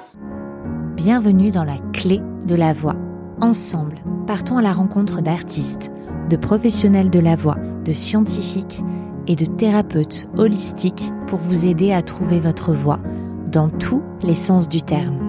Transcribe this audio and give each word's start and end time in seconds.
Bienvenue 0.96 1.52
dans 1.52 1.66
la 1.66 1.78
clé 1.92 2.22
de 2.46 2.56
la 2.56 2.74
voix. 2.74 2.96
Ensemble, 3.42 3.96
partons 4.28 4.58
à 4.58 4.62
la 4.62 4.72
rencontre 4.72 5.22
d'artistes, 5.22 5.92
de 6.30 6.38
professionnels 6.38 7.10
de 7.10 7.20
la 7.20 7.36
voix, 7.36 7.58
de 7.84 7.92
scientifiques 7.92 8.82
et 9.28 9.36
de 9.36 9.46
thérapeutes 9.46 10.28
holistiques 10.38 11.12
pour 11.28 11.40
vous 11.40 11.66
aider 11.66 11.92
à 11.92 12.04
trouver 12.04 12.40
votre 12.40 12.74
voix 12.74 13.00
dans 13.48 13.70
tous 13.70 14.02
les 14.22 14.36
sens 14.36 14.70
du 14.70 14.82
terme. 14.82 15.20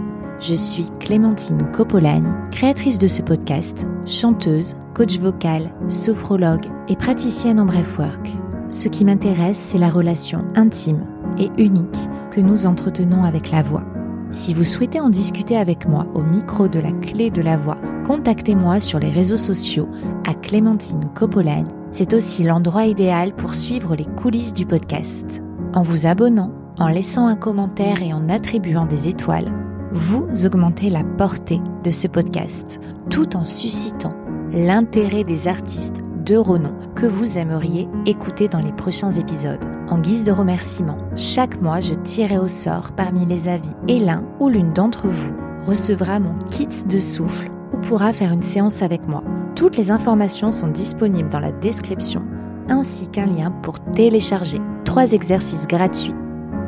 Je 0.41 0.55
suis 0.55 0.87
Clémentine 1.01 1.71
Copolagne, 1.73 2.33
créatrice 2.51 2.99
de 2.99 3.09
ce 3.09 3.23
podcast, 3.23 3.87
chanteuse, 4.05 4.77
coach 4.95 5.19
vocal, 5.19 5.71
sophrologue 5.89 6.67
et 6.89 6.97
praticienne 6.97 7.61
en 7.61 7.67
breathwork. 7.67 8.37
Ce 8.71 8.89
qui 8.89 9.05
m'intéresse, 9.05 9.59
c'est 9.59 9.79
la 9.79 9.91
relation 9.91 10.45
intime 10.55 11.05
et 11.39 11.51
unique 11.59 12.09
que 12.31 12.41
nous 12.41 12.67
entretenons 12.67 13.25
avec 13.25 13.51
la 13.51 13.63
voix. 13.63 13.85
Si 14.31 14.55
vous 14.55 14.65
souhaitez 14.65 15.01
en 15.01 15.11
discuter 15.11 15.57
avec 15.57 15.87
moi 15.87 16.07
au 16.15 16.23
micro 16.23 16.67
de 16.69 16.81
la 16.81 16.93
clé 16.93 17.31
de 17.31 17.43
la 17.43 17.57
voix, 17.57 17.77
contactez-moi 18.05 18.81
sur 18.81 18.99
les 18.99 19.11
réseaux 19.11 19.37
sociaux 19.37 19.89
à 20.27 20.35
Clémentine 20.35 21.09
Copolagne. 21.15 21.69
C'est 21.91 22.15
aussi 22.15 22.43
l'endroit 22.43 22.87
idéal 22.87 23.35
pour 23.35 23.55
suivre 23.55 23.95
les 23.95 24.07
coulisses 24.07 24.55
du 24.55 24.67
podcast. 24.67 25.43
En 25.73 25.83
vous 25.83 26.07
abonnant, 26.07 26.53
en 26.79 26.89
laissant 26.89 27.27
un 27.27 27.37
commentaire 27.37 28.03
et 28.03 28.13
en 28.13 28.29
attribuant 28.29 28.87
des 28.87 29.09
étoiles, 29.09 29.53
vous 29.93 30.27
augmentez 30.45 30.91
la 30.91 31.05
portée 31.05 31.61
de 31.85 31.91
ce 31.91 32.09
podcast 32.09 32.81
tout 33.11 33.37
en 33.37 33.45
suscitant 33.45 34.15
l'intérêt 34.53 35.25
des 35.25 35.49
artistes 35.49 36.03
de 36.25 36.37
renom 36.37 36.73
que 36.95 37.07
vous 37.07 37.39
aimeriez 37.39 37.89
écouter 38.07 38.49
dans 38.49 38.61
les 38.61 38.73
prochains 38.73 39.11
épisodes. 39.11 39.65
En 39.91 39.99
guise 39.99 40.25
de 40.25 40.33
remerciement, 40.33 40.99
chaque 41.17 41.61
mois 41.61 41.81
je 41.81 41.95
tirerai 41.95 42.39
au 42.39 42.49
sort 42.49 42.93
parmi 42.93 43.27
les 43.27 43.49
avis 43.49 43.75
et 43.89 43.99
l'un 43.99 44.25
ou 44.41 44.49
l'une 44.49 44.73
d'entre 44.73 45.09
vous 45.09 45.35
recevra 45.67 46.19
mon 46.19 46.35
kit 46.51 46.69
de 46.87 46.99
souffle 46.99 47.51
ou 47.73 47.77
pourra 47.79 48.13
faire 48.13 48.33
une 48.33 48.43
séance 48.43 48.83
avec 48.83 49.07
moi. 49.07 49.23
Toutes 49.55 49.77
les 49.77 49.91
informations 49.91 50.51
sont 50.51 50.69
disponibles 50.69 51.29
dans 51.29 51.41
la 51.41 51.53
description 51.53 52.23
ainsi 52.69 53.09
qu'un 53.09 53.27
lien 53.27 53.51
pour 53.51 53.79
télécharger 53.93 54.59
trois 54.85 55.13
exercices 55.13 55.67
gratuits. 55.67 56.15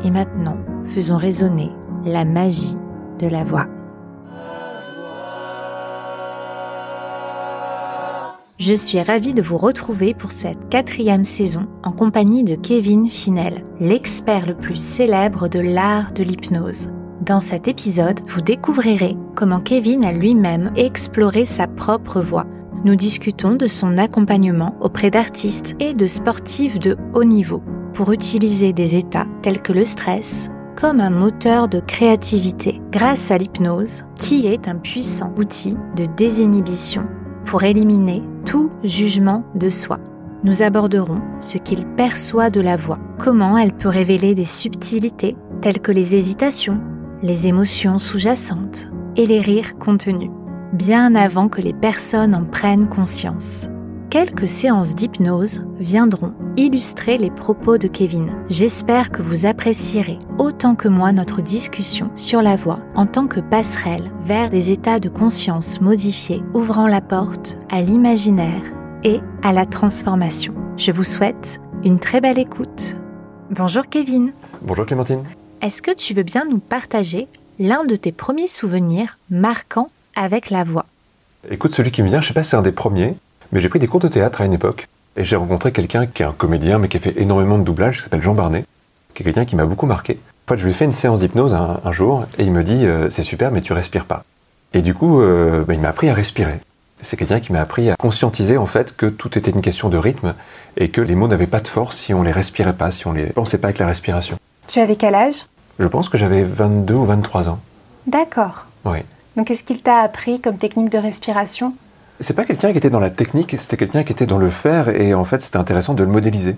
Et 0.05 0.11
maintenant, 0.11 0.57
faisons 0.87 1.17
résonner 1.17 1.71
la 2.05 2.25
magie 2.25 2.77
de 3.19 3.29
la 3.29 3.45
voix. 3.45 3.67
Je 8.59 8.73
suis 8.73 9.03
ravie 9.03 9.35
de 9.35 9.43
vous 9.43 9.59
retrouver 9.59 10.15
pour 10.15 10.33
cette 10.33 10.71
quatrième 10.71 11.25
saison 11.25 11.67
en 11.83 11.93
compagnie 11.93 12.43
de 12.43 12.55
Kevin 12.55 13.11
Finel, 13.11 13.63
l'expert 13.81 14.47
le 14.47 14.55
plus 14.55 14.81
célèbre 14.81 15.49
de 15.49 15.61
l'art 15.61 16.13
de 16.13 16.23
l'hypnose. 16.23 16.89
Dans 17.21 17.41
cet 17.41 17.69
épisode, 17.69 18.19
vous 18.27 18.41
découvrirez 18.41 19.15
comment 19.35 19.61
Kevin 19.61 20.07
a 20.07 20.13
lui-même 20.13 20.73
exploré 20.75 21.45
sa 21.45 21.67
propre 21.67 22.23
voix. 22.23 22.47
Nous 22.83 22.95
discutons 22.95 23.57
de 23.57 23.67
son 23.67 23.99
accompagnement 23.99 24.75
auprès 24.81 25.11
d'artistes 25.11 25.77
et 25.79 25.93
de 25.93 26.07
sportifs 26.07 26.79
de 26.79 26.97
haut 27.13 27.25
niveau 27.25 27.63
pour 27.93 28.11
utiliser 28.11 28.73
des 28.73 28.97
états 28.97 29.27
tels 29.43 29.61
que 29.61 29.75
le 29.75 29.85
stress, 29.85 30.49
comme 30.77 31.01
un 31.01 31.11
moteur 31.11 31.69
de 31.69 31.81
créativité 31.81 32.81
grâce 32.91 33.31
à 33.31 33.37
l'hypnose, 33.37 34.05
qui 34.15 34.47
est 34.47 34.67
un 34.67 34.77
puissant 34.77 35.35
outil 35.37 35.77
de 35.95 36.07
désinhibition 36.17 37.05
pour 37.45 37.63
éliminer 37.63 38.23
tout 38.47 38.71
jugement 38.85 39.45
de 39.55 39.69
soi. 39.69 39.99
Nous 40.45 40.63
aborderons 40.63 41.21
ce 41.41 41.59
qu'il 41.59 41.85
perçoit 41.97 42.51
de 42.51 42.61
la 42.61 42.77
voix, 42.77 42.99
comment 43.19 43.59
elle 43.59 43.73
peut 43.73 43.89
révéler 43.89 44.35
des 44.35 44.45
subtilités 44.45 45.37
telles 45.61 45.81
que 45.81 45.93
les 45.93 46.15
hésitations, 46.15 46.81
les 47.23 47.47
émotions 47.47 47.99
sous-jacentes 47.99 48.89
et 49.17 49.27
les 49.27 49.41
rires 49.41 49.77
contenus, 49.79 50.31
bien 50.73 51.15
avant 51.15 51.49
que 51.49 51.61
les 51.61 51.73
personnes 51.73 52.35
en 52.35 52.45
prennent 52.45 52.89
conscience 52.89 53.69
quelques 54.11 54.49
séances 54.49 54.95
d'hypnose 54.95 55.63
viendront 55.79 56.33
illustrer 56.57 57.19
les 57.19 57.31
propos 57.31 57.79
de 57.79 57.89
Kevin. 57.89 58.31
J'espère 58.49 59.11
que 59.11 59.23
vous 59.23 59.47
apprécierez 59.47 60.19
autant 60.39 60.75
que 60.75 60.89
moi 60.89 61.13
notre 61.13 61.43
discussion 61.43 62.11
sur 62.15 62.43
la 62.43 62.57
voix 62.57 62.79
en 62.95 63.07
tant 63.07 63.27
que 63.27 63.41
passerelle 63.41 64.11
vers 64.23 64.51
des 64.51 64.71
états 64.71 65.01
de 65.01 65.09
conscience 65.09 65.81
modifiés, 65.81 66.43
ouvrant 66.55 66.87
la 66.87 67.01
porte 67.01 67.59
à 67.71 67.81
l'imaginaire 67.81 68.63
et 69.05 69.21
à 69.43 69.53
la 69.53 69.67
transformation. 69.67 70.55
Je 70.77 70.93
vous 70.93 71.05
souhaite 71.05 71.61
une 71.85 71.99
très 71.99 72.21
belle 72.21 72.39
écoute. 72.39 72.97
Bonjour 73.51 73.89
Kevin. 73.89 74.33
Bonjour 74.63 74.87
Clémentine. 74.87 75.25
Est-ce 75.63 75.83
que 75.83 75.95
tu 75.95 76.15
veux 76.15 76.23
bien 76.23 76.45
nous 76.49 76.59
partager 76.59 77.29
l'un 77.59 77.85
de 77.85 77.97
tes 77.97 78.13
premiers 78.13 78.49
souvenirs 78.49 79.19
marquants 79.31 79.91
avec 80.15 80.51
la 80.51 80.65
voix? 80.65 80.87
Écoute, 81.49 81.73
celui 81.73 81.91
qui 81.91 82.03
me 82.03 82.09
vient, 82.09 82.21
je 82.21 82.29
sais 82.29 82.35
pas 82.35 82.43
si 82.43 82.51
c'est 82.51 82.57
un 82.57 82.63
des 82.63 82.73
premiers, 82.73 83.15
mais 83.53 83.61
j'ai 83.61 83.69
pris 83.69 83.79
des 83.79 83.87
cours 83.87 84.01
de 84.01 84.09
théâtre 84.09 84.41
à 84.41 84.45
une 84.45 84.53
époque, 84.53 84.89
et 85.17 85.25
j'ai 85.25 85.37
rencontré 85.37 85.73
quelqu'un 85.73 86.07
qui 86.07 86.23
est 86.23 86.27
un 86.27 86.33
comédien, 86.33 86.79
mais 86.79 86.89
qui 86.89 86.97
a 86.97 87.01
fait 87.01 87.19
énormément 87.21 87.59
de 87.59 87.65
doublage, 87.65 87.99
qui 87.99 88.03
s'appelle 88.03 88.23
Jean 88.23 88.35
Barnet, 88.35 88.65
qui 89.15 89.23
est 89.23 89.25
quelqu'un 89.25 89.45
qui 89.45 89.57
m'a 89.57 89.67
beaucoup 89.67 89.87
marqué. 89.87 90.19
En 90.47 90.53
fait, 90.53 90.59
je 90.59 90.65
lui 90.65 90.71
ai 90.71 90.75
fait 90.75 90.85
une 90.85 90.93
séance 90.93 91.21
d'hypnose 91.21 91.55
un, 91.55 91.93
jour, 91.93 92.27
et 92.39 92.45
il 92.45 92.53
me 92.53 92.63
dit 92.63 92.85
euh, 92.85 93.11
C'est 93.11 93.23
super, 93.23 93.51
mais 93.51 93.63
tu 93.63 93.73
respires 93.73 94.05
pas. 94.05 94.25
Et 94.75 94.83
du 94.83 94.95
coup, 94.95 95.21
euh, 95.21 95.65
bah, 95.65 95.75
il 95.75 95.81
m'a 95.81 95.89
appris 95.89 96.09
à 96.09 96.15
respirer. 96.15 96.61
C'est 97.01 97.17
quelqu'un 97.17 97.41
qui 97.41 97.53
m'a 97.53 97.61
appris 97.61 97.91
à 97.91 97.97
conscientiser 97.97 98.57
en 98.57 98.67
fait 98.67 98.97
que 98.97 99.07
tout 99.07 99.37
était 99.37 99.51
une 99.51 99.61
question 99.61 99.89
de 99.89 99.99
rythme 99.99 100.35
et 100.77 100.89
que 100.89 101.01
les 101.01 101.15
mots 101.15 101.29
n'avaient 101.29 101.47
pas 101.47 101.61
de 101.61 101.69
force 101.69 101.99
si 101.99 102.15
on 102.15 102.23
les 102.23 102.33
respirait 102.33 102.73
pas, 102.73 102.91
si 102.91 103.07
on 103.07 103.13
les 103.13 103.27
pensait 103.27 103.59
pas 103.59 103.69
avec 103.69 103.79
la 103.79 103.87
respiration. 103.87 104.39
Tu 104.69 104.81
avais 104.81 104.97
quel 104.97 105.15
âge? 105.15 105.45
Je 105.79 105.87
pense 105.87 106.09
que 106.09 106.17
j'avais 106.17 106.43
22 106.43 106.95
ou 106.95 107.05
23 107.05 107.51
ans. 107.51 107.61
D'accord. 108.07 108.67
Oui. 108.85 108.99
Donc, 109.37 109.49
qu'est-ce 109.49 109.63
qu'il 109.63 109.83
t'a 109.83 109.99
appris 109.99 110.41
comme 110.41 110.57
technique 110.57 110.91
de 110.91 110.99
respiration? 110.99 111.75
C'est 112.21 112.35
pas 112.35 112.45
quelqu'un 112.45 112.73
qui 112.73 112.79
était 112.79 112.91
dans 112.91 113.01
la 113.01 113.11
technique, 113.11 113.57
c'était 113.59 113.77
quelqu'un 113.77 114.05
qui 114.05 114.13
était 114.13 114.27
dans 114.27 114.39
le 114.39 114.51
faire 114.51 114.89
et 114.89 115.15
en 115.15 115.25
fait 115.25 115.43
c'était 115.43 115.59
intéressant 115.59 115.95
de 115.95 116.03
le 116.03 116.11
modéliser. 116.11 116.57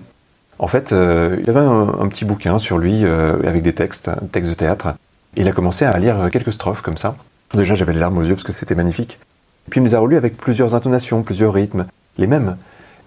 En 0.57 0.67
fait, 0.67 0.91
euh, 0.91 1.37
il 1.41 1.49
avait 1.49 1.59
un, 1.59 2.07
petit 2.09 2.25
bouquin 2.25 2.59
sur 2.59 2.77
lui 2.77 3.05
euh, 3.05 3.37
avec 3.47 3.63
des 3.63 3.73
textes, 3.73 4.11
textes 4.31 4.49
de 4.49 4.55
théâtre. 4.55 4.93
il 5.37 5.47
a 5.47 5.53
commencé 5.53 5.85
à 5.85 5.97
lire 5.97 6.29
quelques 6.31 6.51
strophes 6.51 6.81
comme 6.81 6.97
ça. 6.97 7.15
Déjà 7.53 7.75
j'avais 7.75 7.93
les 7.93 7.99
larmes 7.99 8.17
aux 8.17 8.23
yeux 8.23 8.35
parce 8.35 8.43
que 8.43 8.51
c'était 8.51 8.75
magnifique. 8.75 9.19
puis 9.69 9.79
il 9.79 9.83
les 9.83 9.95
a 9.95 9.99
relus 9.99 10.17
avec 10.17 10.37
plusieurs 10.37 10.75
intonations, 10.75 11.23
plusieurs 11.23 11.53
rythmes, 11.53 11.85
les 12.17 12.27
mêmes. 12.27 12.57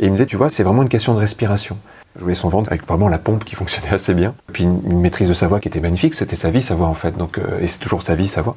Et 0.01 0.07
il 0.07 0.11
me 0.11 0.17
disait, 0.17 0.27
tu 0.27 0.37
vois, 0.37 0.51
c'est 0.51 0.63
vraiment 0.63 0.83
une 0.83 0.89
question 0.89 1.15
de 1.15 1.21
respiration. 1.21 1.77
Je 2.17 2.23
voyais 2.23 2.35
son 2.35 2.49
ventre 2.49 2.71
avec 2.71 2.87
vraiment 2.87 3.09
la 3.09 3.19
pompe 3.19 3.45
qui 3.45 3.55
fonctionnait 3.57 3.95
assez 3.95 4.15
bien. 4.15 4.35
Puis 4.53 4.65
une, 4.65 5.01
maîtrise 5.01 5.29
de 5.29 5.35
sa 5.35 5.47
voix 5.47 5.61
qui 5.61 5.69
était 5.69 5.81
magnifique, 5.81 6.15
c'était 6.15 6.37
sa 6.37 6.51
vie, 6.51 6.63
sa 6.63 6.75
voix 6.75 6.89
en 6.89 6.95
fait. 6.95 7.17
Donc, 7.17 7.39
euh, 7.39 7.61
et 7.61 7.67
c'est 7.67 7.79
toujours 7.79 8.03
sa 8.03 8.15
vie, 8.15 8.29
sa 8.29 8.43
voix. 8.43 8.57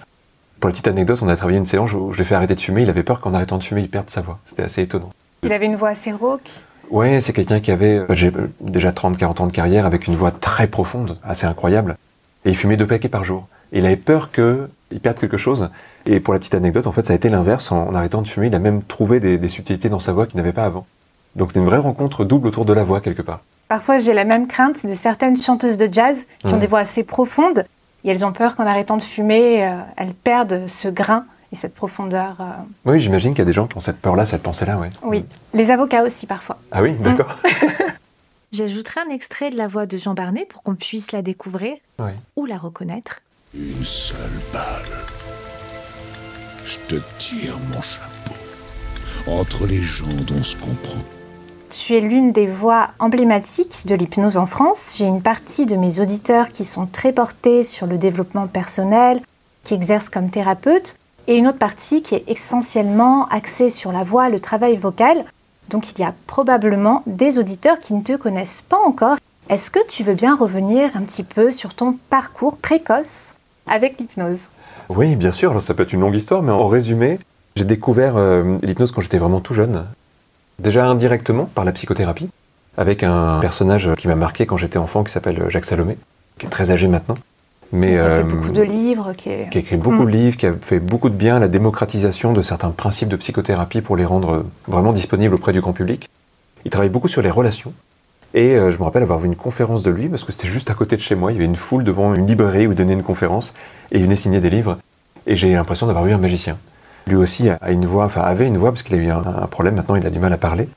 Pour 0.59 0.69
la 0.69 0.71
petite 0.71 0.87
anecdote, 0.87 1.19
on 1.21 1.27
a 1.27 1.35
travaillé 1.35 1.57
une 1.57 1.65
séance 1.65 1.93
où 1.93 2.11
je 2.13 2.17
l'ai 2.17 2.23
fait 2.23 2.35
arrêter 2.35 2.55
de 2.55 2.61
fumer. 2.61 2.83
Il 2.83 2.89
avait 2.89 3.03
peur 3.03 3.19
qu'en 3.19 3.33
arrêtant 3.33 3.57
de 3.57 3.63
fumer, 3.63 3.81
il 3.81 3.89
perde 3.89 4.09
sa 4.09 4.21
voix. 4.21 4.39
C'était 4.45 4.63
assez 4.63 4.81
étonnant. 4.81 5.09
Il 5.43 5.51
avait 5.51 5.65
une 5.65 5.75
voix 5.75 5.89
assez 5.89 6.11
rauque 6.11 6.49
Ouais, 6.91 7.19
c'est 7.21 7.33
quelqu'un 7.33 7.59
qui 7.59 7.71
avait 7.71 7.97
euh, 7.97 8.05
euh, 8.09 8.47
déjà 8.61 8.91
30-40 8.91 9.41
ans 9.41 9.47
de 9.47 9.51
carrière 9.51 9.85
avec 9.85 10.07
une 10.07 10.15
voix 10.15 10.31
très 10.31 10.67
profonde, 10.67 11.17
assez 11.23 11.47
incroyable. 11.47 11.97
Et 12.45 12.49
il 12.49 12.55
fumait 12.55 12.77
deux 12.77 12.87
paquets 12.87 13.09
par 13.09 13.23
jour. 13.23 13.47
Et 13.73 13.79
il 13.79 13.85
avait 13.85 13.95
peur 13.95 14.31
qu'il 14.31 14.99
perde 15.01 15.19
quelque 15.19 15.37
chose. 15.37 15.69
Et 16.05 16.19
pour 16.19 16.33
la 16.33 16.39
petite 16.39 16.53
anecdote, 16.53 16.85
en 16.85 16.91
fait, 16.91 17.05
ça 17.05 17.13
a 17.13 17.15
été 17.15 17.29
l'inverse. 17.29 17.71
En, 17.71 17.93
arrêtant 17.95 18.21
de 18.21 18.27
fumer, 18.27 18.47
il 18.47 18.55
a 18.55 18.59
même 18.59 18.83
trouvé 18.83 19.19
des, 19.19 19.49
subtilités 19.49 19.89
dans 19.89 19.99
sa 19.99 20.13
voix 20.13 20.27
qu'il 20.27 20.37
n'avait 20.37 20.53
pas 20.53 20.65
avant. 20.65 20.85
Donc 21.35 21.51
c'est 21.51 21.59
une 21.59 21.65
vraie 21.65 21.79
rencontre 21.79 22.23
double 22.23 22.47
autour 22.47 22.65
de 22.65 22.73
la 22.73 22.83
voix 22.83 23.01
quelque 23.01 23.21
part. 23.21 23.41
Parfois, 23.67 23.97
j'ai 23.97 24.13
la 24.13 24.23
même 24.23 24.47
crainte 24.47 24.85
de 24.85 24.93
certaines 24.93 25.37
chanteuses 25.41 25.77
de 25.77 25.89
jazz 25.91 26.25
qui 26.39 26.53
ont 26.53 26.57
des 26.57 26.67
voix 26.67 26.79
assez 26.79 27.03
profondes 27.03 27.65
et 28.05 28.09
elles 28.09 28.23
ont 28.23 28.31
peur 28.31 28.55
qu'en 28.55 28.65
arrêtant 28.65 28.97
de 28.97 29.03
fumer, 29.03 29.67
euh, 29.67 29.81
elles 29.97 30.13
perdent 30.13 30.67
ce 30.67 30.87
grain 30.87 31.25
et 31.51 31.55
cette 31.55 31.73
profondeur. 31.73 32.37
Euh. 32.39 32.43
Oui, 32.85 32.99
j'imagine 32.99 33.31
qu'il 33.31 33.39
y 33.39 33.41
a 33.41 33.45
des 33.45 33.53
gens 33.53 33.67
qui 33.67 33.75
ont 33.75 33.81
cette 33.81 33.99
peur-là, 33.99 34.25
cette 34.25 34.43
pensée-là, 34.43 34.77
oui. 34.79 34.87
Oui, 35.01 35.25
les 35.53 35.71
avocats 35.71 36.03
aussi 36.03 36.27
parfois. 36.27 36.57
Ah 36.71 36.83
oui, 36.83 36.93
d'accord. 36.99 37.35
J'ajouterai 38.51 39.01
un 39.07 39.09
extrait 39.09 39.49
de 39.49 39.57
la 39.57 39.67
voix 39.67 39.87
de 39.87 39.97
Jean 39.97 40.13
Barnet 40.13 40.45
pour 40.45 40.63
qu'on 40.63 40.75
puisse 40.75 41.11
la 41.11 41.21
découvrir 41.21 41.75
ou 42.35 42.45
la 42.45 42.57
reconnaître. 42.57 43.21
Une 43.53 43.83
seule 43.83 44.17
balle. 44.53 44.61
Je 46.63 46.77
te 46.87 47.01
tire 47.17 47.57
mon 47.73 47.81
chapeau. 47.81 48.35
Entre 49.27 49.65
les 49.65 49.81
gens 49.81 50.05
dont 50.27 50.43
se 50.43 50.55
comprend. 50.55 51.03
Tu 51.69 51.95
es 51.95 51.99
l'une 51.99 52.31
des 52.31 52.47
voix 52.47 52.89
emblématiques 52.99 53.85
de 53.85 53.95
l'hypnose 53.95 54.37
en 54.37 54.45
France. 54.45 54.95
J'ai 54.97 55.05
une 55.05 55.21
partie 55.21 55.65
de 55.65 55.75
mes 55.75 55.99
auditeurs 55.99 56.49
qui 56.49 56.63
sont 56.63 56.85
très 56.85 57.11
portés 57.11 57.63
sur 57.63 57.87
le 57.87 57.97
développement 57.97 58.47
personnel, 58.47 59.21
qui 59.63 59.73
exercent 59.73 60.09
comme 60.09 60.29
thérapeute, 60.29 60.97
et 61.27 61.35
une 61.37 61.47
autre 61.47 61.57
partie 61.57 62.01
qui 62.01 62.15
est 62.15 62.23
essentiellement 62.27 63.27
axée 63.29 63.69
sur 63.69 63.91
la 63.91 64.03
voix, 64.03 64.29
le 64.29 64.39
travail 64.39 64.77
vocal. 64.77 65.25
Donc 65.69 65.91
il 65.91 65.99
y 65.99 66.03
a 66.03 66.13
probablement 66.27 67.03
des 67.07 67.39
auditeurs 67.39 67.79
qui 67.79 67.93
ne 67.93 68.01
te 68.01 68.15
connaissent 68.15 68.63
pas 68.67 68.79
encore. 68.85 69.17
Est-ce 69.49 69.69
que 69.71 69.85
tu 69.87 70.03
veux 70.03 70.13
bien 70.13 70.35
revenir 70.35 70.89
un 70.95 71.01
petit 71.01 71.23
peu 71.23 71.51
sur 71.51 71.73
ton 71.73 71.97
parcours 72.09 72.57
précoce 72.57 73.35
avec 73.67 73.99
l'hypnose? 73.99 74.49
Oui, 74.89 75.15
bien 75.15 75.31
sûr. 75.31 75.51
Alors, 75.51 75.61
ça 75.61 75.73
peut 75.73 75.83
être 75.83 75.93
une 75.93 76.01
longue 76.01 76.15
histoire, 76.15 76.41
mais 76.41 76.51
en 76.51 76.67
résumé, 76.67 77.19
j'ai 77.55 77.65
découvert 77.65 78.17
euh, 78.17 78.57
l'hypnose 78.61 78.91
quand 78.91 79.01
j'étais 79.01 79.17
vraiment 79.17 79.41
tout 79.41 79.53
jeune. 79.53 79.85
Déjà 80.59 80.87
indirectement 80.87 81.45
par 81.53 81.65
la 81.65 81.71
psychothérapie, 81.71 82.29
avec 82.77 83.03
un 83.03 83.39
personnage 83.39 83.89
qui 83.97 84.07
m'a 84.07 84.15
marqué 84.15 84.45
quand 84.45 84.57
j'étais 84.57 84.77
enfant 84.77 85.03
qui 85.03 85.11
s'appelle 85.11 85.49
Jacques 85.49 85.65
Salomé, 85.65 85.97
qui 86.37 86.45
est 86.45 86.49
très 86.49 86.71
âgé 86.71 86.87
maintenant. 86.87 87.15
Mais, 87.71 87.91
qui 87.91 87.95
a 87.97 87.99
fait 87.99 88.05
euh, 88.05 88.23
beaucoup 88.23 88.49
de 88.49 88.61
livres. 88.61 89.13
Qui, 89.17 89.29
a 89.29 89.57
écrit 89.57 89.77
beaucoup 89.77 90.05
de 90.05 90.09
mm. 90.09 90.13
livres, 90.13 90.37
qui 90.37 90.45
a 90.45 90.53
fait 90.53 90.79
beaucoup 90.79 91.09
de 91.09 91.15
bien 91.15 91.37
à 91.37 91.39
la 91.39 91.47
démocratisation 91.47 92.31
de 92.31 92.41
certains 92.41 92.69
principes 92.69 93.09
de 93.09 93.15
psychothérapie 93.15 93.81
pour 93.81 93.97
les 93.97 94.05
rendre 94.05 94.45
vraiment 94.67 94.93
disponibles 94.93 95.35
auprès 95.35 95.51
du 95.51 95.61
grand 95.61 95.73
public. 95.73 96.09
Il 96.63 96.71
travaille 96.71 96.89
beaucoup 96.89 97.07
sur 97.07 97.21
les 97.21 97.31
relations. 97.31 97.73
Et 98.33 98.55
euh, 98.55 98.71
je 98.71 98.77
me 98.79 98.83
rappelle 98.83 99.03
avoir 99.03 99.19
vu 99.19 99.27
une 99.27 99.35
conférence 99.35 99.83
de 99.83 99.91
lui, 99.91 100.09
parce 100.09 100.23
que 100.23 100.31
c'était 100.31 100.47
juste 100.47 100.69
à 100.69 100.73
côté 100.73 100.95
de 100.95 101.01
chez 101.01 101.15
moi. 101.15 101.31
Il 101.31 101.35
y 101.35 101.37
avait 101.37 101.45
une 101.45 101.55
foule 101.55 101.83
devant 101.83 102.13
une 102.13 102.27
librairie 102.27 102.67
où 102.67 102.71
il 102.71 102.75
donnait 102.75 102.93
une 102.93 103.03
conférence, 103.03 103.53
et 103.91 103.97
il 103.97 104.03
venait 104.03 104.15
signer 104.15 104.41
des 104.41 104.49
livres. 104.49 104.77
Et 105.25 105.35
j'ai 105.35 105.53
l'impression 105.53 105.87
d'avoir 105.87 106.05
vu 106.05 106.13
un 106.13 106.17
magicien. 106.17 106.57
Lui 107.07 107.15
aussi 107.15 107.49
avait 107.49 107.73
une 107.73 107.85
voix, 107.85 108.07
parce 108.09 108.83
qu'il 108.83 108.95
a 108.95 108.97
eu 108.97 109.09
un, 109.09 109.47
problème, 109.49 109.75
maintenant 109.75 109.95
il 109.95 110.05
a 110.05 110.09
du 110.09 110.19
mal 110.19 110.33
à 110.33 110.37
parler, 110.37 110.67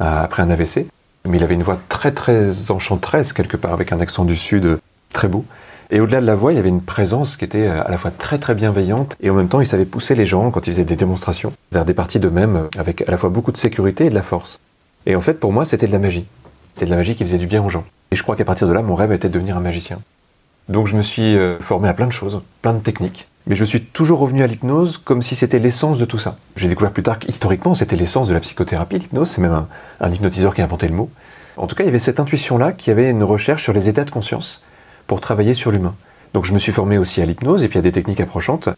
euh, 0.00 0.24
après 0.24 0.42
un 0.42 0.50
AVC. 0.50 0.86
Mais 1.26 1.38
il 1.38 1.44
avait 1.44 1.54
une 1.54 1.62
voix 1.62 1.78
très 1.88 2.12
très 2.12 2.70
enchanteresse, 2.70 3.32
quelque 3.32 3.56
part, 3.56 3.72
avec 3.72 3.92
un 3.92 4.00
accent 4.00 4.24
du 4.24 4.36
sud 4.36 4.78
très 5.12 5.28
beau. 5.28 5.44
Et 5.90 6.00
au-delà 6.00 6.20
de 6.20 6.26
la 6.26 6.34
voix, 6.34 6.52
il 6.52 6.56
y 6.56 6.58
avait 6.58 6.68
une 6.68 6.82
présence 6.82 7.36
qui 7.36 7.44
était 7.44 7.66
à 7.66 7.90
la 7.90 7.98
fois 7.98 8.10
très 8.10 8.38
très 8.38 8.54
bienveillante 8.54 9.16
et 9.20 9.30
en 9.30 9.34
même 9.34 9.48
temps 9.48 9.60
il 9.60 9.66
savait 9.66 9.84
pousser 9.84 10.14
les 10.14 10.26
gens 10.26 10.50
quand 10.50 10.66
il 10.66 10.72
faisait 10.72 10.84
des 10.84 10.96
démonstrations 10.96 11.52
vers 11.72 11.84
des 11.84 11.94
parties 11.94 12.18
d'eux-mêmes 12.18 12.68
avec 12.78 13.06
à 13.06 13.10
la 13.10 13.18
fois 13.18 13.30
beaucoup 13.30 13.52
de 13.52 13.56
sécurité 13.56 14.06
et 14.06 14.10
de 14.10 14.14
la 14.14 14.22
force. 14.22 14.60
Et 15.06 15.14
en 15.14 15.20
fait 15.20 15.34
pour 15.34 15.52
moi 15.52 15.64
c'était 15.64 15.86
de 15.86 15.92
la 15.92 15.98
magie. 15.98 16.24
C'était 16.72 16.86
de 16.86 16.90
la 16.90 16.96
magie 16.96 17.14
qui 17.14 17.24
faisait 17.24 17.38
du 17.38 17.46
bien 17.46 17.62
aux 17.62 17.68
gens. 17.68 17.84
Et 18.10 18.16
je 18.16 18.22
crois 18.22 18.34
qu'à 18.34 18.44
partir 18.44 18.66
de 18.66 18.72
là 18.72 18.82
mon 18.82 18.94
rêve 18.94 19.12
était 19.12 19.28
de 19.28 19.34
devenir 19.34 19.56
un 19.56 19.60
magicien. 19.60 19.98
Donc 20.68 20.86
je 20.86 20.96
me 20.96 21.02
suis 21.02 21.36
euh, 21.36 21.58
formé 21.60 21.88
à 21.88 21.94
plein 21.94 22.06
de 22.06 22.12
choses, 22.12 22.40
plein 22.62 22.72
de 22.72 22.78
techniques. 22.78 23.28
Mais 23.46 23.56
je 23.56 23.64
suis 23.64 23.82
toujours 23.82 24.20
revenu 24.20 24.42
à 24.42 24.46
l'hypnose 24.46 24.96
comme 24.96 25.22
si 25.22 25.36
c'était 25.36 25.58
l'essence 25.58 25.98
de 25.98 26.06
tout 26.06 26.18
ça. 26.18 26.36
J'ai 26.56 26.68
découvert 26.68 26.92
plus 26.92 27.02
tard 27.02 27.18
qu'historiquement 27.18 27.74
c'était 27.74 27.96
l'essence 27.96 28.28
de 28.28 28.34
la 28.34 28.40
psychothérapie, 28.40 28.98
l'hypnose, 28.98 29.30
c'est 29.30 29.42
même 29.42 29.66
un, 30.00 30.10
hypnotiseur 30.10 30.54
qui 30.54 30.62
a 30.62 30.64
inventé 30.64 30.88
le 30.88 30.94
mot. 30.94 31.10
En 31.56 31.66
tout 31.66 31.76
cas, 31.76 31.84
il 31.84 31.86
y 31.86 31.90
avait 31.90 31.98
cette 31.98 32.20
intuition-là 32.20 32.72
qui 32.72 32.90
avait 32.90 33.10
une 33.10 33.22
recherche 33.22 33.62
sur 33.62 33.72
les 33.72 33.88
états 33.88 34.04
de 34.04 34.10
conscience 34.10 34.62
pour 35.06 35.20
travailler 35.20 35.54
sur 35.54 35.70
l'humain. 35.70 35.94
Donc 36.32 36.46
je 36.46 36.54
me 36.54 36.58
suis 36.58 36.72
formé 36.72 36.96
aussi 36.96 37.20
à 37.20 37.26
l'hypnose 37.26 37.62
et 37.62 37.68
puis 37.68 37.78
à 37.78 37.82
des 37.82 37.92
techniques 37.92 38.20
approchantes. 38.20 38.70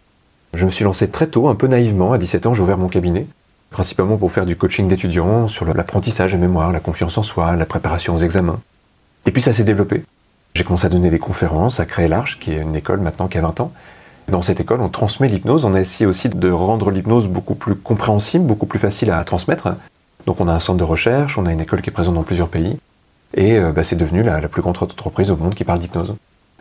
Je 0.53 0.65
me 0.65 0.71
suis 0.71 0.85
lancé 0.85 1.09
très 1.09 1.29
tôt, 1.29 1.49
un 1.49 1.55
peu 1.55 1.69
naïvement, 1.69 2.13
à 2.13 2.19
17 2.19 2.47
ans, 2.47 2.55
j'ai 2.55 2.63
ouvert 2.63 2.79
mon 2.79 2.89
cabinet, 2.89 3.27
principalement 3.71 4.17
pour 4.17 4.33
faire 4.33 4.47
du 4.47 4.57
coaching 4.57 4.89
d'étudiants 4.89 5.49
sur 5.49 5.65
l'apprentissage 5.65 6.35
et 6.35 6.39
mémoire, 6.39 6.73
la 6.73 6.81
confiance 6.81 7.17
en 7.19 7.23
soi, 7.23 7.55
la 7.57 7.67
préparation 7.67 8.17
aux 8.17 8.19
examens. 8.19 8.61
Et 9.27 9.31
puis 9.31 9.43
ça 9.43 9.53
s'est 9.53 9.65
développé. 9.65 10.03
J'ai 10.55 10.65
commencé 10.65 10.87
à 10.87 10.89
donner 10.89 11.11
des 11.11 11.19
conférences 11.19 11.81
à 11.81 11.85
Créer 11.85 12.09
l'Arche, 12.09 12.39
qui 12.41 12.53
est 12.53 12.61
une 12.61 12.75
école 12.75 13.01
maintenant 13.01 13.29
qui 13.29 13.39
a 13.39 13.43
20 13.43 13.61
ans. 13.61 13.73
Dans 14.29 14.43
cette 14.43 14.59
école, 14.61 14.81
on 14.81 14.89
transmet 14.89 15.29
l'hypnose. 15.29 15.65
On 15.65 15.75
a 15.75 15.81
essayé 15.81 16.07
aussi 16.07 16.29
de 16.29 16.51
rendre 16.51 16.91
l'hypnose 16.91 17.29
beaucoup 17.29 17.55
plus 17.55 17.77
compréhensible, 17.77 18.45
beaucoup 18.45 18.67
plus 18.67 18.79
facile 18.79 19.11
à 19.11 19.23
transmettre. 19.25 19.75
Donc 20.27 20.41
on 20.41 20.49
a 20.49 20.53
un 20.53 20.59
centre 20.59 20.79
de 20.79 20.85
recherche, 20.85 21.39
on 21.39 21.47
a 21.47 21.53
une 21.53 21.61
école 21.61 21.83
qui 21.83 21.91
est 21.91 21.93
présente 21.93 22.15
dans 22.15 22.25
plusieurs 22.25 22.49
pays. 22.49 22.77
Et 23.35 23.57
euh, 23.59 23.73
bah, 23.73 23.83
c'est 23.85 23.97
devenu 23.97 24.23
la, 24.23 24.41
plus 24.49 24.63
grande 24.63 24.77
entreprise 24.81 25.31
au 25.31 25.37
monde 25.37 25.55
qui 25.55 25.65
parle 25.65 25.79
d'hypnose. 25.79 26.15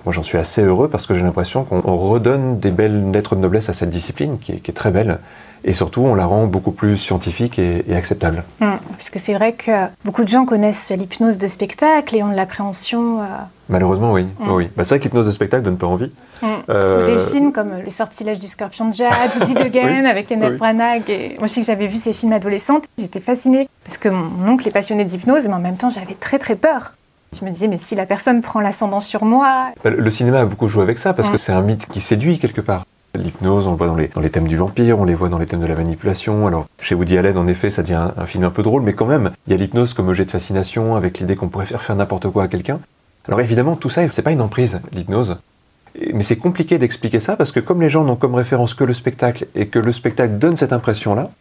Moi, 0.05 0.13
j'en 0.13 0.23
suis 0.23 0.37
assez 0.37 0.61
heureux 0.61 0.87
parce 0.87 1.07
que 1.07 1.15
j'ai 1.15 1.23
l'impression 1.23 1.63
qu'on 1.63 1.81
redonne 1.81 2.59
des 2.59 2.69
belles 2.69 3.11
lettres 3.11 3.35
de 3.35 3.41
noblesse 3.41 3.69
à 3.69 3.73
cette 3.73 3.89
discipline 3.89 4.37
qui 4.37 4.51
est 4.51 4.75
très 4.75 4.91
belle 4.91 5.19
et 5.63 5.73
surtout 5.73 6.01
on 6.01 6.15
la 6.15 6.25
rend 6.25 6.45
beaucoup 6.45 6.71
plus 6.71 6.97
scientifique 6.97 7.59
et, 7.59 7.83
acceptable. 7.95 8.43
Hum, 8.61 8.77
parce 8.97 9.09
que 9.09 9.19
c'est 9.19 9.33
vrai 9.33 9.53
que 9.53 9.71
beaucoup 10.03 10.23
de 10.23 10.29
gens 10.29 10.45
connaissent 10.45 10.91
l'hypnose 10.91 11.37
de 11.37 11.47
spectacle 11.47 12.15
et 12.15 12.23
ont 12.23 12.29
de 12.29 12.35
l'appréhension. 12.35 13.21
Euh, 13.21 13.25
Malheureusement, 13.69 14.11
oui. 14.11 14.27
Hum. 14.39 14.51
oui. 14.51 14.69
Bah, 14.75 14.83
c'est 14.83 14.95
vrai 14.95 14.99
que 14.99 15.05
l'hypnose 15.05 15.25
de 15.27 15.31
spectacle 15.31 15.63
donne 15.63 15.77
pas 15.77 15.87
envie. 15.87 16.09
Hum. 16.41 16.57
Euh, 16.69 17.03
ou 17.03 17.15
des 17.15 17.19
films 17.19 17.51
comme 17.51 17.71
Le 17.83 17.89
sortilège 17.89 18.39
du 18.39 18.47
scorpion 18.47 18.89
de 18.89 18.93
Jade 18.93 19.31
ou 19.41 19.45
Did 19.45 19.57
Again 19.75 20.05
avec 20.05 20.27
Kenneth 20.27 20.57
Branagh. 20.57 21.09
Et... 21.09 21.35
Moi, 21.39 21.47
je 21.47 21.53
sais 21.53 21.61
que 21.61 21.67
j'avais 21.67 21.87
vu 21.87 21.97
ces 21.97 22.13
films 22.13 22.33
adolescentes. 22.33 22.85
J'étais 22.97 23.21
fascinée 23.21 23.69
parce 23.83 23.97
que 23.97 24.09
mon 24.09 24.53
oncle 24.53 24.67
est 24.67 24.71
passionné 24.71 25.05
d'hypnose, 25.05 25.47
mais 25.47 25.53
en 25.53 25.59
même 25.59 25.77
temps, 25.77 25.89
j'avais 25.89 26.15
très 26.15 26.39
très 26.39 26.55
peur. 26.55 26.93
Je 27.39 27.43
me 27.43 27.51
disais, 27.51 27.67
mais 27.67 27.77
si 27.77 27.95
la 27.95 28.05
personne 28.05 28.41
prend 28.41 28.61
l'ascendant 28.61 28.99
sur 28.99 29.25
moi. 29.25 29.71
Bah, 29.83 29.89
le 29.89 30.11
cinéma 30.11 30.41
a 30.41 30.45
beaucoup 30.45 30.67
joué 30.67 30.83
avec 30.83 30.97
ça 30.97 31.13
parce 31.13 31.29
que 31.29 31.37
c'est 31.37 31.51
un 31.51 31.61
mythe 31.61 31.87
qui 31.87 32.01
séduit 32.01 32.39
quelque 32.39 32.61
part. 32.61 32.85
L'hypnose, 33.17 33.67
on 33.67 33.71
le 33.71 33.77
voit 33.77 33.87
dans 33.87 33.95
les, 33.95 34.29
thèmes 34.29 34.47
du 34.47 34.57
vampire, 34.57 34.99
on 34.99 35.05
les 35.05 35.15
voit 35.15 35.29
dans 35.29 35.37
les 35.37 35.45
thèmes 35.45 35.61
de 35.61 35.67
la 35.67 35.75
manipulation. 35.75 36.47
Alors, 36.47 36.65
chez 36.81 36.95
Woody 36.95 37.17
Allen, 37.17 37.37
en 37.37 37.47
effet, 37.47 37.69
ça 37.69 37.81
devient 37.81 38.09
un, 38.15 38.25
film 38.25 38.43
un 38.43 38.49
peu 38.49 38.63
drôle, 38.63 38.81
mais 38.81 38.93
quand 38.93 39.05
même, 39.05 39.31
il 39.47 39.51
y 39.51 39.53
a 39.53 39.57
l'hypnose 39.57 39.93
comme 39.93 40.09
objet 40.09 40.25
de 40.25 40.31
fascination, 40.31 40.95
avec 40.95 41.19
l'idée 41.19 41.35
qu'on 41.35 41.47
pourrait 41.47 41.65
faire 41.65 41.81
faire 41.81 41.95
n'importe 41.95 42.29
quoi 42.29 42.43
à 42.43 42.47
quelqu'un. 42.47 42.79
Alors 43.27 43.41
évidemment, 43.41 43.75
tout 43.75 43.89
ça, 43.89 44.07
c'est 44.11 44.21
pas 44.21 44.31
une 44.31 44.41
emprise, 44.41 44.79
l'hypnose. 44.93 45.37
Mais 46.13 46.23
c'est 46.23 46.35
compliqué 46.35 46.77
d'expliquer 46.77 47.19
ça 47.19 47.35
parce 47.35 47.51
que 47.51 47.59
comme 47.59 47.81
les 47.81 47.89
gens 47.89 48.03
n'ont 48.03 48.17
comme 48.17 48.35
référence 48.35 48.73
que 48.73 48.83
le 48.83 48.93
spectacle 48.93 49.47
et 49.55 49.67
que 49.67 49.79
le 49.79 49.93
spectacle 49.93 50.37
donne 50.37 50.57
cette 50.57 50.73
impression-là, 50.73 51.31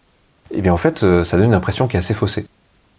eh 0.52 0.62
bien 0.62 0.72
en 0.72 0.76
fait, 0.76 1.02
euh, 1.02 1.24
ça 1.24 1.36
donne 1.36 1.46
une 1.46 1.54
impression 1.54 1.88
qui 1.88 1.96
est 1.96 1.98
assez 1.98 2.14
faussée. 2.14 2.46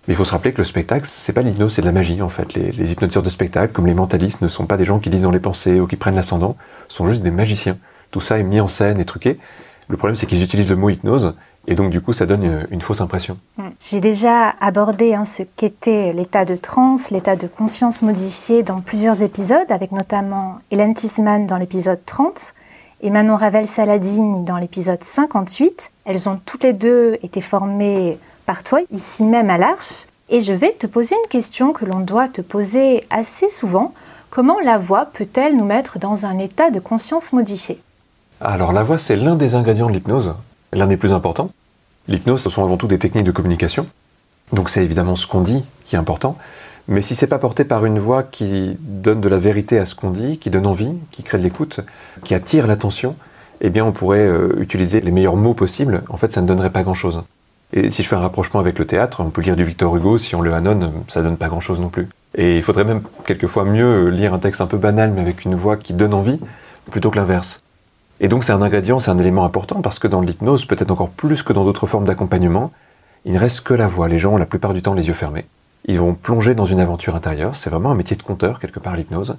Mais 0.07 0.13
il 0.13 0.17
faut 0.17 0.25
se 0.25 0.33
rappeler 0.33 0.51
que 0.51 0.59
le 0.59 0.65
spectacle, 0.65 1.07
c'est 1.09 1.33
pas 1.33 1.41
l'hypnose, 1.41 1.73
c'est 1.73 1.81
de 1.81 1.87
la 1.87 1.93
magie 1.93 2.21
en 2.21 2.29
fait. 2.29 2.53
Les, 2.53 2.71
les 2.71 2.91
hypnotiseurs 2.91 3.23
de 3.23 3.29
spectacle, 3.29 3.73
comme 3.73 3.87
les 3.87 3.93
mentalistes, 3.93 4.41
ne 4.41 4.47
sont 4.47 4.65
pas 4.65 4.77
des 4.77 4.85
gens 4.85 4.99
qui 4.99 5.09
lisent 5.09 5.23
dans 5.23 5.31
les 5.31 5.39
pensées 5.39 5.79
ou 5.79 5.87
qui 5.87 5.95
prennent 5.95 6.15
l'ascendant, 6.15 6.57
sont 6.89 7.09
juste 7.09 7.23
des 7.23 7.31
magiciens 7.31 7.77
tout 8.15 8.21
ça 8.21 8.39
est 8.39 8.43
mis 8.43 8.61
en 8.61 8.69
scène 8.69 8.97
et 8.97 9.03
truqué. 9.03 9.37
Le 9.89 9.97
problème, 9.97 10.15
c'est 10.15 10.25
qu'ils 10.25 10.41
utilisent 10.41 10.69
le 10.69 10.77
mot 10.77 10.89
hypnose, 10.89 11.35
et 11.67 11.75
donc 11.75 11.89
du 11.89 11.99
coup, 11.99 12.13
ça 12.13 12.25
donne 12.25 12.65
une, 12.71 12.79
fausse 12.79 13.01
impression. 13.01 13.37
Hmm. 13.57 13.71
J'ai 13.85 13.99
déjà 13.99 14.51
abordé 14.61 15.13
hein, 15.13 15.25
ce 15.25 15.43
qu'était 15.43 16.13
l'état 16.13 16.45
de 16.45 16.55
transe, 16.55 17.11
l'état 17.11 17.35
de 17.35 17.47
conscience 17.47 18.03
modifié 18.03 18.63
dans 18.63 18.79
plusieurs 18.79 19.21
épisodes, 19.21 19.69
avec 19.69 19.91
notamment 19.91 20.59
Hélène 20.71 20.93
Tisman 20.93 21.45
dans 21.45 21.57
l'épisode 21.57 21.99
30 22.05 22.53
et 23.01 23.09
Manon 23.09 23.35
Ravel 23.35 23.67
Saladine 23.67 24.45
dans 24.45 24.59
l'épisode 24.59 25.03
58. 25.03 25.91
Elles 26.05 26.29
ont 26.29 26.39
toutes 26.45 26.63
les 26.63 26.71
deux 26.71 27.17
été 27.21 27.41
formées 27.41 28.17
par 28.45 28.63
toi, 28.63 28.79
ici 28.91 29.25
même 29.25 29.49
à 29.49 29.57
l'Arche. 29.57 30.05
Et 30.29 30.39
je 30.39 30.53
vais 30.53 30.71
te 30.71 30.87
poser 30.87 31.17
une 31.21 31.29
question 31.29 31.73
que 31.73 31.83
l'on 31.83 31.99
doit 31.99 32.29
te 32.29 32.39
poser 32.39 33.03
assez 33.09 33.49
souvent. 33.49 33.93
Comment 34.29 34.61
la 34.61 34.77
voix 34.77 35.03
peut-elle 35.03 35.57
nous 35.57 35.65
mettre 35.65 35.99
dans 35.99 36.25
un 36.25 36.39
état 36.39 36.71
de 36.71 36.79
conscience 36.79 37.33
modifié? 37.33 37.77
Alors 38.41 38.73
la 38.73 38.83
voix, 38.83 38.97
c'est 38.97 39.15
l'un 39.15 39.35
des 39.35 39.55
ingrédients 39.55 39.87
de 39.87 39.93
l'hypnose, 39.93 40.33
l'un 40.73 40.87
des 40.87 40.97
plus 40.97 41.13
importants. 41.13 41.51
L'hypnose, 42.07 42.41
ce 42.41 42.49
sont 42.49 42.63
avant 42.63 42.77
tout 42.77 42.87
des 42.87 42.99
techniques 42.99 43.23
de 43.23 43.31
communication. 43.31 43.87
Donc 44.53 44.69
c'est 44.69 44.83
évidemment 44.83 45.15
ce 45.15 45.25
qu'on 45.25 45.41
dit 45.41 45.63
qui 45.85 45.95
est 45.95 45.99
important. 45.99 46.37
Mais 46.87 47.01
si 47.01 47.15
c'est 47.15 47.27
pas 47.27 47.39
porté 47.39 47.65
par 47.65 47.85
une 47.85 47.97
voix 47.97 48.21
qui 48.21 48.77
donne 48.79 49.21
de 49.21 49.29
la 49.29 49.39
vérité 49.39 49.79
à 49.79 49.85
ce 49.85 49.95
qu'on 49.95 50.11
dit, 50.11 50.37
qui 50.37 50.51
donne 50.51 50.67
envie, 50.67 50.91
qui 51.11 51.23
crée 51.23 51.39
de 51.39 51.43
l'écoute, 51.43 51.79
qui 52.23 52.35
attire 52.35 52.67
l'attention, 52.67 53.15
eh 53.61 53.69
bien 53.69 53.83
on 53.85 53.91
pourrait 53.91 54.19
euh, 54.19 54.53
utiliser 54.59 55.01
les 55.01 55.11
meilleurs 55.11 55.35
mots 55.35 55.55
possibles. 55.55 56.03
En 56.09 56.17
fait, 56.17 56.31
ça 56.31 56.41
ne 56.41 56.47
donnerait 56.47 56.69
pas 56.69 56.83
grand-chose. 56.83 57.23
Et 57.73 57.89
si 57.89 58.03
je 58.03 58.07
fais 58.07 58.15
un 58.15 58.19
rapprochement 58.19 58.59
avec 58.59 58.77
le 58.77 58.85
théâtre, 58.85 59.21
on 59.21 59.31
peut 59.31 59.41
lire 59.41 59.55
du 59.55 59.65
Victor 59.65 59.95
Hugo, 59.95 60.19
si 60.19 60.35
on 60.35 60.41
le 60.41 60.53
annonce, 60.53 60.91
ça 61.07 61.23
donne 61.23 61.37
pas 61.37 61.47
grand-chose 61.47 61.81
non 61.81 61.89
plus. 61.89 62.07
Et 62.37 62.57
il 62.57 62.63
faudrait 62.63 62.83
même 62.83 63.01
quelquefois 63.25 63.65
mieux 63.65 64.09
lire 64.09 64.33
un 64.33 64.39
texte 64.39 64.61
un 64.61 64.67
peu 64.67 64.77
banal, 64.77 65.11
mais 65.11 65.21
avec 65.21 65.45
une 65.45 65.55
voix 65.55 65.77
qui 65.77 65.93
donne 65.93 66.13
envie, 66.13 66.39
plutôt 66.91 67.09
que 67.09 67.15
l'inverse. 67.15 67.61
Et 68.19 68.27
donc 68.27 68.43
c'est 68.43 68.53
un 68.53 68.61
ingrédient, 68.61 68.99
c'est 68.99 69.11
un 69.11 69.19
élément 69.19 69.45
important 69.45 69.81
parce 69.81 69.99
que 69.99 70.07
dans 70.07 70.21
l'hypnose, 70.21 70.65
peut-être 70.65 70.91
encore 70.91 71.09
plus 71.09 71.43
que 71.43 71.53
dans 71.53 71.65
d'autres 71.65 71.87
formes 71.87 72.05
d'accompagnement, 72.05 72.71
il 73.25 73.33
ne 73.33 73.39
reste 73.39 73.61
que 73.61 73.73
la 73.73 73.87
voix. 73.87 74.07
Les 74.07 74.19
gens 74.19 74.33
ont 74.33 74.37
la 74.37 74.45
plupart 74.45 74.73
du 74.73 74.81
temps 74.81 74.93
les 74.93 75.07
yeux 75.07 75.13
fermés. 75.13 75.45
Ils 75.85 75.99
vont 75.99 76.13
plonger 76.13 76.55
dans 76.55 76.65
une 76.65 76.79
aventure 76.79 77.15
intérieure. 77.15 77.55
C'est 77.55 77.69
vraiment 77.69 77.91
un 77.91 77.95
métier 77.95 78.15
de 78.15 78.23
conteur, 78.23 78.59
quelque 78.59 78.79
part, 78.79 78.95
l'hypnose. 78.95 79.37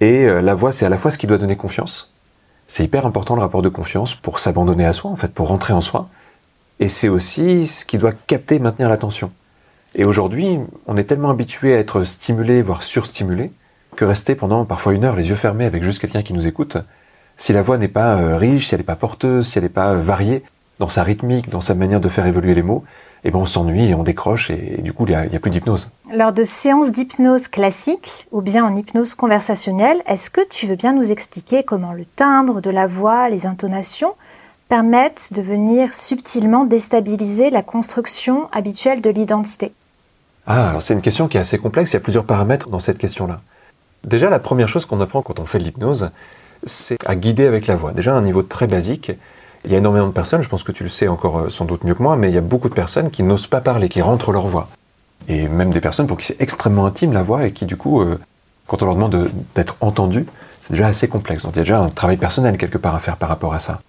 Et 0.00 0.24
euh, 0.24 0.42
la 0.42 0.54
voix, 0.54 0.72
c'est 0.72 0.86
à 0.86 0.88
la 0.88 0.96
fois 0.96 1.10
ce 1.10 1.18
qui 1.18 1.26
doit 1.26 1.38
donner 1.38 1.56
confiance. 1.56 2.12
C'est 2.66 2.84
hyper 2.84 3.06
important 3.06 3.34
le 3.34 3.42
rapport 3.42 3.62
de 3.62 3.68
confiance 3.68 4.14
pour 4.14 4.38
s'abandonner 4.38 4.86
à 4.86 4.92
soi, 4.92 5.10
en 5.10 5.16
fait, 5.16 5.32
pour 5.32 5.48
rentrer 5.48 5.72
en 5.72 5.80
soi. 5.80 6.08
Et 6.80 6.88
c'est 6.88 7.08
aussi 7.08 7.66
ce 7.66 7.84
qui 7.84 7.98
doit 7.98 8.12
capter, 8.12 8.58
maintenir 8.58 8.88
l'attention. 8.88 9.30
Et 9.94 10.04
aujourd'hui, 10.04 10.58
on 10.86 10.96
est 10.96 11.04
tellement 11.04 11.30
habitué 11.30 11.74
à 11.74 11.78
être 11.78 12.04
stimulé, 12.04 12.62
voire 12.62 12.82
surstimulé, 12.82 13.50
que 13.96 14.04
rester 14.04 14.34
pendant 14.34 14.64
parfois 14.64 14.94
une 14.94 15.04
heure 15.04 15.16
les 15.16 15.28
yeux 15.28 15.34
fermés 15.34 15.66
avec 15.66 15.82
juste 15.82 15.98
quelqu'un 15.98 16.22
qui 16.22 16.32
nous 16.32 16.46
écoute, 16.46 16.78
si 17.40 17.54
la 17.54 17.62
voix 17.62 17.78
n'est 17.78 17.88
pas 17.88 18.16
euh, 18.16 18.36
riche, 18.36 18.68
si 18.68 18.74
elle 18.74 18.80
n'est 18.80 18.84
pas 18.84 18.96
porteuse, 18.96 19.48
si 19.48 19.56
elle 19.58 19.64
n'est 19.64 19.70
pas 19.70 19.94
euh, 19.94 20.02
variée 20.02 20.44
dans 20.78 20.90
sa 20.90 21.02
rythmique, 21.02 21.48
dans 21.48 21.62
sa 21.62 21.74
manière 21.74 22.00
de 22.00 22.10
faire 22.10 22.26
évoluer 22.26 22.54
les 22.54 22.62
mots, 22.62 22.84
eh 23.24 23.30
ben 23.30 23.38
on 23.38 23.46
s'ennuie 23.46 23.86
et 23.86 23.94
on 23.94 24.02
décroche 24.02 24.50
et, 24.50 24.78
du 24.82 24.92
coup 24.92 25.06
il 25.06 25.16
n'y 25.16 25.36
a, 25.36 25.40
plus 25.40 25.50
d'hypnose. 25.50 25.88
Lors 26.14 26.34
de 26.34 26.44
séances 26.44 26.92
d'hypnose 26.92 27.48
classique 27.48 28.26
ou 28.30 28.42
bien 28.42 28.64
en 28.66 28.76
hypnose 28.76 29.14
conversationnelle, 29.14 30.02
est-ce 30.06 30.28
que 30.28 30.46
tu 30.50 30.66
veux 30.66 30.76
bien 30.76 30.92
nous 30.92 31.10
expliquer 31.10 31.62
comment 31.62 31.94
le 31.94 32.04
timbre 32.04 32.60
de 32.60 32.68
la 32.68 32.86
voix, 32.86 33.30
les 33.30 33.46
intonations 33.46 34.12
permettent 34.68 35.32
de 35.32 35.40
venir 35.40 35.94
subtilement 35.94 36.66
déstabiliser 36.66 37.48
la 37.48 37.62
construction 37.62 38.50
habituelle 38.52 39.00
de 39.00 39.08
l'identité? 39.08 39.72
Ah, 40.46 40.74
c'est 40.80 40.92
une 40.92 41.02
question 41.02 41.26
qui 41.26 41.38
est 41.38 41.40
assez 41.40 41.58
complexe, 41.58 41.92
il 41.92 41.94
y 41.94 41.96
a 41.96 42.00
plusieurs 42.00 42.24
paramètres 42.24 42.68
dans 42.68 42.80
cette 42.80 42.98
question-là. 42.98 43.40
Déjà, 44.04 44.28
la 44.28 44.38
première 44.40 44.68
chose 44.68 44.84
qu'on 44.84 45.00
apprend 45.00 45.22
quand 45.22 45.40
on 45.40 45.46
fait 45.46 45.58
de 45.58 45.64
l'hypnose, 45.64 46.10
c'est 46.64 46.96
à 47.06 47.14
guider 47.14 47.46
avec 47.46 47.66
la 47.66 47.76
voix. 47.76 47.92
Déjà 47.92 48.14
à 48.14 48.18
un 48.18 48.22
niveau 48.22 48.42
très 48.42 48.66
basique, 48.66 49.12
il 49.64 49.70
y 49.70 49.74
a 49.74 49.78
énormément 49.78 50.06
de 50.06 50.12
personnes, 50.12 50.42
je 50.42 50.48
pense 50.48 50.62
que 50.62 50.72
tu 50.72 50.84
le 50.84 50.88
sais 50.88 51.08
encore 51.08 51.38
euh, 51.38 51.48
sans 51.48 51.64
doute 51.64 51.84
mieux 51.84 51.94
que 51.94 52.02
moi, 52.02 52.16
mais 52.16 52.28
il 52.28 52.34
y 52.34 52.38
a 52.38 52.42
beaucoup 52.42 52.68
de 52.68 52.74
personnes 52.74 53.10
qui 53.10 53.22
n'osent 53.22 53.46
pas 53.46 53.60
parler, 53.60 53.88
qui 53.88 54.00
rentrent 54.00 54.32
leur 54.32 54.46
voix. 54.46 54.68
Et 55.28 55.48
même 55.48 55.70
des 55.70 55.80
personnes 55.80 56.06
pour 56.06 56.16
qui 56.16 56.26
c'est 56.26 56.40
extrêmement 56.40 56.86
intime 56.86 57.12
la 57.12 57.22
voix 57.22 57.46
et 57.46 57.52
qui 57.52 57.66
du 57.66 57.76
coup, 57.76 58.00
euh, 58.00 58.18
quand 58.66 58.82
on 58.82 58.86
leur 58.86 58.94
demande 58.94 59.30
d'être 59.54 59.76
entendu, 59.80 60.26
c'est 60.60 60.72
déjà 60.72 60.86
assez 60.86 61.08
complexe. 61.08 61.42
Donc 61.42 61.52
il 61.54 61.56
y 61.56 61.60
a 61.60 61.64
déjà 61.64 61.80
un 61.80 61.88
travail 61.88 62.16
personnel 62.16 62.56
quelque 62.56 62.78
part 62.78 62.94
à 62.94 63.00
faire 63.00 63.16
par 63.16 63.28
rapport 63.28 63.54
à 63.54 63.58
ça. 63.58 63.80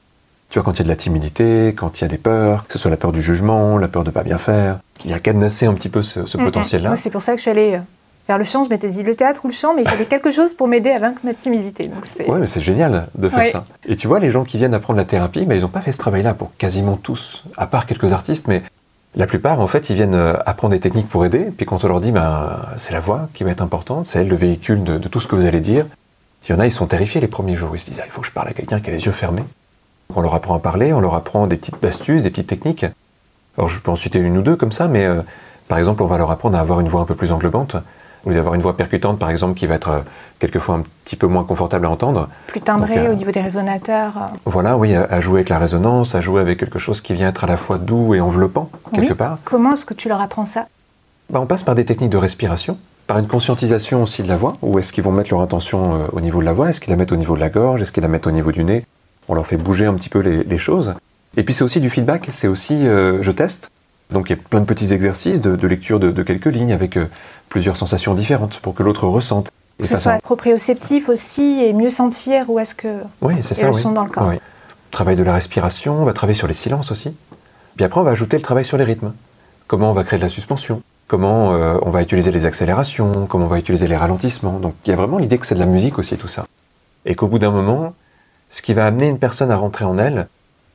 Tu 0.50 0.60
vois, 0.60 0.66
quand 0.66 0.74
il 0.74 0.80
y 0.80 0.82
a 0.82 0.84
de 0.84 0.90
la 0.90 0.98
timidité, 0.98 1.74
quand 1.78 2.00
il 2.00 2.02
y 2.02 2.06
a 2.06 2.10
des 2.10 2.18
peurs, 2.18 2.68
que 2.68 2.74
ce 2.74 2.80
soit 2.80 2.92
la 2.92 2.98
peur 2.98 3.14
du 3.14 3.22
jugement, 3.22 3.78
la 3.78 3.88
peur 3.88 4.04
de 4.04 4.12
pas 4.12 4.24
bien 4.24 4.38
faire, 4.38 4.80
il 5.06 5.12
y 5.12 5.14
a 5.14 5.20
cadenasser 5.20 5.66
un 5.66 5.74
petit 5.74 5.88
peu 5.88 6.02
ce, 6.02 6.26
ce 6.26 6.38
potentiel-là. 6.38 6.98
C'est 6.98 7.10
pour 7.10 7.22
ça 7.22 7.32
que 7.32 7.38
je 7.38 7.44
suis 7.44 7.52
allée 7.52 7.76
euh, 7.76 7.80
vers 8.32 8.38
le 8.38 8.44
chant. 8.46 8.64
Je 8.64 8.70
m'étais 8.70 8.88
dit 8.88 9.04
le 9.04 9.14
théâtre 9.16 9.42
ou 9.44 9.48
le 9.50 9.54
chant, 9.54 9.74
mais 9.76 9.82
il 9.84 9.90
fallait 9.90 10.06
quelque 10.06 10.32
chose 10.32 10.54
pour 10.54 10.68
m'aider 10.70 10.90
à 10.92 11.00
vaincre 11.00 11.20
ma 11.24 11.34
timidité. 11.34 11.88
Donc 11.90 12.06
Ouais, 12.30 12.40
mais 12.40 12.48
c'est 12.48 12.62
génial 12.62 13.08
de 13.16 13.28
faire 13.30 13.40
Ouais. 13.40 13.52
ça. 13.52 13.66
Et 13.86 13.96
tu 13.98 14.08
vois, 14.08 14.20
les 14.20 14.32
gens 14.32 14.44
qui 14.46 14.58
viennent 14.58 14.74
apprendre 14.74 14.98
la 14.98 15.06
thérapie, 15.06 15.46
bah, 15.46 15.56
ils 15.56 15.62
n'ont 15.62 15.68
pas 15.68 15.82
fait 15.82 15.92
ce 15.92 15.98
travail-là 15.98 16.34
pour 16.34 16.52
quasiment 16.58 16.96
tous, 16.96 17.44
à 17.58 17.68
part 17.68 17.86
quelques 17.86 18.14
artistes, 18.14 18.48
mais 18.48 18.62
la 19.16 19.28
plupart, 19.28 19.60
en 19.60 19.68
fait, 19.68 19.90
ils 19.90 19.96
viennent 19.98 20.16
euh, 20.16 20.36
apprendre 20.46 20.74
des 20.74 20.80
techniques 20.80 21.10
pour 21.10 21.26
aider. 21.26 21.52
Puis 21.58 21.66
quand 21.66 21.84
on 21.84 21.88
leur 21.90 22.00
dit, 22.00 22.12
ben, 22.14 22.58
c'est 22.78 22.94
la 22.94 23.02
voix 23.02 23.28
qui 23.34 23.44
va 23.44 23.52
être 23.52 23.62
importante, 23.62 24.06
c'est 24.06 24.20
elle 24.22 24.30
le 24.30 24.38
véhicule 24.38 24.84
de, 24.86 24.98
de 24.98 25.08
tout 25.10 25.20
ce 25.20 25.28
que 25.28 25.36
vous 25.36 25.46
allez 25.46 25.60
dire. 25.60 25.86
Il 26.48 26.54
y 26.54 26.56
en 26.56 26.60
a, 26.62 26.66
ils 26.66 26.72
sont 26.72 26.88
terrifiés 26.88 27.20
les 27.20 27.28
premiers 27.28 27.58
jours. 27.58 27.72
Ils 27.76 27.80
se 27.80 27.90
disent, 27.90 28.00
ah, 28.02 28.06
il 28.08 28.12
faut 28.12 28.22
que 28.22 28.28
je 28.28 28.32
parle 28.32 28.48
à 28.48 28.54
quelqu'un 28.54 28.80
qui 28.80 28.90
a 28.90 28.94
les 28.94 29.06
yeux 29.06 29.12
fermés. 29.12 29.44
Donc 30.10 30.18
on 30.18 30.22
leur 30.22 30.34
apprend 30.34 30.56
à 30.56 30.60
parler, 30.60 30.94
on 30.94 31.02
leur 31.02 31.16
apprend 31.16 31.46
des 31.48 31.58
petites 31.58 31.84
astuces, 31.84 32.24
des 32.24 32.30
petites 32.30 32.48
techniques. 32.48 32.86
Alors 33.58 33.68
je 33.68 33.80
peux 33.82 33.92
en 33.92 33.96
citer 33.98 34.20
une 34.20 34.38
ou 34.38 34.42
deux 34.42 34.56
comme 34.56 34.72
ça, 34.72 34.88
mais 34.88 35.06
euh, 35.06 35.22
par 35.68 35.78
exemple, 35.78 36.02
on 36.04 36.08
va 36.08 36.18
leur 36.18 36.32
apprendre 36.32 36.58
à 36.58 36.62
avoir 36.62 36.80
une 36.80 36.88
voix 36.88 37.02
un 37.02 37.06
peu 37.06 37.16
plus 37.16 37.32
englobante, 37.32 37.76
lieu 38.30 38.36
d'avoir 38.36 38.54
une 38.54 38.62
voix 38.62 38.78
percutante, 38.78 39.18
par 39.20 39.30
exemple, 39.30 39.56
qui 39.58 39.66
va 39.68 39.76
être 39.76 39.90
euh, 39.90 40.00
quelquefois 40.40 40.76
un 40.76 40.84
petit 41.06 41.16
peu 41.16 41.28
moins 41.28 41.44
confortable 41.44 41.86
à 41.88 41.90
entendre. 41.90 42.30
plus 42.48 42.62
timbré 42.62 42.96
Donc, 42.96 43.06
euh, 43.06 43.12
au 43.14 43.16
niveau 43.16 43.32
des 43.32 43.42
résonateurs. 43.42 44.14
euh. 44.18 44.36
Voilà, 44.46 44.78
oui, 44.78 44.94
à, 44.96 45.04
à 45.10 45.20
jouer 45.22 45.40
avec 45.40 45.50
la 45.50 45.58
résonance, 45.58 46.14
à 46.16 46.22
jouer 46.22 46.40
avec 46.42 46.60
quelque 46.60 46.80
chose 46.80 47.02
qui 47.02 47.14
vient 47.14 47.30
être 47.30 47.44
à 47.44 47.48
la 47.48 47.58
fois 47.58 47.78
doux 47.78 48.14
et 48.14 48.22
enveloppant, 48.22 48.70
quelque 48.94 49.10
Oui. 49.10 49.16
part. 49.16 49.38
Comment 49.46 49.74
est-ce 49.74 49.86
que 49.86 49.94
tu 49.96 50.08
leur 50.10 50.22
apprends 50.22 50.46
ça? 50.46 50.68
Bah, 51.32 51.40
on 51.42 51.46
passe 51.48 51.64
par 51.64 51.76
des 51.76 51.86
techniques 51.86 52.10
de 52.12 52.18
respiration, 52.18 52.78
par 53.08 53.18
une 53.18 53.28
conscientisation 53.28 54.04
aussi 54.04 54.22
de 54.22 54.28
la 54.28 54.38
voix, 54.38 54.58
où 54.62 54.78
est-ce 54.80 54.92
qu'ils 54.94 55.04
vont 55.04 55.12
mettre 55.12 55.32
leur 55.32 55.42
intention 55.42 55.96
euh, 55.96 56.08
au 56.12 56.22
niveau 56.22 56.40
de 56.42 56.46
la 56.46 56.54
voix, 56.54 56.70
est-ce 56.70 56.80
qu'ils 56.80 56.92
la 56.92 56.98
mettent 56.98 57.12
au 57.12 57.18
niveau 57.18 57.36
de 57.36 57.40
la 57.42 57.50
gorge, 57.50 57.82
est-ce 57.82 57.92
qu'ils 57.92 58.04
la 58.04 58.10
mettent 58.10 58.28
au 58.28 58.32
niveau 58.32 58.52
du 58.52 58.64
nez? 58.64 58.86
On 59.30 59.34
leur 59.34 59.48
fait 59.48 59.58
bouger 59.58 59.86
un 59.86 59.94
petit 59.94 60.10
peu 60.10 60.20
les, 60.20 60.44
les 60.44 60.58
choses. 60.58 60.94
Et 61.38 61.44
puis 61.44 61.54
c'est 61.54 61.64
aussi 61.64 61.80
du 61.80 61.90
feedback, 61.90 62.28
c'est 62.32 62.48
aussi 62.50 62.74
euh, 62.88 63.22
je 63.22 63.32
teste. 63.32 63.72
Donc 64.12 64.30
il 64.30 64.36
y 64.36 64.40
a 64.40 64.42
plein 64.42 64.60
de 64.60 64.66
petits 64.66 64.94
exercices 64.94 65.42
de, 65.42 65.56
de 65.56 65.68
lecture 65.68 66.00
de, 66.00 66.12
de 66.12 66.24
quelques 66.24 66.48
lignes 66.48 66.74
avec 66.74 66.98
euh, 66.98 67.08
plusieurs 67.50 67.78
sensations 67.78 68.14
différentes 68.14 68.60
pour 68.60 68.74
que 68.74 68.84
l'autre 68.84 69.08
ressente. 69.08 69.50
Que 69.80 69.88
ce 69.88 69.98
soit 69.98 70.22
proprioceptif 70.22 71.10
aussi 71.10 71.64
et 71.64 71.74
mieux 71.74 71.90
sentir 71.90 72.50
où 72.50 72.60
est-ce 72.60 72.76
que. 72.76 73.02
Oui, 73.22 73.36
c'est 73.42 73.58
et 73.58 73.62
ça. 73.62 73.68
le 73.68 73.74
oui. 73.74 73.82
son 73.82 73.92
dans 73.94 74.04
le 74.04 74.10
corps. 74.10 74.28
Oui. 74.28 74.36
Travail 74.92 75.16
de 75.16 75.24
la 75.24 75.34
respiration, 75.34 76.02
on 76.02 76.06
va 76.06 76.14
travailler 76.14 76.38
sur 76.38 76.48
les 76.48 76.54
silences 76.54 76.92
aussi. 76.92 77.16
Puis 77.76 77.86
après, 77.86 78.00
on 78.00 78.04
va 78.04 78.12
ajouter 78.12 78.38
le 78.38 78.44
travail 78.44 78.66
sur 78.66 78.78
les 78.78 78.84
rythmes. 78.84 79.14
Comment 79.68 79.90
on 79.90 79.94
va 79.94 80.04
créer 80.04 80.20
de 80.20 80.24
la 80.24 80.30
suspension 80.30 80.82
Comment 81.08 81.54
euh, 81.54 81.78
on 81.82 81.90
va 81.90 82.02
utiliser 82.02 82.32
les 82.32 82.46
accélérations 82.46 83.26
Comment 83.28 83.46
on 83.46 83.50
va 83.50 83.58
utiliser 83.58 83.88
les 83.88 83.98
ralentissements 83.98 84.60
Donc 84.60 84.76
il 84.86 84.90
y 84.90 84.94
a 84.94 84.96
vraiment 84.96 85.18
l'idée 85.18 85.38
que 85.38 85.46
c'est 85.46 85.56
de 85.56 85.60
la 85.60 85.66
musique 85.66 85.98
aussi, 85.98 86.18
tout 86.18 86.28
ça. 86.28 86.46
Et 87.06 87.16
qu'au 87.16 87.28
bout 87.28 87.40
d'un 87.40 87.52
moment, 87.52 87.94
ce 88.50 88.62
qui 88.62 88.74
va 88.74 88.86
amener 88.86 89.08
une 89.08 89.18
personne 89.18 89.50
à 89.50 89.58
rentrer 89.58 89.86
en 89.86 89.98
elle, 89.98 90.28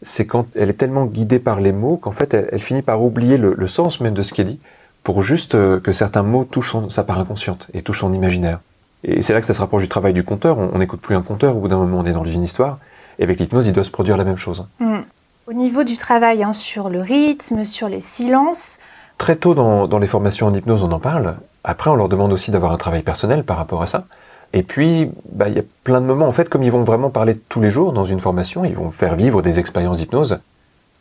c'est 0.02 0.26
quand 0.26 0.46
elle 0.56 0.70
est 0.70 0.74
tellement 0.74 1.06
guidée 1.06 1.38
par 1.38 1.60
les 1.60 1.72
mots 1.72 1.96
qu'en 1.96 2.12
fait, 2.12 2.34
elle, 2.34 2.48
elle 2.52 2.60
finit 2.60 2.82
par 2.82 3.02
oublier 3.02 3.38
le, 3.38 3.54
le 3.56 3.66
sens 3.66 4.00
même 4.00 4.14
de 4.14 4.22
ce 4.22 4.34
qui 4.34 4.40
est 4.40 4.44
dit, 4.44 4.60
pour 5.02 5.22
juste 5.22 5.54
euh, 5.54 5.80
que 5.80 5.92
certains 5.92 6.22
mots 6.22 6.44
touchent 6.44 6.72
son- 6.72 6.90
sa 6.90 7.04
part 7.04 7.18
inconsciente 7.18 7.68
et 7.74 7.82
touchent 7.82 8.00
son 8.00 8.12
imaginaire. 8.12 8.60
Et 9.04 9.22
c'est 9.22 9.32
là 9.32 9.40
que 9.40 9.46
ça 9.46 9.54
se 9.54 9.60
rapproche 9.60 9.82
du 9.82 9.88
travail 9.88 10.12
du 10.12 10.24
conteur. 10.24 10.58
On 10.58 10.70
on 10.74 10.78
n'écoute 10.78 11.00
plus 11.00 11.14
un 11.14 11.22
conteur, 11.22 11.56
au 11.56 11.60
bout 11.60 11.68
d'un 11.68 11.78
moment, 11.78 11.98
on 12.00 12.06
est 12.06 12.12
dans 12.12 12.24
une 12.24 12.42
histoire. 12.42 12.78
Et 13.18 13.22
avec 13.22 13.38
l'hypnose, 13.38 13.66
il 13.66 13.72
doit 13.72 13.84
se 13.84 13.90
produire 13.90 14.16
la 14.16 14.24
même 14.24 14.36
chose. 14.38 14.66
Hmm. 14.80 15.00
Au 15.46 15.52
niveau 15.52 15.84
du 15.84 15.96
travail 15.96 16.42
hein, 16.42 16.52
sur 16.52 16.88
le 16.88 17.00
rythme, 17.00 17.64
sur 17.64 17.88
les 17.88 18.00
silences, 18.00 18.78
Très 19.18 19.36
tôt 19.36 19.54
dans, 19.54 19.86
dans 19.88 19.98
les 19.98 20.06
formations 20.06 20.46
en 20.46 20.52
hypnose, 20.52 20.82
on 20.82 20.92
en 20.92 20.98
parle. 21.00 21.36
Après, 21.64 21.88
on 21.88 21.94
leur 21.94 22.10
demande 22.10 22.34
aussi 22.34 22.50
d'avoir 22.50 22.72
un 22.72 22.76
travail 22.76 23.02
personnel 23.02 23.44
par 23.44 23.56
rapport 23.56 23.80
à 23.80 23.86
ça. 23.86 24.04
Et 24.52 24.62
puis, 24.62 25.10
bah, 25.32 25.48
il 25.48 25.56
y 25.56 25.58
a 25.58 25.64
plein 25.84 26.00
de 26.00 26.06
moments, 26.06 26.28
en 26.28 26.32
fait, 26.32 26.48
comme 26.48 26.62
ils 26.62 26.72
vont 26.72 26.84
vraiment 26.84 27.10
parler 27.10 27.36
tous 27.48 27.60
les 27.60 27.70
jours 27.70 27.92
dans 27.92 28.04
une 28.04 28.20
formation, 28.20 28.64
ils 28.64 28.76
vont 28.76 28.90
faire 28.90 29.14
vivre 29.16 29.42
des 29.42 29.58
expériences 29.58 29.98
d'hypnose. 29.98 30.38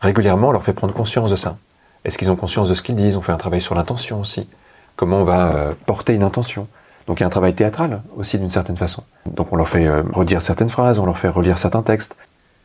Régulièrement, 0.01 0.49
on 0.49 0.51
leur 0.51 0.63
fait 0.63 0.73
prendre 0.73 0.93
conscience 0.93 1.31
de 1.31 1.35
ça. 1.35 1.57
Est-ce 2.03 2.17
qu'ils 2.17 2.31
ont 2.31 2.35
conscience 2.35 2.69
de 2.69 2.73
ce 2.75 2.81
qu'ils 2.81 2.95
disent? 2.95 3.17
On 3.17 3.21
fait 3.21 3.31
un 3.31 3.37
travail 3.37 3.61
sur 3.61 3.75
l'intention 3.75 4.21
aussi. 4.21 4.47
Comment 4.95 5.17
on 5.17 5.23
va 5.23 5.47
euh, 5.47 5.73
porter 5.85 6.13
une 6.13 6.23
intention? 6.23 6.67
Donc 7.07 7.19
il 7.19 7.21
y 7.21 7.23
a 7.23 7.27
un 7.27 7.31
travail 7.31 7.53
théâtral 7.53 8.01
aussi 8.17 8.37
d'une 8.37 8.49
certaine 8.49 8.77
façon. 8.77 9.03
Donc 9.25 9.51
on 9.51 9.55
leur 9.55 9.67
fait 9.67 9.85
euh, 9.85 10.03
redire 10.13 10.41
certaines 10.41 10.69
phrases, 10.69 10.99
on 10.99 11.05
leur 11.05 11.17
fait 11.17 11.29
relire 11.29 11.57
certains 11.59 11.83
textes. 11.83 12.15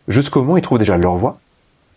Jusqu'au 0.09 0.41
moment 0.41 0.55
où 0.55 0.59
ils 0.59 0.63
trouvent 0.63 0.79
déjà 0.79 0.97
leur 0.97 1.15
voix. 1.15 1.39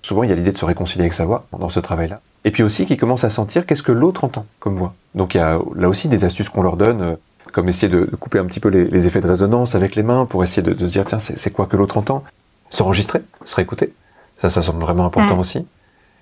Souvent, 0.02 0.24
il 0.24 0.30
y 0.30 0.34
a 0.34 0.36
l'idée 0.36 0.52
de 0.52 0.58
se 0.58 0.66
réconcilier 0.66 1.04
avec 1.04 1.14
sa 1.14 1.24
voix 1.24 1.46
dans 1.58 1.70
ce 1.70 1.80
travail-là. 1.80 2.20
Et 2.44 2.52
puis 2.52 2.62
aussi 2.62 2.86
qu'ils 2.86 2.98
commencent 2.98 3.24
à 3.24 3.30
sentir 3.30 3.66
qu'est-ce 3.66 3.84
que 3.84 3.94
l'autre 3.94 4.26
entend 4.26 4.46
comme 4.60 4.76
voix. 4.76 4.94
Donc 5.16 5.34
il 5.34 5.38
y 5.38 5.42
a 5.42 5.60
là 5.76 5.88
aussi 5.88 6.10
des 6.10 6.26
astuces 6.26 6.50
qu'on 6.50 6.64
leur 6.64 6.76
donne, 6.76 7.02
euh, 7.02 7.16
comme 7.54 7.70
essayer 7.70 7.88
de, 7.88 8.02
de 8.06 8.16
couper 8.18 8.40
un 8.40 8.46
petit 8.46 8.60
peu 8.60 8.68
les, 8.68 8.86
les 8.86 9.08
effets 9.08 9.22
de 9.22 9.28
résonance 9.28 9.76
avec 9.76 9.96
les 9.96 10.04
mains 10.04 10.26
pour 10.26 10.44
essayer 10.44 10.62
de, 10.62 10.74
de 10.74 10.88
se 10.88 10.92
dire 10.92 11.06
tiens, 11.06 11.20
c'est 11.20 11.52
quoi 11.52 11.68
que 11.68 11.78
l'autre 11.78 11.98
entend 11.98 12.24
S'enregistrer, 12.70 13.22
se 13.46 13.56
réécouter. 13.56 13.94
Ça, 14.38 14.50
ça 14.50 14.62
semble 14.62 14.82
vraiment 14.82 15.06
important 15.06 15.38
Mm. 15.38 15.40
aussi. 15.40 15.68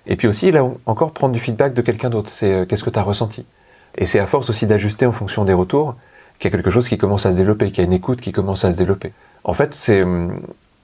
Et 0.06 0.16
puis 0.16 0.28
aussi, 0.28 0.52
là 0.52 0.64
encore, 0.86 1.12
prendre 1.12 1.32
du 1.32 1.40
feedback 1.40 1.74
de 1.74 1.80
quelqu'un 1.82 2.10
d'autre. 2.10 2.28
C'est 2.30 2.52
euh, 2.52 2.64
qu'est-ce 2.66 2.84
que 2.84 2.90
tu 2.90 2.98
as 2.98 3.02
ressenti? 3.02 3.44
Et 3.96 4.06
c'est 4.06 4.18
à 4.20 4.26
force 4.26 4.50
aussi 4.50 4.66
d'ajuster 4.66 5.06
en 5.06 5.12
fonction 5.12 5.44
des 5.44 5.52
retours 5.54 5.96
qu'il 6.38 6.50
y 6.50 6.54
a 6.54 6.56
quelque 6.56 6.70
chose 6.70 6.88
qui 6.88 6.98
commence 6.98 7.24
à 7.26 7.32
se 7.32 7.36
développer, 7.38 7.68
qu'il 7.70 7.78
y 7.78 7.80
a 7.80 7.84
une 7.84 7.92
écoute 7.92 8.20
qui 8.20 8.32
commence 8.32 8.64
à 8.64 8.72
se 8.72 8.76
développer. 8.76 9.12
En 9.44 9.54
fait, 9.54 9.74
c'est 9.74 10.02
hum, 10.02 10.40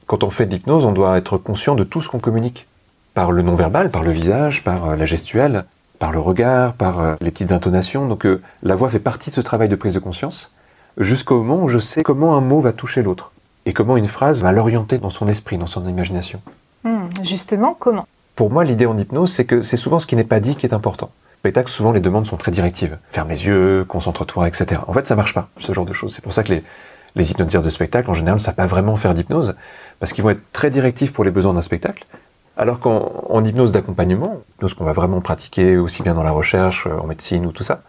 quand 0.07 0.25
on 0.25 0.31
fait 0.31 0.47
de 0.47 0.53
l'hypnose, 0.55 0.85
on 0.87 0.93
doit 0.93 1.19
être 1.19 1.37
conscient 1.37 1.75
de 1.75 1.85
tout 1.85 2.01
ce 2.01 2.09
qu'on 2.09 2.19
communique 2.21 2.67
par 3.15 3.33
le 3.33 3.43
non-verbal, 3.43 3.91
par 3.91 4.03
le 4.03 4.11
visage, 4.13 4.65
par 4.65 4.91
euh, 4.91 4.97
la 4.97 5.05
gestuelle, 5.05 5.65
par 5.99 6.13
le 6.13 6.21
regard, 6.21 6.75
par 6.75 7.01
euh, 7.01 7.15
les 7.21 7.31
petites 7.31 7.53
intonations. 7.53 8.07
Donc 8.07 8.27
euh, 8.27 8.43
la 8.63 8.75
voix 8.75 8.91
fait 8.91 8.99
partie 8.99 9.31
de 9.31 9.35
ce 9.35 9.41
travail 9.41 9.69
de 9.69 9.77
prise 9.77 9.95
de 9.95 9.99
conscience 9.99 10.53
jusqu'au 10.99 11.43
moment 11.43 11.63
où 11.63 11.69
je 11.69 11.79
sais 11.79 12.03
comment 12.03 12.37
un 12.37 12.41
mot 12.41 12.61
va 12.61 12.73
toucher 12.73 13.03
l'autre 13.03 13.33
et 13.67 13.73
comment 13.73 13.97
une 13.97 14.07
phrase 14.07 14.43
va 14.43 14.53
l'orienter 14.53 14.99
dans 14.99 15.11
son 15.11 15.29
esprit, 15.29 15.59
dans 15.59 15.67
son 15.67 15.87
imagination. 15.89 16.41
hmm, 16.85 17.09
justement, 17.23 17.77
comment? 17.79 18.07
Pour 18.35 18.51
moi, 18.51 18.65
l'idée 18.65 18.87
en 18.87 18.97
hypnose, 18.97 19.33
c'est 19.33 19.45
que 19.45 19.63
c'est 19.63 19.77
souvent 19.77 19.99
ce 19.99 20.07
qui 20.07 20.17
n'est 20.17 20.25
pas 20.25 20.41
dit 20.41 20.57
qui 20.57 20.67
est 20.67 20.73
important. 20.73 21.07
Au 21.07 21.39
spectacle, 21.41 21.71
souvent, 21.71 21.93
les 21.93 22.01
demandes 22.01 22.27
sont 22.27 22.37
très 22.37 22.51
directives. 22.51 22.99
Ferme 23.11 23.29
les 23.29 23.47
yeux, 23.47 23.85
concentre-toi, 23.87 24.49
etc. 24.49 24.81
En 24.87 24.93
fait, 24.93 25.07
ça 25.07 25.17
marche 25.17 25.35
pas, 25.35 25.49
ce 25.59 25.73
genre 25.73 25.85
de 25.85 25.93
choses. 25.93 26.15
C'est 26.15 26.23
pour 26.23 26.33
ça 26.33 26.43
que 26.43 26.53
les, 26.53 26.65
les 27.15 27.31
hypnotiseurs 27.31 27.63
de 27.63 27.71
spectacle, 27.71 28.11
en 28.11 28.15
général, 28.15 28.39
ne 28.39 28.43
savent 28.43 28.55
pas 28.55 28.67
vraiment 28.67 28.97
faire 28.97 29.15
d'hypnose, 29.15 29.55
parce 29.99 30.13
qu'ils 30.13 30.25
vont 30.25 30.31
être 30.31 30.53
très 30.53 30.71
directifs 30.71 31.13
pour 31.13 31.25
les 31.25 31.31
besoins 31.31 31.53
d'un 31.53 31.63
spectacle. 31.63 32.07
Alors 32.59 32.81
qu'en 32.81 33.25
en 33.29 33.45
hypnose 33.45 33.71
d'accompagnement, 33.71 34.43
ce 34.67 34.75
qu'on 34.75 34.85
va 34.85 34.93
vraiment 34.93 35.21
pratiquer 35.21 35.77
aussi 35.77 36.03
bien 36.03 36.15
dans 36.15 36.25
la 36.25 36.33
recherche, 36.33 36.89
euh, 36.89 36.99
en 36.99 37.07
médecine 37.07 37.47
ou 37.47 37.53
tout 37.53 37.63
ça, 37.63 37.83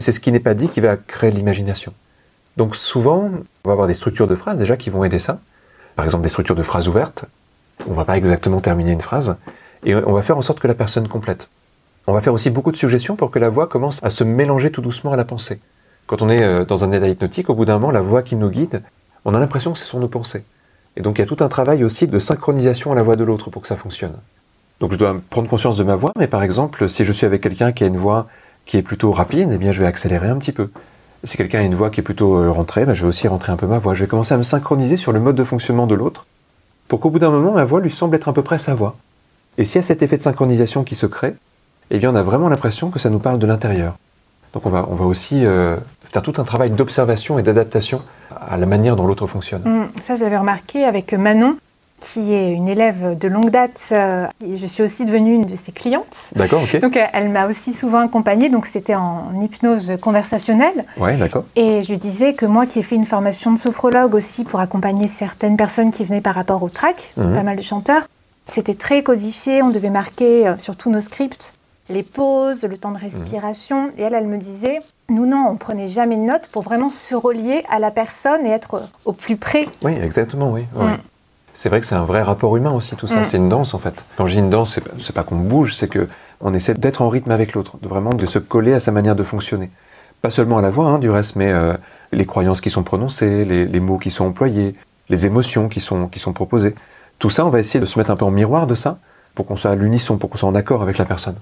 c'est 0.00 0.10
ce 0.10 0.18
qui 0.18 0.32
n'est 0.32 0.40
pas 0.40 0.54
dit 0.54 0.68
qui 0.68 0.80
va 0.80 0.96
créer 0.96 1.30
l'imagination. 1.30 1.94
Donc 2.56 2.74
souvent, 2.74 3.30
on 3.64 3.68
va 3.68 3.72
avoir 3.72 3.86
des 3.86 3.94
structures 3.94 4.26
de 4.26 4.34
phrases 4.34 4.58
déjà 4.58 4.76
qui 4.76 4.90
vont 4.90 5.04
aider 5.04 5.20
ça. 5.20 5.38
Par 5.94 6.04
exemple, 6.04 6.24
des 6.24 6.28
structures 6.28 6.56
de 6.56 6.64
phrases 6.64 6.88
ouvertes. 6.88 7.26
On 7.86 7.92
va 7.92 8.04
pas 8.04 8.16
exactement 8.16 8.60
terminer 8.60 8.90
une 8.90 9.00
phrase. 9.00 9.36
Et 9.84 9.94
on 9.94 10.12
va 10.12 10.22
faire 10.22 10.36
en 10.36 10.42
sorte 10.42 10.58
que 10.58 10.66
la 10.66 10.74
personne 10.74 11.06
complète. 11.06 11.48
On 12.08 12.12
va 12.12 12.20
faire 12.20 12.32
aussi 12.32 12.50
beaucoup 12.50 12.72
de 12.72 12.76
suggestions 12.76 13.14
pour 13.14 13.30
que 13.30 13.38
la 13.38 13.48
voix 13.48 13.68
commence 13.68 14.02
à 14.02 14.10
se 14.10 14.24
mélanger 14.24 14.72
tout 14.72 14.82
doucement 14.82 15.12
à 15.12 15.16
la 15.16 15.24
pensée. 15.24 15.60
Quand 16.08 16.22
on 16.22 16.28
est 16.28 16.42
euh, 16.42 16.64
dans 16.64 16.84
un 16.84 16.90
état 16.90 17.06
hypnotique, 17.06 17.50
au 17.50 17.54
bout 17.54 17.66
d'un 17.66 17.78
moment, 17.78 17.92
la 17.92 18.00
voix 18.00 18.22
qui 18.22 18.34
nous 18.34 18.50
guide, 18.50 18.82
on 19.24 19.34
a 19.34 19.38
l'impression 19.38 19.72
que 19.72 19.78
ce 19.78 19.84
sont 19.84 20.00
nos 20.00 20.08
pensées. 20.08 20.44
Et 20.98 21.00
donc 21.00 21.18
il 21.18 21.20
y 21.20 21.24
a 21.24 21.26
tout 21.26 21.42
un 21.42 21.48
travail 21.48 21.84
aussi 21.84 22.08
de 22.08 22.18
synchronisation 22.18 22.90
à 22.90 22.96
la 22.96 23.04
voix 23.04 23.14
de 23.14 23.22
l'autre 23.22 23.50
pour 23.50 23.62
que 23.62 23.68
ça 23.68 23.76
fonctionne. 23.76 24.14
Donc 24.80 24.92
je 24.92 24.98
dois 24.98 25.16
prendre 25.30 25.48
conscience 25.48 25.78
de 25.78 25.84
ma 25.84 25.94
voix, 25.94 26.10
mais 26.18 26.26
par 26.26 26.42
exemple, 26.42 26.88
si 26.88 27.04
je 27.04 27.12
suis 27.12 27.24
avec 27.24 27.40
quelqu'un 27.40 27.70
qui 27.70 27.84
a 27.84 27.86
une 27.86 27.96
voix 27.96 28.26
qui 28.66 28.76
est 28.76 28.82
plutôt 28.82 29.12
rapide, 29.12 29.48
eh 29.52 29.58
bien 29.58 29.70
je 29.70 29.80
vais 29.80 29.86
accélérer 29.86 30.28
un 30.28 30.36
petit 30.38 30.50
peu. 30.50 30.70
Si 31.22 31.36
quelqu'un 31.36 31.60
a 31.60 31.62
une 31.62 31.76
voix 31.76 31.90
qui 31.90 32.00
est 32.00 32.02
plutôt 32.02 32.36
euh, 32.36 32.50
rentrée, 32.50 32.84
ben, 32.84 32.94
je 32.94 33.02
vais 33.02 33.08
aussi 33.08 33.28
rentrer 33.28 33.52
un 33.52 33.56
peu 33.56 33.68
ma 33.68 33.78
voix. 33.78 33.94
Je 33.94 34.00
vais 34.00 34.08
commencer 34.08 34.34
à 34.34 34.38
me 34.38 34.42
synchroniser 34.42 34.96
sur 34.96 35.12
le 35.12 35.20
mode 35.20 35.36
de 35.36 35.44
fonctionnement 35.44 35.86
de 35.86 35.94
l'autre, 35.94 36.26
pour 36.88 36.98
qu'au 36.98 37.10
bout 37.10 37.20
d'un 37.20 37.30
moment, 37.30 37.52
ma 37.52 37.64
voix 37.64 37.80
lui 37.80 37.90
semble 37.90 38.16
être 38.16 38.28
à 38.28 38.32
peu 38.32 38.42
près 38.42 38.58
sa 38.58 38.74
voix. 38.74 38.96
Et 39.56 39.64
s'il 39.64 39.76
y 39.76 39.78
a 39.78 39.82
cet 39.82 40.02
effet 40.02 40.16
de 40.16 40.22
synchronisation 40.22 40.82
qui 40.82 40.96
se 40.96 41.06
crée, 41.06 41.34
eh 41.90 41.98
bien 41.98 42.10
on 42.12 42.16
a 42.16 42.22
vraiment 42.24 42.48
l'impression 42.48 42.90
que 42.90 42.98
ça 42.98 43.08
nous 43.08 43.20
parle 43.20 43.38
de 43.38 43.46
l'intérieur. 43.46 43.96
Donc 44.54 44.66
on 44.66 44.70
va, 44.70 44.86
on 44.90 44.94
va 44.94 45.04
aussi 45.04 45.44
euh, 45.44 45.76
faire 46.12 46.22
tout 46.22 46.34
un 46.38 46.44
travail 46.44 46.70
d'observation 46.70 47.38
et 47.38 47.42
d'adaptation 47.42 48.02
à 48.50 48.56
la 48.56 48.66
manière 48.66 48.96
dont 48.96 49.06
l'autre 49.06 49.26
fonctionne. 49.26 49.62
Hmm, 49.64 49.86
Ça, 50.02 50.16
j'avais 50.16 50.38
remarqué 50.38 50.84
avec 50.84 51.12
Manon, 51.12 51.56
qui 52.00 52.32
est 52.32 52.52
une 52.52 52.68
élève 52.68 53.18
de 53.18 53.28
longue 53.28 53.50
date. 53.50 53.80
euh, 53.92 54.26
et 54.46 54.56
je 54.56 54.66
suis 54.66 54.82
aussi 54.82 55.04
devenue 55.04 55.34
une 55.34 55.44
de 55.46 55.56
ses 55.56 55.72
clientes. 55.72 56.30
D'accord, 56.36 56.62
ok 56.62 56.80
Donc, 56.80 56.96
euh, 56.96 57.04
elle 57.12 57.28
m'a 57.28 57.46
aussi 57.46 57.72
souvent 57.72 57.98
accompagnée. 57.98 58.48
Donc, 58.48 58.66
c'était 58.66 58.94
en 58.94 59.32
hypnose 59.42 59.94
conversationnelle. 60.00 60.84
Ouais, 60.96 61.16
d'accord. 61.16 61.44
Et 61.56 61.82
je 61.82 61.88
lui 61.90 61.98
disais 61.98 62.34
que 62.34 62.46
moi, 62.46 62.66
qui 62.66 62.78
ai 62.78 62.82
fait 62.82 62.94
une 62.94 63.04
formation 63.06 63.52
de 63.52 63.58
sophrologue 63.58 64.14
aussi 64.14 64.44
pour 64.44 64.60
accompagner 64.60 65.08
certaines 65.08 65.56
personnes 65.56 65.90
qui 65.90 66.04
venaient 66.04 66.20
par 66.20 66.34
rapport 66.36 66.62
au 66.62 66.68
track, 66.68 67.12
Mhm. 67.16 67.34
pas 67.34 67.42
mal 67.42 67.56
de 67.56 67.62
chanteurs, 67.62 68.06
c'était 68.46 68.74
très 68.74 69.02
codifié. 69.02 69.62
On 69.62 69.70
devait 69.70 69.90
marquer 69.90 70.54
sur 70.58 70.76
tous 70.76 70.90
nos 70.90 71.00
scripts 71.00 71.52
les 71.90 72.02
pauses, 72.02 72.64
le 72.64 72.76
temps 72.76 72.92
de 72.92 72.98
respiration. 72.98 73.90
Et 73.96 74.02
elle, 74.02 74.14
elle 74.14 74.26
me 74.26 74.38
disait, 74.38 74.80
nous 75.08 75.26
non, 75.26 75.46
on 75.50 75.56
prenait 75.56 75.88
jamais 75.88 76.16
de 76.16 76.22
notes 76.22 76.48
pour 76.48 76.62
vraiment 76.62 76.90
se 76.90 77.14
relier 77.14 77.64
à 77.68 77.78
la 77.78 77.90
personne 77.90 78.46
et 78.46 78.50
être 78.50 78.82
au 79.04 79.12
plus 79.12 79.36
près. 79.36 79.66
Oui, 79.82 79.92
exactement, 79.92 80.52
oui. 80.52 80.62
Mm. 80.74 80.96
C'est 81.54 81.68
vrai 81.68 81.80
que 81.80 81.86
c'est 81.86 81.94
un 81.94 82.04
vrai 82.04 82.22
rapport 82.22 82.56
humain 82.56 82.70
aussi, 82.70 82.94
tout 82.94 83.06
ça. 83.06 83.20
Mm. 83.20 83.24
C'est 83.24 83.36
une 83.38 83.48
danse, 83.48 83.74
en 83.74 83.78
fait. 83.78 84.04
Quand 84.16 84.26
je 84.26 84.34
dis 84.34 84.38
une 84.38 84.50
danse, 84.50 84.74
c'est 84.74 85.14
pas, 85.14 85.22
pas 85.22 85.28
qu'on 85.28 85.36
bouge, 85.36 85.74
c'est 85.74 85.88
que 85.88 86.08
on 86.40 86.54
essaie 86.54 86.74
d'être 86.74 87.02
en 87.02 87.08
rythme 87.08 87.32
avec 87.32 87.54
l'autre, 87.54 87.78
de 87.82 87.88
vraiment 87.88 88.14
de 88.14 88.26
se 88.26 88.38
coller 88.38 88.72
à 88.72 88.80
sa 88.80 88.92
manière 88.92 89.16
de 89.16 89.24
fonctionner. 89.24 89.70
Pas 90.22 90.30
seulement 90.30 90.58
à 90.58 90.62
la 90.62 90.70
voix, 90.70 90.86
hein, 90.86 90.98
du 90.98 91.10
reste, 91.10 91.36
mais 91.36 91.50
euh, 91.50 91.74
les 92.12 92.26
croyances 92.26 92.60
qui 92.60 92.70
sont 92.70 92.84
prononcées, 92.84 93.44
les, 93.44 93.64
les 93.64 93.80
mots 93.80 93.98
qui 93.98 94.10
sont 94.10 94.26
employés, 94.26 94.76
les 95.08 95.26
émotions 95.26 95.68
qui 95.68 95.80
sont, 95.80 96.06
qui 96.06 96.18
sont 96.18 96.32
proposées. 96.32 96.74
Tout 97.18 97.30
ça, 97.30 97.44
on 97.44 97.50
va 97.50 97.58
essayer 97.58 97.80
de 97.80 97.86
se 97.86 97.98
mettre 97.98 98.10
un 98.10 98.16
peu 98.16 98.24
en 98.24 98.30
miroir 98.30 98.66
de 98.68 98.76
ça, 98.76 98.98
pour 99.34 99.46
qu'on 99.46 99.56
soit 99.56 99.72
à 99.72 99.74
l'unisson, 99.74 100.16
pour 100.16 100.30
qu'on 100.30 100.38
soit 100.38 100.48
en 100.48 100.54
accord 100.54 100.82
avec 100.82 100.98
la 100.98 101.04
personne. 101.04 101.36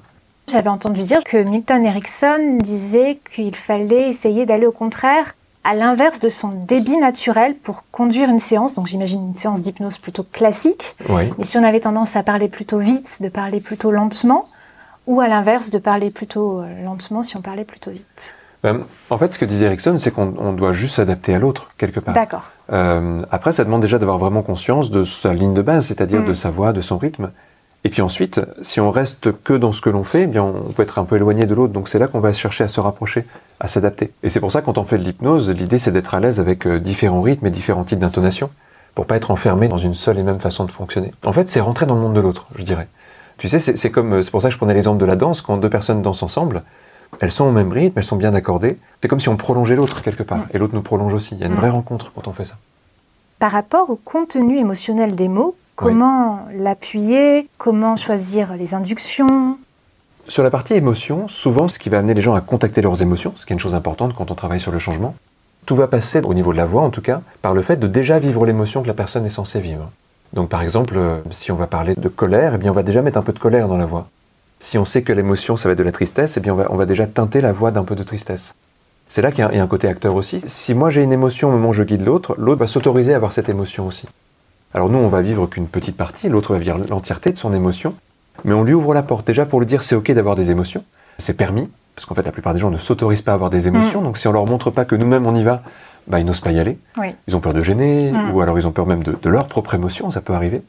J'avais 0.50 0.68
entendu 0.68 1.02
dire 1.02 1.24
que 1.24 1.36
Milton 1.38 1.84
Erickson 1.84 2.58
disait 2.60 3.18
qu'il 3.34 3.54
fallait 3.56 4.08
essayer 4.08 4.46
d'aller 4.46 4.66
au 4.66 4.72
contraire 4.72 5.34
à 5.64 5.74
l'inverse 5.74 6.20
de 6.20 6.28
son 6.28 6.48
débit 6.50 6.96
naturel 6.96 7.56
pour 7.56 7.82
conduire 7.90 8.28
une 8.28 8.38
séance. 8.38 8.74
Donc 8.74 8.86
j'imagine 8.86 9.30
une 9.30 9.34
séance 9.34 9.60
d'hypnose 9.62 9.98
plutôt 9.98 10.22
classique. 10.22 10.94
Oui. 11.08 11.32
Mais 11.38 11.44
si 11.44 11.58
on 11.58 11.64
avait 11.64 11.80
tendance 11.80 12.14
à 12.14 12.22
parler 12.22 12.46
plutôt 12.48 12.78
vite, 12.78 13.18
de 13.20 13.28
parler 13.28 13.60
plutôt 13.60 13.90
lentement, 13.90 14.48
ou 15.08 15.20
à 15.20 15.26
l'inverse 15.26 15.70
de 15.70 15.78
parler 15.78 16.10
plutôt 16.10 16.60
euh, 16.60 16.84
lentement 16.84 17.24
si 17.24 17.36
on 17.36 17.40
parlait 17.40 17.64
plutôt 17.64 17.90
vite. 17.90 18.34
Ben, 18.62 18.84
en 19.10 19.18
fait, 19.18 19.32
ce 19.32 19.38
que 19.40 19.44
disait 19.44 19.66
Erickson, 19.66 19.96
c'est 19.98 20.10
qu'on 20.12 20.34
on 20.38 20.52
doit 20.52 20.72
juste 20.72 20.96
s'adapter 20.96 21.34
à 21.34 21.38
l'autre, 21.38 21.70
quelque 21.78 22.00
part. 22.00 22.14
D'accord. 22.14 22.44
Euh, 22.72 23.22
après, 23.30 23.52
ça 23.52 23.64
demande 23.64 23.82
déjà 23.82 23.98
d'avoir 23.98 24.18
vraiment 24.18 24.42
conscience 24.42 24.90
de 24.90 25.04
sa 25.04 25.32
ligne 25.32 25.54
de 25.54 25.62
base, 25.62 25.86
c'est-à-dire 25.86 26.20
Mm. 26.22 26.26
de 26.26 26.34
sa 26.34 26.50
voix, 26.50 26.72
de 26.72 26.80
son 26.80 26.98
rythme. 26.98 27.30
Et 27.84 27.88
puis 27.88 28.02
ensuite, 28.02 28.40
si 28.62 28.80
on 28.80 28.90
reste 28.90 29.30
que 29.44 29.52
dans 29.52 29.70
ce 29.70 29.80
que 29.80 29.90
l'on 29.90 30.02
fait, 30.02 30.22
eh 30.22 30.26
bien, 30.26 30.42
on 30.42 30.72
peut 30.72 30.82
être 30.82 30.98
un 30.98 31.04
peu 31.04 31.16
éloigné 31.16 31.46
de 31.46 31.54
l'autre. 31.54 31.72
Donc 31.72 31.88
c'est 31.88 31.98
là 31.98 32.08
qu'on 32.08 32.20
va 32.20 32.32
chercher 32.32 32.64
à 32.64 32.68
se 32.68 32.80
rapprocher, 32.80 33.26
à 33.60 33.68
s'adapter. 33.68 34.12
Et 34.22 34.30
c'est 34.30 34.40
pour 34.40 34.50
ça, 34.50 34.60
quand 34.60 34.76
on 34.78 34.84
fait 34.84 34.98
de 34.98 35.04
l'hypnose, 35.04 35.50
l'idée 35.50 35.78
c'est 35.78 35.92
d'être 35.92 36.14
à 36.14 36.20
l'aise 36.20 36.40
avec 36.40 36.66
euh, 36.66 36.80
différents 36.80 37.22
rythmes 37.22 37.46
et 37.46 37.50
différents 37.50 37.84
types 37.84 38.00
d'intonation, 38.00 38.50
pour 38.96 39.06
pas 39.06 39.16
être 39.16 39.30
enfermé 39.30 39.68
dans 39.68 39.78
une 39.78 39.94
seule 39.94 40.18
et 40.18 40.22
même 40.22 40.40
façon 40.40 40.64
de 40.64 40.72
fonctionner. 40.72 41.12
En 41.24 41.32
fait, 41.32 41.48
c'est 41.48 41.60
rentrer 41.60 41.86
dans 41.86 41.94
le 41.94 42.00
monde 42.00 42.14
de 42.14 42.20
l'autre, 42.20 42.46
je 42.56 42.64
dirais. 42.64 42.88
Tu 43.38 43.48
sais, 43.48 43.58
c'est 43.58 43.90
comme, 43.90 44.14
euh, 44.14 44.22
c'est 44.22 44.30
pour 44.30 44.42
ça 44.42 44.48
que 44.48 44.54
je 44.54 44.58
prenais 44.58 44.74
l'exemple 44.74 44.98
de 44.98 45.04
la 45.04 45.16
danse, 45.16 45.42
quand 45.42 45.56
deux 45.58 45.70
personnes 45.70 46.02
dansent 46.02 46.22
ensemble, 46.22 46.62
elles 47.20 47.30
sont 47.30 47.44
au 47.44 47.52
même 47.52 47.70
rythme, 47.70 47.98
elles 47.98 48.04
sont 48.04 48.16
bien 48.16 48.34
accordées. 48.34 48.78
C'est 49.00 49.08
comme 49.08 49.20
si 49.20 49.28
on 49.28 49.36
prolongeait 49.36 49.76
l'autre 49.76 50.02
quelque 50.02 50.22
part, 50.22 50.46
et 50.52 50.58
l'autre 50.58 50.74
nous 50.74 50.82
prolonge 50.82 51.14
aussi. 51.14 51.34
Il 51.34 51.40
y 51.40 51.44
a 51.44 51.46
une 51.46 51.54
vraie 51.54 51.70
rencontre 51.70 52.10
quand 52.14 52.26
on 52.28 52.32
fait 52.32 52.44
ça. 52.44 52.56
Par 53.38 53.52
rapport 53.52 53.90
au 53.90 53.96
contenu 53.96 54.58
émotionnel 54.58 55.14
des 55.14 55.28
mots, 55.28 55.54
comment 55.76 56.40
l'appuyer, 56.52 57.48
comment 57.58 57.96
choisir 57.96 58.54
les 58.56 58.74
inductions? 58.74 59.58
Sur 60.26 60.42
la 60.42 60.50
partie 60.50 60.74
émotion, 60.74 61.28
souvent, 61.28 61.68
ce 61.68 61.78
qui 61.78 61.88
va 61.88 61.98
amener 61.98 62.14
les 62.14 62.22
gens 62.22 62.34
à 62.34 62.40
contacter 62.40 62.82
leurs 62.82 63.00
émotions, 63.00 63.32
ce 63.36 63.46
qui 63.46 63.52
est 63.52 63.54
une 63.54 63.60
chose 63.60 63.76
importante 63.76 64.14
quand 64.14 64.30
on 64.32 64.34
travaille 64.34 64.58
sur 64.58 64.72
le 64.72 64.80
changement, 64.80 65.14
tout 65.66 65.76
va 65.76 65.86
passer, 65.86 66.20
au 66.22 66.34
niveau 66.34 66.52
de 66.52 66.58
la 66.58 66.66
voix 66.66 66.82
en 66.82 66.90
tout 66.90 67.02
cas, 67.02 67.20
par 67.42 67.54
le 67.54 67.62
fait 67.62 67.76
de 67.76 67.86
déjà 67.86 68.18
vivre 68.18 68.46
l'émotion 68.46 68.82
que 68.82 68.88
la 68.88 68.94
personne 68.94 69.26
est 69.26 69.30
censée 69.30 69.60
vivre. 69.60 69.90
Donc 70.32 70.48
par 70.48 70.62
exemple, 70.62 70.94
euh, 70.96 71.18
si 71.30 71.52
on 71.52 71.56
va 71.56 71.66
parler 71.66 71.94
de 71.94 72.08
colère, 72.08 72.54
eh 72.54 72.58
bien 72.58 72.72
on 72.72 72.74
va 72.74 72.82
déjà 72.82 73.02
mettre 73.02 73.18
un 73.18 73.22
peu 73.22 73.32
de 73.32 73.38
colère 73.38 73.68
dans 73.68 73.76
la 73.76 73.86
voix. 73.86 74.08
Si 74.58 74.78
on 74.78 74.84
sait 74.84 75.02
que 75.02 75.12
l'émotion, 75.12 75.56
ça 75.56 75.68
va 75.68 75.74
être 75.74 75.78
de 75.78 75.84
la 75.84 75.92
tristesse, 75.92 76.36
eh 76.36 76.40
bien 76.40 76.54
on 76.54 76.56
va, 76.56 76.66
on 76.70 76.76
va 76.76 76.86
déjà 76.86 77.06
teinter 77.06 77.40
la 77.40 77.52
voix 77.52 77.70
d'un 77.70 77.84
peu 77.84 77.94
de 77.94 78.02
tristesse. 78.02 78.54
C'est 79.08 79.22
là 79.22 79.30
qu'il 79.30 79.44
y, 79.44 79.56
y 79.56 79.58
a 79.58 79.62
un 79.62 79.66
côté 79.68 79.86
acteur 79.86 80.14
aussi. 80.14 80.40
Si 80.46 80.74
moi 80.74 80.90
j'ai 80.90 81.02
une 81.02 81.12
émotion 81.12 81.48
au 81.48 81.52
moment 81.52 81.68
où 81.68 81.72
je 81.72 81.84
guide 81.84 82.04
l'autre, 82.04 82.34
l'autre 82.38 82.60
va 82.60 82.66
s'autoriser 82.66 83.12
à 83.12 83.16
avoir 83.16 83.32
cette 83.32 83.48
émotion 83.48 83.86
aussi. 83.86 84.08
Alors 84.74 84.88
nous, 84.88 84.98
on 84.98 85.08
va 85.08 85.22
vivre 85.22 85.46
qu'une 85.46 85.66
petite 85.66 85.96
partie, 85.96 86.28
l'autre 86.28 86.52
va 86.52 86.58
vivre 86.58 86.78
l'entièreté 86.90 87.32
de 87.32 87.38
son 87.38 87.52
émotion, 87.52 87.94
mais 88.44 88.52
on 88.54 88.62
lui 88.62 88.74
ouvre 88.74 88.92
la 88.94 89.02
porte 89.02 89.26
déjà 89.26 89.46
pour 89.46 89.60
lui 89.60 89.66
dire 89.66 89.82
c'est 89.82 89.94
ok 89.94 90.10
d'avoir 90.12 90.36
des 90.36 90.50
émotions, 90.50 90.84
c'est 91.18 91.34
permis, 91.36 91.68
parce 91.94 92.04
qu'en 92.04 92.14
fait 92.14 92.22
la 92.24 92.32
plupart 92.32 92.52
des 92.52 92.60
gens 92.60 92.70
ne 92.70 92.76
s'autorisent 92.76 93.22
pas 93.22 93.32
à 93.32 93.34
avoir 93.36 93.48
des 93.50 93.68
émotions, 93.68 94.02
donc 94.02 94.18
si 94.18 94.28
on 94.28 94.32
leur 94.32 94.44
montre 94.46 94.70
pas 94.70 94.84
que 94.84 94.94
nous-mêmes 94.96 95.26
on 95.26 95.34
y 95.34 95.44
va, 95.44 95.62
bah, 96.08 96.20
ils 96.20 96.26
n'osent 96.26 96.40
pas 96.40 96.52
y 96.52 96.60
aller. 96.60 96.78
Oui. 96.98 97.14
Ils 97.26 97.34
ont 97.36 97.40
peur 97.40 97.54
de 97.54 97.62
gêner, 97.62 98.12
Mm. 98.12 98.32
ou 98.34 98.40
alors 98.42 98.58
ils 98.58 98.66
ont 98.68 98.72
peur 98.72 98.86
même 98.86 99.02
de, 99.02 99.16
de 99.20 99.28
leur 99.30 99.48
propre 99.48 99.74
émotion, 99.74 100.10
ça 100.10 100.20
peut 100.20 100.34
arriver. 100.34 100.62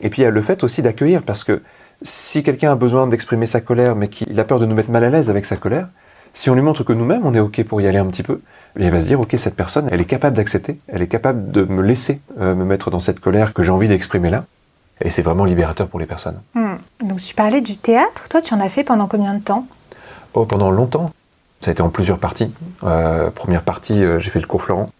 Et 0.00 0.10
puis 0.10 0.22
il 0.22 0.24
y 0.24 0.28
a 0.28 0.30
le 0.30 0.42
fait 0.42 0.64
aussi 0.64 0.82
d'accueillir, 0.82 1.22
parce 1.22 1.44
que 1.44 1.62
si 2.02 2.42
quelqu'un 2.42 2.72
a 2.72 2.74
besoin 2.74 3.06
d'exprimer 3.06 3.46
sa 3.46 3.60
colère, 3.60 3.94
mais 3.94 4.08
qu'il 4.08 4.38
a 4.40 4.44
peur 4.44 4.58
de 4.58 4.66
nous 4.66 4.74
mettre 4.74 4.90
mal 4.90 5.04
à 5.04 5.10
l'aise 5.10 5.30
avec 5.30 5.44
sa 5.44 5.56
colère, 5.56 5.86
si 6.32 6.50
on 6.50 6.54
lui 6.54 6.62
montre 6.62 6.82
que 6.82 6.92
nous-mêmes 6.92 7.24
on 7.24 7.32
est 7.34 7.40
ok 7.40 7.62
pour 7.64 7.80
y 7.80 7.86
aller 7.86 7.98
un 7.98 8.06
petit 8.06 8.24
peu, 8.24 8.40
il 8.76 8.90
va 8.90 9.00
se 9.00 9.06
dire 9.06 9.20
ok 9.20 9.34
cette 9.36 9.56
personne, 9.56 9.88
elle 9.92 10.00
est 10.00 10.06
capable 10.06 10.36
d'accepter, 10.36 10.78
elle 10.88 11.02
est 11.02 11.06
capable 11.06 11.50
de 11.50 11.64
me 11.64 11.82
laisser 11.82 12.20
euh, 12.40 12.54
me 12.54 12.64
mettre 12.64 12.90
dans 12.90 13.00
cette 13.00 13.20
colère 13.20 13.52
que 13.52 13.62
j'ai 13.62 13.70
envie 13.70 13.88
d'exprimer 13.88 14.30
là, 14.30 14.44
et 15.00 15.10
c'est 15.10 15.22
vraiment 15.22 15.44
libérateur 15.44 15.88
pour 15.88 16.00
les 16.00 16.06
personnes. 16.06 16.40
Hmm. 16.54 16.74
Donc 17.02 17.20
tu 17.20 17.34
parlais 17.34 17.60
du 17.60 17.76
théâtre, 17.76 18.28
toi 18.28 18.42
tu 18.42 18.52
en 18.54 18.60
as 18.60 18.68
fait 18.68 18.84
pendant 18.84 19.06
combien 19.06 19.34
de 19.34 19.42
temps? 19.42 19.66
Oh, 20.34 20.44
pendant 20.44 20.70
longtemps. 20.70 21.12
Ça 21.60 21.70
a 21.70 21.72
été 21.72 21.82
en 21.82 21.88
plusieurs 21.88 22.18
parties. 22.18 22.52
Euh, 22.82 23.30
première 23.30 23.62
partie, 23.62 24.04
euh, 24.04 24.18
j'ai 24.18 24.30
fait 24.30 24.40
le 24.40 24.46
cours 24.46 24.62
Florent. 24.62 24.90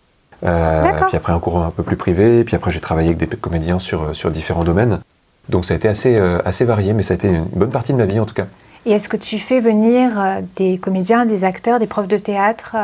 Puis 0.40 1.16
après 1.16 1.32
un 1.32 1.38
cours 1.38 1.58
un 1.58 1.70
peu 1.70 1.82
plus 1.82 1.96
privé. 1.96 2.44
Puis 2.44 2.54
après, 2.54 2.70
j'ai 2.70 2.80
travaillé 2.80 3.08
avec 3.08 3.18
des 3.18 3.26
comédiens 3.36 3.78
sur, 3.78 4.14
sur 4.14 4.30
différents 4.30 4.64
domaines. 4.64 5.00
Donc 5.48 5.64
ça 5.64 5.74
a 5.74 5.76
été 5.76 5.88
assez, 5.88 6.16
assez 6.16 6.64
varié, 6.64 6.92
mais 6.92 7.02
ça 7.02 7.14
a 7.14 7.16
été 7.16 7.28
une 7.28 7.44
bonne 7.44 7.70
partie 7.70 7.92
de 7.92 7.98
ma 7.98 8.06
vie 8.06 8.20
en 8.20 8.26
tout 8.26 8.34
cas. 8.34 8.46
Et 8.86 8.92
est-ce 8.92 9.08
que 9.08 9.16
tu 9.16 9.38
fais 9.38 9.60
venir 9.60 10.10
des 10.56 10.78
comédiens, 10.78 11.24
des 11.26 11.44
acteurs, 11.44 11.78
des 11.78 11.86
profs 11.86 12.08
de 12.08 12.18
théâtre 12.18 12.76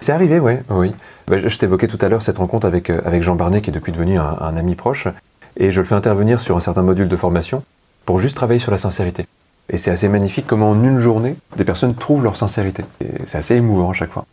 C'est 0.00 0.12
arrivé, 0.12 0.38
ouais, 0.40 0.62
oui. 0.70 0.92
Bah, 1.26 1.36
je 1.38 1.58
t'évoquais 1.58 1.88
tout 1.88 1.98
à 2.00 2.08
l'heure 2.08 2.22
cette 2.22 2.38
rencontre 2.38 2.66
avec, 2.66 2.88
euh, 2.90 3.00
avec 3.04 3.22
Jean 3.22 3.34
Barnet, 3.34 3.60
qui 3.60 3.70
est 3.70 3.72
depuis 3.72 3.92
devenu 3.92 4.18
un, 4.18 4.36
un 4.40 4.56
ami 4.56 4.74
proche. 4.74 5.08
Et 5.56 5.70
je 5.70 5.80
le 5.80 5.86
fais 5.86 5.94
intervenir 5.94 6.40
sur 6.40 6.56
un 6.56 6.60
certain 6.60 6.82
module 6.82 7.08
de 7.08 7.16
formation 7.16 7.62
pour 8.06 8.20
juste 8.20 8.36
travailler 8.36 8.60
sur 8.60 8.70
la 8.70 8.78
sincérité. 8.78 9.26
Et 9.70 9.76
c'est 9.76 9.90
assez 9.90 10.08
magnifique 10.08 10.46
comment 10.46 10.70
en 10.70 10.82
une 10.82 10.98
journée, 10.98 11.36
des 11.56 11.64
personnes 11.64 11.94
trouvent 11.94 12.24
leur 12.24 12.36
sincérité. 12.36 12.84
C'est 13.26 13.36
assez 13.38 13.56
émouvant 13.56 13.90
à 13.90 13.92
chaque 13.92 14.10
fois. 14.10 14.24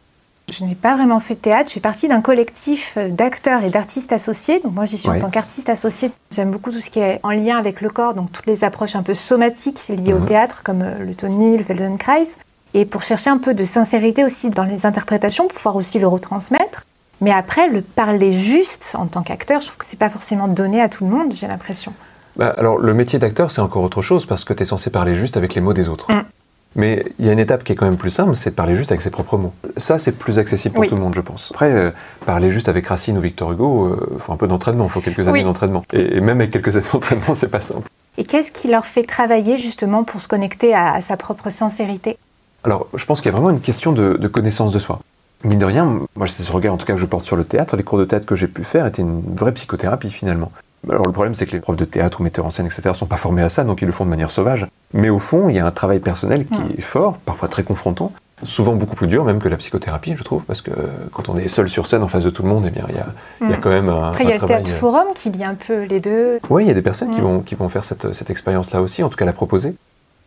Je 0.55 0.63
n'ai 0.63 0.75
pas 0.75 0.95
vraiment 0.95 1.19
fait 1.19 1.33
de 1.33 1.39
théâtre, 1.39 1.69
je 1.69 1.73
fais 1.73 1.79
partie 1.79 2.07
d'un 2.07 2.21
collectif 2.21 2.93
euh, 2.97 3.09
d'acteurs 3.09 3.63
et 3.63 3.71
d'artistes 3.71 4.13
associés. 4.13 4.61
Donc 4.63 4.75
moi 4.75 4.85
j'y 4.85 4.99
suis 4.99 5.09
Ouais. 5.09 5.17
en 5.17 5.21
tant 5.21 5.29
qu'artiste 5.31 5.69
associé. 5.69 6.11
J'aime 6.31 6.51
beaucoup 6.51 6.71
tout 6.71 6.79
ce 6.79 6.91
qui 6.91 6.99
est 6.99 7.19
en 7.23 7.31
lien 7.31 7.57
avec 7.57 7.81
le 7.81 7.89
corps, 7.89 8.13
donc 8.13 8.31
toutes 8.31 8.45
les 8.45 8.63
approches 8.63 8.95
un 8.95 9.01
peu 9.01 9.15
somatiques 9.15 9.87
liées 9.89 10.13
au 10.13 10.19
Mhm. 10.19 10.25
théâtre, 10.25 10.61
comme 10.63 10.83
euh, 10.83 11.03
le 11.03 11.15
Tony, 11.15 11.57
le 11.57 11.63
Feldenkrais. 11.63 12.27
Et 12.77 12.83
pour 12.85 13.01
chercher 13.03 13.29
un 13.29 13.37
peu 13.37 13.53
de 13.53 13.63
sincérité 13.63 14.23
aussi 14.25 14.49
dans 14.49 14.65
les 14.65 14.85
interprétations, 14.85 15.47
pour 15.47 15.55
pouvoir 15.55 15.77
aussi 15.77 15.97
le 15.97 16.07
retransmettre. 16.07 16.83
Mais 17.21 17.31
après, 17.31 17.69
le 17.69 17.81
parler 17.81 18.33
juste 18.33 18.95
en 18.99 19.05
tant 19.05 19.23
qu'acteur, 19.23 19.61
je 19.61 19.67
trouve 19.67 19.77
que 19.77 19.85
c'est 19.87 19.97
pas 19.97 20.09
forcément 20.09 20.49
donné 20.49 20.81
à 20.81 20.89
tout 20.89 21.05
le 21.05 21.09
monde, 21.09 21.33
j'ai 21.33 21.47
l'impression. 21.47 21.93
Bah, 22.35 22.53
alors, 22.57 22.77
le 22.77 22.93
métier 22.93 23.17
d'acteur, 23.17 23.49
c'est 23.49 23.61
encore 23.61 23.81
autre 23.81 24.01
chose 24.01 24.25
parce 24.25 24.43
que 24.43 24.53
tu 24.53 24.63
es 24.63 24.65
censé 24.65 24.89
parler 24.89 25.15
juste 25.15 25.37
avec 25.37 25.55
les 25.55 25.61
mots 25.61 25.71
des 25.71 25.87
autres. 25.87 26.11
Mm. 26.13 26.23
Mais 26.75 27.05
il 27.19 27.25
y 27.25 27.29
a 27.29 27.31
une 27.31 27.39
étape 27.39 27.63
qui 27.63 27.71
est 27.71 27.75
quand 27.75 27.85
même 27.85 27.95
plus 27.95 28.09
simple, 28.09 28.35
c'est 28.35 28.49
de 28.49 28.55
parler 28.55 28.75
juste 28.75 28.91
avec 28.91 29.01
ses 29.01 29.09
propres 29.09 29.37
mots. 29.37 29.53
Ça, 29.77 29.97
c'est 29.97 30.11
plus 30.11 30.37
accessible 30.37 30.73
pour 30.75 30.81
Oui. 30.81 30.89
tout 30.89 30.95
le 30.95 31.01
monde, 31.01 31.15
je 31.15 31.21
pense. 31.21 31.51
Après, 31.53 31.71
euh, 31.71 31.91
parler 32.25 32.51
juste 32.51 32.67
avec 32.67 32.85
Racine 32.87 33.17
ou 33.17 33.21
Victor 33.21 33.53
Hugo, 33.53 33.97
il 34.13 34.19
faut 34.19 34.33
un 34.33 34.37
peu 34.37 34.47
d'entraînement, 34.47 34.83
il 34.83 34.91
faut 34.91 34.99
quelques 34.99 35.19
années 35.29 35.39
Oui. 35.39 35.43
d'entraînement. 35.45 35.85
Et, 35.93 36.17
et 36.17 36.19
même 36.19 36.41
avec 36.41 36.51
quelques 36.51 36.75
années 36.75 36.85
d'entraînement, 36.91 37.33
c'est 37.33 37.47
pas 37.47 37.61
simple. 37.61 37.87
Et 38.17 38.25
qu'est-ce 38.25 38.51
qui 38.51 38.67
leur 38.67 38.85
fait 38.85 39.03
travailler 39.03 39.57
justement 39.57 40.03
pour 40.03 40.19
se 40.19 40.27
connecter 40.27 40.73
à, 40.73 40.91
à 40.95 40.99
sa 40.99 41.15
propre 41.15 41.49
sincérité? 41.49 42.17
Alors, 42.65 42.87
je 42.95 43.05
pense 43.05 43.21
qu'il 43.21 43.27
y 43.31 43.33
a 43.33 43.37
vraiment 43.37 43.51
une 43.51 43.61
question 43.61 43.91
de, 43.91 44.13
de 44.17 44.27
connaissance 44.27 44.73
de 44.73 44.79
soi. 44.79 44.99
Mine 45.43 45.59
de 45.59 45.65
rien, 45.65 45.85
moi, 46.15 46.27
c'est 46.27 46.43
ce 46.43 46.51
regard 46.51 46.73
en 46.73 46.77
tout 46.77 46.85
cas 46.85 46.93
que 46.93 46.99
je 46.99 47.05
porte 47.05 47.23
sur 47.25 47.35
le 47.35 47.43
théâtre. 47.43 47.77
Les 47.77 47.83
cours 47.83 47.99
de 47.99 48.05
théâtre 48.05 48.25
que 48.25 48.35
j'ai 48.35 48.47
pu 48.47 48.63
faire 48.63 48.85
étaient 48.87 49.01
une 49.03 49.21
vraie 49.35 49.51
psychothérapie 49.53 50.09
finalement. 50.09 50.51
Alors 50.89 51.05
le 51.05 51.11
problème, 51.11 51.35
c'est 51.35 51.45
que 51.45 51.51
les 51.51 51.59
profs 51.59 51.77
de 51.77 51.85
théâtre 51.85 52.19
ou 52.19 52.23
metteurs 52.23 52.45
en 52.45 52.49
scène, 52.49 52.65
etc., 52.65 52.89
sont 52.93 53.05
pas 53.07 53.17
formés 53.17 53.41
à 53.43 53.49
ça, 53.49 53.63
donc 53.63 53.81
ils 53.81 53.85
le 53.85 53.91
font 53.91 54.05
de 54.05 54.09
manière 54.09 54.31
sauvage. 54.31 54.67
Mais 54.93 55.09
au 55.09 55.19
fond, 55.19 55.49
il 55.49 55.55
y 55.55 55.59
a 55.59 55.65
un 55.65 55.71
travail 55.71 55.99
personnel 55.99 56.45
qui 56.45 56.61
est 56.77 56.81
fort, 56.81 57.17
parfois 57.25 57.47
très 57.47 57.63
confrontant, 57.63 58.11
souvent 58.43 58.73
beaucoup 58.75 58.95
plus 58.95 59.07
dur 59.07 59.23
même 59.25 59.39
que 59.39 59.49
la 59.49 59.57
psychothérapie, 59.57 60.13
je 60.17 60.23
trouve, 60.23 60.43
parce 60.43 60.61
que 60.61 60.71
quand 61.11 61.27
on 61.29 61.37
est 61.37 61.47
seul 61.47 61.69
sur 61.69 61.87
scène 61.87 62.03
en 62.03 62.07
face 62.07 62.23
de 62.23 62.29
tout 62.29 62.43
le 62.43 62.49
monde, 62.49 62.65
eh 62.67 62.71
bien, 62.71 62.85
il 62.89 62.95
y 62.95 62.99
a, 62.99 63.05
il 63.41 63.49
y 63.49 63.53
a 63.53 63.57
Mm. 63.57 63.61
quand 63.61 63.69
même 63.69 63.89
un, 63.89 64.09
Après, 64.09 64.23
il 64.25 64.29
y 64.29 64.33
a 64.33 64.37
le 64.37 64.45
théâtre 64.45 64.69
forum 64.71 65.07
qui 65.15 65.29
lie 65.31 65.43
un 65.43 65.55
peu 65.55 65.83
les 65.83 65.99
deux. 65.99 66.39
Oui, 66.49 66.63
il 66.63 66.67
y 66.67 66.71
a 66.71 66.75
des 66.75 66.81
personnes 66.83 67.09
qui, 67.11 67.19
Mm. 67.21 67.23
vont, 67.23 67.39
qui 67.39 67.55
vont 67.55 67.69
faire 67.69 67.83
cette, 67.83 68.13
cette 68.13 68.29
expérience-là 68.29 68.81
aussi, 68.81 69.01
en 69.03 69.09
tout 69.09 69.17
cas 69.17 69.25
la 69.25 69.33
proposer. 69.33 69.75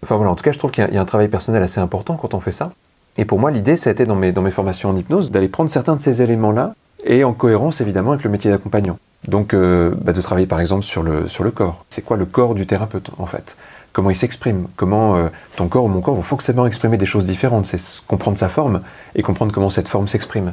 Enfin 0.02 0.16
voilà, 0.16 0.30
en 0.30 0.34
tout 0.34 0.44
cas, 0.44 0.52
je 0.52 0.58
trouve 0.58 0.70
qu'il 0.70 0.88
y, 0.92 0.96
a- 0.96 1.00
un 1.00 1.04
travail 1.04 1.28
personnel 1.28 1.62
assez 1.62 1.80
important 1.80 2.14
quand 2.14 2.34
on 2.34 2.40
fait 2.40 2.52
ça. 2.52 2.72
Et 3.16 3.24
pour 3.24 3.38
moi, 3.38 3.50
l'idée, 3.50 3.76
ça 3.76 3.90
a 3.90 3.92
été 3.92 4.06
dans 4.06 4.14
mes, 4.14 4.32
formations 4.50 4.90
en 4.90 4.96
hypnose 4.96 5.30
d'aller 5.30 5.48
prendre 5.48 5.70
certains 5.70 5.96
de 5.96 6.00
ces 6.00 6.22
éléments-là 6.22 6.74
et 7.04 7.24
en 7.24 7.32
cohérence 7.32 7.80
évidemment 7.80 8.12
avec 8.12 8.24
le 8.24 8.30
métier 8.30 8.50
d'accompagnant. 8.50 8.98
Donc 9.26 9.54
euh, 9.54 9.94
bah, 10.00 10.12
de 10.12 10.20
travailler 10.20 10.46
par 10.46 10.60
exemple 10.60 10.84
sur 10.84 11.02
le, 11.02 11.50
corps. 11.50 11.84
C'est 11.90 12.02
quoi 12.02 12.16
le 12.16 12.26
corps 12.26 12.54
du 12.54 12.66
thérapeute 12.66 13.10
en 13.18 13.26
fait? 13.26 13.56
Comment 13.92 14.10
il 14.10 14.16
s'exprime? 14.16 14.68
Comment 14.76 15.16
euh, 15.16 15.28
ton 15.56 15.66
corps 15.66 15.84
ou 15.84 15.88
mon 15.88 16.00
corps 16.00 16.14
vont 16.14 16.22
forcément 16.22 16.66
exprimer 16.66 16.96
des 16.96 17.06
choses 17.06 17.26
différentes? 17.26 17.66
C'est 17.66 17.80
comprendre 18.06 18.38
sa 18.38 18.48
forme 18.48 18.82
et 19.16 19.22
comprendre 19.22 19.52
comment 19.52 19.70
cette 19.70 19.88
forme 19.88 20.06
s'exprime. 20.06 20.52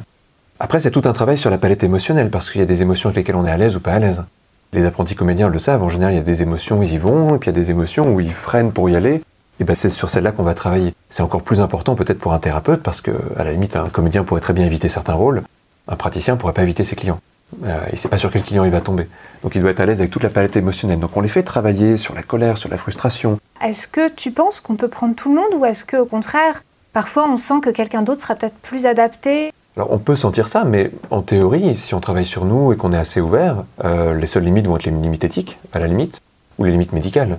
Après, 0.58 0.80
c'est 0.80 0.90
tout 0.90 1.02
un 1.04 1.12
travail 1.12 1.38
sur 1.38 1.50
la 1.50 1.58
palette 1.58 1.84
émotionnelle 1.84 2.30
parce 2.30 2.50
qu'il 2.50 2.60
y 2.60 2.64
a 2.64 2.66
des 2.66 2.82
émotions 2.82 3.10
avec 3.10 3.18
lesquelles 3.18 3.36
on 3.36 3.46
est 3.46 3.50
à 3.50 3.58
l'aise 3.58 3.76
ou 3.76 3.80
pas 3.80 3.92
à 3.92 3.98
l'aise. 3.98 4.24
Les 4.72 4.84
apprentis 4.84 5.14
comédiens 5.14 5.48
le 5.48 5.58
savent, 5.58 5.82
en 5.82 5.88
général, 5.88 6.14
il 6.14 6.16
y 6.16 6.20
a 6.20 6.24
des 6.24 6.42
émotions 6.42 6.78
où 6.78 6.82
ils 6.82 6.94
y 6.94 6.98
vont, 6.98 7.36
et 7.36 7.38
puis 7.38 7.50
il 7.50 7.54
y 7.54 7.56
a 7.56 7.60
des 7.60 7.70
émotions 7.70 8.12
où 8.12 8.20
ils 8.20 8.32
freinent 8.32 8.72
pour 8.72 8.88
y 8.90 8.96
aller. 8.96 9.22
Et 9.60 9.64
ben 9.64 9.74
c'est 9.74 9.88
sur 9.88 10.10
celle-là 10.10 10.32
qu'on 10.32 10.42
va 10.42 10.54
travailler. 10.54 10.94
C'est 11.08 11.22
encore 11.22 11.42
plus 11.42 11.60
important 11.60 11.94
peut-être 11.94 12.18
pour 12.18 12.34
un 12.34 12.38
thérapeute 12.38 12.82
parce 12.82 13.00
que, 13.00 13.12
à 13.36 13.44
la 13.44 13.52
limite, 13.52 13.76
un 13.76 13.88
comédien 13.88 14.24
pourrait 14.24 14.40
très 14.40 14.52
bien 14.52 14.66
éviter 14.66 14.88
certains 14.88 15.14
rôles, 15.14 15.42
un 15.88 15.96
praticien 15.96 16.36
pourrait 16.36 16.52
pas 16.52 16.62
éviter 16.62 16.84
ses 16.84 16.96
clients. 16.96 17.20
Euh, 17.64 17.78
il 17.92 17.98
sait 17.98 18.08
pas 18.08 18.18
sur 18.18 18.30
quel 18.30 18.42
client 18.42 18.64
il 18.64 18.70
va 18.70 18.80
tomber. 18.80 19.08
Donc 19.42 19.54
il 19.54 19.60
doit 19.60 19.70
être 19.70 19.80
à 19.80 19.86
l'aise 19.86 20.00
avec 20.00 20.10
toute 20.10 20.24
la 20.24 20.30
palette 20.30 20.56
émotionnelle. 20.56 20.98
Donc 20.98 21.16
on 21.16 21.20
les 21.20 21.28
fait 21.28 21.42
travailler 21.42 21.96
sur 21.96 22.14
la 22.14 22.22
colère, 22.22 22.58
sur 22.58 22.68
la 22.68 22.76
frustration. 22.76 23.38
Est-ce 23.62 23.86
que 23.86 24.08
tu 24.08 24.32
penses 24.32 24.60
qu'on 24.60 24.74
peut 24.74 24.88
prendre 24.88 25.14
tout 25.14 25.28
le 25.28 25.36
monde 25.36 25.54
ou 25.56 25.64
est-ce 25.64 25.84
que 25.84 25.96
au 25.96 26.06
contraire, 26.06 26.62
parfois 26.92 27.28
on 27.28 27.36
sent 27.36 27.60
que 27.62 27.70
quelqu'un 27.70 28.02
d'autre 28.02 28.22
sera 28.22 28.34
peut-être 28.34 28.56
plus 28.56 28.84
adapté? 28.84 29.52
Alors 29.76 29.92
on 29.92 29.98
peut 29.98 30.16
sentir 30.16 30.48
ça, 30.48 30.64
mais 30.64 30.90
en 31.10 31.22
théorie, 31.22 31.76
si 31.76 31.94
on 31.94 32.00
travaille 32.00 32.24
sur 32.24 32.44
nous 32.44 32.72
et 32.72 32.76
qu'on 32.76 32.92
est 32.92 32.98
assez 32.98 33.20
ouvert, 33.20 33.64
euh, 33.84 34.14
les 34.14 34.26
seules 34.26 34.44
limites 34.44 34.66
vont 34.66 34.76
être 34.76 34.84
les 34.84 34.90
limites 34.90 35.24
éthiques, 35.24 35.58
à 35.72 35.78
la 35.78 35.86
limite, 35.86 36.20
ou 36.58 36.64
les 36.64 36.72
limites 36.72 36.92
médicales. 36.92 37.38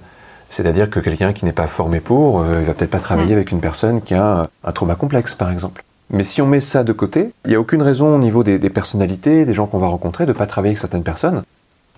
C'est-à-dire 0.50 0.90
que 0.90 1.00
quelqu'un 1.00 1.34
qui 1.34 1.46
n'est 1.46 1.52
pas 1.52 1.68
formé 1.68 2.00
pour, 2.00 2.42
euh, 2.42 2.60
il 2.62 2.66
va 2.66 2.74
peut-être 2.74 2.92
pas 2.92 3.00
travailler 3.00 3.34
avec 3.34 3.52
une 3.52 3.60
personne 3.60 4.02
qui 4.02 4.14
a 4.14 4.48
un 4.64 4.72
trauma 4.72 4.96
complexe, 4.96 5.36
par 5.36 5.52
exemple. 5.52 5.84
Mais 6.10 6.24
si 6.24 6.42
on 6.42 6.48
met 6.48 6.62
ça 6.62 6.84
de 6.84 6.94
côté, 6.94 7.32
il 7.46 7.50
n'y 7.50 7.56
a 7.56 7.60
aucune 7.60 7.82
raison 7.82 8.16
au 8.16 8.18
niveau 8.18 8.44
des, 8.44 8.60
des 8.60 8.70
personnalités, 8.70 9.46
des 9.46 9.54
gens 9.54 9.66
qu'on 9.66 9.80
va 9.80 9.88
rencontrer, 9.88 10.26
de 10.26 10.32
ne 10.32 10.38
pas 10.38 10.46
travailler 10.46 10.72
avec 10.72 10.80
certaines 10.80 11.04
personnes. 11.04 11.44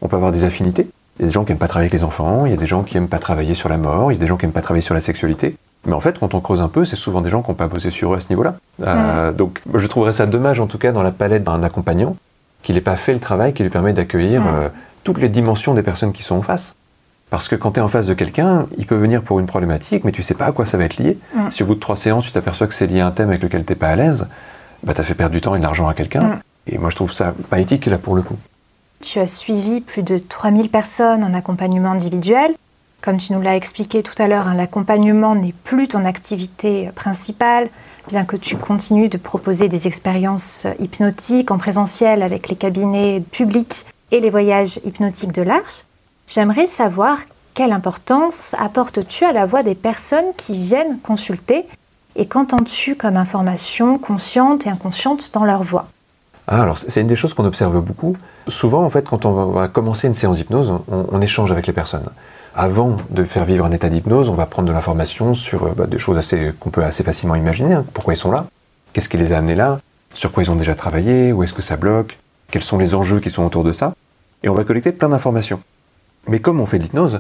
On 0.02 0.08
peut 0.08 0.16
avoir 0.16 0.32
des 0.32 0.46
affinités, 0.46 0.88
Il 1.20 1.24
y 1.24 1.26
a 1.26 1.28
des 1.28 1.34
gens 1.34 1.44
qui 1.44 1.52
n'aiment 1.52 1.60
pas 1.60 1.68
travailler 1.68 1.90
avec 1.92 2.00
les 2.00 2.04
enfants, 2.04 2.46
il 2.46 2.52
y 2.52 2.56
a 2.56 2.58
des 2.58 2.66
gens 2.66 2.84
qui 2.84 2.96
n'aiment 2.96 3.10
pas 3.10 3.20
travailler 3.20 3.54
sur 3.54 3.70
la 3.70 3.78
mort, 3.78 4.12
il 4.12 4.16
y 4.16 4.18
a 4.18 4.22
des 4.22 4.28
gens 4.28 4.38
qui 4.38 4.46
n'aiment 4.46 4.54
pas 4.54 4.62
travailler 4.62 4.82
sur 4.82 4.96
la 4.96 5.02
sexualité. 5.02 5.56
Mais 5.86 5.94
en 5.94 6.00
fait, 6.00 6.18
quand 6.18 6.34
on 6.34 6.40
creuse 6.40 6.62
un 6.62 6.70
peu, 6.70 6.86
c'est 6.86 6.96
souvent 6.96 7.22
des 7.22 7.30
gens 7.30 7.42
qui 7.42 7.52
n'ont 7.52 7.56
pas 7.56 7.68
bossé 7.68 7.90
sur 7.90 8.14
eux 8.14 8.18
à 8.18 8.22
ce 8.22 8.30
niveau-là. 8.30 8.56
Euh, 8.82 9.32
donc, 9.32 9.62
je 9.74 9.88
trouverais 9.88 10.14
ça 10.14 10.26
dommage, 10.26 10.60
en 10.60 10.68
tout 10.68 10.78
cas, 10.78 10.92
dans 10.92 11.04
la 11.04 11.12
palette 11.12 11.44
d'un 11.44 11.62
accompagnant, 11.64 12.16
qu'il 12.64 12.76
n'ait 12.76 12.82
pas 12.82 12.98
fait 12.98 13.14
le 13.14 13.20
travail 13.20 13.54
qui 13.54 13.64
lui 13.64 13.70
permet 13.70 13.94
d'accueillir 13.94 14.44
euh, 14.48 14.70
toutes 15.04 15.20
les 15.20 15.30
dimensions 15.30 15.74
des 15.74 15.84
personnes 15.84 16.14
qui 16.14 16.24
sont 16.24 16.36
en 16.36 16.42
face. 16.42 16.76
Parce 17.30 17.48
que 17.48 17.56
quand 17.56 17.72
tu 17.74 17.80
es 17.80 17.84
en 17.84 17.90
face 17.90 18.08
de 18.08 18.14
quelqu'un, 18.14 18.68
il 18.78 18.88
peut 18.88 18.96
venir 18.96 19.22
pour 19.22 19.40
une 19.40 19.46
problématique, 19.46 20.04
mais 20.04 20.12
tu 20.12 20.24
sais 20.24 20.34
pas 20.34 20.46
à 20.46 20.52
quoi 20.52 20.66
ça 20.66 20.78
va 20.78 20.86
être 20.86 20.98
lié. 20.98 21.18
Si 21.52 21.62
au 21.62 21.68
bout 21.68 21.76
de 21.76 21.80
trois 21.80 21.96
séances, 21.96 22.26
tu 22.26 22.32
t'aperçois 22.32 22.68
que 22.68 22.74
c'est 22.74 22.88
lié 22.88 23.02
à 23.02 23.08
un 23.08 23.12
thème 23.12 23.30
avec 23.30 23.44
lequel 23.44 23.64
tu 23.66 23.72
n'es 23.72 23.76
pas 23.76 23.90
à 23.90 23.96
l'aise, 23.96 24.28
bah, 24.84 24.94
tu 24.94 25.02
as 25.02 25.04
fait 25.04 25.14
perdre 25.14 25.34
du 25.34 25.42
temps 25.42 25.56
et 25.56 25.60
de 25.60 25.64
l'argent 25.64 25.88
à 25.88 25.94
quelqu'un. 25.94 26.40
Et 26.66 26.78
moi, 26.78 26.90
je 26.90 26.96
trouve 26.96 27.12
ça 27.12 27.34
pas 27.50 27.60
éthique, 27.60 27.86
là, 27.86 27.98
pour 27.98 28.16
le 28.16 28.22
coup. 28.22 28.36
Tu 29.02 29.20
as 29.20 29.28
suivi 29.28 29.82
plus 29.82 30.04
de 30.04 30.18
3000 30.18 30.70
personnes 30.70 31.24
en 31.24 31.34
accompagnement 31.34 31.92
individuel. 31.92 32.54
Comme 33.02 33.18
tu 33.18 33.32
nous 33.32 33.42
l'as 33.42 33.56
expliqué 33.56 34.04
tout 34.04 34.22
à 34.22 34.28
l'heure, 34.28 34.48
hein, 34.48 34.56
l'accompagnement 34.56 35.36
n'est 35.36 35.54
plus 35.64 35.88
ton 35.88 36.04
activité 36.06 36.90
principale, 36.96 37.70
bien 38.10 38.26
que 38.26 38.36
tu 38.36 38.58
continues 38.58 39.08
de 39.08 39.18
proposer 39.18 39.70
des 39.70 39.88
expériences 39.88 40.68
hypnotiques 40.80 41.50
en 41.52 41.58
présentiel 41.58 42.24
avec 42.24 42.50
les 42.50 42.56
cabinets 42.56 43.24
publics 43.32 43.86
et 44.12 44.20
les 44.20 44.30
voyages 44.30 44.80
hypnotiques 44.84 45.32
de 45.32 45.44
l'Arche. 45.44 45.84
J'aimerais 46.30 46.68
savoir 46.68 47.18
quelle 47.56 47.72
importance 47.72 48.56
apportes-tu 48.60 49.26
à 49.26 49.34
la 49.34 49.48
voix 49.48 49.64
des 49.64 49.74
personnes 49.74 50.32
qui 50.38 50.60
viennent 50.60 51.00
consulter 51.00 51.66
et 52.16 52.28
qu'entends-tu 52.28 52.96
comme 52.96 53.18
information 53.18 53.98
consciente 53.98 54.68
et 54.68 54.70
inconsciente 54.70 55.32
dans 55.34 55.44
leur 55.44 55.64
voix? 55.64 55.88
Ah, 56.48 56.62
alors 56.62 56.78
c'est 56.78 57.02
une 57.02 57.08
des 57.08 57.16
choses 57.16 57.34
qu'on 57.34 57.46
observe 57.46 57.82
beaucoup. 57.82 58.16
Souvent, 58.48 58.84
en 58.84 58.92
fait, 58.92 59.10
quand 59.10 59.26
on 59.26 59.50
va 59.52 59.68
commencer 59.70 60.06
une 60.06 60.14
séance 60.14 60.38
d'hypnose, 60.38 60.72
on, 60.88 61.20
échange 61.20 61.52
avec 61.52 61.66
les 61.66 61.74
personnes. 61.74 62.06
Avant 62.56 62.98
de 63.10 63.24
faire 63.24 63.46
vivre 63.46 63.66
un 63.66 63.72
état 63.72 63.90
d'hypnose, 63.90 64.30
on 64.30 64.36
va 64.36 64.46
prendre 64.46 64.68
de 64.68 64.74
l'information 64.74 65.34
sur 65.34 65.64
euh, 65.64 65.74
bah, 65.76 65.88
des 65.88 65.98
choses 65.98 66.20
assez 66.20 66.54
qu'on 66.60 66.70
peut 66.70 66.84
assez 66.84 67.04
facilement 67.04 67.36
imaginer. 67.36 67.74
Hein. 67.74 67.86
Pourquoi 67.94 68.14
ils 68.14 68.18
sont 68.18 68.32
là? 68.32 68.46
Qu'est-ce 68.94 69.10
qui 69.10 69.18
les 69.18 69.34
a 69.34 69.40
amenés 69.40 69.56
là? 69.56 69.80
Sur 70.14 70.32
quoi 70.32 70.44
ils 70.44 70.52
ont 70.52 70.56
déjà 70.56 70.76
travaillé? 70.76 71.34
Où 71.34 71.42
est-ce 71.42 71.54
que 71.54 71.64
ça 71.64 71.76
bloque? 71.76 72.20
Quels 72.52 72.64
sont 72.64 72.78
les 72.78 72.94
enjeux 72.94 73.20
qui 73.20 73.32
sont 73.32 73.44
autour 73.44 73.64
de 73.64 73.72
ça? 73.72 73.94
Et 74.44 74.50
on 74.50 74.54
va 74.54 74.64
collecter 74.64 74.92
plein 74.92 75.10
d'informations. 75.10 75.60
Mais 76.30 76.40
comme 76.40 76.62
on 76.62 76.66
fait 76.66 76.78
de 76.78 76.84
l'hypnose, 76.84 77.20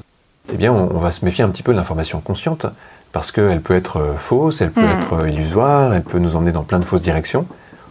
eh 0.51 0.55
bien, 0.55 0.71
on, 0.71 0.99
va 0.99 1.11
se 1.11 1.25
méfier 1.25 1.43
un 1.43 1.49
petit 1.49 1.63
peu 1.63 1.73
de 1.73 1.77
l'information 1.77 2.21
consciente 2.21 2.65
parce 3.11 3.31
qu'elle 3.31 3.61
peut 3.61 3.75
être 3.75 3.97
euh, 3.97 4.13
fausse, 4.15 4.61
elle 4.61 4.71
peut 4.71 4.81
hmm. 4.81 4.99
être 4.99 5.13
euh, 5.13 5.29
illusoire, 5.29 5.93
elle 5.93 6.03
peut 6.03 6.19
nous 6.19 6.35
emmener 6.35 6.51
dans 6.51 6.63
plein 6.63 6.79
de 6.79 6.85
fausses 6.85 7.01
directions 7.01 7.45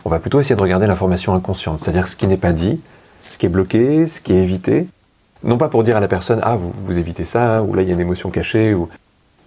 on 0.08 0.10
va 0.10 0.20
plutôt 0.20 0.40
essayer 0.40 0.56
de 0.56 0.62
regarder 0.62 0.86
l'information 0.86 1.34
inconsciente, 1.34 1.80
c'est-à-dire 1.80 2.08
ce 2.08 2.16
qui 2.16 2.26
n'est 2.26 2.38
pas 2.38 2.54
dit, 2.54 2.80
ce 3.28 3.36
qui 3.36 3.44
est 3.44 3.50
bloqué, 3.50 4.06
ce 4.06 4.22
qui 4.22 4.32
est 4.32 4.42
évité. 4.42 4.86
Non 5.44 5.58
pas 5.58 5.68
pour 5.68 5.84
dire 5.84 5.98
à 5.98 6.00
la 6.00 6.08
personne, 6.08 6.40
ah, 6.42 6.56
vous, 6.56 6.98
évitez 6.98 7.26
ça, 7.26 7.62
ou 7.62 7.74
là 7.74 7.82
il 7.82 7.88
y 7.88 7.90
a 7.90 7.94
une 7.94 8.00
émotion 8.00 8.30
cachée, 8.30 8.72
ou... 8.72 8.88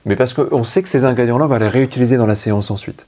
mais 0.05 0.15
parce 0.15 0.33
qu'on 0.35 0.63
sait 0.63 0.83
que 0.83 0.89
ces 0.89 1.03
ingrédients-là, 1.03 1.45
on 1.45 1.47
va 1.47 1.57
les 1.57 1.67
réutiliser 1.67 2.15
dans 2.15 2.27
la 2.27 2.35
séance 2.35 2.69
ensuite. 2.69 3.07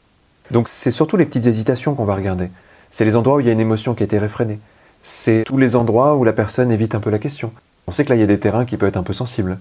Donc 0.49 0.67
c'est 0.67 0.89
surtout 0.89 1.15
les 1.15 1.25
petites 1.25 1.45
hésitations 1.45 1.93
qu'on 1.93 2.05
va 2.05 2.15
regarder. 2.15 2.49
C'est 2.89 3.05
les 3.05 3.15
endroits 3.15 3.35
où 3.35 3.39
il 3.39 3.45
y 3.45 3.49
a 3.49 3.53
une 3.53 3.59
émotion 3.59 3.93
qui 3.93 4.01
a 4.01 4.05
été 4.05 4.17
réfrénée. 4.17 4.59
C'est 5.03 5.43
tous 5.45 5.57
les 5.57 5.75
endroits 5.75 6.15
où 6.15 6.23
la 6.23 6.33
personne 6.33 6.71
évite 6.71 6.95
un 6.95 6.99
peu 6.99 7.11
la 7.11 7.19
question. 7.19 7.51
On 7.87 7.91
sait 7.91 8.05
que 8.05 8.09
là, 8.09 8.15
il 8.15 8.19
y 8.19 8.23
a 8.23 8.27
des 8.27 8.39
terrains 8.39 8.65
qui 8.65 8.77
peuvent 8.77 8.89
être 8.89 8.97
un 8.97 9.03
peu 9.03 9.13
sensibles. 9.13 9.57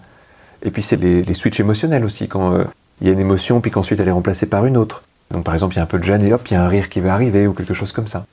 Et 0.63 0.71
puis 0.71 0.83
c'est 0.83 0.97
les, 0.97 1.35
switches 1.35 1.61
émotionnels 1.61 2.05
aussi, 2.05 2.29
quand 2.29 2.55
euh, 2.55 2.65
il 3.01 3.09
y 3.09 3.11
a 3.11 3.13
une 3.13 3.21
émotion, 3.21 3.61
puis 3.61 3.71
qu'ensuite 3.71 3.99
elle 4.01 4.09
est 4.09 4.13
remplacée 4.13 4.47
par 4.47 4.65
une 4.65 4.77
autre. 4.77 5.03
Donc 5.31 5.45
par 5.45 5.55
exemple, 5.55 5.75
il 5.75 5.79
y 5.79 5.81
a 5.81 5.83
un 5.83 5.87
peu 5.87 5.99
de 5.99 6.05
gêne 6.05 6.23
et 6.23 6.33
hop, 6.33 6.47
il 6.49 6.55
y 6.55 6.57
a 6.57 6.63
un 6.63 6.69
rire 6.69 6.89
qui 6.89 7.01
va 7.01 7.15
arriver 7.15 7.47
ou 7.47 7.53
quelque 7.53 7.75
chose 7.75 7.93
comme 7.93 8.07
ça. 8.07 8.25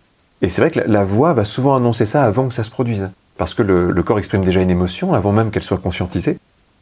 Et 0.42 0.50
c'est 0.50 0.62
vrai 0.62 0.72
que 0.72 0.80
la, 0.80 1.04
voix 1.04 1.34
va 1.34 1.44
souvent 1.44 1.76
annoncer 1.76 2.06
ça 2.06 2.24
avant 2.24 2.48
que 2.48 2.54
ça 2.54 2.64
se 2.64 2.70
produise. 2.70 3.10
Parce 3.38 3.54
que 3.54 3.64
le, 3.64 4.04
corps 4.04 4.20
exprime 4.20 4.44
déjà 4.44 4.62
une 4.62 4.70
émotion 4.70 5.14
avant 5.14 5.32
même 5.32 5.50
qu'elle 5.50 5.64
soit 5.64 5.78
conscientisée. 5.78 6.38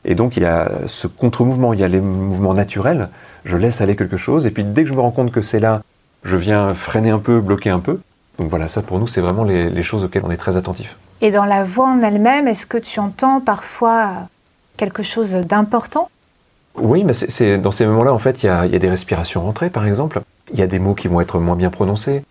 Et 0.06 0.16
donc 0.16 0.38
il 0.38 0.44
y 0.44 0.46
a 0.46 0.70
ce 0.88 1.08
contre-mouvement, 1.08 1.74
il 1.74 1.80
y 1.80 1.84
a 1.84 1.88
les 1.88 2.02
mouvements 2.02 2.54
naturels, 2.54 3.10
je 3.46 3.58
laisse 3.58 3.82
aller 3.82 3.96
quelque 3.96 4.18
chose, 4.18 4.46
et 4.46 4.52
puis 4.52 4.64
dès 4.64 4.84
que 4.84 4.90
je 4.90 4.94
me 4.94 5.02
rends 5.02 5.12
compte 5.12 5.32
que 5.32 5.42
c'est 5.42 5.60
là, 5.60 5.82
je 6.24 6.38
viens 6.38 6.74
freiner 6.74 7.10
un 7.10 7.20
peu, 7.20 7.42
bloquer 7.42 7.70
un 7.70 7.80
peu. 7.80 8.00
Donc 8.40 8.50
voilà, 8.50 8.68
ça 8.68 8.82
pour 8.82 9.00
nous, 9.00 9.08
c'est 9.08 9.22
vraiment 9.22 9.44
les, 9.44 9.70
les 9.70 9.84
choses 9.84 10.04
auxquelles 10.04 10.24
on 10.26 10.32
est 10.32 10.38
très 10.38 10.56
attentif. 10.56 10.96
Et 11.22 11.32
dans 11.32 11.46
la 11.46 11.64
voix 11.64 11.88
en 11.88 12.02
elle-même, 12.02 12.48
est-ce 12.48 12.66
que 12.66 12.78
tu 12.78 13.00
entends 13.00 13.42
parfois 13.42 14.10
quelque 14.78 15.04
chose 15.04 15.32
d'important? 15.32 16.10
Oui, 16.76 17.04
mais 17.04 17.14
c'est 17.14 17.58
dans 17.58 17.72
ces 17.72 17.86
moments-là, 17.88 18.14
en 18.14 18.20
fait, 18.20 18.44
il 18.44 18.46
y 18.46 18.50
a, 18.50 18.68
des 18.68 18.90
respirations 18.90 19.42
rentrées, 19.42 19.72
par 19.72 19.88
exemple. 19.88 20.22
Il 20.54 20.60
y 20.60 20.62
a 20.62 20.68
des 20.68 20.80
mots 20.80 20.94
qui 20.94 21.08
vont 21.08 21.20
être 21.20 21.40
moins 21.40 21.56
bien 21.56 21.72
prononcés. 21.72 22.24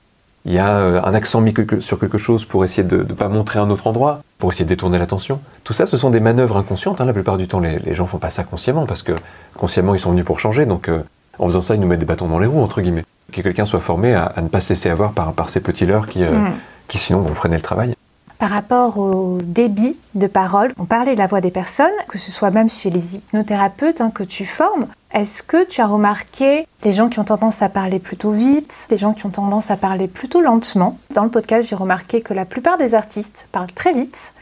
Il 0.45 0.53
y 0.53 0.59
a 0.59 0.71
euh, 0.71 1.03
un 1.03 1.15
accent 1.15 1.41
mis 1.41 1.53
sur 1.81 1.99
quelque 1.99 2.19
chose 2.19 2.45
pour 2.45 2.65
essayer 2.65 2.85
de 2.85 2.99
ne 2.99 3.15
pas 3.15 3.29
montrer 3.29 3.59
un 3.59 3.69
autre 3.69 3.89
endroit, 3.89 4.23
pour 4.39 4.53
essayer 4.53 4.65
de 4.65 4.69
détourner 4.69 4.99
l'attention. 4.99 5.41
Tout 5.65 5.73
ça, 5.73 5.87
ce 5.87 5.97
sont 5.97 6.11
des 6.11 6.21
manœuvres 6.21 6.57
inconscientes. 6.57 7.01
Hein. 7.01 7.07
La 7.07 7.13
plupart 7.13 7.37
du 7.37 7.49
temps, 7.49 7.59
les, 7.59 7.81
les 7.81 7.97
gens 7.97 8.07
font 8.07 8.19
pas 8.19 8.31
ça 8.31 8.45
consciemment, 8.45 8.87
parce 8.87 9.03
que 9.03 9.11
consciemment, 9.57 9.97
ils 9.97 10.01
sont 10.01 10.13
venus 10.13 10.25
pour 10.25 10.39
changer. 10.39 10.65
Donc, 10.65 10.89
euh, 10.89 11.03
en 11.41 11.47
faisant 11.47 11.61
ça, 11.61 11.75
ils 11.75 11.81
nous 11.81 11.89
mettent 11.89 11.99
des 11.99 12.07
bâtons 12.07 12.29
dans 12.29 12.39
les 12.39 12.47
roues, 12.47 12.63
entre 12.63 12.81
guillemets. 12.81 13.05
Que 13.33 13.41
quelqu'un 13.41 13.65
soit 13.65 13.81
formé 13.81 14.15
à, 14.15 14.33
ne 14.41 14.47
pas 14.47 14.61
se 14.61 14.73
laisser 14.73 14.89
avoir 14.89 15.11
par, 15.11 15.33
par 15.33 15.51
ces 15.51 15.61
petits 15.61 15.85
leurres 15.85 16.07
qui, 16.07 16.23
euh, 16.23 16.31
mm. 16.31 16.53
qui, 16.87 16.99
sinon, 16.99 17.23
vont 17.23 17.35
freiner 17.35 17.57
le 17.57 17.63
travail. 17.63 17.97
Par 18.39 18.51
rapport 18.51 18.99
au 18.99 19.39
débit 19.43 19.99
de 20.15 20.27
parole, 20.27 20.73
on 20.79 20.85
parlait 20.85 21.15
de 21.15 21.19
la 21.19 21.27
voix 21.27 21.41
des 21.41 21.51
personnes, 21.51 21.87
que 22.09 22.19
ce 22.19 22.31
soit 22.31 22.51
même 22.51 22.69
chez 22.69 22.91
les 22.91 23.17
hypnothérapeutes 23.17 24.03
hein, 24.03 24.11
que 24.15 24.23
tu 24.23 24.45
formes. 24.45 24.87
Est-ce 25.15 25.43
que 25.43 25.65
tu 25.65 25.81
as 25.81 25.87
remarqué 25.87 26.67
des 26.83 26.93
gens 26.93 27.09
qui 27.09 27.19
ont 27.19 27.25
tendance 27.25 27.63
à 27.63 27.71
parler 27.71 27.99
plutôt 27.99 28.33
vite, 28.33 28.87
des 28.91 28.99
gens 28.99 29.15
qui 29.15 29.25
ont 29.25 29.31
tendance 29.31 29.71
à 29.71 29.77
parler 29.77 30.09
plutôt 30.09 30.43
lentement? 30.43 30.99
Dans 31.15 31.25
le 31.25 31.31
podcast, 31.31 31.67
j'ai 31.71 31.77
remarqué 31.77 32.21
que 32.21 32.35
la 32.35 32.45
plupart 32.45 32.77
des 32.77 32.95
artistes 32.95 33.47
parlent 33.53 33.73
très 33.73 33.95
vite. 33.95 34.35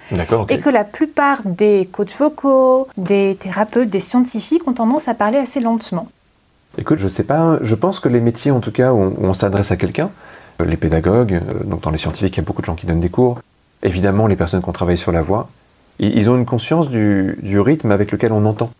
Et 0.48 0.58
que 0.58 0.70
la 0.70 0.82
plupart 0.82 1.42
des 1.44 1.88
coachs 1.92 2.16
vocaux, 2.16 2.88
des 2.96 3.36
thérapeutes, 3.38 3.90
des 3.90 4.00
scientifiques 4.00 4.66
ont 4.66 4.72
tendance 4.72 5.06
à 5.06 5.14
parler 5.14 5.38
assez 5.38 5.60
lentement. 5.60 6.08
Écoute, 6.76 6.98
je 6.98 7.06
sais 7.06 7.22
pas, 7.22 7.58
je 7.62 7.76
pense 7.76 8.00
que 8.00 8.08
les 8.08 8.20
métiers 8.20 8.50
en 8.50 8.58
tout 8.58 8.72
cas 8.72 8.92
où 8.92 9.14
on, 9.20 9.32
s'adresse 9.34 9.70
à 9.70 9.76
quelqu'un, 9.76 10.10
euh, 10.60 10.64
les 10.64 10.76
pédagogues, 10.76 11.34
euh, 11.34 11.62
donc 11.62 11.82
dans 11.82 11.90
les 11.90 11.98
scientifiques, 11.98 12.36
il 12.36 12.40
y 12.40 12.44
a 12.44 12.44
beaucoup 12.44 12.62
de 12.62 12.66
gens 12.66 12.74
qui 12.74 12.86
donnent 12.86 12.98
des 12.98 13.10
cours, 13.10 13.38
évidemment 13.84 14.26
les 14.26 14.36
personnes 14.36 14.62
qui 14.62 14.68
ont 14.68 14.72
travaillé 14.72 14.96
sur 14.96 15.12
la 15.12 15.22
voix, 15.22 15.48
ils 16.00 16.28
ont 16.28 16.36
une 16.36 16.46
conscience 16.46 16.88
du, 16.88 17.60
rythme 17.60 17.92
avec 17.92 18.10
lequel 18.10 18.32
on 18.32 18.44
entend. 18.46 18.70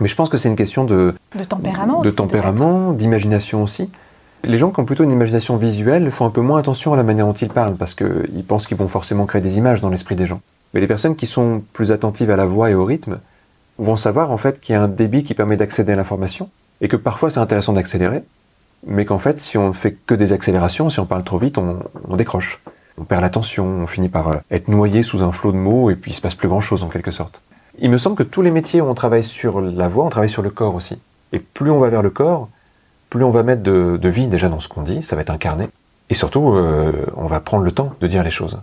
Mais 0.00 0.08
je 0.08 0.16
pense 0.16 0.28
que 0.28 0.36
c'est 0.36 0.48
une 0.48 0.56
question 0.56 0.84
de, 0.84 1.14
de 1.38 1.44
tempérament, 1.44 2.02
de 2.02 2.10
tempérament, 2.10 2.92
d'imagination 2.92 3.62
aussi. 3.62 3.88
Les 4.44 4.58
gens 4.58 4.70
qui 4.70 4.80
ont 4.80 4.84
plutôt 4.84 5.04
une 5.04 5.10
imagination 5.12 5.56
visuelle 5.56 6.10
font 6.10 6.26
un 6.26 6.30
peu 6.30 6.42
moins 6.42 6.58
attention 6.58 6.92
à 6.92 6.96
la 6.96 7.02
manière 7.02 7.26
dont 7.26 7.32
ils 7.32 7.48
parlent 7.48 7.76
parce 7.76 7.94
qu'ils 7.94 8.44
pensent 8.46 8.66
qu'ils 8.66 8.76
vont 8.76 8.88
forcément 8.88 9.26
créer 9.26 9.40
des 9.40 9.56
images 9.56 9.80
dans 9.80 9.88
l'esprit 9.88 10.14
des 10.14 10.26
gens. 10.26 10.40
Mais 10.74 10.80
les 10.80 10.86
personnes 10.86 11.16
qui 11.16 11.26
sont 11.26 11.62
plus 11.72 11.92
attentives 11.92 12.30
à 12.30 12.36
la 12.36 12.44
voix 12.44 12.70
et 12.70 12.74
au 12.74 12.84
rythme 12.84 13.20
vont 13.78 13.96
savoir 13.96 14.30
en 14.30 14.36
fait 14.36 14.60
qu'il 14.60 14.74
y 14.74 14.76
a 14.76 14.82
un 14.82 14.88
débit 14.88 15.24
qui 15.24 15.34
permet 15.34 15.56
d'accéder 15.56 15.92
à 15.92 15.96
l'information 15.96 16.50
et 16.80 16.88
que 16.88 16.96
parfois 16.96 17.30
c'est 17.30 17.40
intéressant 17.40 17.72
d'accélérer, 17.72 18.22
mais 18.86 19.04
qu'en 19.06 19.18
fait 19.18 19.38
si 19.38 19.56
on 19.56 19.68
ne 19.68 19.72
fait 19.72 19.96
que 20.06 20.14
des 20.14 20.32
accélérations, 20.32 20.90
si 20.90 21.00
on 21.00 21.06
parle 21.06 21.24
trop 21.24 21.38
vite, 21.38 21.56
on 21.58 22.16
décroche 22.16 22.60
on 22.98 23.04
perd 23.04 23.22
l'attention, 23.22 23.66
on 23.66 23.86
finit 23.86 24.08
par 24.08 24.28
euh, 24.28 24.36
être 24.50 24.68
noyé 24.68 25.02
sous 25.02 25.22
un 25.22 25.32
flot 25.32 25.52
de 25.52 25.56
mots 25.56 25.90
et 25.90 25.96
puis 25.96 26.12
il 26.12 26.14
se 26.14 26.20
passe 26.20 26.34
plus 26.34 26.48
grand 26.48 26.60
chose 26.60 26.82
en 26.82 26.88
quelque 26.88 27.10
sorte. 27.10 27.42
Il 27.78 27.90
me 27.90 27.98
semble 27.98 28.16
que 28.16 28.22
tous 28.22 28.42
les 28.42 28.50
métiers 28.50 28.80
où 28.80 28.86
on 28.86 28.94
travaille 28.94 29.24
sur 29.24 29.60
la 29.60 29.88
voix, 29.88 30.04
on 30.04 30.08
travaille 30.08 30.30
sur 30.30 30.42
le 30.42 30.50
corps 30.50 30.74
aussi. 30.74 30.98
Et 31.32 31.38
plus 31.38 31.70
on 31.70 31.78
va 31.78 31.88
vers 31.88 32.02
le 32.02 32.10
corps, 32.10 32.48
plus 33.10 33.22
on 33.22 33.30
va 33.30 33.42
mettre 33.42 33.62
de, 33.62 34.08
vie 34.08 34.26
déjà 34.28 34.48
dans 34.48 34.60
ce 34.60 34.68
qu'on 34.68 34.82
dit, 34.82 35.02
ça 35.02 35.16
va 35.16 35.22
être 35.22 35.30
incarné. 35.30 35.68
Et 36.08 36.14
surtout, 36.14 36.54
euh, 36.54 37.06
on 37.16 37.26
va 37.26 37.40
prendre 37.40 37.64
le 37.64 37.72
temps 37.72 37.92
de 38.00 38.06
dire 38.06 38.22
les 38.22 38.30
choses. 38.30 38.58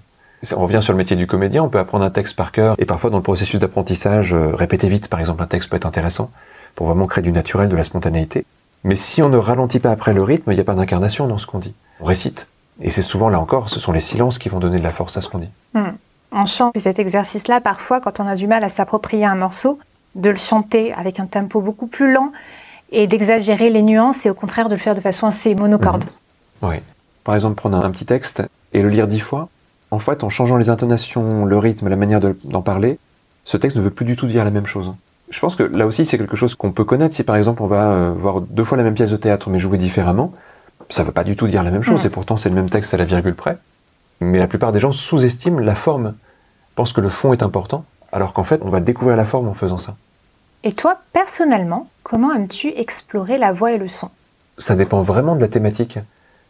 On 0.55 0.63
revient 0.63 0.81
sur 0.81 0.93
le 0.93 0.97
métier 0.97 1.15
du 1.15 1.27
comédien, 1.27 1.63
on 1.63 1.69
peut 1.69 1.79
apprendre 1.79 2.03
un 2.03 2.09
texte 2.09 2.35
par 2.35 2.51
cœur 2.51 2.75
et 2.77 2.85
parfois 2.85 3.09
dans 3.09 3.17
le 3.17 3.23
processus 3.23 3.59
d'apprentissage, 3.59 4.33
euh, 4.33 4.53
répéter 4.55 4.89
vite 4.89 5.07
par 5.07 5.19
exemple 5.19 5.41
un 5.41 5.47
texte 5.47 5.69
peut 5.69 5.77
être 5.77 5.85
intéressant 5.85 6.31
pour 6.75 6.87
vraiment 6.87 7.07
créer 7.07 7.23
du 7.23 7.31
naturel, 7.31 7.69
de 7.69 7.75
la 7.75 7.83
spontanéité. 7.83 8.45
Mais 8.83 8.95
si 8.95 9.21
on 9.21 9.29
ne 9.29 9.37
ralentit 9.37 9.79
pas 9.79 9.91
après 9.91 10.13
le 10.13 10.23
rythme, 10.23 10.51
il 10.51 10.55
n'y 10.55 10.61
a 10.61 10.65
pas 10.65 10.75
d'incarnation 10.75 11.27
dans 11.27 11.37
ce 11.37 11.47
qu'on 11.47 11.59
dit. 11.59 11.73
On 12.01 12.05
récite. 12.05 12.47
Et 12.81 12.89
c'est 12.89 13.01
souvent, 13.01 13.29
là 13.29 13.39
encore, 13.39 13.69
ce 13.69 13.79
sont 13.79 13.91
les 13.91 13.99
silences 13.99 14.38
qui 14.38 14.49
vont 14.49 14.59
donner 14.59 14.77
de 14.77 14.83
la 14.83 14.91
force 14.91 15.17
à 15.17 15.21
ce 15.21 15.29
qu'on 15.29 15.39
dit. 15.39 15.49
Hmm. 15.73 15.91
On 16.31 16.45
chante 16.45 16.77
cet 16.79 16.97
exercice-là, 16.97 17.62
parfois, 17.62 18.01
quand 18.01 18.19
on 18.19 18.27
a 18.27 18.36
du 18.36 18.47
mal 18.47 18.63
à 18.63 18.69
s'approprier 18.69 19.25
un 19.25 19.36
morceau, 19.36 19.79
de 20.15 20.29
le 20.29 20.36
chanter 20.36 20.93
avec 20.93 21.19
un 21.19 21.25
tempo 21.25 21.62
beaucoup 21.62 21.88
plus 21.88 22.12
lent 22.12 22.31
et 22.91 23.07
d'exagérer 23.07 23.69
les 23.69 23.81
nuances 23.81 24.25
et 24.25 24.29
au 24.29 24.33
contraire 24.33 24.69
de 24.69 24.75
le 24.75 24.79
faire 24.79 24.95
de 24.95 25.01
façon 25.01 25.27
assez 25.27 25.55
monocorde. 25.55 26.05
Mhm. 26.05 26.69
Oui. 26.69 26.75
Par 27.23 27.36
exemple, 27.36 27.55
prendre 27.55 27.83
un 27.83 27.91
petit 27.91 28.05
texte 28.05 28.43
et 28.73 28.81
le 28.81 28.89
lire 28.89 29.07
dix 29.07 29.19
fois. 29.19 29.49
En 29.91 29.99
fait, 29.99 30.23
en 30.23 30.29
changeant 30.29 30.57
les 30.57 30.69
intonations, 30.69 31.45
le 31.45 31.57
rythme, 31.57 31.88
la 31.88 31.95
manière 31.95 32.19
d'en 32.19 32.62
parler, 32.62 32.97
ce 33.45 33.57
texte 33.57 33.77
ne 33.77 33.81
veut 33.81 33.91
plus 33.91 34.05
du 34.05 34.15
tout 34.15 34.27
dire 34.27 34.43
la 34.43 34.51
même 34.51 34.65
chose. 34.65 34.93
Je 35.29 35.39
pense 35.39 35.55
que 35.55 35.63
là 35.63 35.86
aussi, 35.86 36.05
c'est 36.05 36.17
quelque 36.17 36.36
chose 36.36 36.55
qu'on 36.55 36.71
peut 36.71 36.83
connaître 36.83 37.15
si 37.15 37.23
par 37.23 37.36
exemple 37.36 37.63
on 37.63 37.67
va 37.67 37.91
euh, 37.91 38.13
voir 38.15 38.41
deux 38.41 38.63
fois 38.63 38.77
la 38.77 38.83
même 38.83 38.93
pièce 38.93 39.12
de 39.12 39.17
théâtre 39.17 39.49
mais 39.49 39.59
jouer 39.59 39.77
différemment 39.77 40.33
ça 40.89 41.03
ne 41.03 41.07
veut 41.07 41.13
pas 41.13 41.23
du 41.23 41.35
tout 41.35 41.47
dire 41.47 41.63
la 41.63 41.71
même 41.71 41.83
chose, 41.83 42.05
et 42.05 42.09
pourtant 42.09 42.37
c'est 42.37 42.49
le 42.49 42.55
même 42.55 42.69
texte 42.69 42.93
à 42.93 42.97
la 42.97 43.05
virgule 43.05 43.35
près. 43.35 43.57
Mais 44.21 44.39
la 44.39 44.47
plupart 44.47 44.71
des 44.71 44.79
gens 44.79 44.91
sous-estiment 44.91 45.59
la 45.59 45.75
forme, 45.75 46.13
pensent 46.75 46.93
que 46.93 47.01
le 47.01 47.09
fond 47.09 47.33
est 47.33 47.43
important, 47.43 47.85
alors 48.11 48.33
qu'en 48.33 48.43
fait 48.43 48.61
on 48.63 48.69
va 48.69 48.79
découvrir 48.79 49.17
la 49.17 49.25
forme 49.25 49.47
en 49.47 49.53
faisant 49.53 49.77
ça. 49.77 49.95
Et 50.63 50.73
toi, 50.73 51.01
personnellement, 51.11 51.89
comment 52.03 52.33
aimes-tu 52.33 52.69
explorer 52.69 53.37
la 53.37 53.51
voix 53.51 53.73
et 53.73 53.77
le 53.77 53.87
son? 53.87 54.09
Ça 54.57 54.75
dépend 54.75 55.01
vraiment 55.01 55.35
de 55.35 55.41
la 55.41 55.49
thématique. 55.49 55.99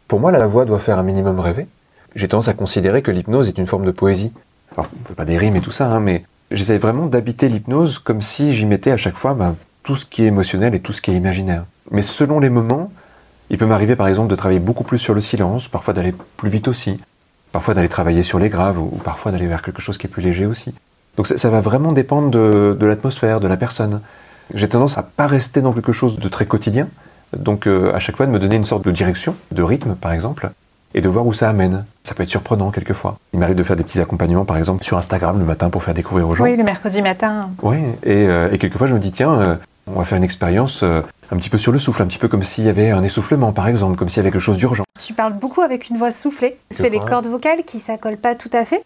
Pour 0.06 0.20
moi, 0.20 0.30
la 0.30 0.46
voix 0.46 0.66
doit 0.66 0.78
faire 0.78 0.98
un 0.98 1.02
minimum 1.02 1.40
rêver. 1.40 1.66
J'ai 2.14 2.28
tendance 2.28 2.46
à 2.46 2.54
considérer 2.54 3.02
que 3.02 3.10
l'hypnose 3.10 3.48
est 3.48 3.58
une 3.58 3.66
forme 3.66 3.86
de 3.86 3.90
poésie. 3.90 4.32
Alors, 4.72 4.86
on 4.94 5.02
ne 5.02 5.08
veut 5.08 5.14
pas 5.16 5.24
des 5.24 5.36
rimes 5.36 5.56
et 5.56 5.60
tout 5.60 5.72
ça, 5.72 5.86
hein, 5.86 5.98
mais 5.98 6.24
J'essaye 6.50 6.78
vraiment 6.78 7.06
d'habiter 7.06 7.48
l'hypnose 7.48 7.98
comme 7.98 8.22
si 8.22 8.54
j'y 8.54 8.66
mettais 8.66 8.90
à 8.90 8.96
chaque 8.96 9.16
fois 9.16 9.34
ben, 9.34 9.56
tout 9.82 9.96
ce 9.96 10.06
qui 10.06 10.22
est 10.22 10.26
émotionnel 10.26 10.74
et 10.74 10.80
tout 10.80 10.92
ce 10.92 11.00
qui 11.00 11.10
est 11.10 11.16
imaginaire. 11.16 11.64
Mais 11.90 12.02
selon 12.02 12.38
les 12.38 12.50
moments, 12.50 12.92
il 13.50 13.58
peut 13.58 13.66
m'arriver 13.66 13.96
par 13.96 14.08
exemple 14.08 14.28
de 14.28 14.36
travailler 14.36 14.60
beaucoup 14.60 14.84
plus 14.84 14.98
sur 14.98 15.14
le 15.14 15.20
silence, 15.20 15.68
parfois 15.68 15.94
d'aller 15.94 16.14
plus 16.36 16.50
vite 16.50 16.68
aussi, 16.68 16.98
parfois 17.52 17.74
d'aller 17.74 17.88
travailler 17.88 18.22
sur 18.22 18.38
les 18.38 18.48
graves 18.48 18.80
ou, 18.80 19.00
parfois 19.04 19.32
d'aller 19.32 19.46
vers 19.46 19.62
quelque 19.62 19.82
chose 19.82 19.98
qui 19.98 20.06
est 20.06 20.10
plus 20.10 20.22
léger 20.22 20.46
aussi. 20.46 20.74
Donc 21.16 21.28
ça, 21.28 21.50
va 21.50 21.60
vraiment 21.60 21.92
dépendre 21.92 22.30
de, 22.30 22.76
de 22.78 22.86
l'atmosphère, 22.86 23.38
de 23.38 23.46
la 23.46 23.56
personne. 23.56 24.00
J'ai 24.52 24.68
tendance 24.68 24.98
à 24.98 25.02
pas 25.02 25.26
rester 25.26 25.62
dans 25.62 25.72
quelque 25.72 25.92
chose 25.92 26.18
de 26.18 26.28
très 26.28 26.46
quotidien, 26.46 26.88
donc 27.36 27.66
euh, 27.66 27.94
à 27.94 27.98
chaque 27.98 28.16
fois 28.16 28.26
de 28.26 28.32
me 28.32 28.38
donner 28.38 28.56
une 28.56 28.64
sorte 28.64 28.84
de 28.84 28.90
direction, 28.90 29.36
de 29.52 29.62
rythme 29.62 29.94
par 29.94 30.12
exemple, 30.12 30.50
et 30.94 31.00
de 31.00 31.08
voir 31.08 31.26
où 31.26 31.32
ça 31.32 31.48
amène. 31.48 31.84
Ça 32.02 32.14
peut 32.14 32.22
être 32.22 32.28
surprenant 32.28 32.70
quelquefois. 32.70 33.18
Il 33.32 33.38
m'arrive 33.38 33.56
de 33.56 33.62
faire 33.62 33.76
des 33.76 33.84
petits 33.84 34.00
accompagnements 34.00 34.44
par 34.44 34.56
exemple 34.56 34.84
sur 34.84 34.96
Instagram 34.98 35.38
le 35.38 35.44
matin 35.44 35.70
pour 35.70 35.82
faire 35.82 35.94
découvrir 35.94 36.28
aux 36.28 36.34
gens. 36.34 36.44
Oui, 36.44 36.56
le 36.56 36.64
mercredi 36.64 37.02
matin. 37.02 37.50
Oui, 37.62 37.78
et, 38.02 38.26
euh, 38.28 38.52
et 38.52 38.58
quelquefois 38.58 38.86
je 38.86 38.94
me 38.94 39.00
dis 39.00 39.12
tiens, 39.12 39.34
euh, 39.34 39.56
on 39.86 39.98
va 39.98 40.04
faire 40.04 40.18
une 40.18 40.24
expérience 40.24 40.84
un 41.30 41.36
petit 41.36 41.50
peu 41.50 41.58
sur 41.58 41.72
le 41.72 41.78
souffle, 41.78 42.02
un 42.02 42.06
petit 42.06 42.18
peu 42.18 42.28
comme 42.28 42.42
s'il 42.42 42.64
y 42.64 42.68
avait 42.68 42.90
un 42.90 43.02
essoufflement 43.02 43.52
par 43.52 43.68
exemple, 43.68 43.96
comme 43.96 44.08
s'il 44.08 44.18
y 44.18 44.20
avait 44.20 44.30
quelque 44.30 44.40
chose 44.40 44.56
d'urgent. 44.56 44.84
Tu 45.04 45.12
parles 45.12 45.34
beaucoup 45.34 45.60
avec 45.60 45.88
une 45.88 45.96
voix 45.96 46.10
soufflée. 46.10 46.56
C'est 46.70 46.90
les 46.90 47.00
cordes 47.00 47.26
vocales 47.26 47.62
qui 47.64 47.78
s'accolent 47.78 48.16
pas 48.16 48.34
tout 48.34 48.50
à 48.52 48.64
fait 48.64 48.84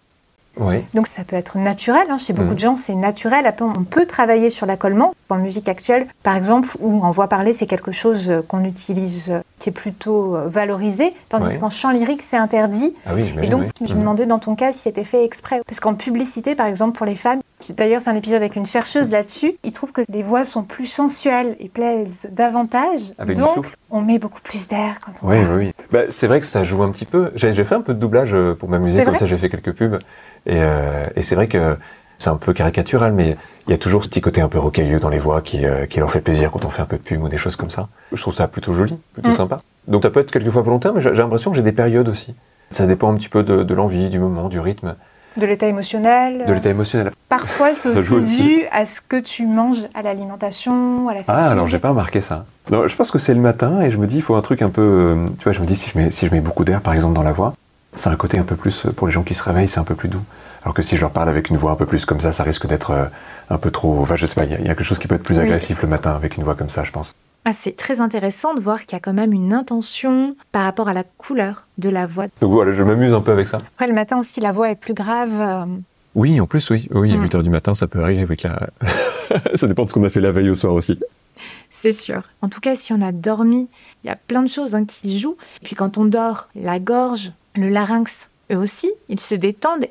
donc 0.95 1.07
ça 1.07 1.25
peut 1.25 1.37
être 1.37 1.59
naturel, 1.59 2.07
hein. 2.11 2.19
chez 2.19 2.33
beaucoup 2.33 2.51
mm. 2.51 2.55
de 2.55 2.61
gens 2.61 2.77
c'est 2.77 2.95
naturel. 2.95 3.47
Après, 3.47 3.65
on 3.65 3.85
peut 3.85 4.07
travailler 4.07 4.51
sur 4.51 4.67
l'accollement. 4.67 5.15
En 5.31 5.37
musique 5.37 5.69
actuelle, 5.69 6.07
par 6.23 6.37
exemple, 6.37 6.71
où 6.81 7.05
en 7.05 7.11
voix 7.11 7.29
parlée 7.29 7.53
c'est 7.53 7.67
quelque 7.67 7.93
chose 7.93 8.31
euh, 8.31 8.41
qu'on 8.41 8.65
utilise, 8.65 9.29
euh, 9.29 9.41
qui 9.59 9.69
est 9.69 9.73
plutôt 9.73 10.35
euh, 10.35 10.49
valorisé, 10.49 11.13
tandis 11.29 11.59
qu'en 11.59 11.69
chant 11.69 11.91
lyrique 11.91 12.23
c'est 12.23 12.39
interdit. 12.39 12.95
Ah 13.05 13.11
oui, 13.15 13.33
Et 13.43 13.49
donc 13.49 13.65
je 13.79 13.93
me 13.93 13.99
mm. 13.99 14.01
demandais 14.01 14.27
dans 14.27 14.39
ton 14.39 14.55
cas 14.55 14.73
si 14.73 14.81
c'était 14.81 15.05
fait 15.05 15.25
exprès. 15.25 15.61
Parce 15.67 15.81
qu'en 15.81 15.95
publicité, 15.95 16.55
par 16.55 16.67
exemple, 16.67 16.97
pour 16.97 17.07
les 17.07 17.17
femmes, 17.17 17.41
d'ailleurs 17.71 18.03
fait 18.03 18.11
un 18.11 18.15
épisode 18.15 18.37
avec 18.37 18.57
une 18.57 18.67
chercheuse 18.67 19.11
là-dessus, 19.11 19.57
ils 19.65 19.73
trouvent 19.73 19.93
que 19.93 20.03
les 20.11 20.23
voix 20.23 20.45
sont 20.45 20.63
plus 20.63 20.87
sensuelles 20.87 21.57
et 21.61 21.69
plaisent 21.69 22.29
davantage. 22.31 23.01
donc 23.37 23.67
on 23.91 24.01
met 24.01 24.19
beaucoup 24.19 24.41
plus 24.41 24.69
d'air 24.69 25.01
quand 25.05 25.13
on 25.23 25.29
Oui, 25.29 25.37
oui, 25.39 25.57
oui. 25.57 25.73
Bah, 25.91 26.03
c'est 26.11 26.27
vrai 26.27 26.41
que 26.41 26.47
ça 26.47 26.63
joue 26.63 26.83
un 26.83 26.91
petit 26.91 27.05
peu. 27.05 27.33
J'ai 27.35 27.53
fait 27.65 27.75
un 27.75 27.81
peu 27.81 27.95
de 27.95 27.99
doublage 27.99 28.35
pour 28.59 28.69
m'amuser, 28.69 29.05
comme 29.05 29.17
ça 29.17 29.27
j'ai 29.27 29.37
fait 29.37 29.49
quelques 29.49 29.73
pubs. 29.73 29.99
Euh, 30.49 31.07
et, 31.17 31.23
c'est 31.23 31.35
vrai 31.35 31.49
que 31.49 31.77
c'est 32.19 32.31
un 32.31 32.37
peu 32.37 32.53
caricatural, 32.53 33.13
mais 33.13 33.37
il 33.67 33.71
y 33.71 33.75
a 33.75 33.79
toujours 33.79 34.03
ce 34.03 34.09
petit 34.09 34.21
côté 34.21 34.41
un 34.41 34.49
peu 34.49 34.59
rocailleux 34.59 34.99
dans 34.99 35.09
les 35.09 35.19
voix 35.19 35.41
qui, 35.41 35.65
euh, 35.65 35.87
qui, 35.87 36.01
leur 36.01 36.11
fait 36.11 36.21
plaisir 36.21 36.51
quand 36.51 36.65
on 36.65 36.71
fait 36.71 36.83
un 36.83 36.87
peu 36.87 36.97
de 36.97 37.03
pub 37.03 37.23
ou 37.23 37.29
des 37.29 37.37
choses 37.37 37.57
comme 37.57 37.71
ça. 37.71 37.89
Je 38.13 38.21
trouve 38.21 38.35
ça 38.35 38.49
plutôt 38.49 38.73
joli, 38.73 38.97
plutôt 39.13 39.31
mm. 39.31 39.35
sympa. 39.35 39.59
Donc 39.87 40.03
ça 40.03 40.11
peut 40.11 40.21
être 40.21 40.31
quelquefois 40.31 40.63
volontaire, 40.63 40.95
mais 40.95 41.01
j'ai 41.01 41.11
l'impression 41.13 41.51
que 41.51 41.57
j'ai 41.57 41.63
des 41.63 41.73
périodes 41.73 42.09
aussi. 42.09 42.35
Ça 42.71 42.87
dépend 42.87 43.13
un 43.13 43.17
petit 43.17 43.29
peu 43.29 43.43
de, 43.43 43.75
l'envie, 43.75 44.11
du 44.11 44.19
moment, 44.19 44.49
du 44.49 44.61
rythme. 44.61 44.97
De 45.39 45.47
l'état 45.47 45.67
émotionnel. 45.67 46.45
De 46.47 46.53
l'état 46.53 46.71
émotionnel. 46.71 47.13
Parfois, 47.29 47.71
c'est 47.71 47.97
aussi 47.97 48.43
dû 48.43 48.65
à 48.73 48.85
ce 48.85 49.01
que 49.01 49.21
tu 49.21 49.47
manges 49.47 49.85
à 49.95 50.03
l'alimentation, 50.03 51.09
à 51.09 51.15
la 51.15 51.23
fatigue. 51.23 51.45
Ah, 51.47 51.51
alors 51.51 51.69
j'ai 51.69 51.79
pas 51.79 51.91
remarqué 51.91 52.21
ça. 52.21 52.45
Non, 52.71 52.89
je 52.89 52.97
pense 52.97 53.11
que 53.11 53.19
c'est 53.19 53.35
le 53.35 53.41
matin 53.41 53.81
et 53.81 53.91
je 53.91 53.99
me 53.99 54.07
dis, 54.07 54.17
il 54.17 54.23
faut 54.23 54.35
un 54.35 54.43
truc 54.43 54.63
un 54.63 54.69
peu. 54.69 54.83
Euh, 54.83 55.27
tu 55.39 55.45
vois, 55.45 55.53
je 55.53 55.61
me 55.61 55.67
dis, 55.67 55.77
si 55.77 55.91
je 55.91 55.99
mets, 55.99 56.11
si 56.11 56.27
je 56.27 56.35
mets 56.35 56.41
beaucoup 56.41 56.65
d'air, 56.65 56.81
par 56.81 56.93
exemple, 56.93 57.15
dans 57.15 57.23
la 57.23 57.33
voix, 57.33 57.55
c'est 57.95 58.11
un 58.11 58.17
côté 58.17 58.39
un 58.39 58.43
peu 58.43 58.57
plus. 58.57 58.87
Pour 58.97 59.07
les 59.07 59.13
gens 59.13 59.23
qui 59.23 59.35
se 59.35 59.43
réveillent, 59.43 59.69
c'est 59.69 59.81
un 59.81 59.85
peu 59.85 59.95
plus 59.95 60.09
doux. 60.09 60.23
Alors 60.65 60.75
que 60.75 60.83
si 60.83 60.97
je 60.97 61.01
leur 61.01 61.11
parle 61.11 61.29
avec 61.29 61.51
une 61.51 61.57
voix 61.57 61.71
un 61.71 61.77
peu 61.77 61.87
plus 61.87 62.05
comme 62.05 62.21
ça, 62.21 62.33
ça 62.33 62.43
risque 62.43 62.67
d'être 62.67 62.91
euh, 62.91 63.05
un 63.51 63.59
peu 63.59 63.71
trop. 63.71 64.01
Enfin, 64.01 64.17
je 64.17 64.27
sais 64.27 64.35
pas, 64.35 64.45
il 64.45 64.51
y, 64.51 64.55
a 64.55 64.75
quelque 64.75 64.85
chose 64.85 64.99
qui 64.99 65.07
peut 65.07 65.15
être 65.15 65.23
plus 65.23 65.39
agressif 65.39 65.83
le 65.83 65.89
matin 65.89 66.15
avec 66.15 66.37
une 66.37 66.45
voix 66.45 66.55
comme 66.55 66.69
ça, 66.69 66.85
je 66.85 66.91
pense. 66.91 67.15
Ah, 67.45 67.53
c'est 67.53 67.77
très 67.77 68.01
intéressant 68.01 68.55
de 68.55 68.61
voir 68.61 68.85
qu'il 68.85 68.93
y 68.93 68.97
a 68.97 69.01
quand 69.01 69.15
même 69.15 69.33
une 69.33 69.53
intention 69.53 70.37
par 70.53 70.65
rapport 70.65 70.89
à 70.89 70.93
la 70.93 71.05
couleur 71.05 71.67
de 71.79 71.89
la 71.89 72.07
voix. 72.07 72.27
Donc 72.41 72.53
voilà, 72.53 72.73
je 72.73 72.83
m'amuse 72.83 73.15
un 73.15 73.21
peu 73.21 73.33
avec 73.33 73.49
ça. 73.49 73.59
Après, 73.59 73.87
le 73.87 73.95
matin 73.95 74.19
aussi, 74.19 74.41
la 74.41 74.53
voix 74.53 74.71
est 74.71 74.75
plus 74.77 74.95
grave. 74.95 75.33
Euh. 75.41 75.65
Oui, 76.15 76.41
en 76.41 76.47
plus, 76.47 76.69
oui. 76.71 76.89
Oui, 76.91 77.13
à 77.13 77.17
8 77.17 77.21
mm. 77.21 77.39
h 77.39 77.43
du 77.43 77.51
matin, 77.51 77.75
ça 77.75 77.87
peut 77.87 78.03
arriver 78.03 78.23
avec 78.23 78.43
la. 78.43 78.69
ça 79.55 79.67
dépend 79.67 79.85
de 79.85 79.89
ce 79.89 79.95
qu'on 79.95 80.05
a 80.05 80.11
fait 80.11 80.21
la 80.21 80.33
veille 80.33 80.51
au 80.51 80.55
soir 80.55 80.75
aussi. 80.75 80.99
C'est 81.71 81.93
sûr. 81.93 82.23
En 82.43 82.49
tout 82.49 82.61
cas, 82.61 82.77
si 82.77 82.93
on 82.93 83.01
a 83.01 83.13
dormi, 83.13 83.69
il 84.03 84.09
y 84.09 84.11
a 84.11 84.17
plein 84.17 84.43
de 84.43 84.49
choses 84.49 84.75
hein, 84.75 84.85
qui 84.85 85.19
jouent. 85.19 85.37
Et 85.63 85.65
puis 85.65 85.77
quand 85.77 85.97
on 85.97 86.05
dort, 86.05 86.49
la 86.55 86.79
gorge, 86.81 87.33
le 87.55 87.69
larynx, 87.69 88.31
eux 88.53 88.57
aussi, 88.57 88.93
ils 89.09 89.21
se 89.21 89.35
détendent. 89.35 89.87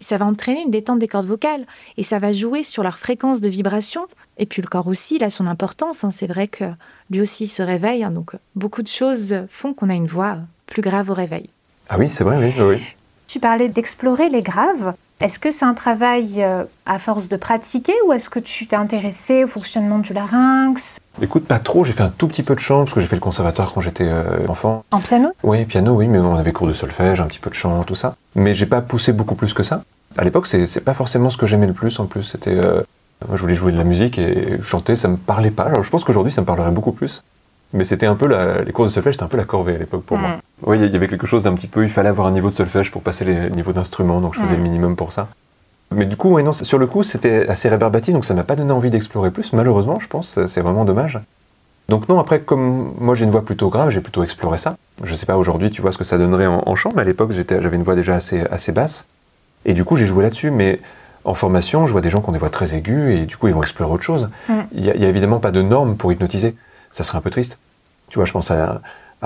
Ça 0.00 0.18
va 0.18 0.26
entraîner 0.26 0.62
une 0.62 0.70
détente 0.70 0.98
des 0.98 1.08
cordes 1.08 1.26
vocales 1.26 1.64
et 1.96 2.02
ça 2.02 2.18
va 2.18 2.32
jouer 2.32 2.64
sur 2.64 2.82
leur 2.82 2.98
fréquence 2.98 3.40
de 3.40 3.48
vibration. 3.48 4.06
Et 4.38 4.46
puis 4.46 4.62
le 4.62 4.68
corps 4.68 4.88
aussi, 4.88 5.16
il 5.16 5.24
a 5.24 5.30
son 5.30 5.46
importance. 5.46 6.04
Hein. 6.04 6.10
C'est 6.10 6.26
vrai 6.26 6.48
que 6.48 6.64
lui 7.10 7.20
aussi 7.20 7.46
se 7.46 7.62
réveille. 7.62 8.04
Hein. 8.04 8.10
donc 8.10 8.32
beaucoup 8.56 8.82
de 8.82 8.88
choses 8.88 9.36
font 9.48 9.74
qu'on 9.74 9.90
a 9.90 9.94
une 9.94 10.06
voix 10.06 10.38
plus 10.66 10.82
grave 10.82 11.10
au 11.10 11.14
réveil. 11.14 11.48
Ah 11.88 11.96
oui, 11.98 12.08
c'est 12.08 12.24
vrai, 12.24 12.38
oui. 12.38 12.62
oui. 12.62 12.82
Tu 13.28 13.40
parlais 13.40 13.68
d'explorer 13.68 14.28
les 14.28 14.42
graves. 14.42 14.94
Est-ce 15.22 15.38
que 15.38 15.52
c'est 15.52 15.64
un 15.64 15.74
travail 15.74 16.42
euh, 16.42 16.64
à 16.84 16.98
force 16.98 17.28
de 17.28 17.36
pratiquer 17.36 17.94
ou 18.04 18.12
est-ce 18.12 18.28
que 18.28 18.40
tu 18.40 18.66
t'es 18.66 18.74
intéressé 18.74 19.44
au 19.44 19.46
fonctionnement 19.46 20.00
du 20.00 20.12
larynx? 20.12 20.98
Écoute, 21.22 21.46
pas 21.46 21.60
trop. 21.60 21.84
J'ai 21.84 21.92
fait 21.92 22.02
un 22.02 22.08
tout 22.08 22.26
petit 22.26 22.42
peu 22.42 22.56
de 22.56 22.60
chant 22.60 22.82
parce 22.82 22.94
que 22.94 23.00
j'ai 23.00 23.06
fait 23.06 23.14
le 23.14 23.20
conservatoire 23.20 23.72
quand 23.72 23.80
j'étais 23.80 24.08
euh, 24.08 24.44
enfant. 24.48 24.84
En 24.90 24.98
piano? 24.98 25.30
Oui, 25.44 25.64
piano, 25.64 25.94
oui, 25.94 26.08
mais 26.08 26.18
on 26.18 26.34
avait 26.34 26.50
cours 26.50 26.66
de 26.66 26.72
solfège, 26.72 27.20
un 27.20 27.28
petit 27.28 27.38
peu 27.38 27.50
de 27.50 27.54
chant, 27.54 27.84
tout 27.84 27.94
ça. 27.94 28.16
Mais 28.34 28.52
j'ai 28.52 28.66
pas 28.66 28.80
poussé 28.80 29.12
beaucoup 29.12 29.36
plus 29.36 29.54
que 29.54 29.62
ça. 29.62 29.84
À 30.18 30.24
l'époque, 30.24 30.48
c'est 30.48 30.84
pas 30.84 30.94
forcément 30.94 31.30
ce 31.30 31.36
que 31.36 31.46
j'aimais 31.46 31.68
le 31.68 31.72
plus 31.72 32.00
en 32.00 32.06
plus. 32.06 32.24
C'était. 32.24 32.56
Euh, 32.56 32.82
moi, 33.28 33.36
je 33.36 33.42
voulais 33.42 33.54
jouer 33.54 33.70
de 33.70 33.78
la 33.78 33.84
musique 33.84 34.18
et 34.18 34.60
chanter, 34.60 34.96
ça 34.96 35.06
me 35.06 35.16
parlait 35.16 35.52
pas. 35.52 35.62
Alors, 35.64 35.84
je 35.84 35.90
pense 35.90 36.02
qu'aujourd'hui, 36.02 36.32
ça 36.32 36.40
me 36.40 36.46
parlerait 36.46 36.72
beaucoup 36.72 36.90
plus. 36.90 37.22
Mais 37.72 37.84
c'était 37.84 38.06
un 38.06 38.16
peu 38.16 38.26
la, 38.26 38.62
les 38.62 38.72
cours 38.72 38.84
de 38.84 38.90
solfège, 38.90 39.14
c'était 39.14 39.24
un 39.24 39.28
peu 39.28 39.36
la 39.36 39.44
corvée 39.44 39.74
à 39.74 39.78
l'époque 39.78 40.02
pour 40.04 40.18
moi. 40.18 40.30
Mm. 40.30 40.40
Oui, 40.66 40.78
il 40.80 40.90
y 40.90 40.96
avait 40.96 41.08
quelque 41.08 41.26
chose 41.26 41.44
d'un 41.44 41.54
petit 41.54 41.68
peu, 41.68 41.82
il 41.84 41.90
fallait 41.90 42.10
avoir 42.10 42.26
un 42.26 42.32
niveau 42.32 42.50
de 42.50 42.54
solfège 42.54 42.90
pour 42.90 43.02
passer 43.02 43.24
les 43.24 43.50
niveaux 43.50 43.72
d'instruments, 43.72 44.20
donc 44.20 44.34
je 44.34 44.40
faisais 44.40 44.54
le 44.54 44.60
mm. 44.60 44.62
minimum 44.62 44.96
pour 44.96 45.12
ça. 45.12 45.28
Mais 45.90 46.06
du 46.06 46.16
coup, 46.16 46.40
non, 46.40 46.52
sur 46.52 46.78
le 46.78 46.86
coup, 46.86 47.02
c'était 47.02 47.48
assez 47.48 47.68
rébarbatif, 47.68 48.14
donc 48.14 48.24
ça 48.24 48.34
m'a 48.34 48.44
pas 48.44 48.56
donné 48.56 48.72
envie 48.72 48.90
d'explorer 48.90 49.30
plus, 49.30 49.52
malheureusement, 49.52 49.98
je 50.00 50.08
pense, 50.08 50.44
c'est 50.46 50.60
vraiment 50.60 50.84
dommage. 50.84 51.18
Donc 51.88 52.08
non, 52.08 52.18
après, 52.18 52.40
comme 52.40 52.94
moi 52.98 53.14
j'ai 53.14 53.24
une 53.24 53.30
voix 53.30 53.44
plutôt 53.44 53.68
grave, 53.68 53.90
j'ai 53.90 54.00
plutôt 54.00 54.22
exploré 54.22 54.58
ça. 54.58 54.76
Je 55.02 55.14
sais 55.14 55.26
pas 55.26 55.36
aujourd'hui, 55.36 55.70
tu 55.70 55.82
vois 55.82 55.92
ce 55.92 55.98
que 55.98 56.04
ça 56.04 56.16
donnerait 56.16 56.46
en, 56.46 56.74
chant, 56.74 56.92
mais 56.94 57.02
à 57.02 57.04
l'époque, 57.04 57.32
j'avais 57.32 57.76
une 57.76 57.82
voix 57.82 57.94
déjà 57.94 58.14
assez, 58.14 58.40
assez 58.50 58.72
basse. 58.72 59.04
Et 59.64 59.74
du 59.74 59.84
coup, 59.84 59.96
j'ai 59.96 60.06
joué 60.06 60.22
là-dessus, 60.22 60.50
mais 60.50 60.80
en 61.24 61.34
formation, 61.34 61.86
je 61.86 61.92
vois 61.92 62.00
des 62.00 62.10
gens 62.10 62.20
qui 62.20 62.28
ont 62.28 62.32
des 62.32 62.38
voix 62.38 62.50
très 62.50 62.74
aiguës, 62.74 63.14
et 63.14 63.26
du 63.26 63.36
coup, 63.36 63.48
ils 63.48 63.54
vont 63.54 63.62
explorer 63.62 63.92
autre 63.92 64.02
chose. 64.02 64.28
Mm. 64.48 64.54
Il 64.74 64.82
n'y 64.82 64.90
a, 64.90 65.08
évidemment 65.08 65.38
pas 65.38 65.50
de 65.50 65.62
normes 65.62 65.96
pour 65.96 66.12
hypnotiser. 66.12 66.54
Ça 66.92 67.04
serait 67.04 67.18
un 67.18 67.22
peu 67.22 67.30
triste. 67.30 67.58
Tu 68.08 68.18
vois, 68.18 68.26
je 68.26 68.32
pense 68.32 68.50
à, 68.50 68.80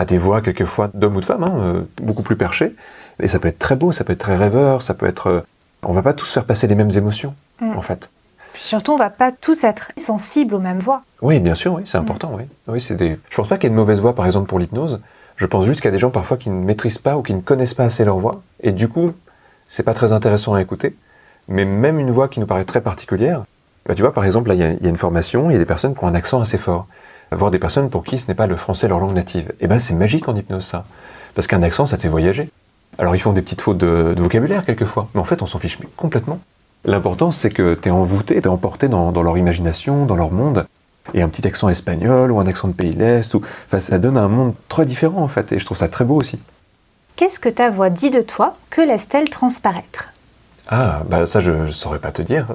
des 0.07 0.17
voix 0.17 0.41
quelquefois 0.41 0.89
d'hommes 0.95 1.17
ou 1.17 1.21
de 1.21 1.25
femmes, 1.25 1.43
hein, 1.43 1.55
euh, 1.59 1.83
beaucoup 2.01 2.23
plus 2.23 2.37
perchées. 2.37 2.75
Et 3.21 3.29
ça 3.29 3.39
peut 3.39 3.49
être 3.49 3.59
très 3.59 3.77
beau, 3.77 3.93
ça 3.93 4.05
peut 4.05 4.13
être 4.13 4.21
très 4.21 4.37
rêveur, 4.37 4.81
ça 4.81 4.95
peut 4.95 5.07
être... 5.07 5.27
Euh, 5.29 5.41
on 5.83 5.93
va 5.93 6.03
pas 6.03 6.13
tous 6.13 6.33
faire 6.33 6.45
passer 6.45 6.67
les 6.67 6.75
mêmes 6.75 6.93
émotions, 6.93 7.35
mm. 7.61 7.77
en 7.77 7.83
fait. 7.83 8.11
surtout, 8.55 8.93
on 8.93 8.97
va 8.97 9.11
pas 9.11 9.33
tous 9.33 9.65
être 9.65 9.91
sensibles 9.97 10.55
aux 10.55 10.61
mêmes 10.61 10.79
voix. 10.79 11.03
Oui, 11.21 11.41
bien 11.41 11.55
sûr, 11.55 11.75
oui, 11.75 11.83
c'est 11.85 11.99
mm. 11.99 12.03
important, 12.03 12.33
oui. 12.35 12.45
oui 12.69 12.81
c'est 12.81 12.95
des... 12.95 13.19
Je 13.29 13.37
pense 13.37 13.49
pas 13.49 13.57
qu'il 13.57 13.65
y 13.65 13.67
ait 13.67 13.71
de 13.71 13.77
mauvaise 13.77 14.01
voix, 14.01 14.15
par 14.15 14.27
exemple, 14.27 14.49
pour 14.49 14.59
l'hypnose. 14.59 15.01
Je 15.35 15.47
pense 15.47 15.65
juste 15.65 15.81
qu'il 15.81 15.89
y 15.89 15.93
a 15.93 15.93
des 15.93 15.99
gens 15.99 16.11
parfois 16.11 16.37
qui 16.37 16.51
ne 16.51 16.63
maîtrisent 16.63 16.99
pas 16.99 17.17
ou 17.17 17.23
qui 17.23 17.35
ne 17.35 17.41
connaissent 17.41 17.75
pas 17.75 17.85
assez 17.85 18.05
leur 18.05 18.19
voix. 18.19 18.43
Et 18.63 18.71
du 18.71 18.89
coup, 18.89 19.13
c'est 19.67 19.83
pas 19.83 19.95
très 19.95 20.13
intéressant 20.13 20.55
à 20.55 20.63
écouter. 20.63 20.95
Mais 21.49 21.65
même 21.65 21.99
une 21.99 22.11
voix 22.11 22.29
qui 22.29 22.39
nous 22.39 22.47
paraît 22.47 22.65
très 22.65 22.81
particulière, 22.81 23.45
bah, 23.87 23.95
tu 23.95 24.03
vois, 24.03 24.15
par 24.15 24.25
exemple, 24.25 24.49
là, 24.49 24.55
il 24.55 24.61
y, 24.61 24.85
y, 24.85 24.87
a 24.87 24.91
une 24.91 24.97
formation, 24.97 25.51
il 25.51 25.55
y 25.55 25.57
a 25.57 25.59
des 25.59 25.67
personnes 25.67 25.95
qui 25.95 26.05
ont 26.05 26.09
un 26.09 26.15
accent 26.15 26.41
assez 26.41 26.59
fort 26.59 26.87
voir 27.33 27.51
des 27.51 27.59
personnes 27.59 27.91
pour 27.91 28.05
qui 28.05 28.19
ce 28.19 28.29
n'est 28.29 28.35
pas 28.35 28.47
le 28.47 28.57
français 28.57 28.89
leur 28.89 29.01
langue 29.01 29.15
native. 29.15 29.51
Et 29.53 29.65
eh 29.65 29.67
ben 29.67 29.79
c'est 29.79 29.95
magique 29.95 30.29
en 30.29 30.37
hypnose 30.37 30.65
ça. 30.65 30.85
Parce 31.35 31.47
qu'un 31.47 31.63
accent, 31.63 31.87
ça 31.87 31.97
te 31.97 32.03
fait 32.03 32.09
voyager. 32.09 32.49
Alors 32.99 33.15
ils 33.15 33.21
font 33.21 33.33
des 33.33 33.43
petites 33.43 33.61
fautes 33.61 33.79
de, 33.79 34.15
vocabulaire 34.17 34.65
quelquefois, 34.65 35.09
mais 35.15 35.21
en 35.21 35.25
fait 35.25 35.43
on 35.43 35.47
s'en 35.47 35.59
fiche 35.59 35.79
complètement. 35.97 36.41
L'important 36.85 37.33
c'est 37.33 37.51
que 37.51 37.75
tu 37.75 37.89
es 37.89 37.93
envoûté, 37.93 38.35
tu 38.35 38.43
es 38.43 38.47
emporté 38.49 38.89
dans, 38.89 39.11
leur 39.11 39.37
imagination, 39.37 40.07
dans 40.07 40.17
leur 40.17 40.31
monde. 40.31 40.67
Et 41.15 41.23
un 41.23 41.29
petit 41.29 41.47
accent 41.47 41.69
espagnol 41.69 42.33
ou 42.33 42.41
un 42.41 42.47
accent 42.47 42.67
de 42.67 42.73
pays 42.73 42.93
de 42.93 42.99
l'Est, 42.99 43.33
ou... 43.35 43.43
enfin, 43.67 43.79
ça 43.79 43.99
donne 43.99 44.17
un 44.17 44.27
monde 44.27 44.55
très 44.69 44.85
différent 44.85 45.23
en 45.23 45.29
fait, 45.29 45.53
et 45.53 45.59
je 45.59 45.65
trouve 45.65 45.77
ça 45.77 45.87
très 45.87 46.05
beau 46.05 46.17
aussi. 46.17 46.41
Qu'est-ce 47.15 47.39
que 47.39 47.49
ta 47.49 47.71
voix 47.71 47.91
dit 47.91 48.11
de 48.11 48.21
toi? 48.21 48.57
Que 48.71 48.81
laisse-t-elle 48.81 49.31
transparaître? 49.31 50.13
Ah, 50.69 51.03
bah 51.09 51.27
ça 51.27 51.41
je 51.41 51.51
ne 51.51 51.69
saurais 51.69 52.01
pas 52.01 52.11
te 52.11 52.23
dire. 52.23 52.49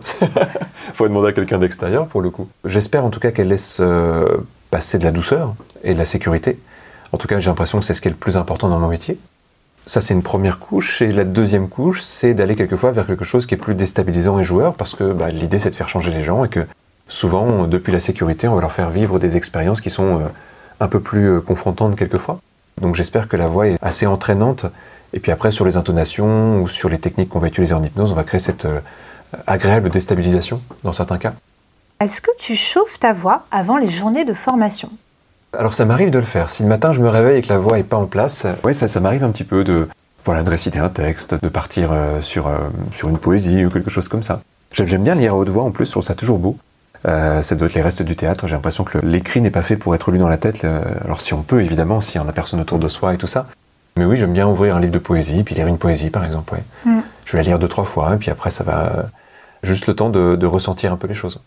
Faut 0.93 1.07
demander 1.07 1.29
à 1.29 1.33
quelqu'un 1.33 1.59
d'extérieur 1.59 2.07
pour 2.07 2.21
le 2.21 2.29
coup. 2.29 2.49
J'espère 2.65 3.05
en 3.05 3.09
tout 3.09 3.21
cas 3.21 3.31
qu'elle 3.31 3.47
laisse 3.47 3.77
euh, 3.79 4.27
passer 4.71 4.97
de 4.97 5.03
la 5.03 5.11
douceur 5.11 5.53
et 5.83 5.93
de 5.93 5.99
la 5.99 6.05
sécurité. 6.05 6.57
En 7.11 7.17
tout 7.17 7.27
cas, 7.27 7.39
j'ai 7.39 7.49
l'impression 7.49 7.79
que 7.79 7.85
c'est 7.85 7.93
ce 7.93 8.01
qui 8.01 8.07
est 8.07 8.11
le 8.11 8.17
plus 8.17 8.37
important 8.37 8.69
dans 8.69 8.79
mon 8.79 8.87
métier. 8.87 9.19
Ça, 9.85 9.99
c'est 9.99 10.13
une 10.13 10.23
première 10.23 10.59
couche. 10.59 11.01
Et 11.01 11.11
la 11.11 11.25
deuxième 11.25 11.67
couche, 11.67 12.01
c'est 12.01 12.33
d'aller 12.33 12.55
quelquefois 12.55 12.91
vers 12.91 13.05
quelque 13.05 13.25
chose 13.25 13.45
qui 13.45 13.55
est 13.55 13.57
plus 13.57 13.75
déstabilisant 13.75 14.39
et 14.39 14.43
joueur, 14.43 14.75
parce 14.75 14.95
que 14.95 15.11
bah, 15.11 15.29
l'idée, 15.29 15.59
c'est 15.59 15.71
de 15.71 15.75
faire 15.75 15.89
changer 15.89 16.11
les 16.11 16.23
gens 16.23 16.45
et 16.45 16.49
que 16.49 16.65
souvent, 17.07 17.67
depuis 17.67 17.91
la 17.91 17.99
sécurité, 17.99 18.47
on 18.47 18.55
va 18.55 18.61
leur 18.61 18.71
faire 18.71 18.89
vivre 18.89 19.19
des 19.19 19.37
expériences 19.37 19.81
qui 19.81 19.89
sont 19.89 20.21
euh, 20.21 20.27
un 20.79 20.87
peu 20.87 20.99
plus 20.99 21.27
euh, 21.27 21.41
confrontantes 21.41 21.95
quelquefois. 21.97 22.39
Donc 22.79 22.95
j'espère 22.95 23.27
que 23.27 23.35
la 23.35 23.47
voix 23.47 23.67
est 23.67 23.77
assez 23.81 24.05
entraînante. 24.05 24.65
Et 25.13 25.19
puis 25.19 25.31
après, 25.31 25.51
sur 25.51 25.65
les 25.65 25.75
intonations 25.75 26.61
ou 26.61 26.67
sur 26.69 26.87
les 26.87 26.99
techniques 26.99 27.29
qu'on 27.29 27.39
va 27.39 27.47
utiliser 27.47 27.73
en 27.73 27.83
hypnose, 27.83 28.11
on 28.11 28.15
va 28.15 28.23
créer 28.23 28.39
cette 28.39 28.65
euh, 28.65 28.79
agréable 29.47 29.89
déstabilisation 29.89 30.61
dans 30.83 30.93
certains 30.93 31.17
cas. 31.17 31.33
Est-ce 32.01 32.19
que 32.19 32.31
tu 32.39 32.55
chauffes 32.55 32.99
ta 32.99 33.13
voix 33.13 33.43
avant 33.51 33.77
les 33.77 33.87
journées 33.87 34.25
de 34.25 34.33
formation? 34.33 34.89
Alors 35.55 35.75
ça 35.75 35.85
m'arrive 35.85 36.09
de 36.09 36.17
le 36.17 36.25
faire. 36.25 36.49
Si 36.49 36.63
le 36.63 36.69
matin 36.69 36.93
je 36.93 36.99
me 36.99 37.07
réveille 37.07 37.37
et 37.37 37.41
que 37.43 37.49
la 37.49 37.59
voix 37.59 37.77
n'est 37.77 37.83
pas 37.83 37.97
en 37.97 38.07
place, 38.07 38.47
ouais, 38.63 38.73
ça, 38.73 38.87
ça 38.87 38.99
m'arrive 38.99 39.23
un 39.23 39.29
petit 39.29 39.43
peu 39.43 39.63
de, 39.63 39.87
voilà, 40.25 40.41
de 40.41 40.49
réciter 40.49 40.79
un 40.79 40.89
texte, 40.89 41.35
de 41.39 41.47
partir 41.47 41.91
euh, 41.91 42.19
sur, 42.19 42.47
euh, 42.47 42.57
sur 42.91 43.09
une 43.09 43.19
poésie 43.19 43.65
ou 43.65 43.69
quelque 43.69 43.91
chose 43.91 44.07
comme 44.07 44.23
ça. 44.23 44.41
J'aime 44.71 45.03
bien 45.03 45.13
lire 45.13 45.33
à 45.33 45.35
haute 45.35 45.49
voix 45.49 45.63
en 45.63 45.69
plus, 45.69 45.85
je 45.85 45.91
trouve 45.91 46.03
ça 46.03 46.15
toujours 46.15 46.39
beau. 46.39 46.57
Euh, 47.07 47.43
ça 47.43 47.53
doit 47.53 47.67
être 47.67 47.75
les 47.75 47.83
restes 47.83 48.01
du 48.01 48.15
théâtre. 48.15 48.47
J'ai 48.47 48.55
l'impression 48.55 48.83
que 48.83 48.97
l'écrit 48.99 49.41
n'est 49.41 49.51
pas 49.51 49.61
fait 49.61 49.75
pour 49.75 49.93
être 49.93 50.09
lu 50.09 50.17
dans 50.17 50.27
la 50.27 50.37
tête. 50.37 50.65
Euh, 50.65 50.81
alors 51.05 51.21
si 51.21 51.35
on 51.35 51.43
peut, 51.43 51.61
évidemment, 51.61 52.01
s'il 52.01 52.15
y 52.15 52.19
en 52.19 52.27
a 52.27 52.31
personne 52.31 52.59
autour 52.61 52.79
de 52.79 52.87
soi 52.87 53.13
et 53.13 53.17
tout 53.17 53.27
ça. 53.27 53.45
Mais 53.95 54.05
oui, 54.05 54.17
j'aime 54.17 54.33
bien 54.33 54.47
ouvrir 54.47 54.75
un 54.75 54.79
livre 54.79 54.93
de 54.93 54.99
poésie, 54.99 55.43
puis 55.43 55.53
lire 55.53 55.67
une 55.67 55.77
poésie, 55.77 56.09
par 56.09 56.25
exemple. 56.25 56.53
Ouais. 56.53 56.63
Mm. 56.85 57.01
Je 57.25 57.31
vais 57.33 57.43
la 57.43 57.43
lire 57.43 57.59
deux, 57.59 57.67
trois 57.67 57.85
fois, 57.85 58.15
et 58.15 58.17
puis 58.17 58.31
après, 58.31 58.49
ça 58.49 58.63
va 58.63 58.79
euh, 58.79 59.03
juste 59.61 59.85
le 59.85 59.95
temps 59.95 60.09
de, 60.09 60.35
de 60.35 60.45
ressentir 60.47 60.91
un 60.91 60.97
peu 60.97 61.07
les 61.07 61.13
choses. 61.13 61.39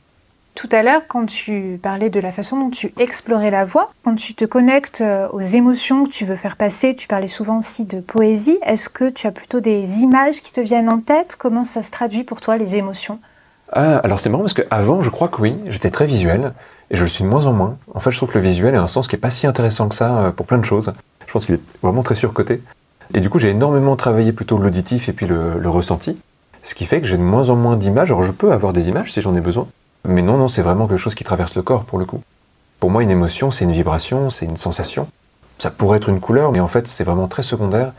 Tout 0.55 0.69
à 0.71 0.85
l'heure, 0.85 1.03
quand 1.09 1.27
tu 1.27 1.81
parlais 1.83 2.11
de 2.11 2.21
la 2.21 2.31
façon 2.31 2.59
dont 2.59 2.71
tu 2.71 2.95
explorais 2.99 3.51
la 3.51 3.65
voix, 3.65 3.93
quand 4.05 4.15
tu 4.15 4.35
te 4.35 4.45
connectes 4.45 5.01
euh, 5.01 5.27
aux 5.33 5.41
émotions 5.41 6.05
que 6.05 6.11
tu 6.11 6.25
veux 6.25 6.37
faire 6.37 6.57
passer, 6.57 6.95
tu 6.95 7.09
parlais 7.09 7.27
souvent 7.27 7.59
aussi 7.59 7.85
de 7.85 7.99
poésie. 7.99 8.59
Est-ce 8.65 8.89
que 8.89 9.11
tu 9.11 9.27
as 9.27 9.33
plutôt 9.33 9.59
des 9.59 10.03
images 10.03 10.43
qui 10.43 10.53
te 10.53 10.61
viennent 10.61 10.89
en 10.89 11.01
tête? 11.01 11.37
Comment 11.37 11.65
ça 11.65 11.83
se 11.83 11.91
traduit 11.91 12.23
pour 12.23 12.41
toi, 12.41 12.57
les 12.57 12.77
émotions? 12.77 13.19
Ah, 13.73 13.99
alors 13.99 14.21
c'est 14.21 14.31
marrant 14.31 14.45
parce 14.45 14.55
qu'avant, 14.55 15.03
je 15.03 15.11
crois 15.11 15.27
que 15.27 15.43
oui, 15.43 15.57
j'étais 15.67 15.91
très 15.91 16.07
visuel, 16.07 16.53
et 16.91 16.97
je 16.97 17.03
le 17.03 17.09
suis 17.09 17.25
de 17.25 17.29
moins 17.29 17.47
en 17.47 17.53
moins. 17.53 17.77
En 17.93 17.99
fait, 17.99 18.13
je 18.13 18.17
trouve 18.19 18.31
que 18.31 18.39
le 18.39 18.45
visuel 18.45 18.77
a 18.77 18.81
un 18.81 18.87
sens 18.87 19.09
qui 19.09 19.17
est 19.17 19.19
pas 19.19 19.31
si 19.31 19.49
intéressant 19.49 19.89
que 19.89 19.97
ça 19.97 20.19
euh, 20.19 20.31
pour 20.31 20.47
plein 20.47 20.59
de 20.59 20.65
choses. 20.65 20.93
Je 21.27 21.33
pense 21.33 21.47
qu'il 21.47 21.57
est 21.57 21.61
vraiment 21.83 22.05
très 22.05 22.15
surcoté. 22.15 22.63
Et 23.13 23.21
du 23.21 23.29
coup, 23.29 23.41
j'ai 23.41 23.51
énormément 23.51 23.97
travaillé 23.97 24.33
plutôt 24.33 24.57
l'auditif 24.57 25.09
et 25.09 25.13
puis 25.13 25.27
le, 25.27 25.59
le 25.59 25.69
ressenti. 25.69 26.17
Ce 26.63 26.77
qui 26.77 26.87
fait 26.87 27.01
que 27.01 27.09
j'ai 27.09 27.19
de 27.19 27.23
moins 27.23 27.51
en 27.51 27.57
moins 27.57 27.77
d'images. 27.77 28.13
Alors, 28.13 28.23
je 28.23 28.31
peux 28.31 28.53
avoir 28.53 28.73
des 28.73 28.89
images 28.89 29.13
si 29.13 29.21
j'en 29.21 29.35
ai 29.35 29.41
besoin. 29.41 29.67
Mais 30.07 30.23
non, 30.23 30.37
non, 30.37 30.49
c'est 30.49 30.63
vraiment 30.63 30.87
quelque 30.87 30.99
chose 30.99 31.15
qui 31.15 31.25
traverse 31.25 31.55
le 31.55 31.63
corps 31.63 31.85
pour 31.85 31.99
le 31.99 32.05
coup. 32.05 32.21
Pour 32.81 32.91
moi, 32.91 33.03
une 33.03 33.11
émotion, 33.11 33.51
c'est 33.51 33.65
une 33.65 33.73
vibration, 33.73 34.31
c'est 34.31 34.47
une 34.47 34.57
sensation. 34.57 35.09
Ça 35.59 35.71
pourrait 35.71 35.99
être 35.99 36.09
une 36.09 36.21
couleur, 36.21 36.53
mais 36.53 36.61
en 36.61 36.69
fait, 36.69 36.87
c'est 36.87 37.05
vraiment 37.05 37.29
très 37.29 37.43
secondaire. 37.43 37.93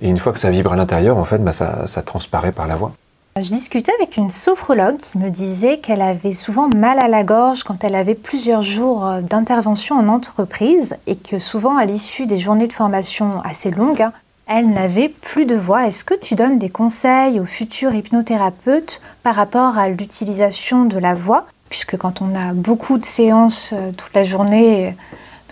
Et 0.00 0.08
une 0.08 0.18
fois 0.18 0.32
que 0.32 0.38
ça 0.38 0.50
vibre 0.50 0.72
à 0.72 0.76
l'intérieur, 0.76 1.18
en 1.18 1.24
fait, 1.24 1.38
bah, 1.38 1.52
ça, 1.52 1.86
ça 1.86 2.02
transparaît 2.02 2.52
par 2.52 2.66
la 2.66 2.74
voix. 2.74 2.92
Je 3.36 3.48
discutais 3.48 3.92
avec 3.98 4.18
une 4.18 4.30
sophrologue 4.30 4.98
qui 4.98 5.16
me 5.16 5.30
disait 5.30 5.78
qu'elle 5.78 6.02
avait 6.02 6.34
souvent 6.34 6.68
mal 6.68 6.98
à 6.98 7.08
la 7.08 7.24
gorge 7.24 7.62
quand 7.62 7.82
elle 7.82 7.94
avait 7.94 8.14
plusieurs 8.14 8.60
jours 8.60 9.06
euh, 9.06 9.20
d'intervention 9.22 9.96
en 9.96 10.08
entreprise 10.08 10.96
et 11.06 11.16
que 11.16 11.38
souvent 11.38 11.78
à 11.78 11.86
l'issue 11.86 12.26
des 12.26 12.38
journées 12.38 12.66
de 12.66 12.74
formation 12.74 13.40
assez 13.42 13.70
longues, 13.70 14.02
hein, 14.02 14.12
elle 14.54 14.68
n'avait 14.70 15.08
plus 15.08 15.46
de 15.46 15.54
voix. 15.56 15.86
Est-ce 15.86 16.04
que 16.04 16.14
tu 16.14 16.34
donnes 16.34 16.58
des 16.58 16.68
conseils 16.68 17.40
aux 17.40 17.46
futurs 17.46 17.94
hypnothérapeutes 17.94 19.00
par 19.22 19.34
rapport 19.34 19.78
à 19.78 19.88
l'utilisation 19.88 20.84
de 20.84 20.98
la 20.98 21.14
voix? 21.14 21.46
Puisque 21.70 21.96
quand 21.96 22.20
on 22.20 22.34
a 22.38 22.52
beaucoup 22.52 22.98
de 22.98 23.06
séances 23.06 23.70
euh, 23.72 23.92
toute 23.92 24.12
la 24.14 24.24
journée, 24.24 24.94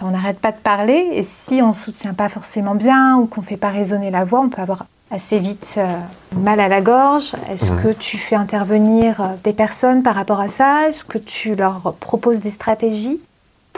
ben, 0.00 0.06
on 0.08 0.10
n'arrête 0.10 0.38
pas 0.38 0.52
de 0.52 0.58
parler. 0.58 1.08
Et 1.14 1.22
si 1.22 1.62
on 1.62 1.68
ne 1.68 1.72
soutient 1.72 2.12
pas 2.12 2.28
forcément 2.28 2.74
bien 2.74 3.16
ou 3.16 3.24
qu'on 3.26 3.40
ne 3.40 3.46
fait 3.46 3.56
pas 3.56 3.70
résonner 3.70 4.10
la 4.10 4.24
voix, 4.24 4.40
on 4.40 4.50
peut 4.50 4.60
avoir 4.60 4.84
assez 5.10 5.38
vite 5.38 5.76
euh, 5.78 5.96
mal 6.36 6.60
à 6.60 6.68
la 6.68 6.82
gorge. 6.82 7.32
Est-ce 7.50 7.72
Mhm. 7.72 7.82
que 7.82 7.88
tu 7.92 8.18
fais 8.18 8.36
intervenir 8.36 9.20
euh, 9.20 9.24
des 9.44 9.54
personnes 9.54 10.02
par 10.02 10.14
rapport 10.14 10.40
à 10.40 10.48
ça? 10.48 10.88
Est-ce 10.88 11.04
que 11.04 11.18
tu 11.18 11.54
leur 11.54 11.94
proposes 12.00 12.40
des 12.40 12.50
stratégies? 12.50 13.18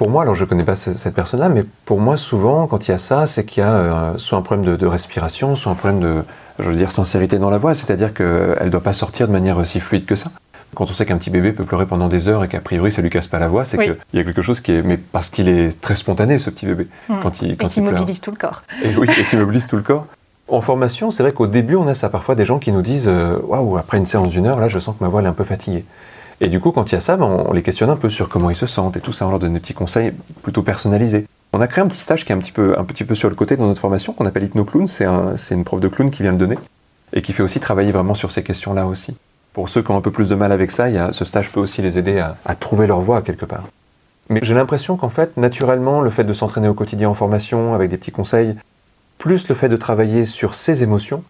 Pour 0.02 0.10
moi, 0.10 0.22
alors 0.22 0.34
je 0.34 0.42
ne 0.42 0.48
connais 0.48 0.64
pas 0.64 0.74
ce- 0.74 0.94
cette 0.94 1.14
personne-là, 1.14 1.48
mais 1.48 1.64
pour 1.84 2.00
moi, 2.00 2.16
souvent, 2.16 2.66
quand 2.66 2.88
il 2.88 2.90
y 2.90 2.94
a 2.94 2.98
ça, 2.98 3.28
c'est 3.28 3.44
qu'il 3.44 3.62
y 3.62 3.64
a 3.64 3.70
euh, 3.70 4.12
soit 4.16 4.36
un 4.36 4.42
problème 4.42 4.66
de, 4.66 4.74
de 4.74 4.84
respiration, 4.88 5.54
soit 5.54 5.70
un 5.70 5.76
problème 5.76 6.00
de, 6.00 6.24
je 6.58 6.68
veux 6.68 6.74
dire, 6.74 6.90
sincérité 6.90 7.38
dans 7.38 7.50
la 7.50 7.58
voix, 7.58 7.72
c'est-à-dire 7.76 8.12
qu'elle 8.12 8.64
ne 8.64 8.68
doit 8.68 8.80
pas 8.80 8.94
sortir 8.94 9.28
de 9.28 9.32
manière 9.32 9.64
si 9.64 9.78
fluide 9.78 10.04
que 10.04 10.16
ça. 10.16 10.32
Quand 10.74 10.90
on 10.90 10.92
sait 10.92 11.06
qu'un 11.06 11.18
petit 11.18 11.30
bébé 11.30 11.52
peut 11.52 11.62
pleurer 11.62 11.86
pendant 11.86 12.08
des 12.08 12.26
heures 12.26 12.42
et 12.42 12.48
qu'a 12.48 12.58
priori 12.58 12.90
ça 12.90 13.00
lui 13.00 13.10
casse 13.10 13.28
pas 13.28 13.38
la 13.38 13.46
voix, 13.46 13.64
c'est 13.64 13.78
Oui. 13.78 13.84
qu'il 14.10 14.18
y 14.18 14.20
a 14.20 14.24
quelque 14.24 14.42
chose 14.42 14.60
qui 14.60 14.72
est, 14.72 14.82
mais 14.82 14.96
parce 14.96 15.28
qu'il 15.30 15.48
est 15.48 15.80
très 15.80 15.94
spontané 15.94 16.40
ce 16.40 16.50
petit 16.50 16.66
bébé 16.66 16.88
Mm. 17.08 17.14
quand 17.22 17.40
il 17.40 17.52
et 17.52 17.56
quand 17.56 17.68
qui 17.68 17.78
il 17.78 17.86
pleure. 17.86 18.00
mobilisent 18.00 18.20
tout 18.20 18.32
le 18.32 18.36
corps 18.36 18.64
Et 18.82 18.96
oui, 18.96 19.06
et 19.16 19.24
qui 19.26 19.36
mobilise 19.36 19.68
tout 19.68 19.76
le 19.76 19.82
corps. 19.82 20.06
En 20.48 20.62
formation, 20.62 21.12
c'est 21.12 21.22
vrai 21.22 21.30
qu'au 21.30 21.46
début, 21.46 21.76
on 21.76 21.86
a 21.86 21.94
ça. 21.94 22.08
Parfois, 22.08 22.34
des 22.34 22.44
gens 22.44 22.58
qui 22.58 22.72
nous 22.72 22.82
disent 22.82 23.06
euh, 23.06 23.38
Waouh, 23.46 23.76
après 23.76 23.98
une 23.98 24.06
séance 24.06 24.30
d'une 24.30 24.46
heure, 24.48 24.58
là, 24.58 24.68
je 24.68 24.80
sens 24.80 24.96
que 24.98 25.04
ma 25.04 25.08
voix 25.08 25.20
elle 25.20 25.26
est 25.26 25.30
un 25.30 25.32
peu 25.32 25.44
fatiguée. 25.44 25.84
Et 26.44 26.48
du 26.48 26.58
coup, 26.58 26.72
quand 26.72 26.90
il 26.90 26.96
y 26.96 26.98
a 26.98 27.00
ça, 27.00 27.16
ben, 27.16 27.24
on 27.24 27.52
les 27.52 27.62
questionne 27.62 27.88
un 27.88 27.96
peu 27.96 28.10
sur 28.10 28.28
comment 28.28 28.50
ils 28.50 28.56
se 28.56 28.66
sentent 28.66 28.96
et 28.96 29.00
tout 29.00 29.12
ça. 29.12 29.28
On 29.28 29.30
leur 29.30 29.38
donne 29.38 29.54
des 29.54 29.60
petits 29.60 29.74
conseils 29.74 30.12
plutôt 30.42 30.64
personnalisés. 30.64 31.24
On 31.52 31.60
a 31.60 31.68
créé 31.68 31.84
un 31.84 31.86
petit 31.86 32.00
stage 32.00 32.24
qui 32.24 32.32
est 32.32 32.34
un 32.34 32.38
petit 32.38 32.50
peu, 32.50 32.76
un 32.76 32.82
peu 32.82 33.14
sur 33.14 33.28
le 33.28 33.36
côté 33.36 33.56
dans 33.56 33.66
notre 33.66 33.80
formation, 33.80 34.12
qu'on 34.12 34.26
appelle 34.26 34.42
Hypnoclown. 34.42 34.88
C'est 34.88 35.04
un, 35.04 35.36
c'est 35.36 35.54
une 35.54 35.62
prof 35.62 35.78
de 35.78 35.86
clown 35.86 36.10
qui 36.10 36.22
vient 36.22 36.32
le 36.32 36.38
donner 36.38 36.58
et 37.12 37.22
qui 37.22 37.32
fait 37.32 37.44
aussi 37.44 37.60
travailler 37.60 37.92
vraiment 37.92 38.14
sur 38.14 38.32
ces 38.32 38.42
questions-là 38.42 38.86
aussi. 38.86 39.14
Pour 39.52 39.68
ceux 39.68 39.82
qui 39.82 39.92
ont 39.92 39.96
un 39.96 40.00
peu 40.00 40.10
plus 40.10 40.28
de 40.28 40.34
mal 40.34 40.50
avec 40.50 40.72
ça, 40.72 41.12
ce 41.12 41.24
stage 41.24 41.52
peut 41.52 41.60
aussi 41.60 41.80
les 41.80 41.96
aider 41.96 42.18
à, 42.18 42.36
à 42.44 42.56
trouver 42.56 42.88
leur 42.88 43.00
voie 43.00 43.22
quelque 43.22 43.44
part. 43.44 43.68
Mais 44.28 44.40
j'ai 44.42 44.54
l'impression 44.54 44.96
qu'en 44.96 45.10
fait, 45.10 45.36
naturellement, 45.36 46.00
le 46.00 46.10
fait 46.10 46.24
de 46.24 46.32
s'entraîner 46.32 46.66
au 46.66 46.74
quotidien 46.74 47.08
en 47.08 47.14
formation 47.14 47.72
avec 47.72 47.88
des 47.88 47.98
petits 47.98 48.10
conseils, 48.10 48.56
plus 49.18 49.46
le 49.46 49.54
fait 49.54 49.68
de 49.68 49.76
travailler 49.76 50.26
sur 50.26 50.56
ses 50.56 50.82
émotions, 50.82 51.22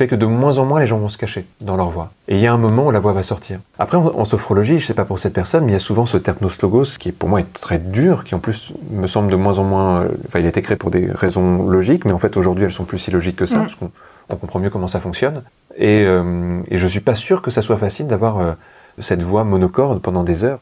fait 0.00 0.08
que 0.08 0.14
de 0.16 0.24
moins 0.24 0.56
en 0.56 0.64
moins 0.64 0.80
les 0.80 0.86
gens 0.86 0.96
vont 0.98 1.10
se 1.10 1.18
cacher 1.18 1.44
dans 1.60 1.76
leur 1.76 1.90
voix. 1.90 2.10
Et 2.26 2.36
il 2.36 2.40
y 2.40 2.46
a 2.46 2.52
un 2.52 2.56
moment 2.58 2.86
où 2.86 2.90
la 2.90 3.00
voix 3.00 3.12
va 3.12 3.22
sortir. 3.22 3.58
Après, 3.78 3.98
en, 3.98 4.24
sophrologie, 4.24 4.78
je 4.78 4.86
sais 4.86 4.94
pas 4.94 5.04
pour 5.04 5.18
cette 5.18 5.34
personne, 5.34 5.64
mais 5.64 5.72
il 5.72 5.74
y 5.74 5.76
a 5.76 5.80
souvent 5.80 6.06
ce 6.06 6.16
terpnos 6.16 6.60
logos 6.62 6.96
qui 6.98 7.12
pour 7.12 7.28
moi 7.28 7.40
est 7.40 7.52
très 7.52 7.78
dur, 7.78 8.24
qui 8.24 8.34
en 8.34 8.38
plus 8.38 8.72
me 8.90 9.06
semble 9.06 9.30
de 9.30 9.36
moins 9.36 9.58
en 9.58 9.64
moins. 9.64 10.02
euh, 10.04 10.08
Enfin, 10.26 10.38
il 10.38 10.46
a 10.46 10.48
été 10.48 10.62
créé 10.62 10.76
pour 10.78 10.90
des 10.90 11.10
raisons 11.12 11.68
logiques, 11.68 12.06
mais 12.06 12.12
en 12.12 12.18
fait 12.18 12.36
aujourd'hui 12.38 12.64
elles 12.64 12.72
sont 12.72 12.84
plus 12.84 12.98
si 12.98 13.10
logiques 13.10 13.36
que 13.36 13.46
ça, 13.46 13.58
Mm. 13.58 13.60
parce 13.60 13.74
qu'on 13.74 13.90
on 14.30 14.36
comprend 14.36 14.58
mieux 14.58 14.70
comment 14.70 14.88
ça 14.88 15.00
fonctionne. 15.00 15.42
Et, 15.76 16.02
euh, 16.06 16.62
et 16.68 16.78
je 16.78 16.86
suis 16.86 17.00
pas 17.00 17.14
sûr 17.14 17.42
que 17.42 17.50
ça 17.50 17.60
soit 17.60 17.76
facile 17.76 18.06
d'avoir 18.06 18.38
euh, 18.38 18.52
cette 18.98 19.22
voix 19.22 19.44
monocorde 19.44 20.00
pendant 20.00 20.24
des 20.24 20.44
heures. 20.44 20.60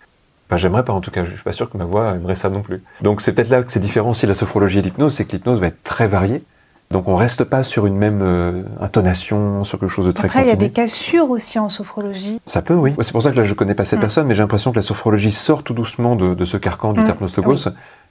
Enfin, 0.48 0.57
j'aimerais 0.57 0.85
pas 0.85 0.94
en 0.94 1.01
tout 1.01 1.11
cas, 1.12 1.24
je 1.24 1.31
suis 1.35 1.42
pas 1.44 1.53
sûr 1.53 1.70
que 1.70 1.77
ma 1.79 1.85
voix 1.85 2.14
aimerait 2.16 2.35
ça 2.35 2.48
non 2.51 2.62
plus. 2.62 2.83
Donc 3.03 3.20
c'est 3.20 3.33
peut-être 3.33 3.51
là 3.51 3.62
que 3.62 3.70
c'est 3.70 3.81
différent 3.81 4.11
aussi 4.11 4.27
la 4.27 4.35
sophrologie 4.35 4.79
et 4.81 4.83
l'hypnose, 4.83 5.14
c'est 5.14 5.27
que 5.27 5.33
l'hypnose 5.33 5.61
va 5.61 5.66
être 5.68 5.83
très 5.85 6.09
variée. 6.09 6.42
Donc 6.90 7.07
on 7.07 7.16
reste 7.16 7.44
pas 7.44 7.64
sur 7.64 7.87
une 7.87 7.96
même 7.96 8.20
euh, 8.22 8.62
intonation, 8.81 9.62
sur 9.64 9.79
quelque 9.79 9.90
chose 9.90 10.07
de 10.07 10.12
très 10.12 10.29
Après, 10.29 10.40
il 10.40 10.46
y 10.46 10.51
a 10.51 10.53
continu. 10.55 10.68
des 10.68 10.72
cassures 10.74 11.29
aussi 11.31 11.59
en 11.59 11.68
sophrologie. 11.68 12.40
Ça 12.46 12.62
peut, 12.62 12.74
oui. 12.74 12.94
C'est 13.03 13.12
pour 13.12 13.22
ça 13.22 13.31
que 13.31 13.37
là, 13.37 13.44
je 13.44 13.53
connais 13.55 13.74
pas 13.74 13.85
cette 13.85 13.98
Mm. 13.98 14.03
personne, 14.03 14.27
mais 14.27 14.35
j'ai 14.35 14.42
l'impression 14.42 14.70
que 14.70 14.77
la 14.77 14.83
sophrologie 14.83 15.31
sort 15.33 15.62
tout 15.62 15.74
doucement 15.74 16.16
de, 16.16 16.33
de 16.35 16.44
ce 16.46 16.57
carcan 16.57 16.94
du 16.94 17.01
Mm. 17.01 17.14
logos. 17.37 17.57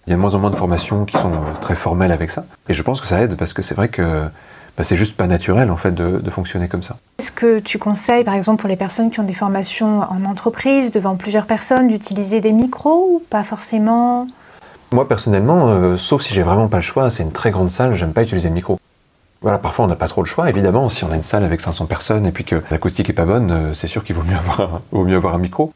Il 0.05 0.11
y 0.11 0.13
a 0.13 0.15
de 0.15 0.21
moins 0.21 0.35
en 0.35 0.39
moins 0.39 0.51
de 0.51 0.55
formations 0.55 1.05
qui 1.05 1.17
sont 1.17 1.31
euh, 1.33 1.53
très 1.59 1.75
formelles 1.75 2.11
avec 2.11 2.29
ça. 2.31 2.45
Et 2.69 2.73
je 2.73 2.83
pense 2.83 3.01
que 3.01 3.07
ça 3.07 3.19
aide 3.21 3.35
parce 3.35 3.53
que 3.53 3.61
c'est 3.63 3.73
vrai 3.75 3.89
que 3.89 4.25
bah, 4.77 4.83
c'est 4.83 4.95
juste 4.95 5.17
pas 5.17 5.25
naturel 5.25 5.71
en 5.71 5.75
fait 5.75 5.91
de, 5.91 6.19
de 6.19 6.29
fonctionner 6.29 6.67
comme 6.67 6.83
ça. 6.83 6.97
Est-ce 7.17 7.31
que 7.31 7.57
tu 7.57 7.79
conseilles, 7.79 8.23
par 8.23 8.35
exemple, 8.35 8.59
pour 8.61 8.69
les 8.69 8.75
personnes 8.75 9.09
qui 9.09 9.19
ont 9.19 9.23
des 9.23 9.33
formations 9.33 10.01
en 10.01 10.23
entreprise, 10.23 10.91
devant 10.91 11.15
plusieurs 11.15 11.47
personnes, 11.47 11.87
d'utiliser 11.87 12.41
des 12.41 12.51
micros 12.51 13.07
ou 13.15 13.23
pas 13.27 13.43
forcément? 13.43 14.27
Moi 14.91 15.07
personnellement, 15.07 15.69
euh, 15.69 15.97
sauf 15.97 16.21
si 16.21 16.33
j'ai 16.33 16.43
vraiment 16.43 16.67
pas 16.67 16.77
le 16.77 16.83
choix, 16.83 17.09
c'est 17.11 17.23
une 17.23 17.31
très 17.31 17.51
grande 17.51 17.69
salle, 17.71 17.95
j'aime 17.95 18.13
pas 18.13 18.23
utiliser 18.23 18.47
le 18.49 18.53
micro. 18.55 18.79
Voilà, 19.41 19.57
parfois 19.59 19.85
on 19.85 19.87
n'a 19.87 19.95
pas 19.95 20.07
trop 20.07 20.23
le 20.23 20.27
choix, 20.27 20.49
évidemment. 20.49 20.89
Si 20.89 21.03
on 21.03 21.11
a 21.11 21.15
une 21.15 21.23
salle 21.23 21.43
avec 21.43 21.61
500 21.61 21.85
personnes 21.85 22.25
et 22.25 22.31
puis 22.31 22.43
que 22.43 22.61
l'acoustique 22.71 23.09
est 23.09 23.13
pas 23.13 23.25
bonne, 23.25 23.51
euh, 23.51 23.73
c'est 23.73 23.87
sûr 23.87 24.03
qu'il 24.03 24.15
vaut 24.15 24.23
mieux 24.23 24.35
avoir 24.37 24.61
un, 24.61 24.81
vaut 24.91 25.03
mieux 25.03 25.17
avoir 25.17 25.35
un 25.35 25.39
micro. 25.39 25.73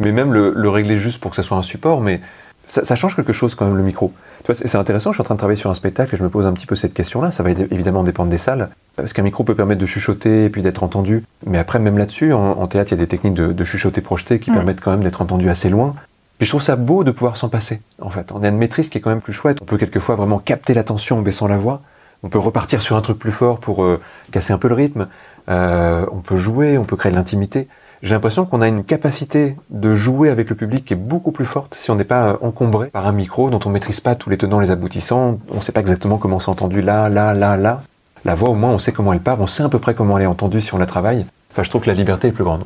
Mais 0.00 0.12
même 0.12 0.32
le, 0.32 0.52
le 0.54 0.68
régler 0.70 0.98
juste 0.98 1.20
pour 1.20 1.30
que 1.30 1.36
ça 1.36 1.42
soit 1.42 1.56
un 1.56 1.62
support, 1.62 2.00
mais 2.00 2.20
ça, 2.66 2.84
ça 2.84 2.96
change 2.96 3.16
quelque 3.16 3.32
chose 3.32 3.54
quand 3.54 3.64
même 3.66 3.76
le 3.76 3.82
micro. 3.82 4.12
Tu 4.44 4.52
vois, 4.52 4.54
c'est 4.54 4.76
intéressant. 4.76 5.10
Je 5.12 5.16
suis 5.16 5.22
en 5.22 5.24
train 5.24 5.34
de 5.34 5.38
travailler 5.40 5.56
sur 5.58 5.70
un 5.70 5.74
spectacle 5.74 6.14
et 6.14 6.18
je 6.18 6.22
me 6.22 6.28
pose 6.28 6.44
un 6.46 6.52
petit 6.52 6.66
peu 6.66 6.74
cette 6.74 6.92
question-là. 6.94 7.30
Ça 7.30 7.42
va 7.42 7.50
évi- 7.50 7.66
évidemment 7.72 8.02
dépendre 8.04 8.30
des 8.30 8.38
salles, 8.38 8.68
parce 8.96 9.12
qu'un 9.12 9.22
micro 9.22 9.42
peut 9.42 9.54
permettre 9.54 9.80
de 9.80 9.86
chuchoter 9.86 10.44
et 10.44 10.50
puis 10.50 10.62
d'être 10.62 10.82
entendu. 10.84 11.24
Mais 11.46 11.58
après, 11.58 11.78
même 11.78 11.96
là-dessus, 11.98 12.32
en, 12.34 12.40
en 12.60 12.66
théâtre, 12.66 12.92
il 12.92 12.96
y 12.96 13.00
a 13.00 13.02
des 13.04 13.08
techniques 13.08 13.34
de, 13.34 13.52
de 13.52 13.64
chuchoter 13.64 14.00
projeté 14.02 14.38
qui 14.38 14.50
Mm. 14.50 14.54
permettent 14.54 14.80
quand 14.80 14.90
même 14.90 15.02
d'être 15.02 15.22
entendu 15.22 15.48
assez 15.48 15.70
loin. 15.70 15.94
Et 16.40 16.44
je 16.44 16.50
trouve 16.50 16.62
ça 16.62 16.76
beau 16.76 17.02
de 17.02 17.10
pouvoir 17.10 17.36
s'en 17.36 17.48
passer, 17.48 17.80
en 18.00 18.10
fait. 18.10 18.30
On 18.32 18.44
a 18.44 18.48
une 18.48 18.58
maîtrise 18.58 18.88
qui 18.88 18.98
est 18.98 19.00
quand 19.00 19.10
même 19.10 19.20
plus 19.20 19.32
chouette. 19.32 19.58
On 19.60 19.64
peut 19.64 19.76
quelquefois 19.76 20.14
vraiment 20.14 20.38
capter 20.38 20.72
l'attention 20.72 21.18
en 21.18 21.22
baissant 21.22 21.48
la 21.48 21.56
voix. 21.56 21.82
On 22.22 22.28
peut 22.28 22.38
repartir 22.38 22.80
sur 22.82 22.96
un 22.96 23.00
truc 23.00 23.18
plus 23.18 23.32
fort 23.32 23.58
pour 23.58 23.82
euh, 23.82 24.00
casser 24.30 24.52
un 24.52 24.58
peu 24.58 24.68
le 24.68 24.74
rythme. 24.74 25.08
Euh, 25.48 26.06
on 26.12 26.18
peut 26.18 26.36
jouer, 26.36 26.78
on 26.78 26.84
peut 26.84 26.96
créer 26.96 27.10
de 27.10 27.16
l'intimité. 27.16 27.68
J'ai 28.02 28.14
l'impression 28.14 28.46
qu'on 28.46 28.60
a 28.60 28.68
une 28.68 28.84
capacité 28.84 29.56
de 29.70 29.94
jouer 29.94 30.30
avec 30.30 30.50
le 30.50 30.56
public 30.56 30.84
qui 30.84 30.92
est 30.92 30.96
beaucoup 30.96 31.32
plus 31.32 31.44
forte 31.44 31.74
si 31.74 31.90
on 31.90 31.96
n'est 31.96 32.04
pas 32.04 32.28
euh, 32.28 32.36
encombré 32.40 32.88
par 32.88 33.08
un 33.08 33.12
micro 33.12 33.50
dont 33.50 33.60
on 33.64 33.70
maîtrise 33.70 33.98
pas 33.98 34.14
tous 34.14 34.30
les 34.30 34.38
tenants, 34.38 34.60
les 34.60 34.70
aboutissants. 34.70 35.40
On 35.50 35.56
ne 35.56 35.60
sait 35.60 35.72
pas 35.72 35.80
exactement 35.80 36.18
comment 36.18 36.38
c'est 36.38 36.50
entendu 36.50 36.82
là, 36.82 37.08
là, 37.08 37.34
là, 37.34 37.56
là. 37.56 37.82
La 38.24 38.36
voix, 38.36 38.50
au 38.50 38.54
moins, 38.54 38.70
on 38.70 38.78
sait 38.78 38.92
comment 38.92 39.12
elle 39.12 39.20
part, 39.20 39.40
on 39.40 39.46
sait 39.48 39.64
à 39.64 39.68
peu 39.68 39.78
près 39.78 39.94
comment 39.94 40.18
elle 40.18 40.24
est 40.24 40.28
entendue 40.28 40.60
si 40.60 40.74
on 40.74 40.78
la 40.78 40.86
travaille. 40.86 41.26
Enfin, 41.52 41.64
je 41.64 41.70
trouve 41.70 41.82
que 41.82 41.88
la 41.88 41.94
liberté 41.94 42.28
est 42.28 42.32
plus 42.32 42.44
grande. 42.44 42.64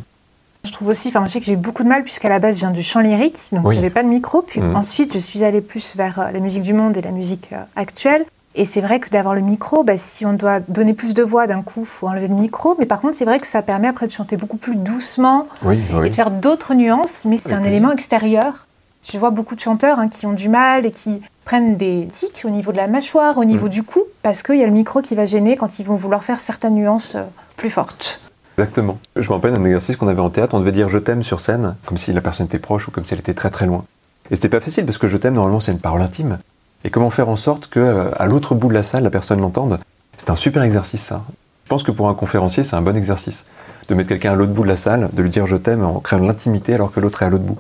Je 0.64 0.70
trouve 0.70 0.88
aussi, 0.88 1.08
enfin, 1.08 1.24
je 1.26 1.30
sais 1.32 1.40
que 1.40 1.44
j'ai 1.46 1.54
eu 1.54 1.56
beaucoup 1.56 1.82
de 1.82 1.88
mal 1.88 2.04
puisqu'à 2.04 2.28
la 2.28 2.38
base, 2.38 2.54
je 2.56 2.60
viens 2.60 2.70
du 2.70 2.82
chant 2.84 3.00
lyrique, 3.00 3.38
donc 3.52 3.66
Oui. 3.66 3.74
il 3.74 3.78
n'y 3.80 3.84
avait 3.84 3.92
pas 3.92 4.02
de 4.04 4.08
micro. 4.08 4.42
Puis 4.42 4.60
Mhm. 4.60 4.76
ensuite, 4.76 5.12
je 5.14 5.18
suis 5.18 5.42
allée 5.42 5.60
plus 5.60 5.96
vers 5.96 6.20
euh, 6.20 6.30
la 6.30 6.38
musique 6.40 6.62
du 6.62 6.72
monde 6.72 6.96
et 6.96 7.02
la 7.02 7.10
musique 7.10 7.48
euh, 7.52 7.56
actuelle. 7.74 8.24
Et 8.54 8.64
c'est 8.64 8.80
vrai 8.82 9.00
que 9.00 9.08
d'avoir 9.08 9.34
le 9.34 9.40
micro, 9.40 9.82
bah, 9.82 9.96
si 9.96 10.24
on 10.26 10.34
doit 10.34 10.60
donner 10.60 10.92
plus 10.92 11.14
de 11.14 11.22
voix 11.22 11.46
d'un 11.46 11.62
coup, 11.62 11.84
faut 11.84 12.06
enlever 12.06 12.28
le 12.28 12.34
micro. 12.34 12.76
Mais 12.78 12.86
par 12.86 13.00
contre, 13.00 13.16
c'est 13.16 13.24
vrai 13.24 13.40
que 13.40 13.46
ça 13.46 13.62
permet 13.62 13.88
après 13.88 14.06
de 14.06 14.12
chanter 14.12 14.36
beaucoup 14.36 14.58
plus 14.58 14.76
doucement 14.76 15.48
Oui, 15.64 15.80
et 16.04 16.10
de 16.10 16.14
faire 16.14 16.30
d'autres 16.30 16.74
nuances, 16.74 17.24
mais 17.24 17.38
c'est 17.38 17.54
un 17.54 17.56
plaisir. 17.56 17.72
élément 17.72 17.92
extérieur. 17.92 18.66
Je 19.10 19.18
vois 19.18 19.30
beaucoup 19.30 19.56
de 19.56 19.60
chanteurs 19.60 19.98
hein, 19.98 20.08
qui 20.08 20.26
ont 20.26 20.32
du 20.32 20.48
mal 20.48 20.86
et 20.86 20.92
qui 20.92 21.22
prennent 21.44 21.76
des 21.76 22.06
tics 22.12 22.42
au 22.44 22.50
niveau 22.50 22.70
de 22.70 22.76
la 22.76 22.86
mâchoire, 22.86 23.36
au 23.38 23.44
niveau 23.44 23.66
Mm. 23.66 23.70
du 23.70 23.82
cou, 23.82 24.00
parce 24.22 24.42
qu'il 24.44 24.56
y 24.58 24.62
a 24.62 24.66
le 24.66 24.72
micro 24.72 25.00
qui 25.00 25.14
va 25.16 25.26
gêner 25.26 25.56
quand 25.56 25.78
ils 25.80 25.86
vont 25.86 25.96
vouloir 25.96 26.22
faire 26.22 26.38
certaines 26.38 26.74
nuances 26.74 27.14
euh, 27.16 27.24
plus 27.56 27.70
fortes. 27.70 28.20
Exactement. 28.62 29.00
Je 29.16 29.28
me 29.28 29.34
rappelle 29.34 29.52
d'un 29.52 29.64
exercice 29.64 29.96
qu'on 29.96 30.06
avait 30.06 30.20
en 30.20 30.30
théâtre, 30.30 30.54
on 30.54 30.60
devait 30.60 30.70
dire 30.70 30.88
je 30.88 30.98
t'aime 30.98 31.24
sur 31.24 31.40
scène, 31.40 31.74
comme 31.84 31.98
si 31.98 32.12
la 32.12 32.20
personne 32.20 32.46
était 32.46 32.60
proche 32.60 32.86
ou 32.86 32.92
comme 32.92 33.04
si 33.04 33.12
elle 33.12 33.18
était 33.18 33.34
très 33.34 33.50
très 33.50 33.66
loin. 33.66 33.84
Et 34.30 34.36
c'était 34.36 34.48
pas 34.48 34.60
facile 34.60 34.86
parce 34.86 34.98
que 34.98 35.08
je 35.08 35.16
t'aime, 35.16 35.34
normalement, 35.34 35.58
c'est 35.58 35.72
une 35.72 35.80
parole 35.80 36.00
intime. 36.00 36.38
Et 36.84 36.90
comment 36.90 37.10
faire 37.10 37.28
en 37.28 37.34
sorte 37.34 37.66
que 37.66 37.80
euh, 37.80 38.10
à 38.16 38.26
l'autre 38.26 38.54
bout 38.54 38.68
de 38.68 38.74
la 38.74 38.84
salle, 38.84 39.02
la 39.02 39.10
personne 39.10 39.40
l'entende? 39.40 39.80
C'est 40.16 40.30
un 40.30 40.36
super 40.36 40.62
exercice, 40.62 41.02
ça. 41.02 41.24
Je 41.64 41.68
pense 41.68 41.82
que 41.82 41.90
pour 41.90 42.08
un 42.08 42.14
conférencier, 42.14 42.62
c'est 42.62 42.76
un 42.76 42.82
bon 42.82 42.96
exercice. 42.96 43.44
de 43.88 43.94
mettre 43.96 44.10
quelqu'un 44.10 44.32
à 44.32 44.36
l'autre 44.36 44.52
bout 44.52 44.62
de 44.62 44.68
la 44.68 44.76
salle, 44.76 45.10
de 45.12 45.22
lui 45.22 45.30
dire 45.30 45.46
je 45.46 45.56
t'aime 45.56 45.82
en 45.82 45.98
créant 45.98 46.24
l'intimité 46.24 46.74
alors 46.74 46.92
que 46.92 47.00
l'autre 47.00 47.22
est 47.22 47.26
à 47.26 47.30
l'autre 47.30 47.42
bout. 47.42 47.58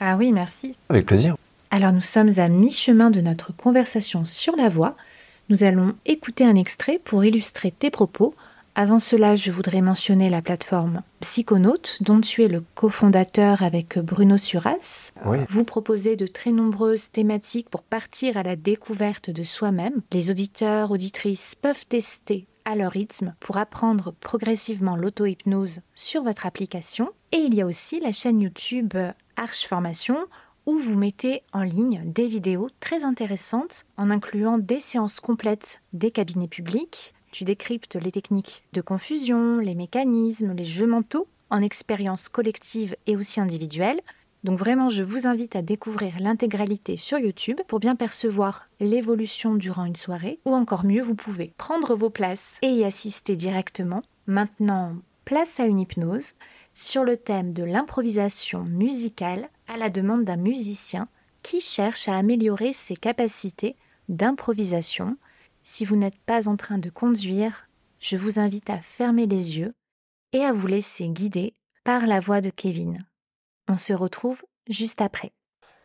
Ah 0.00 0.16
oui, 0.18 0.32
merci. 0.32 0.76
Avec 0.90 1.06
plaisir. 1.06 1.34
Alors 1.70 1.92
nous 1.92 2.02
sommes 2.02 2.32
à 2.36 2.48
mi-chemin 2.48 3.08
de 3.08 3.22
notre 3.22 3.56
conversation 3.56 4.26
sur 4.26 4.54
la 4.56 4.68
voix. 4.68 4.96
Nous 5.48 5.64
allons 5.64 5.94
écouter 6.04 6.44
un 6.44 6.56
extrait 6.56 7.00
pour 7.02 7.24
illustrer 7.24 7.70
tes 7.70 7.90
propos. 7.90 8.34
Avant 8.78 9.00
cela, 9.00 9.36
je 9.36 9.50
voudrais 9.50 9.80
mentionner 9.80 10.28
la 10.28 10.42
plateforme 10.42 11.00
Psychonaute, 11.20 11.96
dont 12.02 12.20
tu 12.20 12.44
es 12.44 12.48
le 12.48 12.62
cofondateur 12.74 13.62
avec 13.62 13.98
Bruno 13.98 14.36
Suras. 14.36 15.12
Oui. 15.24 15.38
Vous 15.48 15.64
proposez 15.64 16.14
de 16.14 16.26
très 16.26 16.52
nombreuses 16.52 17.10
thématiques 17.10 17.70
pour 17.70 17.82
partir 17.82 18.36
à 18.36 18.42
la 18.42 18.54
découverte 18.54 19.30
de 19.30 19.44
soi-même. 19.44 20.02
Les 20.12 20.30
auditeurs, 20.30 20.90
auditrices 20.90 21.54
peuvent 21.54 21.86
tester 21.86 22.46
à 22.66 22.76
leur 22.76 22.92
rythme 22.92 23.34
pour 23.40 23.56
apprendre 23.56 24.12
progressivement 24.20 24.94
l'auto-hypnose 24.94 25.80
sur 25.94 26.22
votre 26.22 26.44
application. 26.44 27.08
Et 27.32 27.38
il 27.38 27.54
y 27.54 27.62
a 27.62 27.66
aussi 27.66 27.98
la 27.98 28.12
chaîne 28.12 28.42
YouTube 28.42 28.92
Arche 29.36 29.66
Formation 29.66 30.18
où 30.66 30.76
vous 30.76 30.98
mettez 30.98 31.42
en 31.54 31.62
ligne 31.62 32.02
des 32.04 32.26
vidéos 32.26 32.68
très 32.80 33.04
intéressantes 33.04 33.86
en 33.96 34.10
incluant 34.10 34.58
des 34.58 34.80
séances 34.80 35.20
complètes 35.20 35.80
des 35.94 36.10
cabinets 36.10 36.48
publics. 36.48 37.14
Tu 37.36 37.44
décryptes 37.44 37.96
les 37.96 38.12
techniques 38.12 38.64
de 38.72 38.80
confusion, 38.80 39.58
les 39.58 39.74
mécanismes, 39.74 40.54
les 40.54 40.64
jeux 40.64 40.86
mentaux 40.86 41.28
en 41.50 41.60
expérience 41.60 42.30
collective 42.30 42.96
et 43.06 43.14
aussi 43.14 43.42
individuelle. 43.42 44.00
Donc 44.42 44.58
vraiment, 44.58 44.88
je 44.88 45.02
vous 45.02 45.26
invite 45.26 45.54
à 45.54 45.60
découvrir 45.60 46.14
l'intégralité 46.18 46.96
sur 46.96 47.18
YouTube 47.18 47.60
pour 47.68 47.78
bien 47.78 47.94
percevoir 47.94 48.70
l'évolution 48.80 49.54
durant 49.54 49.84
une 49.84 49.96
soirée, 49.96 50.40
ou 50.46 50.54
encore 50.54 50.86
mieux, 50.86 51.02
vous 51.02 51.14
pouvez 51.14 51.52
prendre 51.58 51.94
vos 51.94 52.08
places 52.08 52.56
et 52.62 52.70
y 52.70 52.84
assister 52.84 53.36
directement. 53.36 54.00
Maintenant, 54.26 54.96
place 55.26 55.60
à 55.60 55.66
une 55.66 55.80
hypnose 55.80 56.32
sur 56.72 57.04
le 57.04 57.18
thème 57.18 57.52
de 57.52 57.64
l'improvisation 57.64 58.62
musicale 58.62 59.50
à 59.68 59.76
la 59.76 59.90
demande 59.90 60.24
d'un 60.24 60.38
musicien 60.38 61.06
qui 61.42 61.60
cherche 61.60 62.08
à 62.08 62.16
améliorer 62.16 62.72
ses 62.72 62.96
capacités 62.96 63.76
d'improvisation. 64.08 65.18
Si 65.68 65.84
vous 65.84 65.96
n'êtes 65.96 66.16
pas 66.26 66.46
en 66.48 66.56
train 66.56 66.78
de 66.78 66.90
conduire, 66.90 67.66
je 67.98 68.16
vous 68.16 68.38
invite 68.38 68.70
à 68.70 68.80
fermer 68.80 69.26
les 69.26 69.58
yeux 69.58 69.74
et 70.32 70.44
à 70.44 70.52
vous 70.52 70.68
laisser 70.68 71.08
guider 71.08 71.54
par 71.82 72.06
la 72.06 72.20
voix 72.20 72.40
de 72.40 72.50
Kevin. 72.50 73.04
On 73.66 73.76
se 73.76 73.92
retrouve 73.92 74.40
juste 74.68 75.00
après. 75.00 75.32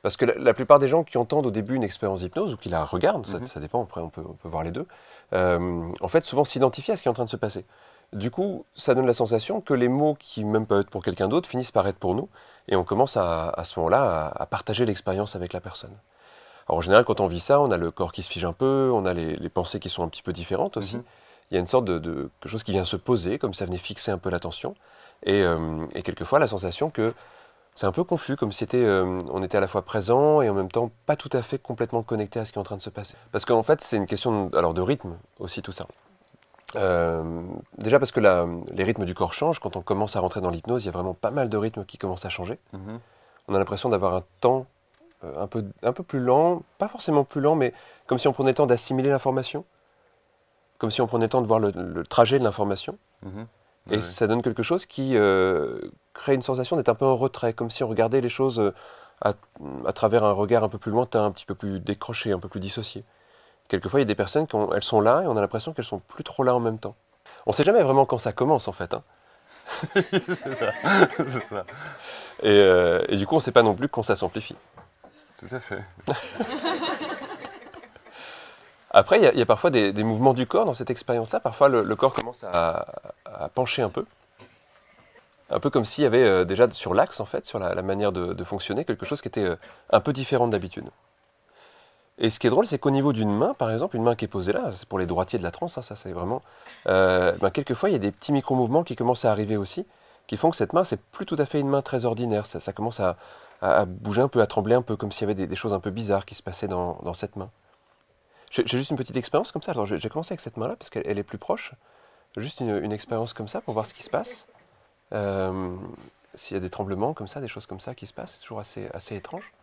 Parce 0.04 0.18
que 0.18 0.26
la, 0.26 0.36
la 0.36 0.54
plupart 0.54 0.78
des 0.78 0.88
gens 0.88 1.04
qui 1.04 1.18
entendent 1.18 1.48
au 1.48 1.52
début 1.52 1.74
une 1.74 1.84
expérience 1.84 2.22
d'hypnose 2.22 2.54
ou 2.54 2.58
qui 2.58 2.70
la 2.70 2.86
regardent, 2.86 3.26
ça, 3.26 3.44
ça 3.44 3.60
dépend, 3.60 3.82
après 3.82 4.02
on 4.02 4.12
peut, 4.12 4.24
on 4.24 4.36
peut 4.36 4.50
voir 4.50 4.64
les 4.64 4.70
deux, 4.70 4.86
euh, 5.34 5.92
en 6.00 6.08
fait 6.08 6.24
souvent 6.24 6.46
s'identifient 6.46 6.92
à 6.92 6.96
ce 6.96 7.02
qui 7.02 7.08
est 7.08 7.12
en 7.12 7.16
train 7.16 7.26
de 7.26 7.30
se 7.30 7.36
passer. 7.36 7.66
Du 8.14 8.30
coup, 8.30 8.66
ça 8.76 8.94
donne 8.94 9.08
la 9.08 9.16
sensation 9.16 9.62
que 9.62 9.74
les 9.74 9.88
mots 9.88 10.14
qui 10.14 10.46
même 10.46 10.68
peuvent 10.68 10.82
être 10.82 10.92
pour 10.92 11.04
quelqu'un 11.04 11.28
d'autre 11.28 11.50
finissent 11.50 11.72
par 11.72 11.88
être 11.88 11.98
pour 11.98 12.14
nous, 12.14 12.30
et 12.68 12.76
on 12.76 12.84
commence 12.84 13.18
à, 13.18 13.50
à 13.50 13.64
ce 13.64 13.80
moment-là 13.80 14.28
à, 14.28 14.44
à 14.44 14.46
partager 14.46 14.86
l'expérience 14.86 15.36
avec 15.36 15.54
la 15.54 15.60
personne. 15.60 15.98
Alors, 16.68 16.78
en 16.78 16.82
général, 16.82 17.03
quand 17.05 17.20
on 17.20 17.28
vit 17.28 17.39
ça, 17.39 17.59
on 17.62 17.72
a 17.72 17.78
le 17.78 17.91
corps 17.91 18.12
qui 18.12 18.24
se 18.24 18.30
fige 18.30 18.45
un 18.45 18.53
peu, 18.53 18.91
on 18.93 19.05
a 19.05 19.14
les, 19.14 19.36
les 19.36 19.49
pensées 19.49 19.80
qui 19.80 19.89
sont 19.89 20.03
un 20.03 20.07
petit 20.07 20.24
peu 20.24 20.34
différentes 20.34 20.78
aussi. 20.78 20.97
Il 21.49 21.55
y 21.55 21.57
a 21.57 21.59
une 21.59 21.66
sorte 21.66 21.86
de, 21.86 21.99
de 21.99 22.30
quelque 22.39 22.49
chose 22.51 22.64
qui 22.64 22.72
vient 22.72 22.86
se 22.86 22.95
poser, 22.95 23.38
comme 23.38 23.53
ça 23.53 23.66
venait 23.66 23.78
fixer 23.78 24.12
un 24.12 24.18
peu 24.18 24.30
l'attention, 24.30 24.74
et, 25.24 25.41
euh, 25.43 25.86
et 25.95 26.01
quelquefois 26.01 26.39
la 26.39 26.47
sensation 26.47 26.89
que 26.89 27.14
c'est 27.76 27.86
un 27.86 27.91
peu 27.91 28.03
confus, 28.03 28.36
comme 28.38 28.51
si 28.51 28.66
euh, 28.74 29.20
on 29.32 29.43
était 29.43 29.57
à 29.57 29.62
la 29.62 29.68
fois 29.68 29.82
présent 29.82 30.41
et 30.41 30.49
en 30.49 30.53
même 30.53 30.70
temps 30.72 30.91
pas 31.05 31.16
tout 31.16 31.30
à 31.34 31.41
fait 31.41 31.57
complètement 31.57 32.03
connecté 32.03 32.39
à 32.39 32.45
ce 32.45 32.51
qui 32.51 32.57
est 32.57 32.62
en 32.62 32.64
train 32.64 32.78
de 32.78 32.82
se 32.82 32.89
passer. 32.89 33.16
Parce 33.32 33.45
qu'en 33.45 33.64
fait, 33.64 33.82
c'est 33.82 33.97
une 33.97 34.05
question 34.05 34.47
de, 34.47 34.57
alors 34.57 34.74
de 34.74 34.82
rythme 34.82 35.18
aussi 35.39 35.62
tout 35.62 35.72
ça. 35.72 35.88
Euh, 36.76 37.41
déjà 37.78 37.99
parce 37.99 38.12
que 38.12 38.20
la- 38.22 38.47
les 38.74 38.84
rythmes 38.84 39.03
du 39.05 39.14
corps 39.14 39.34
changent. 39.34 39.59
Quand 39.59 39.76
on 39.76 39.82
commence 39.82 40.16
à 40.16 40.22
rentrer 40.22 40.39
dans 40.41 40.49
l'hypnose, 40.49 40.84
il 40.84 40.88
y 40.88 40.89
a 40.89 40.93
vraiment 40.93 41.14
pas 41.14 41.32
mal 41.32 41.49
de 41.49 41.57
rythmes 41.57 41.84
qui 41.86 41.97
commencent 41.97 42.26
à 42.26 42.30
changer. 42.30 42.59
On 43.47 43.55
a 43.55 43.59
l'impression 43.59 43.89
d'avoir 43.89 44.16
un 44.16 44.24
temps 44.39 44.66
un, 45.24 45.48
peu, 45.48 45.66
un 45.84 45.94
peu 45.94 46.04
plus 46.04 46.20
lent, 46.20 46.64
pas 46.78 46.88
forcément 46.88 47.24
plus 47.24 47.42
lent, 47.42 47.56
mais 47.56 47.74
comme 48.08 48.18
si 48.18 48.28
on 48.28 48.34
prenait 48.34 48.52
le 48.52 48.56
temps 48.56 48.66
d'assimiler 48.68 49.10
l'information, 49.10 49.66
comme 50.78 50.92
si 50.92 51.02
on 51.02 51.08
prenait 51.08 51.26
le 51.26 51.30
temps 51.30 51.42
de 51.42 51.48
voir 51.48 51.60
le, 51.60 51.72
le 51.76 52.04
trajet 52.06 52.40
de 52.40 52.44
l'information. 52.44 52.98
Et 53.90 53.96
Ouais. 53.96 54.02
ça 54.02 54.28
donne 54.28 54.42
quelque 54.42 54.64
chose 54.64 54.86
qui 54.86 55.16
euh, 55.18 55.80
crée 56.14 56.34
une 56.36 56.42
sensation 56.42 56.76
d'être 56.76 56.90
un 56.90 56.96
peu 56.96 57.06
en 57.06 57.18
retrait, 57.18 57.54
comme 57.54 57.70
si 57.72 57.84
on 57.84 57.88
regardait 57.88 58.22
les 58.22 58.30
choses 58.30 58.60
euh, 58.60 58.74
à, 59.22 59.34
à 59.86 59.94
travers 59.94 60.24
un 60.24 60.32
regard 60.32 60.64
un 60.64 60.70
peu 60.70 60.78
plus 60.78 60.92
lointain, 60.92 61.26
un 61.26 61.32
petit 61.32 61.46
peu 61.46 61.56
plus 61.56 61.80
décroché, 61.80 62.32
un 62.32 62.40
peu 62.40 62.48
plus 62.48 62.60
dissocié. 62.60 63.04
Quelquefois, 63.68 64.00
il 64.00 64.04
y 64.04 64.06
a 64.06 64.08
des 64.08 64.16
personnes 64.16 64.48
qui 64.48 64.56
ont- 64.56 64.72
elles 64.74 64.84
sont 64.84 65.02
là 65.02 65.22
et 65.24 65.28
on 65.28 65.36
a 65.38 65.42
l'impression 65.42 65.74
qu'elles 65.74 65.86
sont 65.86 66.00
plus 66.00 66.24
trop 66.24 66.44
là 66.44 66.54
en 66.56 66.60
même 66.60 66.78
temps. 66.78 66.96
On 67.46 67.52
ne 67.52 67.54
sait 67.56 67.64
jamais 67.64 67.82
vraiment 67.82 68.06
quand 68.06 68.18
ça 68.20 68.34
commence 68.34 68.68
en 68.68 68.72
fait. 68.72 68.94
hein. 68.94 69.04
c'est 69.96 70.56
ça. 70.56 70.72
ça. 71.28 71.66
Et, 72.44 72.50
euh, 72.50 73.04
et 73.08 73.18
du 73.18 73.26
coup, 73.28 73.36
on 73.36 73.40
ne 73.40 73.44
sait 73.44 73.52
pas 73.52 73.64
non 73.64 73.74
plus 73.74 73.88
quand 73.90 74.04
ça 74.04 74.16
s'amplifie. 74.16 74.56
Tout 75.42 75.56
à 75.56 75.60
fait. 75.60 75.84
Après, 78.92 79.20
il 79.20 79.38
y, 79.38 79.42
a- 79.42 79.46
parfois 79.46 79.72
des, 79.72 79.92
mouvements 80.04 80.36
du 80.36 80.46
corps 80.46 80.66
dans 80.66 80.74
cette 80.76 80.92
expérience-là. 80.92 81.39
Parfois, 81.39 81.68
le, 81.68 81.96
corps 81.96 82.14
commence 82.14 82.44
à, 82.44 82.86
pencher 83.56 83.82
un 83.82 83.89
peu. 83.89 84.06
Un 85.50 85.60
peu 85.60 85.70
comme 85.70 85.84
s'il 85.84 86.04
y 86.04 86.08
avait 86.08 86.24
euh, 86.24 86.46
déjà 86.46 86.70
sur 86.72 86.94
l'axe, 86.94 87.20
en 87.20 87.26
fait, 87.26 87.46
sur 87.46 87.58
la, 87.58 87.82
manière 87.82 88.12
de, 88.12 88.44
fonctionner, 88.44 88.86
quelque 88.86 89.06
chose 89.06 89.22
qui 89.22 89.30
était 89.30 89.44
euh, 89.44 89.56
un 89.89 90.00
peu 90.00 90.14
différent 90.14 90.48
d'habitude. 90.48 90.89
Et 92.20 92.30
ce 92.30 92.39
qui 92.39 92.46
est 92.46 92.52
drôle, 92.52 92.68
c'est 92.68 92.78
qu'au 92.78 92.92
niveau 92.92 93.12
d'une 93.12 93.36
main, 93.36 93.56
par 93.56 93.72
exemple, 93.72 93.96
une 93.96 94.04
main 94.04 94.16
qui 94.16 94.26
est 94.26 94.28
posée 94.28 94.54
là, 94.54 94.72
c'est 94.76 94.88
pour 94.88 95.00
les 95.00 95.08
droitiers 95.08 95.39
de 95.39 95.44
la 95.44 95.50
transe, 95.50 95.80
hein, 95.80 95.82
ça 95.82 95.96
c'est 95.96 96.12
vraiment... 96.12 96.44
euh, 96.88 97.32
ben, 97.42 97.50
quelquefois, 97.50 97.89
il 97.89 97.94
y 97.94 97.96
a 97.96 98.00
des 98.00 98.12
petits 98.12 98.32
micro-mouvements 98.32 98.84
qui 98.84 98.96
commencent 98.96 99.26
à 99.26 99.32
arriver 99.32 99.58
aussi, 99.58 99.88
qui 100.28 100.38
font 100.38 100.52
que 100.52 100.56
cette 100.56 100.74
main, 100.74 100.84
c'est 100.84 101.02
plus 101.02 101.26
tout 101.26 101.38
à 101.39 101.48
fait 101.48 101.60
une 101.60 101.70
main 101.70 101.82
très 101.82 102.06
ordinaire. 102.06 102.46
Ça 102.46 102.72
commence 102.74 103.00
à, 103.00 103.18
à- 103.62 103.86
bouger 103.86 104.22
un 104.22 104.28
peu, 104.28 104.41
à 104.41 104.47
trembler 104.47 104.76
un 104.76 104.82
peu, 104.82 104.95
comme 104.95 105.12
s'il 105.12 105.28
y 105.28 105.32
avait 105.32 105.47
des, 105.47 105.55
choses 105.55 105.74
un 105.74 105.80
peu 105.80 105.91
bizarres 105.91 106.26
qui 106.26 106.36
se 106.36 106.43
passaient 106.43 106.68
dans, 106.68 107.14
cette 107.14 107.36
main. 107.36 107.49
J'ai 108.49 108.66
juste 108.66 108.91
une 108.91 108.97
petite 108.97 109.16
expérience 109.16 109.51
comme 109.51 109.62
ça. 109.62 109.74
J'ai 109.86 110.09
commencé 110.09 110.34
avec 110.34 110.41
cette 110.41 110.57
main-là 110.57 110.76
parce 110.76 110.89
qu'elle 110.89 111.03
elle 111.05 111.18
est 111.18 111.24
plus 111.24 111.38
proche. 111.38 111.74
Juste 112.38 112.59
une, 112.59 112.91
expérience 112.91 113.34
comme 113.34 113.47
ça 113.47 113.62
pour 113.62 113.74
voir 113.74 113.86
ce 113.86 113.93
qui 113.93 114.03
se 114.03 114.09
passe. 114.09 114.47
Euh, 115.14 115.76
S'il 116.34 116.55
y 116.55 116.57
a 116.57 116.62
des 116.62 116.70
tremblements 116.70 117.14
comme 117.14 117.28
ça, 117.28 117.41
des 117.41 117.47
choses 117.47 117.66
comme 117.66 117.80
ça 117.80 117.95
qui 117.95 118.07
se 118.07 118.14
passent, 118.14 118.36
c'est 118.36 118.41
toujours 118.41 118.59
assez, 118.59 118.89
assez 118.93 119.16
étrange. 119.16 119.53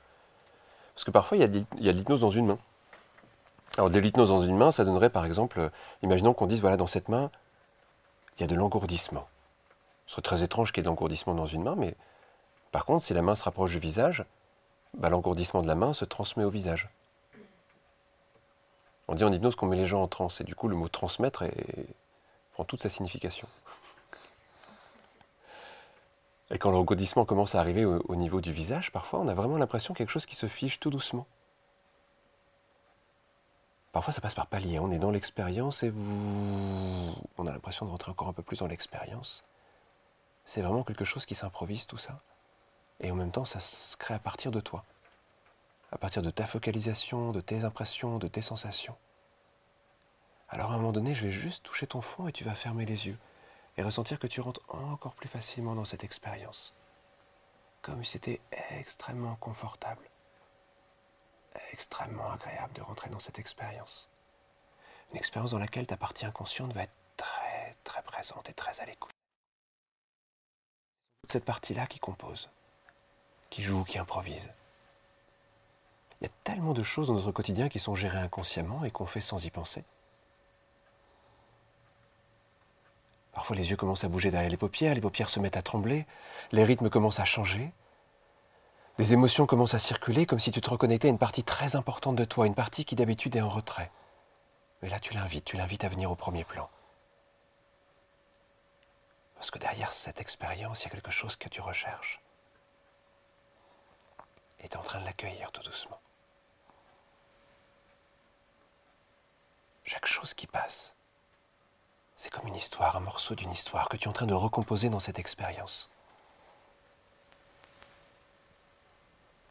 Parce 0.95 1.05
que 1.05 1.11
parfois, 1.11 1.37
il 1.37 1.41
y 1.41 1.45
a 1.45 1.49
de 1.49 1.59
l'hy- 1.59 1.67
il 1.79 1.85
y 1.85 1.89
a 1.89 1.93
de 1.93 1.99
l'hypnose 1.99 2.21
dans 2.21 2.31
une 2.31 2.47
main. 2.47 2.59
Alors, 3.77 3.91
de 3.91 3.99
l'hypnose 3.99 4.31
dans 4.31 4.43
une 4.43 4.57
main, 4.57 4.73
ça 4.73 4.85
donnerait 4.85 5.11
par 5.11 5.25
exemple, 5.25 5.61
euh, 5.61 5.69
imaginons 6.03 6.35
qu'on 6.35 6.47
dise, 6.47 6.61
voilà, 6.61 6.77
dans 6.77 6.87
cette 6.87 7.09
main, 7.09 7.31
il 8.37 8.41
y 8.43 8.45
a 8.45 8.47
de 8.47 8.55
l'engourdissement. 8.55 9.29
Ce 10.07 10.13
serait 10.13 10.23
très 10.23 10.43
étrange 10.43 10.73
qu'il 10.73 10.81
y 10.81 10.83
ait 10.83 10.85
de 10.85 10.89
l'engourdissement 10.89 11.35
dans 11.35 11.47
une 11.47 11.63
main, 11.63 11.75
mais 11.77 11.95
par 12.73 12.85
contre, 12.85 13.05
si 13.05 13.15
la 13.15 13.23
main 13.23 13.35
se 13.35 13.45
rapproche 13.45 13.73
du 13.73 13.79
visage, 13.79 14.25
bah, 14.95 15.09
l'engourdissement 15.09 15.63
de 15.63 15.69
la 15.69 15.75
main 15.75 15.93
se 15.93 16.05
transmet 16.05 16.45
au 16.45 16.51
visage. 16.51 16.89
On 19.09 19.15
dit 19.15 19.25
en 19.25 19.33
hypnose 19.33 19.57
qu'on 19.57 19.67
met 19.67 19.77
les 19.77 19.87
gens 19.87 20.03
en 20.03 20.09
transe, 20.09 20.41
et 20.41 20.45
du 20.45 20.55
coup, 20.55 20.69
le 20.69 20.77
mot 20.77 20.89
transmettre 20.89 21.45
prend 22.53 22.65
toute 22.65 22.83
sa 22.83 22.91
signification. 22.91 23.49
Et 26.51 26.59
quand 26.59 26.71
l'engourdissement 26.71 27.25
commence 27.25 27.55
à 27.55 27.61
arriver 27.61 27.85
au, 27.85 28.03
au 28.09 28.17
niveau 28.17 28.41
du 28.41 28.53
visage, 28.53 28.91
parfois, 28.91 29.21
on 29.21 29.29
a 29.29 29.35
vraiment 29.35 29.59
l'impression 29.59 29.95
quelque 29.95 30.11
chose 30.11 30.27
qui 30.27 30.35
se 30.35 30.47
fiche 30.47 30.81
tout 30.81 30.91
doucement. 30.91 31.27
Parfois, 33.93 34.13
ça 34.13 34.21
passe 34.21 34.35
par 34.35 34.47
palier. 34.47 34.79
On 34.79 34.91
est 34.91 34.99
dans 34.99 35.11
l'expérience 35.11 35.83
et 35.83 35.91
vous... 35.91 37.15
on 37.39 37.47
a 37.47 37.53
l'impression 37.53 37.87
de 37.87 37.91
rentrer 37.91 38.11
encore 38.11 38.29
un 38.29 38.33
peu 38.33 38.43
plus 38.43 38.59
dans 38.59 38.67
l'expérience. 38.67 39.45
C'est 40.45 40.63
vraiment 40.63 40.85
quelque 40.85 41.05
chose 41.05 41.27
qui 41.27 41.35
s'improvise, 41.35 41.87
tout 41.87 41.99
ça. 41.99 42.21
Et 43.01 43.11
en 43.11 43.15
même 43.15 43.31
temps, 43.33 43.45
ça 43.45 43.61
se 43.61 43.97
crée 43.97 44.15
à 44.15 44.19
partir 44.19 44.51
de 44.51 44.61
toi. 44.61 44.85
À 45.93 45.99
partir 45.99 46.23
de 46.23 46.31
ta 46.31 46.47
focalisation, 46.47 47.33
de 47.33 47.41
tes 47.41 47.65
impressions, 47.65 48.19
de 48.19 48.29
tes 48.29 48.43
sensations. 48.43 48.97
Alors 50.49 50.73
à 50.73 50.75
un 50.75 50.79
moment 50.79 50.93
donné, 50.93 51.15
je 51.15 51.27
vais 51.27 51.33
juste 51.33 51.63
toucher 51.63 51.87
ton 51.87 52.01
fond 52.01 52.27
et 52.29 52.33
tu 52.33 52.45
vas 52.45 52.55
fermer 52.55 52.87
les 52.87 53.07
yeux 53.07 53.19
et 53.77 53.83
ressentir 53.83 54.19
que 54.19 54.27
tu 54.27 54.41
rentres 54.41 54.63
encore 54.69 55.15
plus 55.15 55.29
facilement 55.29 55.75
dans 55.75 55.85
cette 55.85 56.05
expérience. 56.05 56.75
Comme 57.83 58.03
si 58.05 58.13
c'était 58.13 58.41
extrêmement 58.71 59.37
confortable, 59.37 60.09
extrêmement 61.73 62.31
agréable 62.31 62.73
de 62.73 62.83
rentrer 62.83 63.09
dans 63.11 63.21
cette 63.21 63.39
expérience. 63.39 64.09
Une 65.13 65.19
expérience 65.19 65.53
dans 65.53 65.59
laquelle 65.59 65.87
ta 65.87 65.97
partie 65.97 66.27
inconsciente 66.27 66.73
va 66.73 66.83
être 66.83 66.97
très 67.17 67.77
très 67.85 68.03
présente 68.03 68.49
et 68.49 68.53
très 68.53 68.81
à 68.81 68.87
l'écoute. 68.87 69.13
Toute 71.23 71.33
cette 71.33 71.45
partie-là 71.45 71.87
qui 71.87 71.99
compose, 71.99 72.51
qui 73.51 73.63
joue, 73.63 73.85
qui 73.85 73.99
improvise. 73.99 74.53
Il 76.21 76.25
y 76.25 76.27
a 76.27 76.33
tellement 76.45 76.75
de 76.75 76.83
choses 76.83 77.09
dans 77.09 77.15
notre 77.15 77.33
quotidien 77.33 77.69
qui 77.69 77.79
sont 77.79 77.95
gérées 77.95 78.19
inconsciemment 78.19 78.85
et 78.85 78.91
qu'on 78.91 79.07
fait 79.07 79.21
sans 79.21 79.45
y 79.45 79.51
penser. 79.51 79.85
Parfois 83.33 83.55
les 83.55 83.71
yeux 83.71 83.77
commencent 83.77 84.03
à 84.03 84.09
bouger 84.09 84.33
derrière 84.33 84.51
les 84.51 84.57
paupières, 84.57 84.95
les 84.95 85.01
paupières 85.01 85.31
se 85.31 85.39
mettent 85.39 85.57
à 85.57 85.63
trembler, 85.63 86.07
les 86.51 86.65
rythmes 86.65 86.91
commencent 86.91 87.21
à 87.21 87.25
changer, 87.25 87.73
des 88.99 89.13
émotions 89.13 89.47
commencent 89.47 89.75
à 89.75 89.79
circuler 89.79 90.27
comme 90.27 90.41
si 90.41 90.51
tu 90.51 90.61
te 90.61 90.69
reconnectais 90.69 91.07
à 91.07 91.11
une 91.13 91.19
partie 91.19 91.45
très 91.45 91.77
importante 91.77 92.17
de 92.17 92.25
toi, 92.25 92.49
une 92.49 92.57
partie 92.57 92.85
qui 92.85 92.97
d'habitude 92.97 93.37
est 93.37 93.41
en 93.41 93.49
retrait. 93.49 93.93
Mais 94.83 94.89
là 94.89 94.99
tu 94.99 95.15
l'invites, 95.15 95.45
tu 95.45 95.57
l'invites 95.57 95.85
à 95.85 95.89
venir 95.89 96.11
au 96.11 96.17
premier 96.17 96.43
plan. 96.43 96.69
Parce 99.37 99.53
que 99.53 99.61
derrière 99.61 99.93
cette 99.93 100.21
expérience, 100.21 100.83
il 100.83 100.85
y 100.87 100.89
a 100.89 100.91
quelque 100.91 101.13
chose 101.13 101.37
que 101.37 101.49
tu 101.49 101.61
recherches. 101.61 102.21
Et 104.61 104.69
tu 104.69 104.75
es 104.75 104.77
en 104.77 104.83
train 104.83 105.01
de 105.01 105.05
l'accueillir 105.05 105.53
tout 105.53 105.63
doucement. 105.63 106.01
Chaque 109.85 110.07
chose 110.07 110.35
qui 110.35 110.47
passe, 110.47 110.95
c'est 112.17 112.31
comme 112.31 112.47
une 112.47 112.57
histoire, 112.57 112.97
un 112.97 113.01
morceau 113.01 113.35
d'une 113.35 113.51
histoire 113.51 113.89
que 113.89 113.97
tu 113.97 114.05
es 114.05 114.09
en 114.09 114.13
train 114.13 114.27
de 114.27 114.35
recomposer 114.35 114.91
dans 114.91 115.01
cette 115.01 115.19
expérience. 115.19 115.89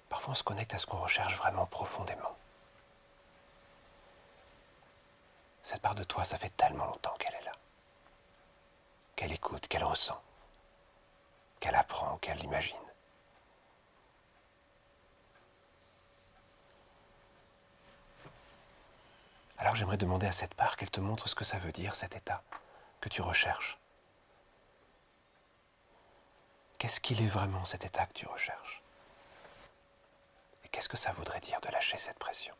Parfois 0.10 0.34
on 0.34 0.36
se 0.36 0.43
connecte 0.43 0.74
à 0.74 0.80
ce 0.80 0.86
qu'on 0.86 0.99
recherche 0.99 1.38
vraiment 1.38 1.66
profondément. 1.66 2.36
Cette 5.64 5.82
part 5.82 5.95
de 5.95 6.03
toi, 6.03 6.24
ça 6.24 6.38
fait 6.38 6.55
tellement 6.55 6.86
longtemps 6.86 7.16
qu'elle 7.20 7.36
est 7.36 7.43
là. 7.43 7.51
Qu'elle 9.18 9.34
écoute, 9.34 9.68
qu'elle 9.68 9.84
ressent, 9.84 10.22
qu'elle 11.60 11.76
apprend, 11.76 12.18
qu'elle 12.20 12.41
imagine. 12.41 12.78
Alors 19.58 19.76
j'aimerais 19.76 19.97
demander 19.97 20.28
à 20.28 20.32
cette 20.32 20.53
part 20.53 20.78
qu'elle 20.78 20.91
te 20.91 20.99
montre 20.99 21.28
ce 21.28 21.36
que 21.36 21.43
ça 21.43 21.58
veut 21.58 21.72
dire, 21.72 21.95
cet 21.95 22.16
état 22.16 22.43
que 23.01 23.10
tu 23.10 23.22
recherches. 23.22 23.80
Qu'est-ce 26.78 26.99
qu'il 26.99 27.22
est 27.24 27.28
vraiment 27.28 27.66
cet 27.66 27.84
état 27.84 28.05
que 28.05 28.14
tu 28.14 28.28
recherches? 28.28 28.84
Et 30.64 30.70
qu'est-ce 30.70 30.89
que 30.89 30.97
ça 30.97 31.12
voudrait 31.14 31.39
dire 31.39 31.60
de 31.62 31.70
lâcher 31.70 31.97
cette 31.97 32.20
pression? 32.20 32.53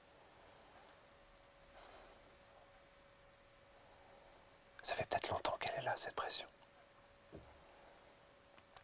Ça 4.82 4.96
fait 4.96 5.06
peut-être 5.06 5.30
longtemps 5.30 5.58
qu'elle 5.60 5.76
est 5.76 5.84
là, 5.84 5.94
cette 5.98 6.16
pression. 6.16 6.48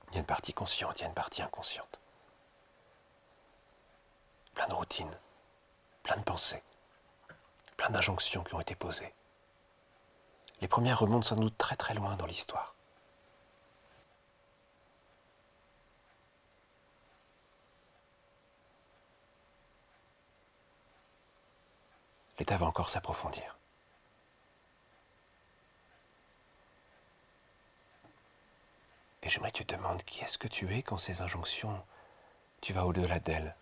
Il 0.10 0.16
y 0.16 0.18
a 0.18 0.20
une 0.20 0.26
partie 0.26 0.54
consciente, 0.54 1.00
il 1.00 1.02
y 1.02 1.06
a 1.06 1.08
une 1.08 1.16
partie 1.16 1.42
inconsciente. 1.42 2.00
Plein 4.54 4.68
de 4.68 4.74
routines, 4.74 5.18
plein 6.04 6.18
de 6.18 6.24
pensées 6.24 6.62
d'injonctions 7.90 8.44
qui 8.44 8.56
ont 8.56 8.62
été 8.62 8.76
posées. 8.76 9.14
Les 10.62 10.68
premières 10.68 11.00
remontent 11.00 11.28
sans 11.28 11.36
doute 11.36 11.58
très 11.58 11.76
très 11.76 11.94
loin 11.94 12.16
dans 12.16 12.26
l'histoire. 12.26 12.74
L'état 22.40 22.58
va 22.58 22.66
encore 22.66 22.90
s'approfondir. 22.90 23.58
Et 29.22 29.30
j'aimerais 29.30 29.52
que 29.52 29.58
tu 29.58 29.66
te 29.66 29.76
demandes 29.76 30.04
qui 30.04 30.22
est-ce 30.24 30.38
que 30.38 30.50
tu 30.50 30.76
es 30.76 30.84
quand 30.84 30.98
ces 30.98 31.22
injonctions, 31.22 31.82
tu 32.62 32.74
vas 32.74 32.86
au-delà 32.86 33.20
d'elles. 33.20 33.56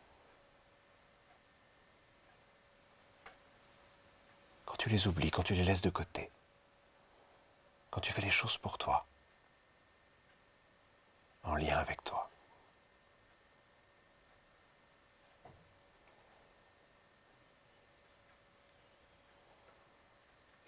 Quand 4.72 4.78
tu 4.78 4.88
les 4.88 5.06
oublies, 5.06 5.32
quand 5.32 5.44
tu 5.44 5.54
les 5.54 5.66
laisses 5.66 5.82
de 5.82 5.90
côté, 5.90 6.32
quand 7.90 8.00
tu 8.00 8.14
fais 8.14 8.22
les 8.22 8.32
choses 8.32 8.58
pour 8.58 8.78
toi, 8.78 9.06
en 11.44 11.56
lien 11.56 11.78
avec 11.78 12.02
toi. 12.06 12.30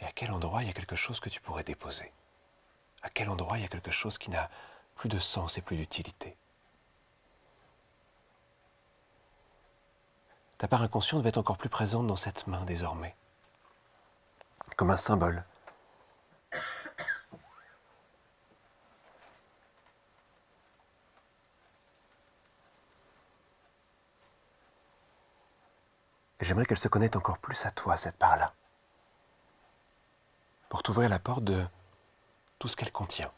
Et 0.02 0.06
à 0.06 0.12
quel 0.12 0.32
endroit 0.32 0.64
il 0.64 0.68
y 0.68 0.70
a 0.70 0.74
quelque 0.74 0.98
chose 0.98 1.22
que 1.22 1.30
tu 1.30 1.40
pourrais 1.40 1.64
déposer? 1.64 2.12
À 3.04 3.10
quel 3.10 3.30
endroit 3.30 3.58
il 3.58 3.62
y 3.62 3.66
a 3.66 3.70
quelque 3.70 3.92
chose 3.92 4.18
qui 4.18 4.32
n'a 4.32 4.50
plus 4.96 5.08
de 5.08 5.20
sens 5.20 5.58
et 5.58 5.62
plus 5.62 5.78
d'utilité? 5.78 6.36
Ta 10.58 10.68
part 10.68 10.82
inconsciente 10.82 11.22
va 11.24 11.30
être 11.30 11.38
encore 11.38 11.58
plus 11.58 11.70
présente 11.70 12.06
dans 12.06 12.18
cette 12.18 12.48
main 12.48 12.66
désormais 12.66 13.16
comme 14.76 14.92
un 14.92 14.98
symbole. 14.98 15.44
J'aimerais 26.40 26.66
qu'elle 26.66 26.78
se 26.78 26.90
connecte 26.90 27.16
encore 27.16 27.40
plus 27.40 27.66
à 27.66 27.72
toi, 27.72 27.96
cette 27.96 28.18
part-là, 28.18 28.54
pour 30.68 30.84
t'ouvrir 30.84 31.10
la 31.10 31.20
porte 31.20 31.44
de 31.46 31.66
tout 32.60 32.68
ce 32.68 32.76
qu'elle 32.76 32.92
contient. 32.92 33.32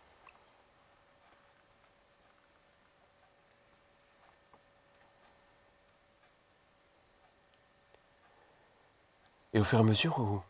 Et 9.53 9.59
au 9.59 9.63
fur 9.63 9.77
et 9.77 9.81
à 9.81 9.85
mesure 9.85 10.19
où 10.19 10.43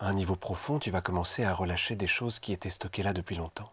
à 0.00 0.08
un 0.08 0.14
niveau 0.14 0.36
profond, 0.36 0.78
tu 0.78 0.90
vas 0.90 1.00
commencer 1.00 1.44
à 1.44 1.54
relâcher 1.54 1.96
des 1.96 2.06
choses 2.06 2.40
qui 2.40 2.52
étaient 2.52 2.70
stockées 2.70 3.02
là 3.02 3.12
depuis 3.12 3.36
longtemps. 3.36 3.72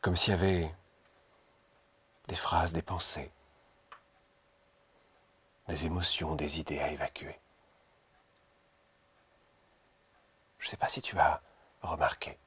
Comme 0.00 0.16
s'il 0.16 0.30
y 0.30 0.34
avait 0.34 0.74
des 2.28 2.36
phrases, 2.36 2.72
des 2.72 2.82
pensées, 2.82 3.32
des 5.68 5.86
émotions, 5.86 6.36
des 6.36 6.60
idées 6.60 6.78
à 6.78 6.90
évacuer. 6.92 7.40
Je 10.58 10.66
ne 10.66 10.70
sais 10.70 10.76
pas 10.76 10.88
si 10.88 11.02
tu 11.02 11.18
as 11.18 11.42
remarqué. 11.82 12.38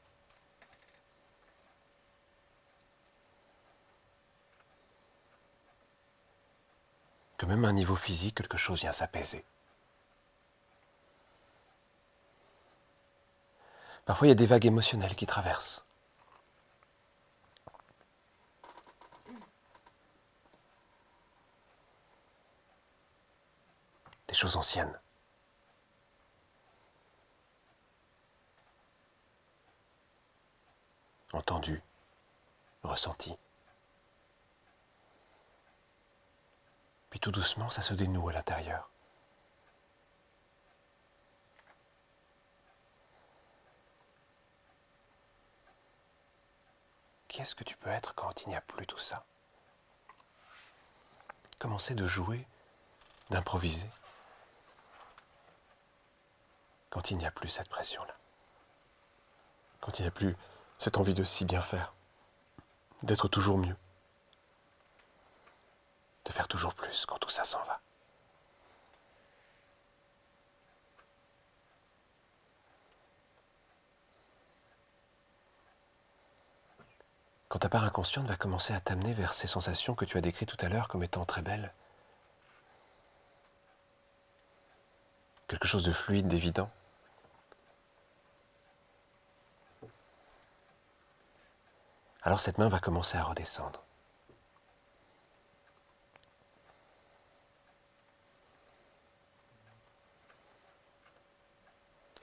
Que 7.40 7.46
même 7.46 7.64
à 7.64 7.70
un 7.70 7.74
niveau 7.74 7.96
physique, 7.96 8.36
quelque 8.36 8.58
chose 8.58 8.82
vient 8.82 8.92
s'apaiser. 8.92 9.46
Parfois, 14.06 14.28
il 14.28 14.32
y 14.32 14.34
a 14.34 14.36
des 14.36 14.46
vagues 14.46 14.66
émotionnelles 14.66 15.16
qui 15.16 15.26
traversent. 15.26 15.86
Des 24.28 24.34
choses 24.34 24.58
anciennes. 24.58 25.00
Entendues, 31.32 31.82
ressenties. 32.84 33.38
Puis 37.10 37.20
tout 37.20 37.32
doucement, 37.32 37.70
ça 37.70 37.82
se 37.82 37.94
dénoue 37.94 38.30
à 38.30 38.34
l'intérieur. 38.34 38.90
Qui 47.28 47.42
est-ce 47.42 47.56
que 47.56 47.64
tu 47.64 47.78
peux 47.78 47.90
être 47.90 48.16
quand 48.16 48.44
il 48.44 48.50
n'y 48.50 48.56
a 48.56 48.62
plus 48.62 48.88
tout 48.88 48.98
ça? 48.98 49.26
Commencer 51.58 51.96
de 51.96 52.08
jouer, 52.08 52.48
d'improviser, 53.30 53.90
quand 56.90 57.12
il 57.12 57.18
n'y 57.18 57.26
a 57.26 57.32
plus 57.32 57.50
cette 57.50 57.70
pression-là, 57.70 58.16
quand 59.80 60.00
il 60.00 60.04
n'y 60.04 60.08
a 60.08 60.12
plus 60.12 60.36
cette 60.78 60.98
envie 60.98 61.14
de 61.14 61.24
si 61.24 61.46
bien 61.46 61.62
faire, 61.62 61.94
d'être 63.04 63.28
toujours 63.28 63.58
mieux 63.58 63.76
de 66.26 66.32
faire 66.32 66.48
toujours 66.48 66.74
plus 66.74 67.06
quand 67.06 67.18
tout 67.18 67.30
ça 67.30 67.46
s'en 67.46 67.64
va. 67.64 67.82
Quand 77.50 77.60
ta 77.60 77.70
part 77.70 77.84
inconsciente 77.84 78.28
va 78.28 78.36
commencer 78.36 78.76
à 78.76 78.80
t'amener 78.80 79.12
vers 79.12 79.34
ces 79.34 79.48
sensations 79.48 79.96
que 79.96 80.06
tu 80.06 80.18
as 80.18 80.22
décrites 80.22 80.56
tout 80.56 80.66
à 80.66 80.70
l'heure 80.70 80.88
comme 80.88 81.02
étant 81.02 81.26
très 81.26 81.42
belles, 81.42 81.74
quelque 85.48 85.68
chose 85.68 85.84
de 85.84 85.92
fluide, 85.92 86.28
d'évident, 86.28 86.70
alors 92.22 92.40
cette 92.40 92.60
main 92.60 92.70
va 92.70 92.80
commencer 92.80 93.18
à 93.18 93.24
redescendre. 93.24 93.84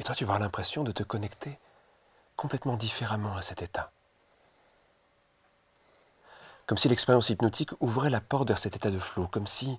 Toi, 0.07 0.14
tu 0.14 0.24
vas 0.24 0.34
avoir 0.34 0.40
l'impression 0.40 0.84
de 0.84 0.92
te 0.92 1.02
connecter 1.02 1.59
complètement 2.36 2.76
différemment 2.76 3.36
à 3.36 3.42
cet 3.42 3.61
état. 3.61 3.90
Comme 6.66 6.78
si 6.78 6.88
l'expérience 6.88 7.28
hypnotique 7.28 7.72
ouvrait 7.80 8.11
la 8.11 8.20
porte 8.20 8.46
vers 8.46 8.59
cet 8.59 8.76
état 8.76 8.92
de 8.92 9.00
flot, 9.00 9.26
comme 9.26 9.48
si 9.48 9.78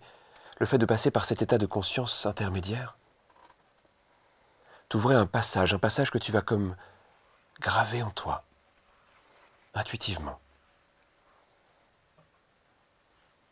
le 0.59 0.65
fait 0.65 0.77
de 0.77 0.85
passer 0.85 1.11
par 1.11 1.23
cet 1.23 1.41
état 1.41 1.57
de 1.57 1.65
conscience 1.65 2.25
intermédiaire, 2.25 2.97
t'ouvrait 4.89 5.15
un 5.15 5.27
passage, 5.27 5.73
un 5.73 5.79
passage 5.79 6.11
que 6.11 6.17
tu 6.17 6.33
vas 6.33 6.41
comme 6.41 6.75
graver 7.61 8.03
en 8.03 8.11
toi, 8.11 8.43
intuitivement, 9.75 10.39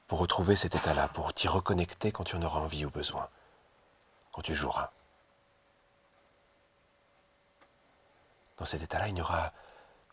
pour 0.07 0.19
retrouver 0.19 0.57
cet 0.57 0.75
état-là, 0.75 1.07
pour 1.07 1.33
t'y 1.33 1.47
reconnecter 1.47 2.11
quand 2.11 2.25
tu 2.25 2.35
en 2.35 2.41
auras 2.41 2.59
envie 2.59 2.83
ou 2.83 2.89
besoin, 2.89 3.29
quand 4.33 4.41
tu 4.41 4.53
joueras. 4.53 4.91
Dans 8.57 8.65
cet 8.65 8.81
état-là, 8.81 9.07
il 9.07 9.13
n'y 9.13 9.21
aura 9.21 9.51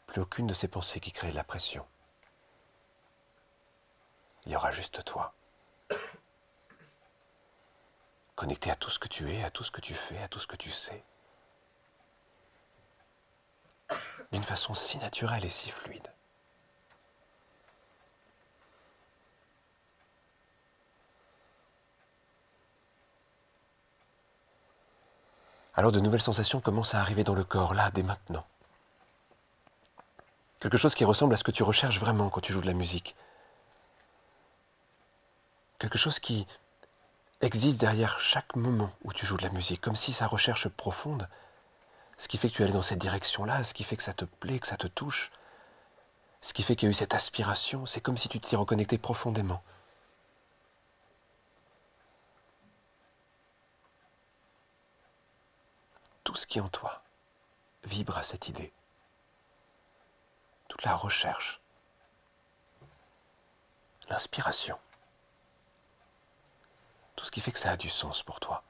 plus 0.07 0.21
aucune 0.21 0.47
de 0.47 0.55
ces 0.55 0.69
pensées 0.69 1.01
qui 1.01 1.13
créent 1.13 1.31
de 1.31 1.37
la 1.37 1.45
pression. 1.45 1.87
Il 4.47 4.53
y 4.53 4.57
aura 4.57 4.73
juste 4.73 5.05
toi. 5.05 5.35
Connecté 8.35 8.71
à 8.71 8.77
tout 8.77 8.91
ce 8.91 8.99
que 8.99 9.09
tu 9.09 9.33
es, 9.33 9.45
à 9.45 9.51
tout 9.51 9.63
ce 9.63 9.71
que 9.71 9.81
tu 9.81 9.95
fais, 9.95 10.19
à 10.19 10.29
tout 10.29 10.41
ce 10.41 10.47
que 10.47 10.57
tu 10.57 10.71
sais. 10.71 11.05
D'une 14.33 14.43
façon 14.43 14.75
si 14.75 14.99
naturelle 14.99 15.45
et 15.45 15.49
si 15.49 15.71
fluide. 15.71 16.13
Alors 25.75 25.93
de 25.93 26.01
nouvelles 26.01 26.23
sensations 26.23 26.61
commencent 26.61 26.95
à 26.95 27.01
arriver 27.01 27.25
dans 27.25 27.35
le 27.35 27.45
corps, 27.45 27.75
là, 27.75 27.91
dès 27.91 28.03
maintenant. 28.03 28.45
Quelque 30.61 30.77
chose 30.77 30.95
qui 30.95 31.05
ressemble 31.05 31.35
à 31.35 31.37
ce 31.37 31.45
que 31.45 31.51
tu 31.51 31.63
recherches 31.63 31.99
vraiment 31.99 32.29
quand 32.29 32.41
tu 32.41 32.53
joues 32.53 32.61
de 32.61 32.67
la 32.67 32.75
musique. 32.75 33.17
Quelque 35.79 35.99
chose 35.99 36.21
qui 36.21 36.47
existe 37.41 37.81
derrière 37.81 38.21
chaque 38.21 38.55
moment 38.55 38.93
où 39.03 39.13
tu 39.13 39.27
joues 39.27 39.37
de 39.37 39.43
la 39.43 39.51
musique, 39.51 39.81
comme 39.81 39.97
si 39.97 40.13
sa 40.13 40.27
recherche 40.27 40.69
profonde, 40.69 41.29
ce 42.19 42.29
qui 42.29 42.39
fait 42.39 42.49
que 42.49 42.55
tu 42.55 42.63
es 42.63 42.65
allé 42.67 42.75
dans 42.75 42.83
cette 42.83 43.01
direction-là, 43.01 43.65
ce 43.65 43.75
qui 43.75 43.83
fait 43.83 43.97
que 43.97 44.03
ça 44.03 44.13
te 44.13 44.25
plaît, 44.25 44.61
que 44.61 44.69
ça 44.69 44.77
te 44.77 44.87
touche, 44.87 45.33
ce 46.41 46.53
qui 46.53 46.63
fait 46.63 46.77
qu'il 46.77 46.87
y 46.87 46.91
a 46.91 46.93
eu 46.93 46.95
cette 46.95 47.15
aspiration, 47.15 47.87
c'est 47.87 48.01
comme 48.01 48.17
si 48.17 48.29
tu 48.29 48.39
t'y 48.39 48.55
reconnectais 48.55 48.99
profondément. 48.99 49.63
Tout 56.33 56.39
ce 56.39 56.47
qui 56.47 56.61
en 56.61 56.69
toi 56.71 57.03
vibre 57.85 58.17
à 58.17 58.23
cette 58.23 58.49
idée. 58.49 58.73
Toute 60.67 60.83
la 60.83 60.97
recherche, 60.97 61.61
l'inspiration 64.09 64.79
tout 67.17 67.27
ce 67.27 67.31
qui 67.31 67.43
fait 67.43 67.53
que 67.53 67.59
ça 67.59 67.73
a 67.73 67.77
du 67.77 67.91
sens 67.91 68.23
pour 68.23 68.41
toi. 68.41 68.65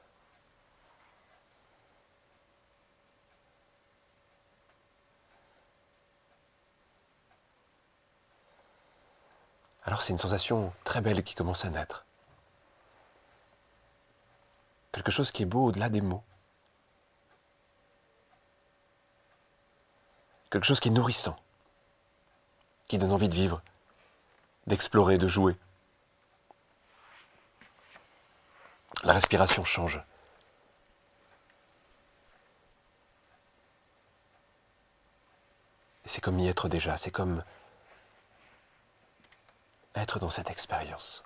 Alors 9.85 10.01
c'est 10.01 10.11
une 10.11 10.17
sensation 10.17 10.73
très 10.83 10.99
belle 10.99 11.23
qui 11.23 11.33
commence 11.33 11.63
à 11.63 11.69
naître. 11.69 12.05
Quelque 14.91 15.11
chose 15.11 15.31
qui 15.31 15.43
est 15.43 15.45
beau 15.45 15.67
au-delà 15.67 15.87
des 15.87 16.01
mots. 16.01 16.25
Quelque 20.53 20.65
chose 20.65 20.79
qui 20.79 20.89
est 20.89 20.91
nourrissant, 20.91 21.35
qui 22.87 22.99
donne 22.99 23.11
envie 23.11 23.27
de 23.27 23.33
vivre, 23.33 23.63
d'explorer, 24.67 25.17
de 25.17 25.27
jouer. 25.27 25.57
La 29.03 29.13
respiration 29.13 29.63
change. 29.63 29.99
C'est 36.05 36.21
comme 36.21 36.37
y 36.37 36.47
être 36.47 36.69
déjà, 36.69 36.97
c'est 36.97 37.09
comme 37.09 37.43
être 39.95 40.19
dans 40.19 40.29
cette 40.29 40.51
expérience. 40.51 41.23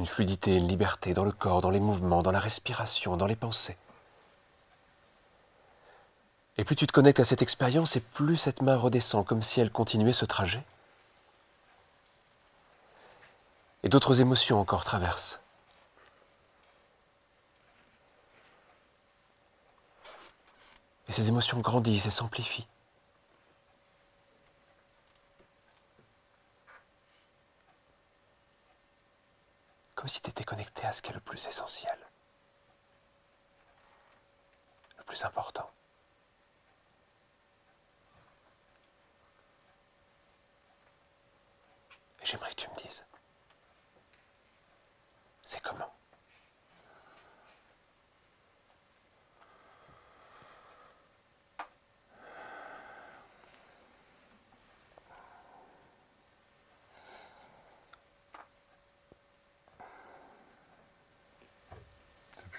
Une 0.00 0.06
fluidité, 0.06 0.56
une 0.56 0.66
liberté 0.66 1.14
dans 1.14 1.24
le 1.24 1.30
corps, 1.30 1.60
dans 1.60 1.70
les 1.70 1.78
mouvements, 1.78 2.22
dans 2.22 2.32
la 2.32 2.40
respiration, 2.40 3.16
dans 3.16 3.26
les 3.26 3.36
pensées. 3.36 3.76
Et 6.56 6.64
plus 6.64 6.74
tu 6.74 6.86
te 6.86 6.92
connectes 6.92 7.20
à 7.20 7.24
cette 7.24 7.42
expérience, 7.42 7.94
et 7.96 8.00
plus 8.00 8.36
cette 8.36 8.62
main 8.62 8.76
redescend, 8.76 9.24
comme 9.24 9.42
si 9.42 9.60
elle 9.60 9.70
continuait 9.70 10.12
ce 10.12 10.24
trajet. 10.24 10.62
et 13.82 13.88
d'autres 13.88 14.20
émotions 14.20 14.60
encore 14.60 14.84
traversent. 14.84 15.40
Et 21.08 21.12
ces 21.12 21.28
émotions 21.28 21.58
grandissent 21.58 22.06
et 22.06 22.10
s'amplifient. 22.10 22.66
Comme 30.00 30.08
si 30.08 30.22
tu 30.22 30.30
étais 30.30 30.44
connecté 30.44 30.86
à 30.86 30.92
ce 30.92 31.02
qui 31.02 31.10
est 31.10 31.12
le 31.12 31.20
plus 31.20 31.46
essentiel, 31.46 31.98
le 34.96 35.04
plus 35.04 35.22
important. 35.26 35.70
Et 42.22 42.24
j'aimerais 42.24 42.48
que 42.48 42.62
tu 42.62 42.70
me 42.70 42.76
dises, 42.76 43.04
c'est 45.42 45.60
comment? 45.60 45.92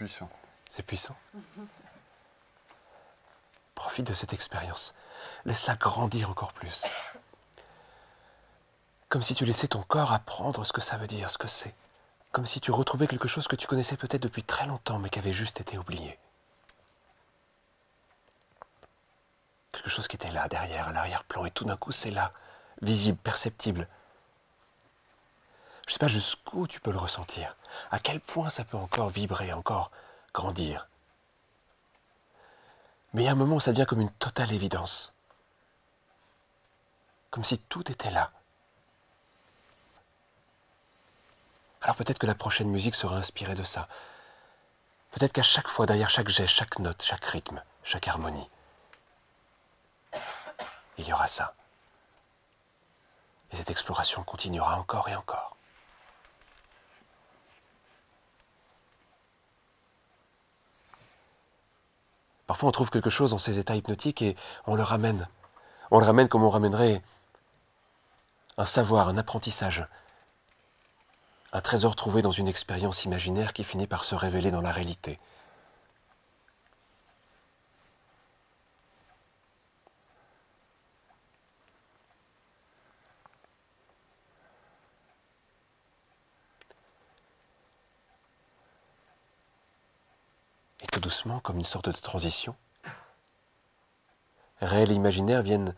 Puissant. 0.05 0.29
C'est 0.67 0.83
puissant. 0.83 1.15
Profite 3.75 4.07
de 4.07 4.15
cette 4.15 4.33
expérience. 4.33 4.95
Laisse-la 5.45 5.75
grandir 5.75 6.31
encore 6.31 6.53
plus. 6.53 6.85
Comme 9.09 9.21
si 9.21 9.35
tu 9.35 9.45
laissais 9.45 9.67
ton 9.67 9.83
corps 9.83 10.11
apprendre 10.11 10.65
ce 10.65 10.73
que 10.73 10.81
ça 10.81 10.97
veut 10.97 11.05
dire, 11.05 11.29
ce 11.29 11.37
que 11.37 11.47
c'est 11.47 11.75
comme 12.31 12.45
si 12.45 12.61
tu 12.61 12.71
retrouvais 12.71 13.07
quelque 13.07 13.27
chose 13.27 13.49
que 13.49 13.57
tu 13.57 13.67
connaissais 13.67 13.97
peut-être 13.97 14.23
depuis 14.23 14.43
très 14.43 14.65
longtemps, 14.65 14.99
mais 14.99 15.09
qui 15.09 15.19
avait 15.19 15.33
juste 15.33 15.59
été 15.59 15.77
oublié. 15.77 16.17
Quelque 19.73 19.89
chose 19.89 20.07
qui 20.07 20.15
était 20.15 20.31
là, 20.31 20.47
derrière, 20.47 20.87
à 20.87 20.93
l'arrière-plan, 20.93 21.43
et 21.43 21.51
tout 21.51 21.65
d'un 21.65 21.75
coup 21.75 21.91
c'est 21.91 22.09
là, 22.09 22.31
visible, 22.81 23.17
perceptible. 23.17 23.85
Je 25.85 25.89
ne 25.89 25.93
sais 25.93 25.99
pas 25.99 26.07
jusqu'où 26.07 26.67
tu 26.67 26.79
peux 26.79 26.91
le 26.91 26.97
ressentir, 26.97 27.55
à 27.89 27.99
quel 27.99 28.19
point 28.19 28.49
ça 28.49 28.63
peut 28.63 28.77
encore 28.77 29.09
vibrer, 29.09 29.51
encore 29.53 29.91
grandir. 30.33 30.87
Mais 33.13 33.23
il 33.23 33.25
y 33.25 33.27
a 33.27 33.31
un 33.31 33.35
moment 33.35 33.57
où 33.57 33.59
ça 33.59 33.73
devient 33.73 33.85
comme 33.85 34.01
une 34.01 34.11
totale 34.11 34.53
évidence. 34.53 35.13
Comme 37.29 37.43
si 37.43 37.57
tout 37.57 37.91
était 37.91 38.11
là, 38.11 38.31
Alors 41.81 41.95
peut-être 41.95 42.19
que 42.19 42.27
la 42.27 42.35
prochaine 42.35 42.69
musique 42.69 42.95
sera 42.95 43.15
inspirée 43.15 43.55
de 43.55 43.63
ça. 43.63 43.87
Peut-être 45.11 45.33
qu'à 45.33 45.43
chaque 45.43 45.67
fois, 45.67 45.85
derrière 45.85 46.09
chaque 46.09 46.29
geste, 46.29 46.53
chaque 46.53 46.79
note, 46.79 47.01
chaque 47.03 47.25
rythme, 47.25 47.61
chaque 47.83 48.07
harmonie, 48.07 48.47
il 50.97 51.07
y 51.07 51.13
aura 51.13 51.27
ça. 51.27 51.55
Et 53.51 53.55
cette 53.55 53.71
exploration 53.71 54.23
continuera 54.23 54.77
encore 54.77 55.09
et 55.09 55.15
encore. 55.15 55.57
Parfois 62.51 62.67
on 62.67 62.73
trouve 62.73 62.89
quelque 62.89 63.09
chose 63.09 63.31
dans 63.31 63.37
ces 63.37 63.59
états 63.59 63.77
hypnotiques 63.77 64.21
et 64.21 64.35
on 64.67 64.75
le 64.75 64.83
ramène. 64.83 65.29
On 65.89 65.99
le 65.99 66.05
ramène 66.05 66.27
comme 66.27 66.43
on 66.43 66.49
ramènerait 66.49 67.01
un 68.57 68.65
savoir, 68.65 69.07
un 69.07 69.17
apprentissage, 69.17 69.87
un 71.53 71.61
trésor 71.61 71.95
trouvé 71.95 72.21
dans 72.21 72.31
une 72.31 72.49
expérience 72.49 73.05
imaginaire 73.05 73.53
qui 73.53 73.63
finit 73.63 73.87
par 73.87 74.03
se 74.03 74.15
révéler 74.15 74.51
dans 74.51 74.59
la 74.59 74.73
réalité. 74.73 75.17
Doucement, 90.99 91.39
comme 91.39 91.57
une 91.57 91.65
sorte 91.65 91.89
de 91.89 91.99
transition, 91.99 92.55
réel 94.61 94.91
et 94.91 94.95
imaginaire 94.95 95.41
viennent 95.41 95.75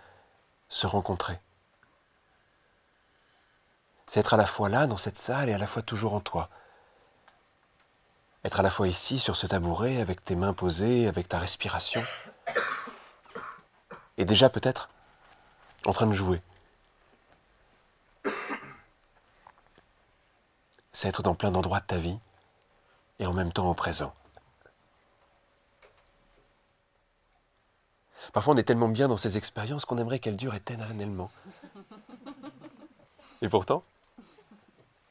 se 0.70 0.88
rencontrer, 0.88 1.39
c'est 4.14 4.20
être 4.20 4.34
à 4.34 4.38
la 4.38 4.45
fois 4.45 4.70
là, 4.70 4.86
dans 4.86 4.97
cette 4.97 5.18
salle, 5.18 5.49
et 5.49 5.53
à 5.53 5.57
la 5.57 5.68
fois 5.68 5.82
toujours 5.82 6.14
en 6.14 6.20
toi. 6.20 6.49
Être 8.43 8.59
à 8.59 8.64
la 8.64 8.70
fois 8.70 8.88
ici, 8.88 9.18
sur 9.18 9.36
ce 9.36 9.47
tabouret, 9.47 10.01
avec 10.01 10.24
tes 10.24 10.36
mains 10.36 10.53
posées, 10.53 11.07
avec 11.07 11.28
ta 11.28 11.39
respiration. 11.39 12.03
Et 14.18 14.26
déjà 14.26 14.49
peut-être 14.49 14.89
en 15.86 15.93
train 15.93 16.07
de 16.07 16.14
jouer. 16.14 16.41
C'est 20.91 21.07
être 21.07 21.24
dans 21.24 21.34
plein 21.34 21.51
d'endroits 21.51 21.80
de 21.80 21.86
ta 21.86 21.97
vie 21.97 22.20
et 23.20 23.26
en 23.26 23.34
même 23.34 23.51
temps 23.51 23.70
au 23.70 23.74
présent. 23.74 24.14
Parfois 28.32 28.53
on 28.53 28.57
est 28.57 28.63
tellement 28.63 28.89
bien 28.89 29.07
dans 29.07 29.17
ces 29.17 29.38
expériences 29.38 29.86
qu'on 29.86 29.97
aimerait 29.97 30.19
qu'elles 30.19 30.38
durent 30.38 30.55
éternellement. 30.55 31.30
Et 33.41 33.49
pourtant, 33.49 33.84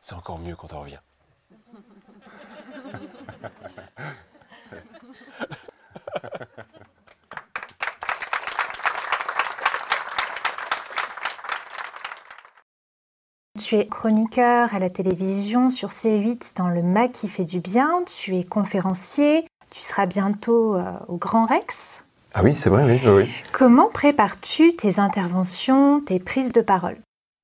c'est 0.00 0.14
encore 0.14 0.38
mieux 0.38 0.56
quand 0.56 0.72
on 0.72 0.80
revient. 0.80 0.98
Tu 13.58 13.76
es 13.76 13.86
chroniqueur 13.86 14.74
à 14.74 14.78
la 14.78 14.90
télévision 14.90 15.70
sur 15.70 15.90
C8 15.90 16.56
dans 16.56 16.68
le 16.68 16.82
MAC 16.82 17.12
qui 17.12 17.28
fait 17.28 17.44
du 17.44 17.60
bien. 17.60 18.02
Tu 18.04 18.36
es 18.36 18.44
conférencier. 18.44 19.46
Tu 19.70 19.82
seras 19.82 20.06
bientôt 20.06 20.74
euh, 20.74 20.92
au 21.08 21.16
Grand 21.16 21.44
Rex. 21.44 22.04
Ah 22.34 22.40
oui, 22.42 22.54
c'est 22.54 22.70
vrai, 22.70 23.00
oui. 23.06 23.30
Comment 23.52 23.88
prépares-tu 23.92 24.74
tes 24.74 24.98
interventions, 24.98 26.00
tes 26.00 26.18
prises 26.18 26.52
de 26.52 26.62
parole? 26.62 26.96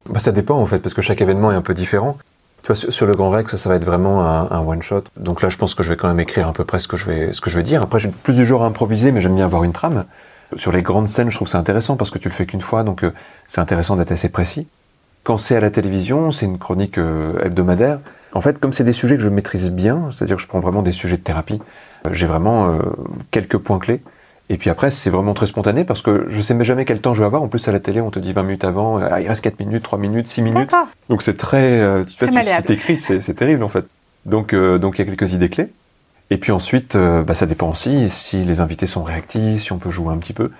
Bah, 0.08 0.18
ça 0.18 0.32
dépend 0.32 0.56
en 0.56 0.66
fait, 0.66 0.78
parce 0.78 0.94
que 0.94 1.02
chaque 1.02 1.20
événement 1.20 1.52
est 1.52 1.56
un 1.56 1.62
peu 1.62 1.74
différent. 1.74 2.16
Tu 2.62 2.68
vois, 2.68 2.74
sur, 2.74 2.92
sur 2.92 3.06
le 3.06 3.14
Grand 3.14 3.30
Rex, 3.30 3.56
ça 3.56 3.68
va 3.68 3.76
être 3.76 3.84
vraiment 3.84 4.24
un, 4.24 4.50
un 4.50 4.60
one-shot. 4.60 5.04
Donc 5.16 5.42
là, 5.42 5.50
je 5.50 5.58
pense 5.58 5.74
que 5.74 5.82
je 5.82 5.90
vais 5.90 5.96
quand 5.96 6.08
même 6.08 6.20
écrire 6.20 6.48
à 6.48 6.52
peu 6.52 6.64
près 6.64 6.78
ce 6.78 6.88
que 6.88 6.96
je 6.96 7.06
vais, 7.06 7.32
ce 7.32 7.40
que 7.40 7.50
je 7.50 7.56
vais 7.56 7.62
dire. 7.62 7.82
Après, 7.82 8.00
suis 8.00 8.08
plus 8.08 8.34
du 8.34 8.44
genre 8.44 8.64
à 8.64 8.66
improviser, 8.66 9.12
mais 9.12 9.20
j'aime 9.20 9.36
bien 9.36 9.44
avoir 9.44 9.64
une 9.64 9.72
trame. 9.72 10.06
Sur 10.56 10.72
les 10.72 10.82
grandes 10.82 11.08
scènes, 11.08 11.30
je 11.30 11.36
trouve 11.36 11.48
ça 11.48 11.58
intéressant 11.58 11.96
parce 11.96 12.10
que 12.10 12.18
tu 12.18 12.28
le 12.28 12.34
fais 12.34 12.46
qu'une 12.46 12.62
fois, 12.62 12.82
donc 12.82 13.04
euh, 13.04 13.12
c'est 13.46 13.60
intéressant 13.60 13.96
d'être 13.96 14.12
assez 14.12 14.30
précis. 14.30 14.66
Quand 15.22 15.36
c'est 15.36 15.56
à 15.56 15.60
la 15.60 15.70
télévision, 15.70 16.30
c'est 16.30 16.46
une 16.46 16.58
chronique 16.58 16.96
euh, 16.96 17.38
hebdomadaire. 17.44 18.00
En 18.32 18.40
fait, 18.40 18.58
comme 18.58 18.72
c'est 18.72 18.84
des 18.84 18.94
sujets 18.94 19.16
que 19.16 19.22
je 19.22 19.28
maîtrise 19.28 19.70
bien, 19.70 20.08
c'est-à-dire 20.10 20.36
que 20.36 20.42
je 20.42 20.48
prends 20.48 20.60
vraiment 20.60 20.80
des 20.80 20.92
sujets 20.92 21.18
de 21.18 21.22
thérapie, 21.22 21.60
euh, 22.06 22.10
j'ai 22.12 22.26
vraiment 22.26 22.78
quelques 23.30 23.58
points 23.58 23.78
clés. 23.78 24.02
Et 24.50 24.56
puis 24.56 24.70
après, 24.70 24.90
c'est 24.90 25.10
vraiment 25.10 25.34
très 25.34 25.46
spontané 25.46 25.84
parce 25.84 26.00
que 26.00 26.26
je 26.30 26.40
sais 26.40 26.56
jamais 26.64 26.84
quel 26.86 27.00
temps 27.00 27.12
je 27.14 27.20
vais 27.20 27.26
avoir. 27.26 27.42
En 27.42 27.48
plus, 27.48 27.66
à 27.68 27.72
la 27.72 27.80
télé, 27.80 28.00
on 28.00 28.10
te 28.10 28.18
dit 28.18 28.32
20 28.32 28.42
minutes 28.44 28.64
avant, 28.64 28.98
ah, 28.98 29.20
il 29.20 29.28
reste 29.28 29.42
4 29.44 29.58
minutes, 29.60 29.82
3 29.82 29.98
minutes, 29.98 30.26
6 30.26 30.42
minutes. 30.42 30.70
Donc 31.10 31.22
c'est 31.22 31.36
très. 31.36 31.80
euh, 31.80 32.04
tu 32.04 32.24
vois, 32.24 32.42
si 32.42 32.62
t'écris, 32.62 32.98
c'est 32.98 33.34
terrible 33.34 33.62
en 33.62 33.68
fait. 33.68 33.84
Donc 34.24 34.52
euh, 34.54 34.78
donc 34.78 34.98
il 34.98 35.04
y 35.04 35.08
a 35.08 35.14
quelques 35.14 35.32
idées 35.32 35.48
clés. 35.50 35.68
Et 36.30 36.36
puis 36.38 36.52
ensuite, 36.52 36.94
euh, 36.94 37.22
bah, 37.22 37.34
ça 37.34 37.46
dépend 37.46 37.70
aussi 37.70 38.08
si 38.10 38.44
les 38.44 38.60
invités 38.60 38.86
sont 38.86 39.02
réactifs, 39.02 39.62
si 39.62 39.72
on 39.72 39.78
peut 39.78 39.90
jouer 39.90 40.12
un 40.12 40.18
petit 40.18 40.34
peu. 40.34 40.50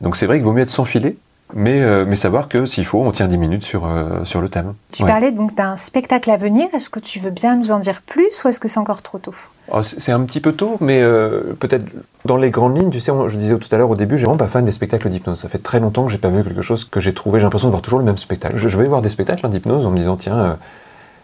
Donc 0.00 0.16
c'est 0.16 0.26
vrai 0.26 0.36
qu'il 0.36 0.44
vaut 0.44 0.52
mieux 0.52 0.62
être 0.62 0.70
sans 0.70 0.84
filet, 0.86 1.16
mais, 1.54 1.80
euh, 1.82 2.04
mais 2.06 2.16
savoir 2.16 2.48
que 2.48 2.64
s'il 2.66 2.84
faut, 2.86 3.00
on 3.02 3.12
tient 3.12 3.28
10 3.28 3.36
minutes 3.36 3.62
sur, 3.64 3.84
euh, 3.86 4.24
sur 4.24 4.40
le 4.40 4.48
thème. 4.48 4.74
Tu 4.92 5.02
Ouais. 5.02 5.08
parlais 5.08 5.30
donc 5.32 5.54
d'un 5.54 5.76
spectacle 5.76 6.30
à 6.30 6.36
venir. 6.38 6.68
Est-ce 6.74 6.88
que 6.88 7.00
tu 7.00 7.18
veux 7.18 7.30
bien 7.30 7.56
nous 7.56 7.72
en 7.72 7.78
dire 7.78 8.00
plus 8.02 8.42
ou 8.44 8.48
est-ce 8.48 8.60
que 8.60 8.68
c'est 8.68 8.78
encore 8.78 9.02
trop 9.02 9.18
tôt? 9.18 9.34
C'est 9.82 10.00
c'est 10.00 10.12
un 10.12 10.20
petit 10.20 10.40
peu 10.40 10.52
tôt, 10.52 10.76
mais 10.80 11.00
euh, 11.02 11.54
peut-être 11.58 11.84
dans 12.24 12.36
les 12.36 12.50
grandes 12.50 12.76
lignes, 12.78 12.90
tu 12.90 13.00
sais, 13.00 13.10
on- 13.10 13.28
je 13.28 13.36
disais 13.36 13.56
tout 13.58 13.68
à 13.72 13.78
l'heure 13.78 13.90
au 13.90 13.96
début, 13.96 14.16
j'ai 14.18 14.24
vraiment 14.24 14.38
pas 14.38 14.46
fan 14.48 14.64
des 14.64 14.72
spectacles 14.72 15.08
d'hypnose. 15.10 15.38
Ça 15.40 15.48
fait 15.48 15.58
très 15.58 15.80
longtemps 15.80 16.04
que 16.06 16.12
j'ai 16.12 16.18
pas 16.18 16.28
vu 16.30 16.42
quelque 16.44 16.62
chose 16.62 16.84
que 16.84 17.00
j'ai 17.00 17.12
trouvé. 17.14 17.38
J'ai 17.40 17.44
l'impression 17.44 17.68
de 17.68 17.72
voir 17.72 17.82
toujours 17.82 17.98
le 17.98 18.04
même 18.04 18.18
spectacle. 18.18 18.56
Je, 18.56 18.68
je 18.68 18.78
vais 18.78 18.86
voir 18.86 19.02
des 19.02 19.08
spectacles 19.08 19.44
hein, 19.46 19.50
d'hypnose 19.50 19.86
en 19.86 19.90
me 19.90 19.98
disant, 19.98 20.16
tiens, 20.16 20.38
euh, 20.38 20.54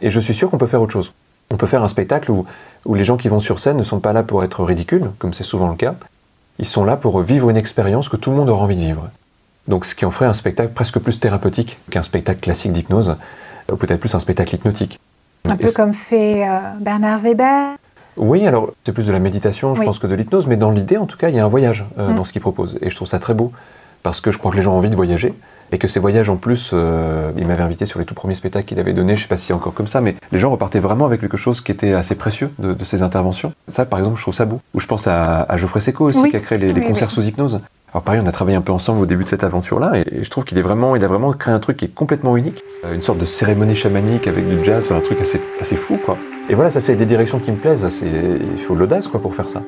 et 0.02 0.10
je 0.10 0.20
suis 0.20 0.34
sûr 0.34 0.50
qu'on 0.50 0.58
peut 0.58 0.66
faire 0.66 0.82
autre 0.82 0.92
chose. 0.92 1.12
On 1.52 1.56
peut 1.56 1.66
faire 1.66 1.82
un 1.82 1.88
spectacle 1.88 2.30
où, 2.30 2.46
où 2.84 2.94
les 2.94 3.04
gens 3.04 3.16
qui 3.16 3.28
vont 3.28 3.40
sur 3.40 3.58
scène 3.60 3.76
ne 3.76 3.82
sont 3.84 4.00
pas 4.00 4.12
là 4.12 4.22
pour 4.22 4.42
être 4.44 4.62
ridicules, 4.64 5.10
comme 5.18 5.32
c'est 5.34 5.44
souvent 5.44 5.68
le 5.68 5.76
cas. 5.76 5.94
Ils 6.58 6.66
sont 6.66 6.84
là 6.84 6.96
pour 6.96 7.20
vivre 7.20 7.50
une 7.50 7.56
expérience 7.56 8.08
que 8.08 8.16
tout 8.16 8.30
le 8.30 8.36
monde 8.36 8.48
aura 8.48 8.64
envie 8.64 8.76
de 8.76 8.80
vivre. 8.80 9.08
Donc, 9.68 9.84
ce 9.86 9.94
qui 9.94 10.04
en 10.04 10.10
ferait 10.10 10.26
un 10.26 10.34
spectacle 10.34 10.72
presque 10.74 10.98
plus 10.98 11.18
thérapeutique 11.20 11.78
qu'un 11.90 12.02
spectacle 12.02 12.40
classique 12.40 12.72
d'hypnose, 12.72 13.16
ou 13.72 13.76
peut-être 13.76 14.00
plus 14.00 14.14
un 14.14 14.18
spectacle 14.18 14.54
hypnotique. 14.54 15.00
Un 15.46 15.56
peu 15.56 15.70
comme 15.72 15.94
fait 15.94 16.46
euh, 16.46 16.58
Bernard 16.80 17.20
Weber. 17.20 17.76
Oui, 18.16 18.46
alors 18.46 18.72
c'est 18.84 18.92
plus 18.92 19.06
de 19.06 19.12
la 19.12 19.18
méditation, 19.18 19.74
je 19.74 19.80
Oui. 19.80 19.86
pense, 19.86 19.98
que 19.98 20.06
de 20.06 20.14
l'hypnose, 20.14 20.46
mais 20.46 20.56
dans 20.56 20.70
l'idée, 20.70 20.96
en 20.96 21.06
tout 21.06 21.16
cas, 21.16 21.28
il 21.28 21.34
y 21.36 21.38
a 21.38 21.44
un 21.44 21.48
voyage 21.48 21.84
euh, 21.98 22.10
Mm. 22.12 22.16
dans 22.16 22.24
ce 22.24 22.32
qu'il 22.32 22.42
propose. 22.42 22.78
Et 22.82 22.90
je 22.90 22.96
trouve 22.96 23.08
ça 23.08 23.18
très 23.18 23.34
beau, 23.34 23.52
parce 24.02 24.20
que 24.20 24.30
je 24.30 24.38
crois 24.38 24.50
que 24.52 24.56
les 24.56 24.62
gens 24.62 24.74
ont 24.74 24.78
envie 24.78 24.90
de 24.90 24.96
voyager, 24.96 25.34
et 25.72 25.78
que 25.78 25.88
ces 25.88 25.98
voyages, 25.98 26.28
en 26.28 26.36
plus, 26.36 26.70
euh, 26.72 27.32
il 27.36 27.46
m'avait 27.46 27.62
invité 27.62 27.86
sur 27.86 27.98
les 27.98 28.04
tout 28.04 28.14
premiers 28.14 28.34
spectacles 28.36 28.66
qu'il 28.66 28.78
avait 28.78 28.92
donnés, 28.92 29.16
je 29.16 29.22
sais 29.22 29.28
pas 29.28 29.36
si 29.38 29.52
encore 29.52 29.74
comme 29.74 29.88
ça, 29.88 30.00
mais 30.00 30.14
les 30.30 30.38
gens 30.38 30.50
repartaient 30.50 30.78
vraiment 30.78 31.06
avec 31.06 31.20
quelque 31.20 31.36
chose 31.38 31.60
qui 31.62 31.72
était 31.72 31.94
assez 31.94 32.14
précieux 32.14 32.50
de, 32.58 32.74
de 32.74 32.84
ces 32.84 33.02
interventions. 33.02 33.52
Ça, 33.66 33.84
par 33.84 33.98
exemple, 33.98 34.16
je 34.16 34.22
trouve 34.22 34.34
ça 34.34 34.44
beau. 34.44 34.60
Ou 34.74 34.80
je 34.80 34.86
pense 34.86 35.06
à, 35.08 35.42
à 35.42 35.56
Geoffrey 35.56 35.80
Seco 35.80 36.04
aussi, 36.04 36.20
Oui. 36.20 36.30
qui 36.30 36.36
a 36.36 36.40
créé 36.40 36.58
les, 36.58 36.80
concerts 36.82 37.10
sous 37.10 37.22
hypnose. 37.22 37.60
Alors 37.94 38.02
pareil, 38.02 38.20
on 38.20 38.26
a 38.26 38.32
travaillé 38.32 38.56
un 38.56 38.60
peu 38.60 38.72
ensemble 38.72 39.00
au 39.00 39.06
début 39.06 39.22
de 39.22 39.28
cette 39.28 39.44
aventure-là, 39.44 39.92
et, 39.94 40.24
je 40.24 40.28
trouve 40.28 40.42
qu'il 40.42 40.58
est 40.58 40.62
vraiment, 40.62 40.96
il 40.96 41.04
a 41.04 41.06
vraiment 41.06 41.32
créé 41.32 41.54
un 41.54 41.60
truc 41.60 41.76
qui 41.76 41.84
est 41.84 41.94
complètement 41.94 42.36
unique, 42.36 42.60
Euh, 42.84 42.92
une 42.92 43.02
sorte 43.02 43.18
de 43.18 43.24
cérémonie 43.24 43.76
chamanique 43.76 44.26
avec 44.26 44.48
du 44.48 44.64
jazz, 44.64 44.90
un 44.90 45.00
truc 45.00 45.18
assez, 45.20 45.76
fou, 45.76 45.96
quoi. 46.04 46.18
Et 46.50 46.54
voilà, 46.54 46.70
ça 46.70 46.80
c'est 46.80 46.96
des 46.96 47.06
directions 47.06 47.38
qui 47.38 47.52
me 47.52 47.56
plaisent, 47.56 47.86
il 48.02 48.58
faut 48.58 48.74
de 48.74 48.80
l'audace, 48.80 49.06
quoi, 49.06 49.20
pour 49.20 49.32
faire 49.32 49.48
ça. 49.48 49.62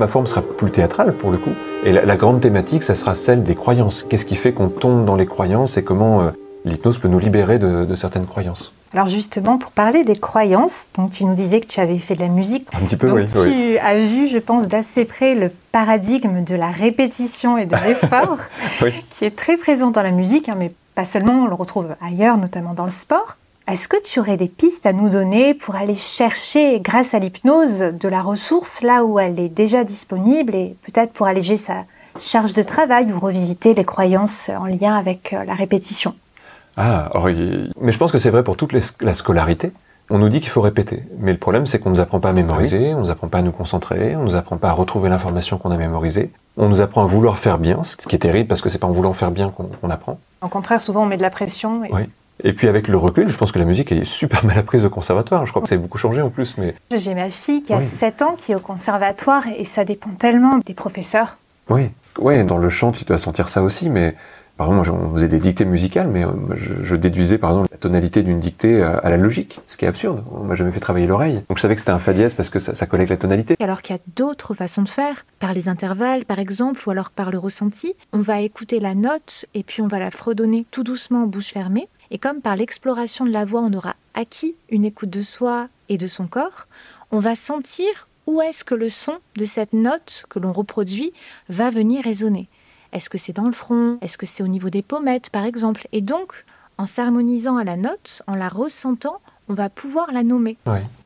Ma 0.00 0.08
forme 0.08 0.26
sera 0.26 0.40
plus 0.40 0.70
théâtrale 0.70 1.12
pour 1.12 1.30
le 1.30 1.36
coup. 1.36 1.50
Et 1.84 1.92
la, 1.92 2.06
la 2.06 2.16
grande 2.16 2.40
thématique, 2.40 2.82
ça 2.82 2.94
sera 2.94 3.14
celle 3.14 3.42
des 3.42 3.54
croyances. 3.54 4.06
Qu'est-ce 4.08 4.24
qui 4.24 4.34
fait 4.34 4.54
qu'on 4.54 4.68
tombe 4.70 5.04
dans 5.04 5.14
les 5.14 5.26
croyances 5.26 5.76
et 5.76 5.84
comment 5.84 6.22
euh, 6.22 6.30
l'hypnose 6.64 6.96
peut 6.98 7.08
nous 7.08 7.18
libérer 7.18 7.58
de, 7.58 7.84
de 7.84 7.94
certaines 7.94 8.24
croyances 8.24 8.72
Alors 8.94 9.08
justement, 9.08 9.58
pour 9.58 9.72
parler 9.72 10.02
des 10.04 10.16
croyances, 10.16 10.86
donc 10.96 11.10
tu 11.12 11.26
nous 11.26 11.34
disais 11.34 11.60
que 11.60 11.66
tu 11.66 11.80
avais 11.80 11.98
fait 11.98 12.14
de 12.14 12.20
la 12.22 12.28
musique. 12.28 12.66
Un 12.72 12.78
petit 12.86 12.96
peu, 12.96 13.08
donc 13.08 13.18
oui. 13.18 13.26
tu 13.26 13.38
oui. 13.40 13.78
as 13.78 13.98
vu, 13.98 14.26
je 14.26 14.38
pense, 14.38 14.66
d'assez 14.68 15.04
près 15.04 15.34
le 15.34 15.50
paradigme 15.70 16.44
de 16.44 16.54
la 16.54 16.70
répétition 16.70 17.58
et 17.58 17.66
de 17.66 17.76
l'effort, 17.86 18.38
Oui. 18.80 18.92
qui 19.10 19.26
est 19.26 19.36
très 19.36 19.58
présent 19.58 19.90
dans 19.90 20.02
la 20.02 20.12
musique, 20.12 20.48
hein, 20.48 20.56
mais 20.58 20.72
pas 20.94 21.04
seulement, 21.04 21.44
on 21.44 21.46
le 21.46 21.54
retrouve 21.54 21.88
ailleurs, 22.02 22.38
notamment 22.38 22.72
dans 22.72 22.84
le 22.84 22.90
sport. 22.90 23.36
Est-ce 23.70 23.86
que 23.86 24.02
tu 24.02 24.18
aurais 24.18 24.36
des 24.36 24.48
pistes 24.48 24.84
à 24.84 24.92
nous 24.92 25.08
donner 25.08 25.54
pour 25.54 25.76
aller 25.76 25.94
chercher, 25.94 26.80
grâce 26.80 27.14
à 27.14 27.20
l'hypnose, 27.20 27.78
de 27.78 28.08
la 28.08 28.20
ressource 28.20 28.82
là 28.82 29.04
où 29.04 29.20
elle 29.20 29.38
est 29.38 29.48
déjà 29.48 29.84
disponible 29.84 30.56
et 30.56 30.74
peut-être 30.82 31.12
pour 31.12 31.28
alléger 31.28 31.56
sa 31.56 31.84
charge 32.18 32.52
de 32.52 32.64
travail 32.64 33.12
ou 33.12 33.20
revisiter 33.20 33.74
les 33.74 33.84
croyances 33.84 34.48
en 34.48 34.66
lien 34.66 34.96
avec 34.96 35.32
euh, 35.32 35.44
la 35.44 35.54
répétition? 35.54 36.16
Ah, 36.76 37.12
mais 37.80 37.92
je 37.92 37.98
pense 37.98 38.10
que 38.10 38.18
c'est 38.18 38.30
vrai 38.30 38.42
pour 38.42 38.56
toute 38.56 38.72
la 38.72 39.14
scolarité. 39.14 39.70
On 40.12 40.18
nous 40.18 40.30
dit 40.30 40.40
qu'il 40.40 40.50
faut 40.50 40.62
répéter. 40.62 41.04
Mais 41.20 41.30
le 41.30 41.38
problème, 41.38 41.66
c'est 41.66 41.78
qu'on 41.78 41.90
ne 41.90 41.94
nous 41.94 42.00
apprend 42.00 42.18
pas 42.18 42.30
à 42.30 42.32
mémoriser, 42.32 42.92
on 42.94 42.98
ne 42.98 43.04
nous 43.04 43.10
apprend 43.10 43.28
pas 43.28 43.38
à 43.38 43.42
nous 43.42 43.52
concentrer, 43.52 44.16
on 44.16 44.20
ne 44.20 44.24
nous 44.24 44.34
apprend 44.34 44.56
pas 44.56 44.70
à 44.70 44.72
retrouver 44.72 45.08
l'information 45.08 45.58
qu'on 45.58 45.70
a 45.70 45.76
mémorisée. 45.76 46.32
On 46.56 46.68
nous 46.68 46.80
apprend 46.80 47.04
à 47.04 47.06
vouloir 47.06 47.38
faire 47.38 47.58
bien, 47.58 47.84
ce 47.84 47.96
qui 47.96 48.16
est 48.16 48.18
terrible 48.18 48.48
parce 48.48 48.62
que 48.62 48.68
c'est 48.68 48.78
pas 48.78 48.88
en 48.88 48.92
voulant 48.92 49.12
faire 49.12 49.30
bien 49.30 49.50
qu'on 49.50 49.64
qu'on 49.80 49.90
apprend. 49.90 50.18
Au 50.42 50.48
contraire, 50.48 50.80
souvent 50.80 51.04
on 51.04 51.06
met 51.06 51.16
de 51.16 51.22
la 51.22 51.30
pression. 51.30 51.84
Et... 51.84 51.90
Oui. 51.92 52.08
Et 52.44 52.52
puis 52.52 52.68
avec 52.68 52.88
le 52.88 52.96
recul, 52.96 53.28
je 53.28 53.36
pense 53.36 53.52
que 53.52 53.58
la 53.58 53.64
musique 53.64 53.92
est 53.92 54.04
super 54.04 54.44
mal 54.44 54.58
apprise 54.58 54.84
au 54.84 54.90
conservatoire. 54.90 55.44
Je 55.46 55.50
crois 55.52 55.62
que 55.62 55.68
ça 55.68 55.74
a 55.74 55.78
beaucoup 55.78 55.98
changé 55.98 56.20
en 56.22 56.30
plus, 56.30 56.56
mais 56.58 56.74
J'ai 56.94 57.14
ma 57.14 57.30
fille 57.30 57.62
qui 57.62 57.72
a 57.72 57.78
Oui. 57.78 57.84
7 57.98 58.22
ans 58.22 58.34
qui 58.36 58.52
est 58.52 58.54
au 58.54 58.60
conservatoire 58.60 59.44
et 59.58 59.64
ça 59.64 59.84
dépend 59.84 60.10
tellement 60.10 60.58
des 60.58 60.74
professeurs. 60.74 61.36
oui, 61.68 61.90
ouais, 62.18 62.44
dans 62.44 62.58
le 62.58 62.68
chant, 62.70 62.92
tu 62.92 63.04
dois 63.04 63.18
sentir 63.18 63.48
ça 63.48 63.62
aussi, 63.62 63.90
mais 63.90 64.14
Par 64.60 64.68
exemple, 64.68 64.90
on 64.90 65.14
faisait 65.14 65.26
des 65.26 65.38
dictées 65.38 65.64
musicales, 65.64 66.08
mais 66.08 66.22
euh, 66.22 66.32
je, 66.82 66.94
déduisais 66.94 67.38
par 67.38 67.48
exemple 67.48 67.68
la 67.72 67.78
tonalité 67.78 68.22
d'une 68.22 68.40
dictée 68.40 68.82
euh, 68.82 69.00
à 69.02 69.08
la 69.08 69.16
logique, 69.16 69.58
ce 69.64 69.78
qui 69.78 69.86
est 69.86 69.88
absurde. 69.88 70.22
On 70.32 70.44
m'a 70.44 70.54
jamais 70.54 70.70
fait 70.70 70.80
travailler 70.80 71.06
l'oreille. 71.06 71.42
Donc 71.48 71.56
je 71.56 71.62
savais 71.62 71.74
que 71.76 71.80
c'était 71.80 71.92
un 71.92 71.98
fa 71.98 72.12
dièse 72.12 72.34
parce 72.34 72.50
que 72.50 72.58
ça, 72.58 72.74
ça 72.74 72.84
collait 72.84 73.04
avec 73.04 73.08
la 73.08 73.16
tonalité. 73.16 73.56
Alors 73.58 73.80
qu'il 73.80 73.96
y 73.96 73.98
a 73.98 74.02
d'autres 74.16 74.52
façons 74.52 74.82
de 74.82 74.88
faire, 74.90 75.24
par 75.38 75.54
les 75.54 75.70
intervalles 75.70 76.26
par 76.26 76.38
exemple, 76.38 76.86
ou 76.86 76.90
alors 76.90 77.08
par 77.08 77.30
le 77.30 77.38
ressenti. 77.38 77.94
On 78.12 78.20
va 78.20 78.42
écouter 78.42 78.80
la 78.80 78.94
note 78.94 79.46
et 79.54 79.62
puis 79.62 79.80
on 79.80 79.88
va 79.88 79.98
la 79.98 80.10
fredonner 80.10 80.66
tout 80.70 80.84
doucement, 80.84 81.26
bouche 81.26 81.54
fermée. 81.54 81.88
Et 82.10 82.18
comme 82.18 82.42
par 82.42 82.54
l'exploration 82.54 83.24
de 83.24 83.30
la 83.30 83.46
voix, 83.46 83.62
on 83.62 83.72
aura 83.72 83.96
acquis 84.12 84.56
une 84.68 84.84
écoute 84.84 85.08
de 85.08 85.22
soi 85.22 85.68
et 85.88 85.96
de 85.96 86.06
son 86.06 86.26
corps, 86.26 86.66
on 87.12 87.18
va 87.18 87.34
sentir 87.34 87.86
où 88.26 88.42
est-ce 88.42 88.62
que 88.62 88.74
le 88.74 88.90
son 88.90 89.14
de 89.36 89.46
cette 89.46 89.72
note 89.72 90.26
que 90.28 90.38
l'on 90.38 90.52
reproduit 90.52 91.14
va 91.48 91.70
venir 91.70 92.04
résonner. 92.04 92.50
Est-ce 92.92 93.10
que 93.10 93.18
c'est 93.18 93.32
dans 93.32 93.46
le 93.46 93.52
front? 93.52 93.98
Est-ce 94.00 94.18
que 94.18 94.26
c'est 94.26 94.42
au 94.42 94.48
niveau 94.48 94.70
des 94.70 94.82
pommettes, 94.82 95.30
par 95.30 95.44
exemple? 95.44 95.86
Et 95.92 96.00
donc, 96.00 96.44
en 96.78 96.86
s'harmonisant 96.86 97.56
à 97.56 97.64
la 97.64 97.76
note, 97.76 98.22
en 98.26 98.34
la 98.34 98.48
ressentant, 98.48 99.20
on 99.48 99.54
va 99.54 99.68
pouvoir 99.68 100.12
la 100.12 100.22
nommer. 100.22 100.56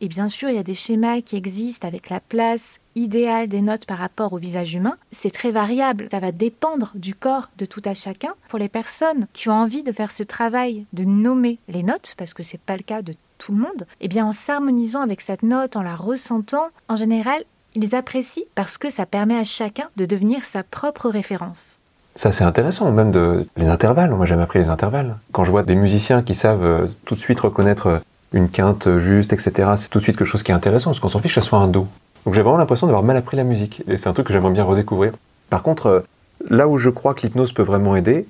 Et 0.00 0.08
bien 0.08 0.28
sûr, 0.28 0.50
il 0.50 0.56
y 0.56 0.58
a 0.58 0.62
des 0.62 0.74
schémas 0.74 1.22
qui 1.22 1.36
existent 1.36 1.88
avec 1.88 2.10
la 2.10 2.20
place 2.20 2.78
idéale 2.94 3.48
des 3.48 3.62
notes 3.62 3.86
par 3.86 3.98
rapport 3.98 4.34
au 4.34 4.38
visage 4.38 4.74
humain. 4.74 4.96
C'est 5.10 5.32
très 5.32 5.50
variable. 5.50 6.08
Ça 6.10 6.20
va 6.20 6.30
dépendre 6.30 6.92
du 6.94 7.14
corps 7.14 7.50
de 7.58 7.64
tout 7.64 7.82
à 7.84 7.94
chacun. 7.94 8.34
Pour 8.48 8.58
les 8.58 8.68
personnes 8.68 9.26
qui 9.32 9.48
ont 9.48 9.54
envie 9.54 9.82
de 9.82 9.92
faire 9.92 10.10
ce 10.10 10.22
travail 10.22 10.86
de 10.92 11.04
nommer 11.04 11.58
les 11.68 11.82
notes, 11.82 12.14
parce 12.18 12.34
que 12.34 12.42
c'est 12.42 12.60
pas 12.60 12.76
le 12.76 12.82
cas 12.82 13.02
de 13.02 13.14
tout 13.38 13.52
le 13.52 13.58
monde, 13.58 13.86
eh 14.00 14.08
bien 14.08 14.26
en 14.26 14.32
s'harmonisant 14.32 15.00
avec 15.00 15.20
cette 15.20 15.42
note, 15.42 15.74
en 15.74 15.82
la 15.82 15.96
ressentant, 15.96 16.68
en 16.88 16.96
général, 16.96 17.42
ils 17.74 17.94
apprécient 17.94 18.44
parce 18.54 18.78
que 18.78 18.90
ça 18.90 19.06
permet 19.06 19.36
à 19.36 19.44
chacun 19.44 19.88
de 19.96 20.04
devenir 20.04 20.44
sa 20.44 20.62
propre 20.62 21.08
référence. 21.08 21.78
Ça, 22.16 22.30
c'est 22.30 22.44
intéressant, 22.44 22.90
même 22.92 23.10
de 23.10 23.46
les 23.56 23.68
intervalles. 23.68 24.10
Moi, 24.10 24.24
j'ai 24.24 24.30
jamais 24.30 24.44
appris 24.44 24.60
les 24.60 24.68
intervalles. 24.68 25.16
Quand 25.32 25.44
je 25.44 25.50
vois 25.50 25.64
des 25.64 25.74
musiciens 25.74 26.22
qui 26.22 26.36
savent 26.36 26.64
euh, 26.64 26.86
tout 27.04 27.16
de 27.16 27.20
suite 27.20 27.40
reconnaître 27.40 27.86
euh, 27.88 27.98
une 28.32 28.48
quinte 28.48 28.98
juste, 28.98 29.32
etc., 29.32 29.72
c'est 29.76 29.88
tout 29.88 29.98
de 29.98 30.04
suite 30.04 30.16
quelque 30.16 30.26
chose 30.26 30.44
qui 30.44 30.52
est 30.52 30.54
intéressant, 30.54 30.90
parce 30.90 31.00
qu'on 31.00 31.08
s'en 31.08 31.20
fiche 31.20 31.34
que 31.34 31.40
ça 31.40 31.46
soit 31.46 31.58
un 31.58 31.66
do. 31.66 31.88
Donc 32.24 32.34
j'ai 32.34 32.42
vraiment 32.42 32.56
l'impression 32.56 32.86
d'avoir 32.86 33.02
mal 33.02 33.16
appris 33.16 33.36
la 33.36 33.42
musique. 33.42 33.82
Et 33.88 33.96
c'est 33.96 34.08
un 34.08 34.12
truc 34.12 34.28
que 34.28 34.32
j'aimerais 34.32 34.52
bien 34.52 34.62
redécouvrir. 34.62 35.12
Par 35.50 35.64
contre, 35.64 35.86
euh, 35.86 36.00
là 36.48 36.68
où 36.68 36.78
je 36.78 36.90
crois 36.90 37.14
que 37.14 37.22
l'hypnose 37.22 37.52
peut 37.52 37.62
vraiment 37.62 37.96
aider, 37.96 38.28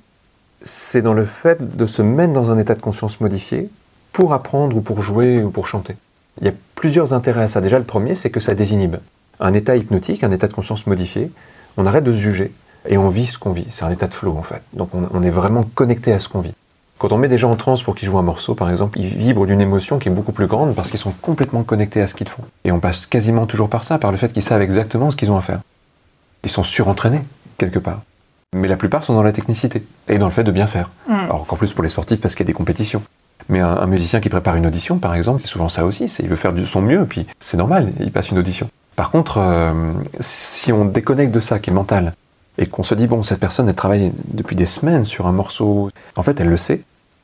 c'est 0.61 1.03
dans 1.03 1.13
le 1.13 1.25
fait 1.25 1.77
de 1.77 1.85
se 1.85 2.01
mettre 2.01 2.33
dans 2.33 2.49
un 2.49 2.57
état 2.57 2.73
de 2.73 2.81
conscience 2.81 3.21
modifié 3.21 3.69
pour 4.13 4.33
apprendre 4.33 4.75
ou 4.75 4.81
pour 4.81 5.03
jouer 5.03 5.43
ou 5.43 5.51
pour 5.51 5.67
chanter. 5.67 5.95
Il 6.41 6.47
y 6.47 6.49
a 6.49 6.53
plusieurs 6.73 7.13
intérêts 7.13 7.43
à 7.43 7.47
ça. 7.47 7.61
Déjà, 7.61 7.77
le 7.77 7.85
premier, 7.85 8.15
c'est 8.15 8.31
que 8.31 8.39
ça 8.39 8.55
désinhibe. 8.55 8.95
Un 9.39 9.53
état 9.53 9.75
hypnotique, 9.75 10.23
un 10.23 10.31
état 10.31 10.47
de 10.47 10.53
conscience 10.53 10.87
modifié, 10.87 11.31
on 11.77 11.85
arrête 11.85 12.03
de 12.03 12.13
se 12.13 12.17
juger 12.17 12.53
et 12.87 12.97
on 12.97 13.09
vit 13.09 13.25
ce 13.25 13.37
qu'on 13.37 13.51
vit. 13.51 13.67
C'est 13.69 13.83
un 13.83 13.91
état 13.91 14.07
de 14.07 14.13
flow 14.13 14.35
en 14.37 14.43
fait. 14.43 14.63
Donc 14.73 14.89
on, 14.93 15.07
on 15.11 15.23
est 15.23 15.31
vraiment 15.31 15.63
connecté 15.63 16.13
à 16.13 16.19
ce 16.19 16.29
qu'on 16.29 16.41
vit. 16.41 16.53
Quand 16.97 17.11
on 17.11 17.17
met 17.17 17.27
des 17.27 17.37
gens 17.37 17.51
en 17.51 17.57
transe 17.57 17.83
pour 17.83 17.93
qu'ils 17.95 18.07
jouent 18.07 18.17
un 18.19 18.23
morceau, 18.23 18.55
par 18.55 18.69
exemple, 18.71 18.97
ils 18.99 19.07
vibrent 19.07 19.45
d'une 19.45 19.59
émotion 19.59 19.99
qui 19.99 20.07
est 20.07 20.11
beaucoup 20.11 20.31
plus 20.31 20.47
grande 20.47 20.75
parce 20.75 20.89
qu'ils 20.89 20.99
sont 20.99 21.11
complètement 21.21 21.63
connectés 21.63 22.01
à 22.01 22.07
ce 22.07 22.15
qu'ils 22.15 22.29
font. 22.29 22.43
Et 22.63 22.71
on 22.71 22.79
passe 22.79 23.05
quasiment 23.05 23.45
toujours 23.45 23.69
par 23.69 23.83
ça, 23.83 23.97
par 23.97 24.11
le 24.11 24.17
fait 24.17 24.31
qu'ils 24.31 24.43
savent 24.43 24.61
exactement 24.61 25.11
ce 25.11 25.17
qu'ils 25.17 25.29
ont 25.29 25.37
à 25.37 25.41
faire. 25.41 25.59
Ils 26.45 26.49
sont 26.49 26.63
surentraînés, 26.63 27.21
quelque 27.57 27.79
part. 27.79 28.01
Mais 28.55 28.69
la 28.69 28.77
plupart 28.77 29.03
sont 29.03 29.13
dans 29.13 29.23
la 29.23 29.33
technicité 29.33 29.83
et 30.07 30.17
dans 30.17 30.27
le 30.27 30.31
fait 30.31 30.45
de 30.45 30.51
bien 30.51 30.67
faire. 30.67 30.89
Mm. 31.09 31.13
Alors 31.13 31.41
encore 31.41 31.57
plus 31.57 31.73
pour 31.73 31.83
les 31.83 31.89
sportifs 31.89 32.21
parce 32.21 32.33
qu'il 32.33 32.45
y 32.45 32.47
a 32.47 32.51
des 32.51 32.53
compétitions. 32.53 33.01
Mais 33.49 33.59
un, 33.59 33.67
un 33.75 33.87
musicien 33.87 34.21
qui 34.21 34.29
prépare 34.29 34.55
une 34.55 34.65
audition, 34.65 34.97
par 34.97 35.15
exemple, 35.15 35.41
c'est 35.41 35.49
souvent 35.49 35.67
ça 35.67 35.83
aussi. 35.83 36.07
C'est 36.07 36.23
il 36.23 36.29
veut 36.29 36.37
faire 36.37 36.53
de 36.53 36.63
son 36.63 36.81
mieux, 36.81 37.05
puis 37.05 37.27
c'est 37.41 37.57
normal, 37.57 37.91
il 37.99 38.11
passe 38.11 38.29
une 38.31 38.37
audition. 38.37 38.69
Par 38.95 39.11
contre, 39.11 39.39
euh, 39.39 39.91
si 40.19 40.71
on 40.71 40.85
déconnecte 40.85 41.33
de 41.33 41.39
ça, 41.39 41.59
qui 41.59 41.69
est 41.69 41.73
mental, 41.73 42.13
et 42.57 42.67
qu'on 42.67 42.83
se 42.83 42.95
dit 42.95 43.07
bon, 43.07 43.23
cette 43.23 43.39
personne, 43.39 43.67
elle 43.67 43.75
travaille 43.75 44.13
depuis 44.33 44.55
des 44.55 44.65
semaines 44.65 45.05
sur 45.05 45.27
un 45.27 45.31
morceau, 45.31 45.89
en 46.15 46.23
fait, 46.23 46.39
elle 46.39 46.49
le 46.49 46.57
sait. 46.57 46.81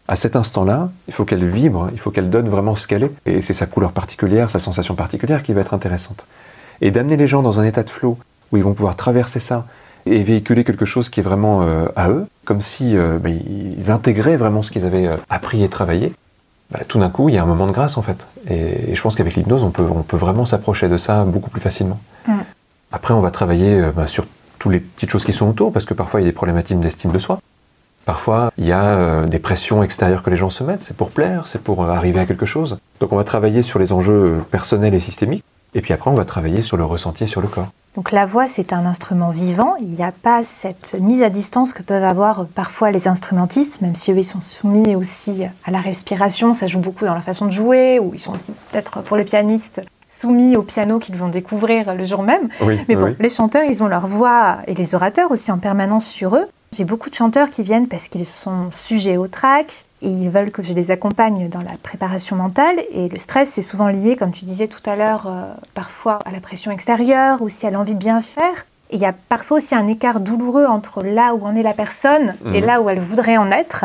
À 0.07 0.17
cet 0.17 0.35
instant-là, 0.35 0.89
il 1.07 1.13
faut 1.13 1.23
qu'elle 1.23 1.47
vibre, 1.47 1.89
il 1.93 1.99
faut 1.99 2.11
qu'elle 2.11 2.29
donne 2.29 2.49
vraiment 2.49 2.75
ce 2.75 2.87
qu'elle 2.87 3.03
est. 3.03 3.11
Et 3.25 3.41
c'est 3.41 3.53
sa 3.53 3.65
couleur 3.65 3.93
particulière, 3.93 4.49
sa 4.49 4.59
sensation 4.59 4.95
particulière 4.95 5.43
qui 5.43 5.53
va 5.53 5.61
être 5.61 5.73
intéressante. 5.73 6.25
Et 6.81 6.91
d'amener 6.91 7.15
les 7.15 7.27
gens 7.27 7.41
dans 7.41 7.59
un 7.59 7.63
état 7.63 7.83
de 7.83 7.89
flow 7.89 8.17
où 8.51 8.57
ils 8.57 8.63
vont 8.63 8.73
pouvoir 8.73 8.97
traverser 8.97 9.39
ça 9.39 9.65
et 10.05 10.23
véhiculer 10.23 10.63
quelque 10.65 10.83
chose 10.83 11.09
qui 11.09 11.21
est 11.21 11.23
vraiment 11.23 11.61
euh, 11.61 11.85
à 11.95 12.09
eux, 12.09 12.25
comme 12.43 12.61
si 12.61 12.97
euh, 12.97 13.19
bah, 13.19 13.29
ils 13.29 13.91
intégraient 13.91 14.35
vraiment 14.35 14.63
ce 14.63 14.71
qu'ils 14.71 14.85
avaient 14.85 15.09
appris 15.29 15.63
et 15.63 15.69
travaillé. 15.69 16.11
Bah, 16.71 16.79
tout 16.87 16.99
d'un 16.99 17.09
coup, 17.09 17.29
il 17.29 17.35
y 17.35 17.37
a 17.37 17.43
un 17.43 17.45
moment 17.45 17.67
de 17.67 17.71
grâce 17.71 17.97
en 17.97 18.01
fait. 18.01 18.27
Et, 18.49 18.91
et 18.91 18.95
je 18.95 19.01
pense 19.01 19.15
qu'avec 19.15 19.35
l'hypnose, 19.35 19.63
on 19.63 19.71
peut, 19.71 19.83
on 19.83 20.03
peut 20.03 20.17
vraiment 20.17 20.45
s'approcher 20.45 20.87
de 20.87 20.97
ça 20.97 21.23
beaucoup 21.25 21.49
plus 21.49 21.61
facilement. 21.61 21.99
Mm. 22.27 22.39
Après, 22.91 23.13
on 23.13 23.21
va 23.21 23.31
travailler 23.31 23.79
euh, 23.79 23.91
bah, 23.91 24.07
sur 24.07 24.25
toutes 24.59 24.71
les 24.71 24.79
petites 24.79 25.09
choses 25.09 25.25
qui 25.25 25.33
sont 25.33 25.47
autour, 25.47 25.73
parce 25.73 25.85
que 25.85 25.93
parfois 25.93 26.21
il 26.21 26.23
y 26.23 26.27
a 26.27 26.29
des 26.29 26.35
problématiques 26.35 26.79
d'estime 26.79 27.11
de 27.11 27.19
soi. 27.19 27.39
Parfois, 28.05 28.51
il 28.57 28.65
y 28.65 28.71
a 28.71 28.83
euh, 28.83 29.27
des 29.27 29.39
pressions 29.39 29.83
extérieures 29.83 30.23
que 30.23 30.29
les 30.29 30.37
gens 30.37 30.49
se 30.49 30.63
mettent. 30.63 30.81
C'est 30.81 30.97
pour 30.97 31.11
plaire, 31.11 31.47
c'est 31.47 31.61
pour 31.61 31.83
euh, 31.83 31.89
arriver 31.89 32.19
à 32.19 32.25
quelque 32.25 32.45
chose. 32.45 32.77
Donc 32.99 33.13
on 33.13 33.17
va 33.17 33.23
travailler 33.23 33.61
sur 33.61 33.79
les 33.79 33.93
enjeux 33.93 34.43
personnels 34.49 34.93
et 34.93 34.99
systémiques. 34.99 35.43
Et 35.73 35.81
puis 35.81 35.93
après, 35.93 36.09
on 36.09 36.15
va 36.15 36.25
travailler 36.25 36.61
sur 36.61 36.77
le 36.77 36.83
ressenti 36.83 37.23
et 37.25 37.27
sur 37.27 37.41
le 37.41 37.47
corps. 37.47 37.69
Donc 37.95 38.13
la 38.13 38.25
voix, 38.25 38.47
c'est 38.47 38.71
un 38.71 38.85
instrument 38.85 39.31
vivant. 39.31 39.75
Il 39.79 39.89
n'y 39.89 40.03
a 40.03 40.13
pas 40.13 40.43
cette 40.43 40.95
mise 40.99 41.23
à 41.23 41.29
distance 41.29 41.73
que 41.73 41.83
peuvent 41.83 42.05
avoir 42.05 42.45
parfois 42.45 42.89
les 42.89 43.09
instrumentistes, 43.09 43.81
même 43.81 43.95
si 43.95 44.11
eux, 44.13 44.17
ils 44.17 44.23
sont 44.23 44.39
soumis 44.39 44.95
aussi 44.95 45.43
à 45.65 45.71
la 45.71 45.81
respiration. 45.81 46.53
Ça 46.53 46.67
joue 46.67 46.79
beaucoup 46.79 47.05
dans 47.05 47.13
la 47.13 47.21
façon 47.21 47.47
de 47.47 47.51
jouer, 47.51 47.99
ou 47.99 48.11
ils 48.13 48.19
sont 48.19 48.33
aussi 48.33 48.53
peut-être 48.71 49.01
pour 49.01 49.17
les 49.17 49.25
pianistes 49.25 49.81
soumis 50.07 50.57
au 50.57 50.61
piano 50.61 50.99
qu'ils 50.99 51.15
vont 51.15 51.29
découvrir 51.29 51.95
le 51.95 52.05
jour 52.05 52.23
même. 52.23 52.49
Oui, 52.61 52.79
Mais 52.87 52.95
bon, 52.95 53.05
oui. 53.05 53.15
les 53.19 53.29
chanteurs, 53.29 53.63
ils 53.63 53.81
ont 53.81 53.87
leur 53.87 54.07
voix, 54.07 54.59
et 54.67 54.73
les 54.73 54.95
orateurs 54.95 55.31
aussi 55.31 55.51
en 55.51 55.57
permanence 55.57 56.05
sur 56.05 56.35
eux. 56.35 56.47
J'ai 56.73 56.85
beaucoup 56.85 57.09
de 57.09 57.15
chanteurs 57.15 57.49
qui 57.49 57.63
viennent 57.63 57.89
parce 57.89 58.07
qu'ils 58.07 58.25
sont 58.25 58.71
sujets 58.71 59.17
au 59.17 59.27
trac 59.27 59.83
et 60.01 60.07
ils 60.07 60.29
veulent 60.29 60.51
que 60.51 60.63
je 60.63 60.73
les 60.73 60.89
accompagne 60.89 61.49
dans 61.49 61.59
la 61.61 61.73
préparation 61.83 62.37
mentale. 62.37 62.79
Et 62.93 63.09
le 63.09 63.17
stress, 63.19 63.49
c'est 63.51 63.61
souvent 63.61 63.89
lié, 63.89 64.15
comme 64.15 64.31
tu 64.31 64.45
disais 64.45 64.69
tout 64.69 64.79
à 64.89 64.95
l'heure, 64.95 65.25
euh, 65.27 65.53
parfois 65.73 66.19
à 66.25 66.31
la 66.31 66.39
pression 66.39 66.71
extérieure, 66.71 67.41
aussi 67.41 67.67
à 67.67 67.71
l'envie 67.71 67.93
de 67.93 67.99
bien 67.99 68.21
faire. 68.21 68.65
Et 68.89 68.95
il 68.95 69.01
y 69.01 69.05
a 69.05 69.11
parfois 69.11 69.57
aussi 69.57 69.75
un 69.75 69.85
écart 69.87 70.21
douloureux 70.21 70.65
entre 70.65 71.03
là 71.03 71.35
où 71.35 71.45
en 71.45 71.55
est 71.57 71.63
la 71.63 71.73
personne 71.73 72.35
et 72.53 72.61
Mhm. 72.61 72.65
là 72.65 72.81
où 72.81 72.89
elle 72.89 73.01
voudrait 73.01 73.37
en 73.37 73.51
être. 73.51 73.83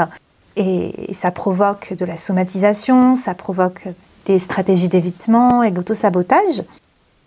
Et, 0.55 1.11
et 1.11 1.15
ça 1.15 1.33
provoque 1.33 1.93
de 1.93 2.05
la 2.05 2.17
somatisation, 2.17 3.17
ça 3.17 3.35
provoque 3.35 3.89
des 4.27 4.39
stratégies 4.39 4.89
d'évitement 4.89 5.65
et 5.65 5.73
de 5.73 5.77
l'autosabotage. 5.77 6.63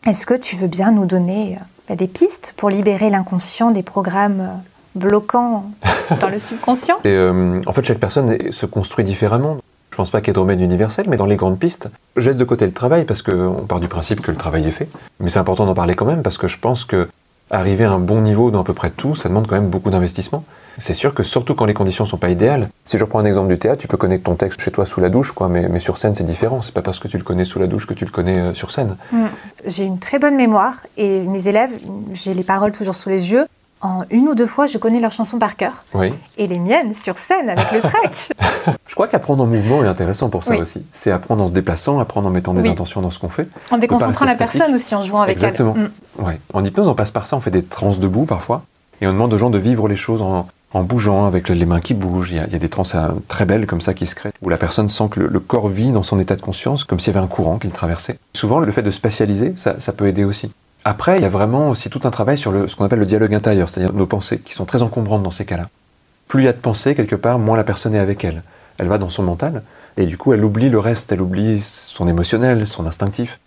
Est-ce 0.06 0.26
que 0.26 0.34
tu 0.36 0.56
veux 0.56 0.68
bien 0.68 0.92
nous 0.92 1.06
donner 1.06 1.58
euh, 1.92 1.96
des 1.96 2.08
pistes 2.08 2.54
pour 2.56 2.70
libérer 2.70 3.10
l'inconscient 3.10 3.72
des 3.72 3.84
programmes 3.84 4.50
bloquants 4.96 5.72
dans 6.20 6.30
le 6.30 6.40
subconscient 6.40 6.98
Et 7.04 7.10
euh, 7.10 7.62
en 7.66 7.74
fait, 7.74 7.86
chaque 7.86 8.00
personne 8.00 8.52
se 8.52 8.66
construit 8.66 9.04
différemment. 9.04 9.58
Je 9.92 9.98
pense 9.98 10.12
pas 10.12 10.22
qu'il 10.22 10.30
y 10.30 10.32
ait 10.32 10.34
de 10.34 10.40
remède 10.40 10.62
universel, 10.62 11.08
mais 11.10 11.18
dans 11.18 11.26
les 11.26 11.36
grandes 11.36 11.60
pistes, 11.60 11.90
je 12.16 12.30
laisse 12.30 12.38
de 12.38 12.44
côté 12.46 12.66
le 12.66 12.72
travail 12.72 13.06
parce 13.06 13.22
qu'on 13.22 13.66
part 13.68 13.80
du 13.80 13.88
principe 13.88 14.22
que 14.22 14.32
le 14.32 14.38
travail 14.38 14.66
est 14.68 14.72
fait. 14.72 14.88
Mais 15.20 15.30
c'est 15.30 15.40
important 15.40 15.66
d'en 15.66 15.74
parler 15.74 15.96
quand 15.96 16.06
même 16.06 16.22
parce 16.22 16.38
que 16.38 16.48
je 16.48 16.58
pense 16.58 16.86
que 16.86 17.10
arriver 17.52 17.86
à 17.86 17.92
un 17.92 18.00
bon 18.00 18.22
niveau 18.22 18.52
dans 18.52 18.62
à 18.62 18.64
peu 18.64 18.74
près 18.74 18.92
tout, 18.92 19.16
ça 19.16 19.28
demande 19.28 19.48
quand 19.48 19.56
même 19.56 19.70
beaucoup 19.70 19.90
d'investissement. 19.90 20.44
C'est 20.78 20.94
sûr 20.94 21.14
que 21.14 21.24
surtout 21.24 21.56
quand 21.56 21.66
les 21.66 21.74
conditions 21.74 22.06
sont 22.06 22.18
pas 22.18 22.30
idéales. 22.30 22.70
Si 22.86 22.98
je 22.98 23.04
reprends 23.04 23.20
un 23.20 23.26
exemple 23.26 23.50
du 23.50 23.60
théâtre, 23.60 23.82
tu 23.82 23.88
peux 23.88 23.98
connaître 23.98 24.24
ton 24.24 24.36
texte 24.36 24.62
chez 24.62 24.72
toi 24.72 24.86
sous 24.86 25.02
la 25.02 25.10
douche, 25.10 25.34
quoi, 25.34 25.50
mais, 25.50 25.68
mais 25.68 25.80
sur 25.80 25.98
scène 25.98 26.16
c'est 26.16 26.24
différent. 26.24 26.62
C'est 26.62 26.74
pas 26.74 26.82
parce 26.82 27.00
que 27.00 27.08
tu 27.08 27.18
le 27.18 27.24
connais 27.24 27.44
sous 27.44 27.60
la 27.60 27.68
douche 27.68 27.86
que 27.86 27.94
tu 27.94 28.06
le 28.06 28.12
connais 28.12 28.40
euh, 28.40 28.54
sur 28.54 28.72
scène. 28.72 28.96
J'ai 29.66 29.84
une 29.84 30.00
très 30.00 30.20
bonne 30.20 30.36
mémoire 30.36 30.76
et 30.96 31.20
mes 31.20 31.48
élèves, 31.48 31.72
j'ai 32.14 32.34
les 32.34 32.44
paroles 32.44 32.72
toujours 32.72 32.96
sous 32.96 33.10
les 33.10 33.32
yeux. 33.32 33.46
En 33.82 34.04
une 34.10 34.28
ou 34.28 34.36
deux 34.36 34.46
fois, 34.48 34.68
je 34.68 34.78
connais 34.78 35.00
leurs 35.00 35.12
chansons 35.14 35.40
par 35.40 35.56
cœur. 35.56 35.84
Oui. 35.94 36.14
Et 36.38 36.48
les 36.48 36.60
miennes 36.60 36.94
sur 36.94 37.18
scène 37.18 37.50
avec 37.50 37.72
le 37.72 37.80
track. 37.82 38.30
Je 38.88 38.94
crois 38.96 39.08
qu'apprendre 39.08 39.44
en 39.44 39.48
mouvement 39.48 39.84
est 39.84 39.88
intéressant 39.88 40.30
pour 40.30 40.44
ça 40.44 40.52
Oui. 40.52 40.58
aussi. 40.60 40.84
C'est 40.92 41.12
apprendre 41.12 41.44
en 41.44 41.48
se 41.48 41.54
déplaçant, 41.54 42.00
apprendre 42.00 42.28
en 42.28 42.32
mettant 42.32 42.54
des 42.54 42.64
Oui. 42.64 42.70
intentions 42.70 43.02
dans 43.02 43.10
ce 43.10 43.20
qu'on 43.20 43.30
fait. 43.30 43.48
En 43.72 43.78
déconcentrant 43.78 44.26
la 44.26 44.36
statique. 44.36 44.58
personne 44.60 44.76
aussi, 44.76 44.94
en 44.96 45.04
jouant 45.04 45.22
avec 45.22 45.38
Exactement. 45.38 45.76
elle. 45.78 45.84
Mm. 46.24 46.26
Ouais. 46.28 46.40
En 46.54 46.66
hypnose, 46.66 46.88
on 46.90 46.96
passe 46.96 47.12
par 47.12 47.26
ça, 47.26 47.38
on 47.38 47.40
fait 47.40 47.52
des 47.52 47.64
transes 47.64 48.00
debout 48.00 48.26
parfois, 48.26 48.64
et 49.00 49.08
on 49.08 49.12
demande 49.14 49.34
aux 49.34 49.38
gens 49.38 49.50
de 49.50 49.58
vivre 49.60 49.88
les 49.88 49.96
choses 49.96 50.22
en, 50.22 50.48
en 50.74 50.84
bougeant, 50.84 51.26
avec 51.26 51.48
les 51.48 51.66
mains 51.66 51.80
qui 51.80 51.94
bougent. 51.94 52.32
Il 52.32 52.38
y 52.38 52.40
a, 52.40 52.48
il 52.48 52.52
y 52.54 52.56
a 52.56 52.60
des 52.60 52.68
transes 52.70 52.96
euh, 52.96 53.08
très 53.30 53.46
belles 53.46 53.66
comme 53.66 53.80
ça 53.82 53.94
qui 53.94 54.06
se 54.06 54.16
créent, 54.16 54.34
où 54.42 54.50
la 54.50 54.58
personne 54.58 54.90
sent 54.90 55.06
que 55.10 55.22
le, 55.22 55.28
le 55.28 55.40
corps 55.40 55.70
vit 55.70 55.92
dans 55.92 56.04
son 56.04 56.20
état 56.20 56.36
de 56.36 56.42
conscience, 56.42 56.84
comme 56.84 57.00
s'il 57.00 57.14
y 57.14 57.18
avait 57.18 57.24
un 57.24 57.30
courant 57.30 57.60
qui 57.60 57.68
le 57.68 57.74
traversait. 57.74 58.18
Souvent, 58.36 58.60
le 58.60 58.72
fait 58.74 58.82
de 58.84 58.92
spatialiser, 58.92 59.54
ça, 59.56 59.80
ça 59.80 59.94
peut 59.94 60.08
aider 60.08 60.26
aussi. 60.26 60.52
Après, 60.86 61.18
il 61.18 61.24
y 61.24 61.26
a 61.26 61.30
vraiment 61.30 61.70
aussi 61.70 61.90
tout 61.90 62.02
un 62.06 62.12
travail 62.12 62.38
sur 62.38 62.70
ce 62.70 62.76
qu'on 62.76 62.86
appelle 62.86 63.00
le 63.00 63.06
dialogue 63.06 63.34
intérieur, 63.34 63.70
c'est-à-dire 63.70 63.94
nos 63.94 64.06
pensées, 64.06 64.40
qui 64.40 64.54
sont 64.54 64.66
très 64.66 64.82
encombrantes 64.82 65.24
dans 65.24 65.32
ces 65.32 65.46
cas-là. 65.46 65.70
Plus 66.28 66.44
il 66.44 66.46
y 66.46 66.50
a 66.50 66.54
de 66.54 66.58
pensées, 66.58 66.96
quelque 66.96 67.16
part, 67.16 67.40
moins 67.40 67.58
la 67.58 67.64
personne 67.64 67.96
est 67.96 68.00
avec 68.00 68.24
elle. 68.24 68.44
Elle 68.78 68.88
va 68.88 68.98
dans 68.98 69.10
son 69.10 69.24
mental, 69.24 69.64
et 69.98 70.06
du 70.06 70.18
coup, 70.18 70.34
elle 70.34 70.44
oublie 70.44 70.70
le 70.70 70.80
reste, 70.80 71.12
elle 71.12 71.22
oublie 71.22 71.60
son 71.60 72.08
émotionnel, 72.08 72.66
son 72.66 72.86
instinctif. 72.86 73.40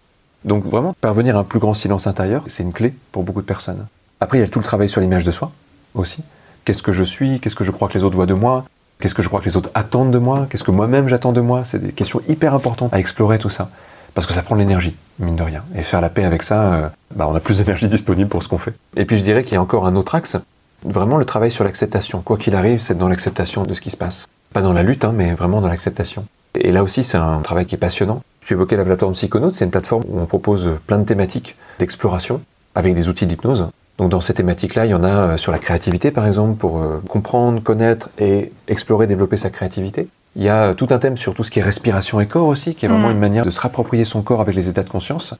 Donc 0.44 0.64
vraiment, 0.66 0.94
parvenir 1.00 1.36
à 1.36 1.40
un 1.40 1.44
plus 1.44 1.60
grand 1.60 1.74
silence 1.74 2.06
intérieur, 2.06 2.44
c'est 2.48 2.62
une 2.62 2.72
clé 2.72 2.92
pour 3.12 3.22
beaucoup 3.22 3.40
de 3.40 3.46
personnes. 3.46 3.86
Après, 4.20 4.38
il 4.38 4.40
y 4.40 4.44
a 4.44 4.48
tout 4.48 4.58
le 4.58 4.64
travail 4.64 4.88
sur 4.88 5.00
l'image 5.00 5.24
de 5.24 5.30
soi 5.30 5.52
aussi. 5.94 6.22
Qu'est-ce 6.64 6.82
que 6.82 6.92
je 6.92 7.02
suis? 7.02 7.40
Qu'est-ce 7.40 7.56
que 7.56 7.64
je 7.64 7.70
crois 7.70 7.88
que 7.88 7.96
les 7.96 8.04
autres 8.04 8.16
voient 8.16 8.26
de 8.26 8.34
moi? 8.34 8.64
Qu'est-ce 9.00 9.14
que 9.14 9.22
je 9.22 9.28
crois 9.28 9.40
que 9.40 9.46
les 9.46 9.56
autres 9.56 9.70
attendent 9.74 10.12
de 10.12 10.18
moi? 10.18 10.46
Qu'est-ce 10.50 10.64
que 10.64 10.70
moi-même 10.70 11.08
j'attends 11.08 11.32
de 11.32 11.40
moi? 11.40 11.64
C'est 11.64 11.78
des 11.78 11.92
questions 11.92 12.20
hyper 12.28 12.54
importantes 12.54 12.92
à 12.92 13.00
explorer 13.00 13.38
tout 13.38 13.50
ça. 13.50 13.70
Parce 14.14 14.26
que 14.26 14.32
ça 14.32 14.42
prend 14.42 14.54
de 14.54 14.60
l'énergie, 14.60 14.94
mine 15.18 15.36
de 15.36 15.42
rien. 15.42 15.64
Et 15.76 15.82
faire 15.82 16.00
la 16.00 16.10
paix 16.10 16.24
avec 16.24 16.42
ça, 16.42 16.72
euh, 16.72 16.88
bah, 17.14 17.26
on 17.28 17.34
a 17.34 17.40
plus 17.40 17.58
d'énergie 17.58 17.88
disponible 17.88 18.28
pour 18.28 18.42
ce 18.42 18.48
qu'on 18.48 18.58
fait. 18.58 18.74
Et 18.96 19.04
puis 19.04 19.18
je 19.18 19.22
dirais 19.22 19.44
qu'il 19.44 19.54
y 19.54 19.56
a 19.56 19.62
encore 19.62 19.86
un 19.86 19.96
autre 19.96 20.14
axe, 20.14 20.36
Vraiment 20.84 21.16
le 21.16 21.24
travail 21.24 21.50
sur 21.50 21.64
l'acceptation. 21.64 22.22
Quoi 22.22 22.36
qu'il 22.36 22.56
arrive, 22.56 22.80
c'est 22.80 22.98
dans 22.98 23.08
l'acceptation 23.08 23.62
de 23.62 23.74
ce 23.74 23.80
qui 23.80 23.90
se 23.90 23.96
passe. 23.96 24.26
Pas 24.52 24.62
dans 24.62 24.72
la 24.72 24.82
lutte, 24.82 25.04
hein, 25.04 25.12
mais 25.14 25.32
vraiment 25.34 25.60
dans 25.60 25.68
l'acceptation. 25.68 26.24
Et 26.58 26.72
là 26.72 26.82
aussi, 26.82 27.04
c'est 27.04 27.16
un 27.16 27.40
travail 27.40 27.66
qui 27.66 27.76
est 27.76 27.78
passionnant. 27.78 28.22
Tu 28.40 28.54
évoquais 28.54 28.76
la 28.76 28.84
plateforme 28.84 29.14
Psychonautes, 29.14 29.54
c'est 29.54 29.64
une 29.64 29.70
plateforme 29.70 30.02
où 30.08 30.20
on 30.20 30.26
propose 30.26 30.78
plein 30.86 30.98
de 30.98 31.04
thématiques 31.04 31.56
d'exploration 31.78 32.40
avec 32.74 32.94
des 32.94 33.08
outils 33.08 33.26
d'hypnose. 33.26 33.68
Donc 33.98 34.10
dans 34.10 34.20
ces 34.20 34.34
thématiques-là, 34.34 34.86
il 34.86 34.90
y 34.90 34.94
en 34.94 35.04
a 35.04 35.08
euh, 35.08 35.36
sur 35.36 35.52
la 35.52 35.58
créativité 35.58 36.10
par 36.10 36.26
exemple, 36.26 36.58
pour 36.58 36.82
euh, 36.82 37.00
comprendre, 37.08 37.62
connaître 37.62 38.10
et 38.18 38.52
explorer, 38.66 39.06
développer 39.06 39.36
sa 39.36 39.50
créativité. 39.50 40.08
Il 40.36 40.42
y 40.42 40.48
a 40.48 40.64
euh, 40.68 40.74
tout 40.74 40.86
un 40.90 40.98
thème 40.98 41.16
sur 41.16 41.34
tout 41.34 41.44
ce 41.44 41.50
qui 41.50 41.58
est 41.58 41.62
respiration 41.62 42.20
et 42.20 42.26
corps 42.26 42.46
aussi, 42.46 42.74
qui 42.74 42.86
est 42.86 42.88
vraiment 42.88 43.08
Mm. 43.08 43.12
une 43.12 43.18
manière 43.18 43.44
de 43.44 43.50
se 43.50 43.60
rapproprier 43.60 44.04
son 44.04 44.22
corps 44.22 44.40
avec 44.40 44.54
les 44.54 44.68
états 44.68 44.82
de 44.82 44.88
conscience. 44.88 45.34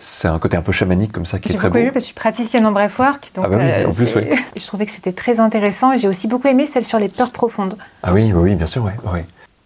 C'est 0.00 0.28
un 0.28 0.38
côté 0.38 0.56
un 0.56 0.62
peu 0.62 0.70
chamanique 0.70 1.10
comme 1.10 1.26
ça 1.26 1.40
qui 1.40 1.48
est 1.48 1.52
J'ai 1.52 1.58
très 1.58 1.68
beaucoup 1.68 1.78
beau. 1.78 1.82
aimé 1.82 1.90
parce 1.90 1.96
que 2.04 2.08
je 2.08 2.12
suis 2.12 2.14
praticienne 2.14 2.64
en 2.66 2.70
breathwork. 2.72 3.32
Donc, 3.34 3.46
Ah 3.46 3.48
bah 3.48 3.58
oui, 3.58 3.84
en 3.84 3.92
plus, 3.92 4.06
j'ai- 4.06 4.36
je 4.56 4.66
trouvais 4.66 4.86
que 4.86 4.92
c'était 4.92 5.12
très 5.12 5.40
intéressant 5.40 5.92
et 5.92 5.98
j'ai 5.98 6.06
aussi 6.06 6.28
beaucoup 6.28 6.46
aimé 6.46 6.66
celle 6.66 6.84
sur 6.84 7.00
les 7.00 7.08
peurs 7.08 7.32
profondes. 7.32 7.76
Ah 8.04 8.12
oui, 8.12 8.30
bah 8.30 8.38
oui, 8.40 8.54
bien 8.54 8.66
sûr, 8.66 8.84
oui. 8.84 8.92
oui. 9.12 9.20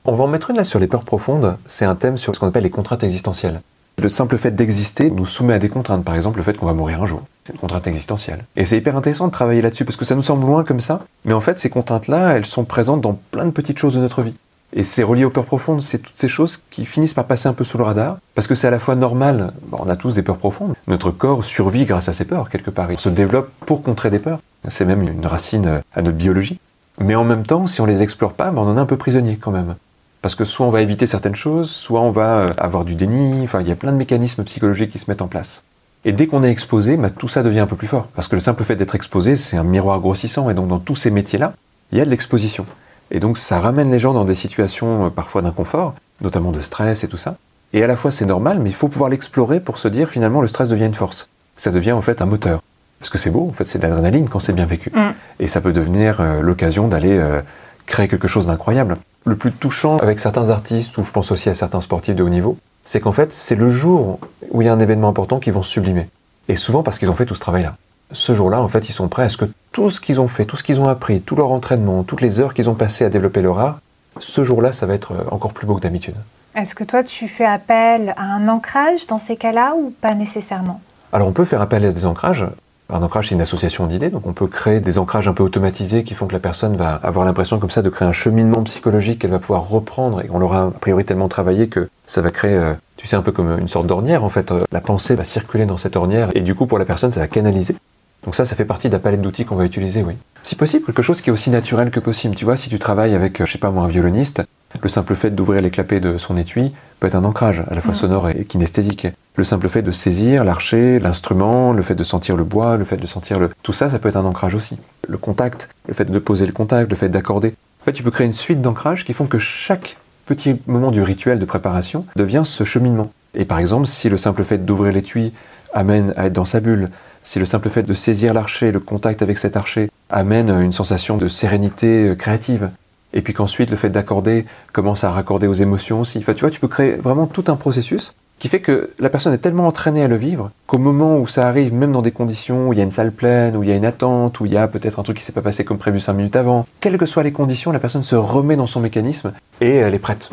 On 0.06 0.16
va 0.16 0.24
en 0.24 0.28
mettre 0.28 0.48
une 0.50 0.56
là 0.56 0.64
sur 0.64 0.78
les 0.78 0.86
peurs 0.86 1.04
profondes. 1.04 1.58
C'est 1.66 1.84
un 1.84 1.94
thème 1.94 2.16
sur 2.16 2.34
ce 2.34 2.40
qu'on 2.40 2.48
appelle 2.48 2.62
les 2.64 2.70
contraintes 2.70 3.04
existentielles. 3.04 3.60
Le 3.98 4.08
simple 4.08 4.38
fait 4.38 4.52
d'exister 4.52 5.10
nous 5.10 5.26
soumet 5.26 5.52
à 5.52 5.58
des 5.58 5.68
contraintes. 5.68 6.02
Par 6.02 6.14
exemple, 6.14 6.38
le 6.38 6.44
fait 6.44 6.54
qu'on 6.56 6.64
va 6.66 6.72
mourir 6.72 7.02
un 7.02 7.06
jour. 7.06 7.20
C'est 7.46 7.52
une 7.52 7.58
contrainte 7.58 7.86
existentielle. 7.86 8.44
Et 8.56 8.64
c'est 8.64 8.78
hyper 8.78 8.96
intéressant 8.96 9.26
de 9.26 9.32
travailler 9.32 9.60
là-dessus 9.60 9.84
parce 9.84 9.96
que 9.96 10.06
ça 10.06 10.14
nous 10.14 10.22
semble 10.22 10.46
loin 10.46 10.64
comme 10.64 10.80
ça. 10.80 11.00
Mais 11.26 11.34
en 11.34 11.40
fait, 11.42 11.58
ces 11.58 11.68
contraintes-là, 11.68 12.30
elles 12.32 12.46
sont 12.46 12.64
présentes 12.64 13.02
dans 13.02 13.18
plein 13.32 13.44
de 13.44 13.50
petites 13.50 13.78
choses 13.78 13.94
de 13.94 14.00
notre 14.00 14.22
vie. 14.22 14.32
Et 14.74 14.84
c'est 14.84 15.02
relié 15.02 15.24
aux 15.24 15.30
peurs 15.30 15.44
profondes, 15.44 15.82
c'est 15.82 15.98
toutes 15.98 16.16
ces 16.16 16.28
choses 16.28 16.62
qui 16.70 16.86
finissent 16.86 17.12
par 17.12 17.26
passer 17.26 17.46
un 17.46 17.52
peu 17.52 17.64
sous 17.64 17.76
le 17.76 17.84
radar, 17.84 18.18
parce 18.34 18.46
que 18.46 18.54
c'est 18.54 18.68
à 18.68 18.70
la 18.70 18.78
fois 18.78 18.94
normal, 18.94 19.52
on 19.70 19.88
a 19.88 19.96
tous 19.96 20.14
des 20.14 20.22
peurs 20.22 20.38
profondes, 20.38 20.74
notre 20.86 21.10
corps 21.10 21.44
survit 21.44 21.84
grâce 21.84 22.08
à 22.08 22.14
ces 22.14 22.24
peurs 22.24 22.48
quelque 22.48 22.70
part, 22.70 22.90
il 22.90 22.98
se 22.98 23.10
développe 23.10 23.50
pour 23.66 23.82
contrer 23.82 24.10
des 24.10 24.18
peurs, 24.18 24.40
c'est 24.68 24.86
même 24.86 25.02
une 25.02 25.26
racine 25.26 25.82
à 25.94 26.02
notre 26.02 26.16
biologie. 26.16 26.58
Mais 27.00 27.14
en 27.14 27.24
même 27.24 27.44
temps, 27.44 27.66
si 27.66 27.80
on 27.80 27.86
les 27.86 28.02
explore 28.02 28.32
pas, 28.32 28.50
ben, 28.50 28.62
on 28.62 28.68
en 28.68 28.76
est 28.76 28.80
un 28.80 28.86
peu 28.86 28.96
prisonnier 28.96 29.38
quand 29.40 29.50
même. 29.50 29.74
Parce 30.20 30.34
que 30.34 30.44
soit 30.44 30.66
on 30.66 30.70
va 30.70 30.82
éviter 30.82 31.06
certaines 31.06 31.34
choses, 31.34 31.70
soit 31.70 32.00
on 32.00 32.10
va 32.10 32.38
euh, 32.38 32.48
avoir 32.58 32.84
du 32.84 32.94
déni, 32.94 33.42
enfin 33.42 33.60
il 33.60 33.68
y 33.68 33.72
a 33.72 33.76
plein 33.76 33.92
de 33.92 33.96
mécanismes 33.96 34.44
psychologiques 34.44 34.90
qui 34.90 34.98
se 34.98 35.10
mettent 35.10 35.22
en 35.22 35.26
place. 35.26 35.64
Et 36.04 36.12
dès 36.12 36.26
qu'on 36.26 36.42
est 36.42 36.50
exposé, 36.50 36.96
ben, 36.96 37.10
tout 37.10 37.28
ça 37.28 37.42
devient 37.42 37.60
un 37.60 37.66
peu 37.66 37.76
plus 37.76 37.88
fort. 37.88 38.06
Parce 38.14 38.28
que 38.28 38.36
le 38.36 38.40
simple 38.40 38.64
fait 38.64 38.76
d'être 38.76 38.94
exposé, 38.94 39.36
c'est 39.36 39.56
un 39.56 39.64
miroir 39.64 40.00
grossissant, 40.00 40.48
et 40.50 40.54
donc 40.54 40.68
dans 40.68 40.78
tous 40.78 40.96
ces 40.96 41.10
métiers-là, 41.10 41.54
il 41.90 41.98
y 41.98 42.00
a 42.00 42.04
de 42.04 42.10
l'exposition. 42.10 42.66
Et 43.12 43.20
donc 43.20 43.38
ça 43.38 43.60
ramène 43.60 43.92
les 43.92 44.00
gens 44.00 44.14
dans 44.14 44.24
des 44.24 44.34
situations 44.34 45.06
euh, 45.06 45.10
parfois 45.10 45.42
d'inconfort, 45.42 45.94
notamment 46.22 46.50
de 46.50 46.62
stress 46.62 47.04
et 47.04 47.08
tout 47.08 47.18
ça. 47.18 47.36
Et 47.74 47.84
à 47.84 47.86
la 47.86 47.94
fois 47.94 48.10
c'est 48.10 48.24
normal, 48.24 48.58
mais 48.60 48.70
il 48.70 48.74
faut 48.74 48.88
pouvoir 48.88 49.10
l'explorer 49.10 49.60
pour 49.60 49.78
se 49.78 49.86
dire 49.86 50.08
finalement 50.08 50.40
le 50.40 50.48
stress 50.48 50.70
devient 50.70 50.86
une 50.86 50.94
force. 50.94 51.28
Ça 51.56 51.70
devient 51.70 51.92
en 51.92 52.00
fait 52.00 52.22
un 52.22 52.26
moteur. 52.26 52.60
Parce 52.98 53.10
que 53.10 53.18
c'est 53.18 53.30
beau, 53.30 53.46
en 53.50 53.52
fait 53.52 53.66
c'est 53.66 53.78
de 53.78 53.82
l'adrénaline 53.84 54.28
quand 54.28 54.40
c'est 54.40 54.54
bien 54.54 54.64
vécu. 54.64 54.90
Mm. 54.94 55.12
Et 55.40 55.46
ça 55.46 55.60
peut 55.60 55.74
devenir 55.74 56.20
euh, 56.20 56.40
l'occasion 56.40 56.88
d'aller 56.88 57.16
euh, 57.18 57.42
créer 57.86 58.08
quelque 58.08 58.28
chose 58.28 58.46
d'incroyable. 58.46 58.96
Le 59.26 59.36
plus 59.36 59.52
touchant 59.52 59.98
avec 59.98 60.18
certains 60.18 60.48
artistes, 60.48 60.96
ou 60.96 61.04
je 61.04 61.12
pense 61.12 61.30
aussi 61.30 61.50
à 61.50 61.54
certains 61.54 61.82
sportifs 61.82 62.16
de 62.16 62.22
haut 62.22 62.30
niveau, 62.30 62.56
c'est 62.84 63.00
qu'en 63.00 63.12
fait 63.12 63.30
c'est 63.32 63.56
le 63.56 63.70
jour 63.70 64.20
où 64.50 64.62
il 64.62 64.64
y 64.64 64.68
a 64.68 64.72
un 64.72 64.80
événement 64.80 65.08
important 65.08 65.38
qu'ils 65.38 65.52
vont 65.52 65.62
se 65.62 65.70
sublimer. 65.70 66.08
Et 66.48 66.56
souvent 66.56 66.82
parce 66.82 66.98
qu'ils 66.98 67.10
ont 67.10 67.14
fait 67.14 67.26
tout 67.26 67.34
ce 67.34 67.40
travail-là. 67.40 67.76
Ce 68.12 68.34
jour-là, 68.34 68.60
en 68.60 68.68
fait, 68.68 68.88
ils 68.88 68.92
sont 68.92 69.08
prêts 69.08 69.24
à 69.24 69.28
ce 69.28 69.36
que 69.36 69.46
tout 69.72 69.90
ce 69.90 70.00
qu'ils 70.00 70.20
ont 70.20 70.28
fait, 70.28 70.44
tout 70.44 70.56
ce 70.56 70.62
qu'ils 70.62 70.80
ont 70.80 70.88
appris, 70.88 71.20
tout 71.20 71.34
leur 71.36 71.50
entraînement, 71.50 72.02
toutes 72.02 72.20
les 72.20 72.40
heures 72.40 72.54
qu'ils 72.54 72.68
ont 72.68 72.74
passées 72.74 73.04
à 73.04 73.08
développer 73.08 73.40
leur 73.40 73.58
art, 73.58 73.78
ce 74.18 74.44
jour-là, 74.44 74.72
ça 74.72 74.86
va 74.86 74.94
être 74.94 75.12
euh, 75.12 75.24
encore 75.30 75.52
plus 75.52 75.66
beau 75.66 75.76
que 75.76 75.80
d'habitude. 75.80 76.14
Est-ce 76.54 76.74
que 76.74 76.84
toi, 76.84 77.02
tu 77.02 77.28
fais 77.28 77.46
appel 77.46 78.12
à 78.18 78.24
un 78.24 78.46
ancrage 78.48 79.06
dans 79.06 79.18
ces 79.18 79.36
cas-là 79.36 79.74
ou 79.78 79.94
pas 80.00 80.14
nécessairement? 80.14 80.80
Alors 81.12 81.28
on 81.28 81.32
peut 81.32 81.46
faire 81.46 81.62
appel 81.62 81.84
à 81.84 81.92
des 81.92 82.04
ancrages. 82.04 82.46
Un 82.90 83.02
ancrage, 83.02 83.28
c'est 83.28 83.34
une 83.34 83.40
association 83.40 83.86
d'idées, 83.86 84.10
donc 84.10 84.26
on 84.26 84.34
peut 84.34 84.46
créer 84.46 84.80
des 84.80 84.98
ancrages 84.98 85.26
un 85.26 85.32
peu 85.32 85.42
automatisés 85.42 86.04
qui 86.04 86.12
font 86.12 86.26
que 86.26 86.34
la 86.34 86.38
personne 86.40 86.76
va 86.76 87.00
avoir 87.02 87.24
l'impression 87.24 87.58
comme 87.58 87.70
ça 87.70 87.80
de 87.80 87.88
créer 87.88 88.06
un 88.06 88.12
cheminement 88.12 88.62
psychologique 88.64 89.20
qu'elle 89.20 89.30
va 89.30 89.38
pouvoir 89.38 89.66
reprendre 89.66 90.20
et 90.20 90.28
on 90.30 90.38
l'aura 90.38 90.64
a 90.64 90.70
priori 90.70 91.06
tellement 91.06 91.28
travaillé 91.28 91.68
que 91.68 91.88
ça 92.06 92.20
va 92.20 92.30
créer, 92.30 92.54
euh, 92.54 92.74
tu 92.98 93.06
sais, 93.06 93.16
un 93.16 93.22
peu 93.22 93.32
comme 93.32 93.58
une 93.58 93.68
sorte 93.68 93.86
d'ornière 93.86 94.24
en 94.24 94.28
fait. 94.28 94.52
Euh, 94.52 94.64
La 94.72 94.82
pensée 94.82 95.14
va 95.14 95.24
circuler 95.24 95.64
dans 95.64 95.78
cette 95.78 95.96
ornière 95.96 96.28
et 96.34 96.42
du 96.42 96.54
coup 96.54 96.66
pour 96.66 96.78
la 96.78 96.84
personne 96.84 97.10
ça 97.10 97.20
va 97.20 97.28
canaliser. 97.28 97.76
Donc 98.24 98.36
ça, 98.36 98.44
ça 98.44 98.54
fait 98.54 98.64
partie 98.64 98.88
de 98.88 98.92
la 98.92 98.98
palette 98.98 99.20
d'outils 99.20 99.44
qu'on 99.44 99.56
va 99.56 99.64
utiliser, 99.64 100.02
oui. 100.02 100.14
Si 100.44 100.54
possible, 100.54 100.84
quelque 100.84 101.02
chose 101.02 101.20
qui 101.20 101.30
est 101.30 101.32
aussi 101.32 101.50
naturel 101.50 101.90
que 101.90 102.00
possible. 102.00 102.34
Tu 102.34 102.44
vois, 102.44 102.56
si 102.56 102.68
tu 102.68 102.78
travailles 102.78 103.14
avec, 103.14 103.40
euh, 103.40 103.46
je 103.46 103.52
sais 103.52 103.58
pas 103.58 103.70
moi, 103.70 103.84
un 103.84 103.88
violoniste, 103.88 104.42
le 104.80 104.88
simple 104.88 105.14
fait 105.14 105.30
d'ouvrir 105.30 105.60
les 105.60 105.70
clapets 105.70 106.00
de 106.00 106.18
son 106.18 106.36
étui 106.36 106.72
peut 106.98 107.06
être 107.06 107.14
un 107.14 107.24
ancrage, 107.24 107.64
à 107.70 107.74
la 107.74 107.80
fois 107.80 107.94
sonore 107.94 108.30
et 108.30 108.44
kinesthésique. 108.44 109.06
Le 109.36 109.44
simple 109.44 109.68
fait 109.68 109.82
de 109.82 109.90
saisir 109.90 110.44
l'archer, 110.44 110.98
l'instrument, 110.98 111.72
le 111.72 111.82
fait 111.82 111.94
de 111.94 112.04
sentir 112.04 112.36
le 112.36 112.44
bois, 112.44 112.76
le 112.76 112.84
fait 112.84 112.96
de 112.96 113.06
sentir 113.06 113.38
le... 113.38 113.50
Tout 113.62 113.72
ça, 113.72 113.90
ça 113.90 113.98
peut 113.98 114.08
être 114.08 114.16
un 114.16 114.24
ancrage 114.24 114.54
aussi. 114.54 114.78
Le 115.08 115.18
contact, 115.18 115.68
le 115.88 115.94
fait 115.94 116.04
de 116.04 116.18
poser 116.18 116.46
le 116.46 116.52
contact, 116.52 116.90
le 116.90 116.96
fait 116.96 117.08
d'accorder. 117.08 117.54
En 117.82 117.84
fait, 117.84 117.92
tu 117.92 118.02
peux 118.02 118.10
créer 118.10 118.26
une 118.26 118.32
suite 118.32 118.60
d'ancrages 118.60 119.04
qui 119.04 119.14
font 119.14 119.26
que 119.26 119.38
chaque 119.38 119.96
petit 120.26 120.60
moment 120.66 120.90
du 120.90 121.02
rituel 121.02 121.38
de 121.38 121.44
préparation 121.44 122.06
devient 122.16 122.42
ce 122.44 122.64
cheminement. 122.64 123.10
Et 123.34 123.44
par 123.44 123.58
exemple, 123.58 123.86
si 123.86 124.08
le 124.08 124.16
simple 124.16 124.44
fait 124.44 124.58
d'ouvrir 124.58 124.92
l'étui 124.92 125.32
amène 125.74 126.12
à 126.16 126.26
être 126.26 126.32
dans 126.32 126.44
sa 126.44 126.60
bulle, 126.60 126.90
si 127.24 127.38
le 127.38 127.46
simple 127.46 127.70
fait 127.70 127.82
de 127.82 127.94
saisir 127.94 128.34
l'archer, 128.34 128.72
le 128.72 128.80
contact 128.80 129.22
avec 129.22 129.38
cet 129.38 129.56
archer, 129.56 129.90
amène 130.10 130.50
une 130.50 130.72
sensation 130.72 131.16
de 131.16 131.28
sérénité 131.28 132.08
euh, 132.08 132.14
créative, 132.14 132.70
et 133.12 133.22
puis 133.22 133.34
qu'ensuite 133.34 133.70
le 133.70 133.76
fait 133.76 133.90
d'accorder 133.90 134.46
commence 134.72 135.04
à 135.04 135.10
raccorder 135.10 135.46
aux 135.46 135.54
émotions 135.54 136.00
aussi. 136.00 136.18
Enfin, 136.18 136.34
tu 136.34 136.40
vois, 136.40 136.50
tu 136.50 136.60
peux 136.60 136.68
créer 136.68 136.92
vraiment 136.92 137.26
tout 137.26 137.44
un 137.48 137.56
processus 137.56 138.14
qui 138.38 138.48
fait 138.48 138.60
que 138.60 138.90
la 138.98 139.08
personne 139.08 139.32
est 139.32 139.38
tellement 139.38 139.68
entraînée 139.68 140.02
à 140.02 140.08
le 140.08 140.16
vivre 140.16 140.50
qu'au 140.66 140.78
moment 140.78 141.16
où 141.18 141.28
ça 141.28 141.46
arrive, 141.46 141.72
même 141.72 141.92
dans 141.92 142.02
des 142.02 142.10
conditions 142.10 142.68
où 142.68 142.72
il 142.72 142.78
y 142.78 142.80
a 142.80 142.84
une 142.84 142.90
salle 142.90 143.12
pleine, 143.12 143.56
où 143.56 143.62
il 143.62 143.68
y 143.68 143.72
a 143.72 143.76
une 143.76 143.84
attente, 143.84 144.40
où 144.40 144.46
il 144.46 144.52
y 144.52 144.56
a 144.56 144.66
peut-être 144.66 144.98
un 144.98 145.04
truc 145.04 145.18
qui 145.18 145.22
s'est 145.22 145.30
pas 145.30 145.42
passé 145.42 145.64
comme 145.64 145.78
prévu 145.78 146.00
cinq 146.00 146.14
minutes 146.14 146.34
avant, 146.34 146.66
quelles 146.80 146.98
que 146.98 147.06
soient 147.06 147.22
les 147.22 147.30
conditions, 147.30 147.70
la 147.70 147.78
personne 147.78 148.02
se 148.02 148.16
remet 148.16 148.56
dans 148.56 148.66
son 148.66 148.80
mécanisme 148.80 149.32
et 149.60 149.76
elle 149.76 149.94
est 149.94 150.00
prête. 150.00 150.30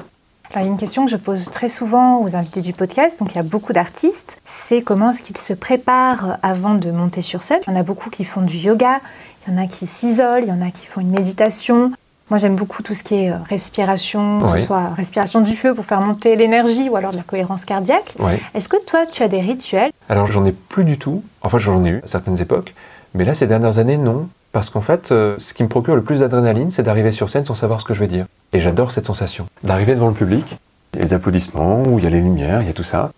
Alors, 0.54 0.68
une 0.68 0.78
question 0.78 1.06
que 1.06 1.12
je 1.12 1.18
pose 1.18 1.46
très 1.52 1.70
souvent 1.70 2.24
aux 2.24 2.36
invités 2.36 2.62
du 2.62 2.74
podcast, 2.74 3.20
donc 3.20 3.34
il 3.34 3.36
y 3.36 3.40
a 3.40 3.44
beaucoup 3.44 3.72
d'artistes, 3.72 4.40
c'est 4.46 4.82
comment 4.82 5.12
est-ce 5.12 5.22
qu'ils 5.22 5.38
se 5.38 5.54
préparent 5.54 6.38
avant 6.42 6.74
de 6.74 6.90
monter 6.90 7.22
sur 7.22 7.44
scène? 7.44 7.60
Il 7.68 7.74
y 7.74 7.78
en 7.78 7.80
a 7.80 7.84
beaucoup 7.84 8.10
qui 8.10 8.24
font 8.24 8.42
du 8.42 8.58
yoga, 8.58 9.00
il 9.48 9.54
y 9.54 9.56
en 9.56 9.62
a 9.62 9.68
qui 9.68 9.86
s'isolent, 9.86 10.42
il 10.44 10.50
y 10.50 10.52
en 10.52 10.62
a 10.62 10.72
qui 10.72 10.88
font 10.88 11.02
une 11.02 11.12
méditation. 11.12 11.92
Moi, 12.32 12.40
j'aime 12.40 12.56
beaucoup 12.56 12.82
tout 12.82 12.96
ce 12.96 13.04
qui 13.04 13.16
est 13.16 13.32
euh, 13.32 13.36
respiration, 13.48 14.40
que 14.40 14.60
ce 14.60 14.66
soit 14.66 14.90
respiration 14.96 15.42
du 15.42 15.56
feu 15.56 15.76
pour 15.76 15.86
faire 15.86 16.02
monter 16.02 16.36
l'énergie 16.36 16.90
ou 16.90 16.96
alors 16.96 17.12
de 17.12 17.18
la 17.18 17.24
cohérence 17.24 17.64
cardiaque. 17.64 18.16
Est-ce 18.56 18.70
que 18.70 18.78
toi, 18.86 19.06
tu 19.06 19.22
as 19.22 19.28
des 19.28 19.42
rituels? 19.42 19.92
Alors 20.10 20.26
j'en 20.28 20.46
ai 20.46 20.52
plus 20.52 20.84
du 20.84 20.98
tout. 20.98 21.24
Enfin 21.44 21.60
j'en 21.60 21.86
ai 21.86 21.90
eu 21.90 22.02
à 22.04 22.08
certaines 22.08 22.42
époques, 22.42 22.74
mais 23.14 23.24
là 23.24 23.36
ces 23.36 23.46
dernières 23.46 23.78
années 23.78 23.98
non, 23.98 24.28
parce 24.52 24.72
qu'en 24.72 24.82
fait 24.82 25.12
euh, 25.12 25.36
ce 25.38 25.54
qui 25.54 25.62
me 25.62 25.70
procure 25.70 25.96
le 25.96 26.04
plus 26.04 26.22
d'adrénaline, 26.22 26.72
c'est 26.72 26.84
d'arriver 26.84 27.12
sur 27.12 27.30
scène 27.30 27.46
sans 27.46 27.56
savoir 27.56 27.82
ce 27.82 27.86
que 27.86 27.94
je 27.94 28.00
vais 28.00 28.08
dire. 28.08 28.26
Et 28.54 28.60
j'adore 28.60 28.92
cette 28.92 29.06
sensation 29.06 29.46
d'arriver 29.64 29.96
devant 29.96 30.08
le 30.08 30.14
public, 30.14 30.58
il 30.94 31.00
y 31.00 31.02
a 31.02 31.06
les 31.06 31.14
applaudissements, 31.14 31.84
où 31.84 32.00
il 32.00 32.04
y 32.04 32.08
a 32.08 32.10
les 32.10 32.22
lumières, 32.22 32.62
il 32.62 32.68
y 32.68 32.72
a 32.72 32.74
tout 32.74 32.84
ça, 32.84 33.12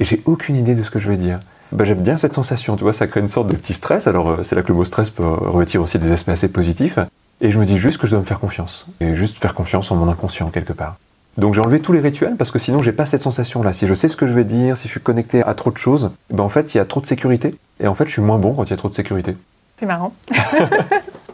et 0.00 0.04
j'ai 0.04 0.22
aucune 0.24 0.56
idée 0.56 0.74
de 0.74 0.82
ce 0.82 0.90
que 0.90 0.98
je 0.98 1.08
vais 1.08 1.16
dire. 1.16 1.38
Bah, 1.72 1.84
j'aime 1.84 2.00
bien 2.00 2.16
cette 2.16 2.32
sensation, 2.32 2.76
tu 2.76 2.84
vois, 2.84 2.94
ça 2.94 3.06
crée 3.06 3.20
une 3.20 3.28
sorte 3.28 3.48
de 3.48 3.56
petit 3.56 3.74
stress. 3.74 4.06
Alors 4.06 4.30
euh, 4.30 4.42
c'est 4.42 4.54
là 4.54 4.62
que 4.62 4.68
le 4.68 4.74
mot 4.74 4.84
stress 4.84 5.10
peut 5.10 5.26
revêtir 5.26 5.82
aussi 5.82 5.98
des 5.98 6.10
aspects 6.10 6.30
assez 6.30 6.48
positifs. 6.48 6.98
Et 7.40 7.50
je 7.50 7.58
me 7.58 7.66
dis 7.66 7.78
juste 7.78 7.98
que 7.98 8.06
je 8.06 8.12
dois 8.12 8.20
me 8.20 8.24
faire 8.24 8.40
confiance, 8.40 8.86
et 9.00 9.14
juste 9.14 9.38
faire 9.38 9.54
confiance 9.54 9.90
en 9.90 9.96
mon 9.96 10.08
inconscient 10.08 10.48
quelque 10.48 10.72
part. 10.72 10.96
Donc 11.36 11.54
j'ai 11.54 11.60
enlevé 11.60 11.80
tous 11.80 11.92
les 11.92 12.00
rituels 12.00 12.34
parce 12.36 12.50
que 12.50 12.58
sinon 12.58 12.82
j'ai 12.82 12.90
pas 12.90 13.06
cette 13.06 13.22
sensation-là. 13.22 13.72
Si 13.72 13.86
je 13.86 13.94
sais 13.94 14.08
ce 14.08 14.16
que 14.16 14.26
je 14.26 14.32
vais 14.32 14.44
dire, 14.44 14.76
si 14.76 14.88
je 14.88 14.92
suis 14.92 15.00
connecté 15.00 15.42
à 15.44 15.54
trop 15.54 15.70
de 15.70 15.76
choses, 15.76 16.10
ben 16.30 16.42
en 16.42 16.48
fait 16.48 16.74
il 16.74 16.78
y 16.78 16.80
a 16.80 16.84
trop 16.84 17.00
de 17.00 17.06
sécurité. 17.06 17.54
Et 17.78 17.86
en 17.86 17.94
fait 17.94 18.06
je 18.06 18.12
suis 18.12 18.22
moins 18.22 18.38
bon 18.38 18.54
quand 18.54 18.64
il 18.64 18.70
y 18.70 18.74
a 18.74 18.76
trop 18.76 18.88
de 18.88 18.94
sécurité. 18.94 19.36
C'est 19.78 19.86
marrant. 19.86 20.12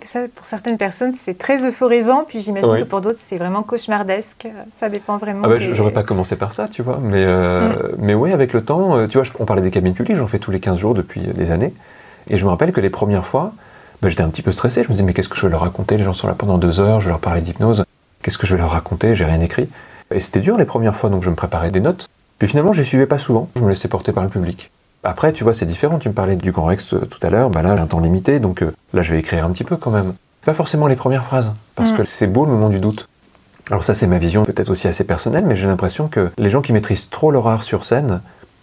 Ça, 0.04 0.20
pour 0.34 0.44
certaines 0.46 0.76
personnes, 0.76 1.14
c'est 1.24 1.36
très 1.38 1.64
euphorisant, 1.66 2.24
puis 2.28 2.40
j'imagine 2.40 2.70
Oui. 2.70 2.78
que 2.80 2.84
pour 2.84 3.00
d'autres, 3.00 3.18
c'est 3.26 3.36
vraiment 3.36 3.62
cauchemardesque. 3.62 4.46
Ça 4.78 4.88
dépend 4.88 5.16
vraiment. 5.16 5.42
Ah 5.44 5.48
bah, 5.48 5.58
des- 5.58 5.74
j'aurais 5.74 5.92
pas 5.92 6.02
commencé 6.02 6.36
par 6.36 6.52
ça, 6.52 6.68
tu 6.68 6.82
vois. 6.82 6.98
Mais, 7.02 7.24
euh, 7.24 7.92
mais 7.98 8.14
oui, 8.14 8.32
avec 8.32 8.52
le 8.52 8.62
temps, 8.64 8.96
euh, 8.96 9.06
tu 9.06 9.18
vois, 9.18 9.26
on 9.40 9.44
parlait 9.44 9.62
des 9.62 9.70
cabines 9.70 9.94
publiques, 9.94 10.16
j'en 10.16 10.26
fais 10.28 10.38
tous 10.38 10.50
les 10.50 10.60
15 10.60 10.78
jours 10.78 10.94
depuis 10.94 11.22
euh, 11.26 11.32
des 11.32 11.50
années. 11.52 11.72
Et 12.28 12.36
je 12.36 12.44
me 12.44 12.50
rappelle 12.50 12.72
que 12.72 12.80
les 12.80 12.90
premières 12.90 13.24
fois, 13.26 13.52
bah, 14.02 14.08
j'étais 14.08 14.22
un 14.22 14.28
petit 14.28 14.42
peu 14.42 14.52
stressé. 14.52 14.82
Je 14.82 14.88
me 14.88 14.92
disais, 14.92 15.04
mais 15.04 15.14
qu'est-ce 15.14 15.28
que 15.28 15.36
je 15.36 15.42
vais 15.46 15.50
leur 15.50 15.60
raconter 15.62 15.96
Les 15.96 16.04
gens 16.04 16.12
sont 16.12 16.26
là 16.26 16.34
pendant 16.34 16.58
deux 16.58 16.80
heures, 16.80 17.00
je 17.00 17.06
vais 17.06 17.10
leur 17.12 17.20
parler 17.20 17.40
d'hypnose. 17.40 17.84
Qu'est-ce 18.22 18.38
que 18.38 18.46
je 18.46 18.54
vais 18.54 18.60
leur 18.60 18.70
raconter 18.70 19.14
J'ai 19.14 19.24
rien 19.24 19.40
écrit. 19.40 19.68
Et 20.14 20.20
c'était 20.20 20.40
dur 20.40 20.56
les 20.58 20.64
premières 20.66 20.96
fois, 20.96 21.10
donc 21.10 21.22
je 21.22 21.30
me 21.30 21.34
préparais 21.34 21.70
des 21.70 21.80
notes. 21.80 22.08
Puis 22.38 22.48
finalement, 22.48 22.72
je 22.72 22.78
les 22.80 22.84
suivais 22.84 23.06
pas 23.06 23.18
souvent. 23.18 23.48
Je 23.56 23.62
me 23.62 23.68
laissais 23.70 23.88
porter 23.88 24.12
par 24.12 24.22
le 24.22 24.28
public. 24.30 24.70
Après, 25.04 25.32
tu 25.32 25.44
vois, 25.44 25.54
c'est 25.54 25.66
différent. 25.66 25.98
Tu 25.98 26.08
me 26.08 26.14
parlais 26.14 26.36
du 26.36 26.50
Grand 26.52 26.64
Rex 26.66 26.94
euh, 26.94 26.98
tout 27.00 27.18
à 27.26 27.30
l'heure. 27.30 27.50
Bah 27.50 27.62
là, 27.62 27.76
j'ai 27.76 27.82
un 27.82 27.86
temps 27.86 28.00
limité, 28.00 28.40
donc 28.40 28.62
euh, 28.62 28.72
là, 28.92 29.02
je 29.02 29.12
vais 29.12 29.18
écrire 29.20 29.44
un 29.44 29.50
petit 29.50 29.64
peu 29.64 29.76
quand 29.76 29.90
même. 29.90 30.14
Pas 30.44 30.54
forcément 30.54 30.86
les 30.86 30.96
premières 30.96 31.24
phrases, 31.24 31.52
parce 31.74 31.92
Mm. 31.92 31.96
que 31.96 32.04
c'est 32.04 32.26
beau 32.26 32.44
le 32.44 32.50
moment 32.52 32.68
du 32.68 32.78
doute. 32.80 33.08
Alors 33.70 33.82
ça, 33.84 33.94
c'est 33.94 34.06
ma 34.06 34.18
vision 34.18 34.44
peut-être 34.44 34.68
aussi 34.70 34.88
assez 34.88 35.04
personnelle, 35.04 35.44
mais 35.46 35.56
j'ai 35.56 35.66
l'impression 35.66 36.08
que 36.08 36.30
les 36.36 36.50
gens 36.50 36.60
qui 36.60 36.72
maîtrisent 36.72 37.08
trop 37.08 37.30
leur 37.30 37.48
art 37.48 37.62
sur 37.62 37.84
scène, 37.84 38.20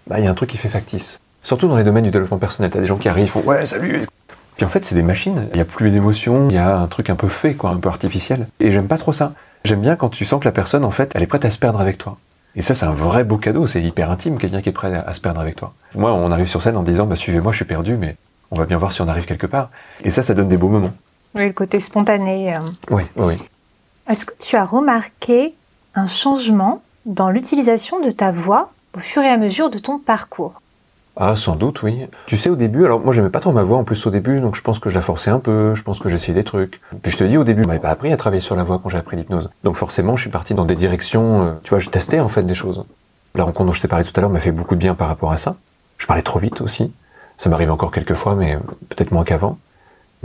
bah, 0.08 0.20
il 0.20 0.26
y 0.26 0.28
a 0.28 0.32
un 0.32 0.36
truc 0.36 0.50
qui 0.50 0.58
fait 0.58 0.70
factice. 0.70 1.20
Surtout 1.44 1.68
dans 1.68 1.76
les 1.78 1.84
domaines 1.84 2.04
du 2.04 2.12
développement 2.12 2.38
personnel. 2.38 2.72
T'as 2.72 2.80
des 2.80 2.86
gens 2.86 2.98
qui 2.98 3.10
arrivent, 3.10 3.30
font 3.30 3.42
ouais, 3.42 3.66
salut. 3.66 4.06
Puis 4.58 4.66
en 4.66 4.70
fait, 4.70 4.84
c'est 4.84 4.94
des 4.94 5.02
machines. 5.02 5.48
Il 5.54 5.56
n'y 5.56 5.62
a 5.62 5.66
plus 5.66 5.90
d'émotion. 5.90 6.48
Il 6.50 6.56
y 6.56 6.60
a 6.60 6.78
un 6.78 6.86
truc 6.86 7.10
un 7.10 7.16
peu 7.16 7.28
fait, 7.30 7.56
quoi, 7.56 7.72
un 7.72 7.78
peu 7.78 7.90
artificiel. 7.90 8.48
Et 8.60 8.72
j'aime 8.72 8.88
pas 8.88 9.00
trop 9.00 9.12
ça. 9.12 9.34
J'aime 9.66 9.82
bien 9.82 9.96
quand 9.96 10.10
tu 10.10 10.24
sens 10.24 10.40
que 10.40 10.46
la 10.46 10.52
personne, 10.52 10.86
en 10.86 10.92
fait, 10.92 11.12
elle 11.16 11.24
est 11.24 11.28
prête 11.28 11.46
à 11.46 11.50
se 11.52 11.58
perdre 11.58 11.82
avec 11.82 11.98
toi. 11.98 12.18
Et 12.56 12.62
ça, 12.62 12.74
c'est 12.76 12.86
un 12.86 12.92
vrai 12.94 13.24
beau 13.24 13.38
cadeau. 13.38 13.66
C'est 13.68 13.82
hyper 13.82 14.12
intime, 14.12 14.38
quelqu'un 14.38 14.62
qui 14.62 14.70
est 14.70 14.74
prêt 14.74 14.94
à, 14.94 15.02
à 15.02 15.14
se 15.14 15.22
perdre 15.22 15.40
avec 15.40 15.56
toi. 15.56 15.74
Moi, 15.96 16.12
on 16.14 16.32
arrive 16.32 16.48
sur 16.48 16.62
scène 16.62 16.76
en 16.78 16.84
disant, 16.84 17.06
bah, 17.06 17.16
suivez-moi, 17.16 17.52
je 17.52 17.58
suis 17.58 17.66
perdu, 17.66 17.96
mais 17.96 18.16
on 18.52 18.58
va 18.58 18.66
bien 18.66 18.78
voir 18.78 18.92
si 18.92 19.02
on 19.02 19.08
arrive 19.08 19.26
quelque 19.26 19.48
part. 19.48 19.70
Et 20.04 20.10
ça, 20.10 20.22
ça 20.22 20.34
donne 20.34 20.50
des 20.50 20.58
beaux 20.58 20.68
moments. 20.70 20.92
Oui, 21.36 21.46
le 21.48 21.54
côté 21.54 21.80
spontané. 21.80 22.54
euh. 22.56 22.60
Oui, 22.90 23.04
oui. 23.16 23.36
Est-ce 24.10 24.26
que 24.26 24.34
tu 24.40 24.58
as 24.58 24.66
remarqué 24.66 25.54
un 25.96 26.08
changement 26.08 26.82
dans 27.06 27.30
l'utilisation 27.30 28.02
de 28.02 28.12
ta 28.12 28.32
voix 28.32 28.72
au 28.98 29.00
fur 29.00 29.22
et 29.22 29.30
à 29.30 29.38
mesure 29.38 29.70
de 29.70 29.80
ton 29.80 29.98
parcours? 29.98 30.61
Ah, 31.18 31.36
sans 31.36 31.56
doute, 31.56 31.84
oui. 31.84 32.08
Tu 32.26 32.38
sais, 32.38 32.50
au 32.50 32.56
début, 32.56 32.86
alors 32.86 33.02
moi, 33.02 33.14
j'aimais 33.14 33.30
pas 33.30 33.42
trop 33.42 33.52
ma 33.52 33.64
voix 33.64 33.78
en 33.78 33.84
plus 33.84 34.06
au 34.08 34.10
début, 34.12 34.40
donc 34.40 34.56
je 34.56 34.62
pense 34.62 34.80
que 34.80 34.90
je 34.90 34.96
la 34.96 35.02
forçais 35.02 35.30
un 35.30 35.40
peu, 35.40 35.76
je 35.76 35.84
pense 35.84 36.00
que 36.00 36.10
j'essayais 36.10 36.34
des 36.34 36.46
trucs. 36.46 36.80
Puis 37.04 37.12
je 37.12 37.18
te 37.18 37.24
dis, 37.26 37.38
au 37.38 37.44
début, 37.44 37.64
je 37.64 37.68
m'avais 37.68 37.80
pas 37.82 37.90
appris 37.90 38.14
à 38.14 38.18
travailler 38.18 38.40
sur 38.42 38.56
la 38.56 38.64
voix 38.64 38.80
quand 38.82 38.90
j'ai 38.90 38.98
appris 38.98 39.18
l'hypnose. 39.18 39.50
Donc 39.64 39.76
forcément, 39.76 40.16
je 40.16 40.22
suis 40.22 40.30
parti 40.32 40.54
dans 40.54 40.66
des 40.66 40.76
directions, 40.76 41.44
euh, 41.44 41.52
tu 41.64 41.72
vois, 41.72 41.80
je 41.80 41.90
testais 41.90 42.20
en 42.22 42.30
fait 42.30 42.44
des 42.44 42.56
choses. 42.56 42.86
La 43.36 43.44
rencontre 43.44 43.68
dont 43.68 43.74
je 43.74 43.82
t'ai 43.82 43.88
parlé 43.90 44.06
tout 44.06 44.14
à 44.16 44.22
l'heure 44.22 44.30
m'a 44.30 44.40
fait 44.40 44.52
beaucoup 44.52 44.76
de 44.76 44.80
bien 44.80 44.96
par 44.96 45.10
rapport 45.10 45.32
à 45.32 45.38
ça. 45.38 45.56
Je 45.98 46.08
parlais 46.08 46.24
trop 46.24 46.40
vite 46.40 46.62
aussi. 46.62 46.94
Ça 47.38 47.50
m'arrive 47.50 47.72
encore 47.72 47.92
quelques 47.92 48.14
fois, 48.14 48.36
mais 48.36 48.58
peut-être 48.90 49.12
moins 49.12 49.24
qu'avant. 49.24 49.58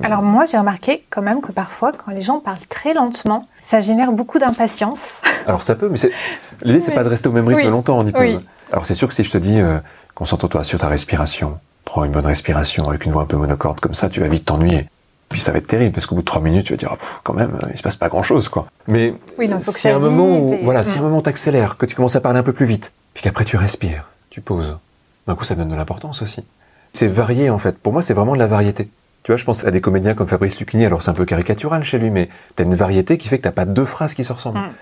Alors 0.02 0.22
moi, 0.22 0.44
j'ai 0.44 0.58
remarqué 0.58 1.04
quand 1.10 1.22
même 1.22 1.40
que 1.40 1.52
parfois, 1.52 1.92
quand 1.92 2.12
les 2.12 2.20
gens 2.20 2.38
parlent 2.40 2.66
très 2.68 2.92
lentement, 2.94 3.48
ça 3.60 3.80
génère 3.80 4.12
beaucoup 4.12 4.38
d'impatience. 4.38 5.20
Alors 5.46 5.62
ça 5.62 5.74
peut, 5.74 5.88
mais 5.88 5.96
c'est... 5.96 6.10
l'idée, 6.62 6.80
c'est 6.80 6.92
pas 6.92 7.04
de 7.04 7.08
rester 7.08 7.28
au 7.28 7.32
même 7.32 7.46
rythme 7.48 7.62
Oui. 7.62 7.70
longtemps 7.70 7.98
en 7.98 8.06
hypnose. 8.06 8.22
Oui. 8.22 8.38
Alors 8.72 8.84
c'est 8.86 8.94
sûr 8.94 9.08
que 9.08 9.14
si 9.14 9.24
je 9.24 9.30
te 9.30 9.38
dis, 9.38 9.58
euh, 9.58 9.78
concentre-toi 10.16 10.64
sur 10.64 10.80
ta 10.80 10.88
respiration, 10.88 11.58
prends 11.84 12.02
une 12.02 12.10
bonne 12.10 12.26
respiration 12.26 12.88
avec 12.88 13.04
une 13.04 13.12
voix 13.12 13.22
un 13.22 13.26
peu 13.26 13.36
monocorde, 13.36 13.78
comme 13.78 13.94
ça, 13.94 14.08
tu 14.08 14.20
vas 14.20 14.26
vite 14.28 14.46
t'ennuyer. 14.46 14.88
Puis 15.28 15.40
ça 15.40 15.52
va 15.52 15.58
être 15.58 15.66
terrible, 15.66 15.92
parce 15.92 16.06
qu'au 16.06 16.14
bout 16.16 16.22
de 16.22 16.26
trois 16.26 16.40
minutes, 16.42 16.66
tu 16.66 16.72
vas 16.72 16.76
dire, 16.76 16.96
pff, 16.96 17.20
quand 17.22 17.34
même, 17.34 17.58
il 17.70 17.76
se 17.76 17.82
passe 17.82 17.96
pas 17.96 18.08
grand-chose, 18.08 18.48
quoi. 18.48 18.66
Mais 18.88 19.14
Oui, 19.38 19.48
ça 19.60 19.94
un 19.94 19.98
moment 19.98 20.38
où, 20.38 20.58
voilà, 20.62 20.82
si 20.84 20.96
Mm. 20.96 21.00
un 21.00 21.02
moment 21.04 21.20
t'accélères, 21.22 21.76
que 21.76 21.86
tu 21.86 21.94
commences 21.94 22.16
à 22.16 22.20
parler 22.20 22.38
un 22.38 22.42
peu 22.42 22.52
plus 22.52 22.66
vite, 22.66 22.92
puis 23.14 23.22
qu'après 23.22 23.44
tu 23.44 23.56
respires, 23.56 24.08
tu 24.30 24.40
poses, 24.40 24.76
d'un 25.26 25.34
coup 25.34 25.44
ça 25.44 25.54
donne 25.54 25.68
de 25.68 25.74
l'importance 25.74 26.22
aussi. 26.22 26.44
C'est 26.92 27.08
varié 27.08 27.50
en 27.50 27.58
fait. 27.58 27.76
Pour 27.78 27.92
moi, 27.92 28.00
c'est 28.02 28.14
vraiment 28.14 28.34
de 28.34 28.38
la 28.38 28.46
variété. 28.46 28.88
Tu 29.22 29.32
vois, 29.32 29.36
je 29.36 29.44
pense 29.44 29.64
à 29.64 29.70
des 29.72 29.80
comédiens 29.80 30.14
comme 30.14 30.28
Fabrice 30.28 30.58
Lucchini, 30.60 30.86
alors 30.86 31.02
c'est 31.02 31.10
un 31.10 31.14
peu 31.14 31.24
caricatural 31.24 31.82
chez 31.82 31.98
lui, 31.98 32.10
mais 32.10 32.28
t'as 32.54 32.64
une 32.64 32.76
variété 32.76 33.18
qui 33.18 33.28
fait 33.28 33.38
que 33.38 33.42
t'as 33.42 33.50
pas 33.50 33.64
deux 33.64 33.84
phrases 33.84 34.14
qui 34.14 34.22
se 34.24 34.32
ressemblent. 34.32 34.60
Mm. 34.60 34.72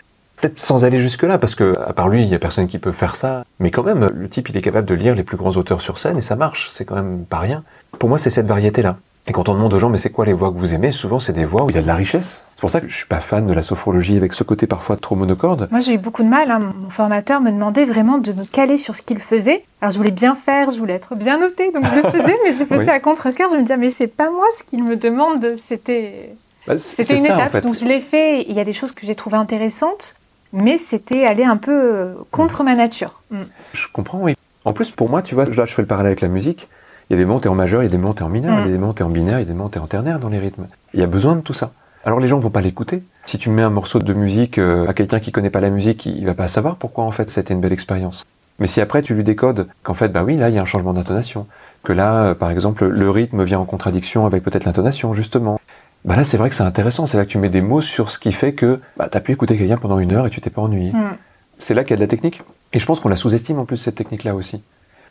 Peut-être 0.44 0.60
sans 0.60 0.84
aller 0.84 1.00
jusque-là, 1.00 1.38
parce 1.38 1.54
que 1.54 1.74
à 1.88 1.94
part 1.94 2.10
lui, 2.10 2.20
il 2.20 2.28
y 2.28 2.34
a 2.34 2.38
personne 2.38 2.66
qui 2.66 2.78
peut 2.78 2.92
faire 2.92 3.16
ça. 3.16 3.44
Mais 3.60 3.70
quand 3.70 3.82
même, 3.82 4.10
le 4.14 4.28
type, 4.28 4.50
il 4.50 4.56
est 4.58 4.60
capable 4.60 4.86
de 4.86 4.94
lire 4.94 5.14
les 5.14 5.22
plus 5.22 5.38
grands 5.38 5.52
auteurs 5.56 5.80
sur 5.80 5.96
scène 5.96 6.18
et 6.18 6.22
ça 6.22 6.36
marche. 6.36 6.68
C'est 6.70 6.84
quand 6.84 6.96
même 6.96 7.24
pas 7.24 7.38
rien. 7.38 7.62
Pour 7.98 8.10
moi, 8.10 8.18
c'est 8.18 8.28
cette 8.28 8.46
variété-là. 8.46 8.96
Et 9.26 9.32
quand 9.32 9.48
on 9.48 9.54
demande 9.54 9.72
aux 9.72 9.78
gens, 9.78 9.88
mais 9.88 9.96
c'est 9.96 10.10
quoi 10.10 10.26
les 10.26 10.34
voix 10.34 10.52
que 10.52 10.58
vous 10.58 10.74
aimez 10.74 10.92
Souvent, 10.92 11.18
c'est 11.18 11.32
des 11.32 11.46
voix 11.46 11.64
où 11.64 11.70
il 11.70 11.76
y 11.76 11.78
a 11.78 11.80
de 11.80 11.86
la 11.86 11.94
richesse. 11.94 12.46
C'est 12.56 12.60
pour 12.60 12.68
ça 12.68 12.82
que 12.82 12.88
je 12.88 12.94
suis 12.94 13.06
pas 13.06 13.20
fan 13.20 13.46
de 13.46 13.54
la 13.54 13.62
sophrologie 13.62 14.18
avec 14.18 14.34
ce 14.34 14.44
côté 14.44 14.66
parfois 14.66 14.98
trop 14.98 15.14
monocorde. 15.16 15.66
Moi, 15.70 15.80
j'ai 15.80 15.94
eu 15.94 15.98
beaucoup 15.98 16.22
de 16.22 16.28
mal. 16.28 16.50
hein. 16.50 16.60
Mon 16.78 16.90
formateur 16.90 17.40
me 17.40 17.50
demandait 17.50 17.86
vraiment 17.86 18.18
de 18.18 18.32
me 18.34 18.44
caler 18.44 18.76
sur 18.76 18.94
ce 18.96 19.00
qu'il 19.00 19.20
faisait. 19.20 19.64
Alors, 19.80 19.92
je 19.92 19.96
voulais 19.96 20.10
bien 20.10 20.34
faire, 20.34 20.68
je 20.68 20.78
voulais 20.78 20.92
être 20.92 21.14
bien 21.14 21.38
notée, 21.40 21.72
donc 21.72 21.86
je 21.86 21.94
le 22.02 22.02
faisais, 22.10 22.36
mais 22.44 22.52
je 22.52 22.58
le 22.58 22.66
faisais 22.66 22.80
Oui. 22.84 22.88
à 22.90 23.00
contre-cœur. 23.00 23.48
Je 23.50 23.56
me 23.56 23.62
disais, 23.62 23.78
mais 23.78 23.88
c'est 23.88 24.08
pas 24.08 24.30
moi 24.30 24.44
ce 24.58 24.64
qu'il 24.64 24.84
me 24.84 24.96
demande. 24.96 25.54
C'était, 25.70 26.36
Bah, 26.66 26.76
c'était 26.76 27.16
une 27.16 27.24
ça, 27.24 27.32
en 27.34 27.38
étape. 27.38 27.52
fait. 27.52 27.60
Donc, 27.62 27.76
je 27.76 27.86
l'ai 27.86 28.00
fait. 28.02 28.42
Il 28.46 28.52
y 28.54 28.60
a 28.60 28.64
des 28.64 28.74
choses 28.74 28.92
que 28.92 29.06
j'ai 29.06 29.14
trouvées 29.14 29.38
intéressantes, 29.38 30.16
mais 30.54 30.78
c'était 30.78 31.26
aller 31.26 31.44
un 31.44 31.56
peu 31.56 31.72
euh, 31.72 32.14
contre 32.30 32.62
ma 32.64 32.74
nature. 32.76 33.20
Mm. 33.30 33.42
Je 33.74 33.86
comprends, 33.92 34.20
oui. 34.20 34.36
En 34.64 34.72
plus, 34.72 34.90
pour 34.90 35.10
moi, 35.10 35.20
tu 35.20 35.34
vois, 35.34 35.44
là, 35.44 35.64
je 35.66 35.74
fais 35.74 35.82
le 35.82 35.88
parallèle 35.88 36.12
avec 36.12 36.20
la 36.22 36.28
musique. 36.28 36.68
Il 37.10 37.12
y 37.12 37.16
a 37.16 37.18
des 37.18 37.26
moments 37.26 37.38
où 37.38 37.40
t'es 37.40 37.48
en 37.48 37.54
majeur, 37.54 37.82
il 37.82 37.86
y 37.86 37.88
a 37.88 37.90
des 37.90 37.98
moments 37.98 38.12
où 38.12 38.14
t'es 38.14 38.22
en 38.22 38.30
mineur, 38.30 38.56
Mm. 38.56 38.60
il 38.60 38.66
y 38.66 38.68
a 38.68 38.72
des 38.72 38.78
moments 38.78 38.92
où 38.92 38.94
t'es 38.94 39.02
en 39.02 39.10
binaire, 39.10 39.38
il 39.38 39.42
y 39.42 39.44
a 39.44 39.46
des 39.46 39.52
moments 39.52 39.66
où 39.66 39.70
t'es 39.70 39.80
en 39.80 39.86
ternaire 39.86 40.18
dans 40.20 40.30
les 40.30 40.38
rythmes. 40.38 40.66
Il 40.94 41.00
y 41.00 41.02
a 41.02 41.06
besoin 41.06 41.36
de 41.36 41.40
tout 41.42 41.52
ça. 41.52 41.72
Alors 42.06 42.20
les 42.20 42.28
gens 42.28 42.38
vont 42.38 42.50
pas 42.50 42.60
l'écouter. 42.60 43.02
Si 43.26 43.38
tu 43.38 43.50
mets 43.50 43.62
un 43.62 43.70
morceau 43.70 43.98
de 43.98 44.12
musique 44.14 44.58
euh, 44.58 44.86
à 44.88 44.94
quelqu'un 44.94 45.20
qui 45.20 45.32
connaît 45.32 45.50
pas 45.50 45.60
la 45.60 45.70
musique, 45.70 46.06
il 46.06 46.24
va 46.26 46.34
pas 46.34 46.48
savoir 46.48 46.76
pourquoi 46.76 47.04
en 47.04 47.10
fait 47.10 47.30
c'était 47.30 47.54
une 47.54 47.60
belle 47.60 47.72
expérience. 47.72 48.24
Mais 48.58 48.66
si 48.66 48.80
après 48.80 49.02
tu 49.02 49.14
lui 49.14 49.24
décodes 49.24 49.68
qu'en 49.82 49.94
fait, 49.94 50.08
bah 50.08 50.22
oui, 50.22 50.36
là 50.36 50.50
il 50.50 50.54
y 50.54 50.58
a 50.58 50.62
un 50.62 50.66
changement 50.66 50.92
d'intonation, 50.92 51.46
que 51.82 51.92
là, 51.92 52.24
euh, 52.24 52.34
par 52.34 52.50
exemple, 52.50 52.86
le 52.86 53.10
rythme 53.10 53.42
vient 53.42 53.58
en 53.58 53.64
contradiction 53.64 54.26
avec 54.26 54.42
peut-être 54.42 54.64
l'intonation 54.64 55.12
justement. 55.14 55.58
Bah 56.04 56.16
là, 56.16 56.24
c'est 56.24 56.36
vrai 56.36 56.50
que 56.50 56.54
c'est 56.54 56.62
intéressant. 56.62 57.06
C'est 57.06 57.16
là 57.16 57.24
que 57.24 57.30
tu 57.30 57.38
mets 57.38 57.48
des 57.48 57.62
mots 57.62 57.80
sur 57.80 58.10
ce 58.10 58.18
qui 58.18 58.32
fait 58.32 58.52
que 58.52 58.80
bah, 58.96 59.08
t'as 59.10 59.20
pu 59.20 59.32
écouter 59.32 59.56
quelqu'un 59.56 59.78
pendant 59.78 59.98
une 59.98 60.12
heure 60.12 60.26
et 60.26 60.30
tu 60.30 60.40
t'es 60.40 60.50
pas 60.50 60.62
ennuyé. 60.62 60.92
Mm. 60.92 61.16
C'est 61.58 61.72
là 61.74 61.82
qu'il 61.82 61.90
y 61.90 61.94
a 61.94 61.96
de 61.96 62.02
la 62.02 62.08
technique. 62.08 62.42
Et 62.72 62.78
je 62.80 62.86
pense 62.86 63.00
qu'on 63.00 63.08
la 63.08 63.16
sous-estime 63.16 63.58
en 63.58 63.64
plus 63.64 63.76
cette 63.76 63.94
technique-là 63.94 64.34
aussi. 64.34 64.62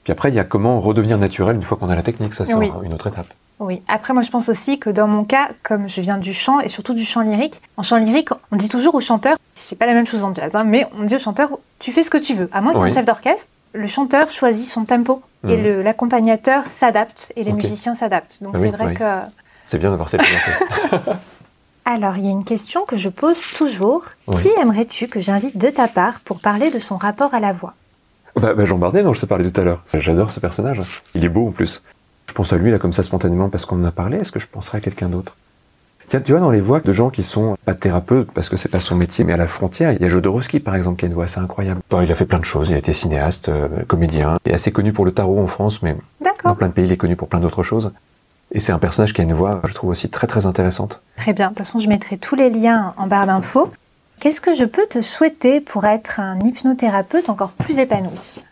Puis 0.04 0.12
après, 0.12 0.30
il 0.30 0.36
y 0.36 0.39
a 0.39 0.44
comment 0.44 0.80
redevenir 0.82 1.18
naturel 1.18 1.56
une 1.56 1.64
fois 1.64 1.78
qu'on 1.78 1.89
a 1.89 1.96
la 1.96 2.04
technique. 2.04 2.34
Ça, 2.34 2.46
c'est 2.46 2.56
Oui. 2.56 2.72
une 2.84 2.94
autre 2.94 3.08
étape. 3.08 3.28
Oui. 3.60 3.82
Après, 3.88 4.14
moi, 4.14 4.22
je 4.22 4.30
pense 4.30 4.50
aussi 4.50 4.78
que 4.78 4.89
dans 4.89 5.08
mon 5.08 5.24
cas, 5.24 5.50
comme 5.64 5.88
je 5.88 6.02
viens 6.02 6.18
du 6.18 6.34
chant 6.34 6.60
et 6.60 6.68
surtout 6.68 6.94
du 6.94 7.06
chant 7.06 7.22
lyrique, 7.22 7.62
en 7.78 7.84
chant 7.84 7.98
lyrique, 7.98 8.30
on 8.52 8.58
dit 8.58 8.68
toujours 8.70 8.94
au 8.96 9.00
chanteur, 9.00 9.38
c'est 9.54 9.78
pas 9.78 9.86
la 9.86 9.94
même 9.94 10.06
chose 10.06 10.24
en 10.26 10.36
jazz, 10.36 10.54
hein, 10.56 10.66
mais 10.66 10.86
on 11.00 11.04
dit 11.04 11.16
au 11.16 11.20
chanteur, 11.20 11.58
tu 11.80 11.91
fais 11.94 12.04
ce 12.04 12.10
que 12.10 12.18
tu 12.18 12.34
veux. 12.36 12.50
À 12.52 12.60
moins 12.62 12.74
ait 12.74 12.78
Oui. 12.78 12.94
chef 12.94 13.06
d'orchestre, 13.06 13.48
le 13.72 13.88
chanteur 13.88 14.30
choisit 14.30 14.68
son 14.68 14.84
tempo 14.84 15.22
et 15.48 15.56
le- 15.56 15.82
l'accompagnateur 15.82 16.66
s'adapte 16.66 17.32
et 17.38 17.44
les 17.44 17.54
musiciens 17.54 17.96
s'adaptent. 17.96 18.39
Donc 18.44 18.54
Ah 18.56 18.60
c'est 18.60 18.66
oui, 18.66 18.72
vrai 18.72 18.86
oui. 18.88 18.94
que. 18.96 19.04
C'est 19.66 19.80
bien 19.80 19.91
d'avoir 19.91 20.09
cette 20.09 20.22
liberté. 20.22 20.51
Alors, 21.86 22.16
il 22.18 22.26
y 22.26 22.28
a 22.28 22.32
une 22.32 22.45
question 22.45 22.86
que 22.86 22.95
je 22.95 23.09
pose 23.09 23.41
toujours. 23.55 24.03
Oui. 24.28 24.41
Qui 24.41 24.49
aimerais-tu 24.59 25.07
que 25.07 25.20
j'invite 25.20 25.57
de 25.57 25.70
ta 25.70 25.88
part 25.88 26.22
pour 26.22 26.39
parler 26.39 26.72
de 26.72 26.80
son 26.80 26.97
rapport 26.97 27.34
à 27.34 27.39
la 27.39 27.51
voix? 27.51 27.74
Bah, 28.36 28.53
bah, 28.53 28.66
Jean 28.66 28.78
Bardet, 28.78 29.03
dont 29.03 29.14
je 29.14 29.22
te 29.22 29.26
parlais 29.26 29.49
tout 29.49 29.59
à 29.59 29.64
l'heure. 29.64 29.84
J'adore 29.93 30.32
ce 30.32 30.39
personnage. 30.39 30.80
Il 31.14 31.26
est 31.26 31.30
beau 31.30 31.47
en 31.47 31.51
plus. 31.51 31.84
Je 32.28 32.34
pense 32.34 32.53
à 32.53 32.57
lui 32.57 32.72
là 32.72 32.80
comme 32.80 32.93
ça 32.93 33.03
spontanément 33.03 33.49
parce 33.49 33.66
qu'on 33.66 33.82
en 33.82 33.86
a 33.86 33.91
parlé. 33.91 34.18
Est-ce 34.18 34.32
que 34.32 34.39
je 34.39 34.47
penserais 34.47 34.80
à 34.80 34.82
quelqu'un 34.82 35.09
d'autre? 35.09 35.36
Tiens, 36.07 36.22
tu 36.22 36.32
vois, 36.32 36.41
dans 36.41 36.51
les 36.51 36.61
voix 36.61 36.80
de 36.80 36.91
gens 36.91 37.09
qui 37.09 37.24
sont 37.24 37.57
pas 37.66 37.76
thérapeutes 37.76 38.32
parce 38.34 38.49
que 38.49 38.57
c'est 38.57 38.70
pas 38.70 38.80
son 38.80 38.95
métier, 38.95 39.24
mais 39.24 39.34
à 39.34 39.38
la 39.38 39.47
frontière, 39.47 39.91
il 39.91 40.01
y 40.01 40.05
a 40.05 40.09
Jodorowsky 40.09 40.59
par 40.59 40.76
exemple 40.76 40.99
qui 40.99 41.05
a 41.05 41.07
une 41.07 41.14
voix 41.14 41.26
assez 41.26 41.39
incroyable. 41.39 41.82
Bon, 41.89 42.01
il 42.01 42.11
a 42.11 42.16
fait 42.16 42.26
plein 42.26 42.39
de 42.39 42.45
choses. 42.45 42.70
Il 42.70 42.76
a 42.76 42.78
été 42.78 42.93
cinéaste, 42.93 43.49
euh, 43.49 43.68
comédien. 43.88 44.38
Il 44.45 44.51
est 44.51 44.55
assez 44.55 44.72
connu 44.72 44.93
pour 44.93 45.05
le 45.05 45.11
tarot 45.11 45.39
en 45.39 45.47
France, 45.47 45.82
mais 45.82 45.95
dans 46.43 46.55
plein 46.55 46.68
de 46.68 46.74
pays, 46.74 46.86
il 46.86 46.91
est 46.91 46.97
connu 46.97 47.16
pour 47.16 47.28
plein 47.28 47.39
d'autres 47.39 47.64
choses. 47.64 47.91
Et 48.54 48.60
c'est 48.60 48.72
un 48.72 48.80
personnage 48.80 49.14
qui 49.14 49.22
a 49.22 49.24
une 49.24 49.34
voix, 49.34 49.62
je 49.68 49.74
trouve 49.74 49.89
aussi 49.89 50.10
très 50.10 50.28
très 50.28 50.45
intéressante. 50.45 51.01
Très 51.18 51.34
bien. 51.34 51.47
De 51.47 51.56
toute 51.56 51.66
façon, 51.66 51.80
je 51.80 51.89
mettrai 51.89 52.18
tous 52.18 52.36
les 52.36 52.51
liens 52.51 52.93
en 52.97 53.08
barre 53.08 53.26
d'infos. 53.26 53.72
Qu'est-ce 54.20 54.41
que 54.41 54.54
je 54.54 54.64
peux 54.64 54.86
te 54.86 55.01
souhaiter 55.01 55.60
pour 55.60 55.86
être 55.86 56.20
un 56.20 56.39
hypnothérapeute 56.39 57.30
encore 57.30 57.49
plus 57.49 57.80
épanoui 57.80 58.43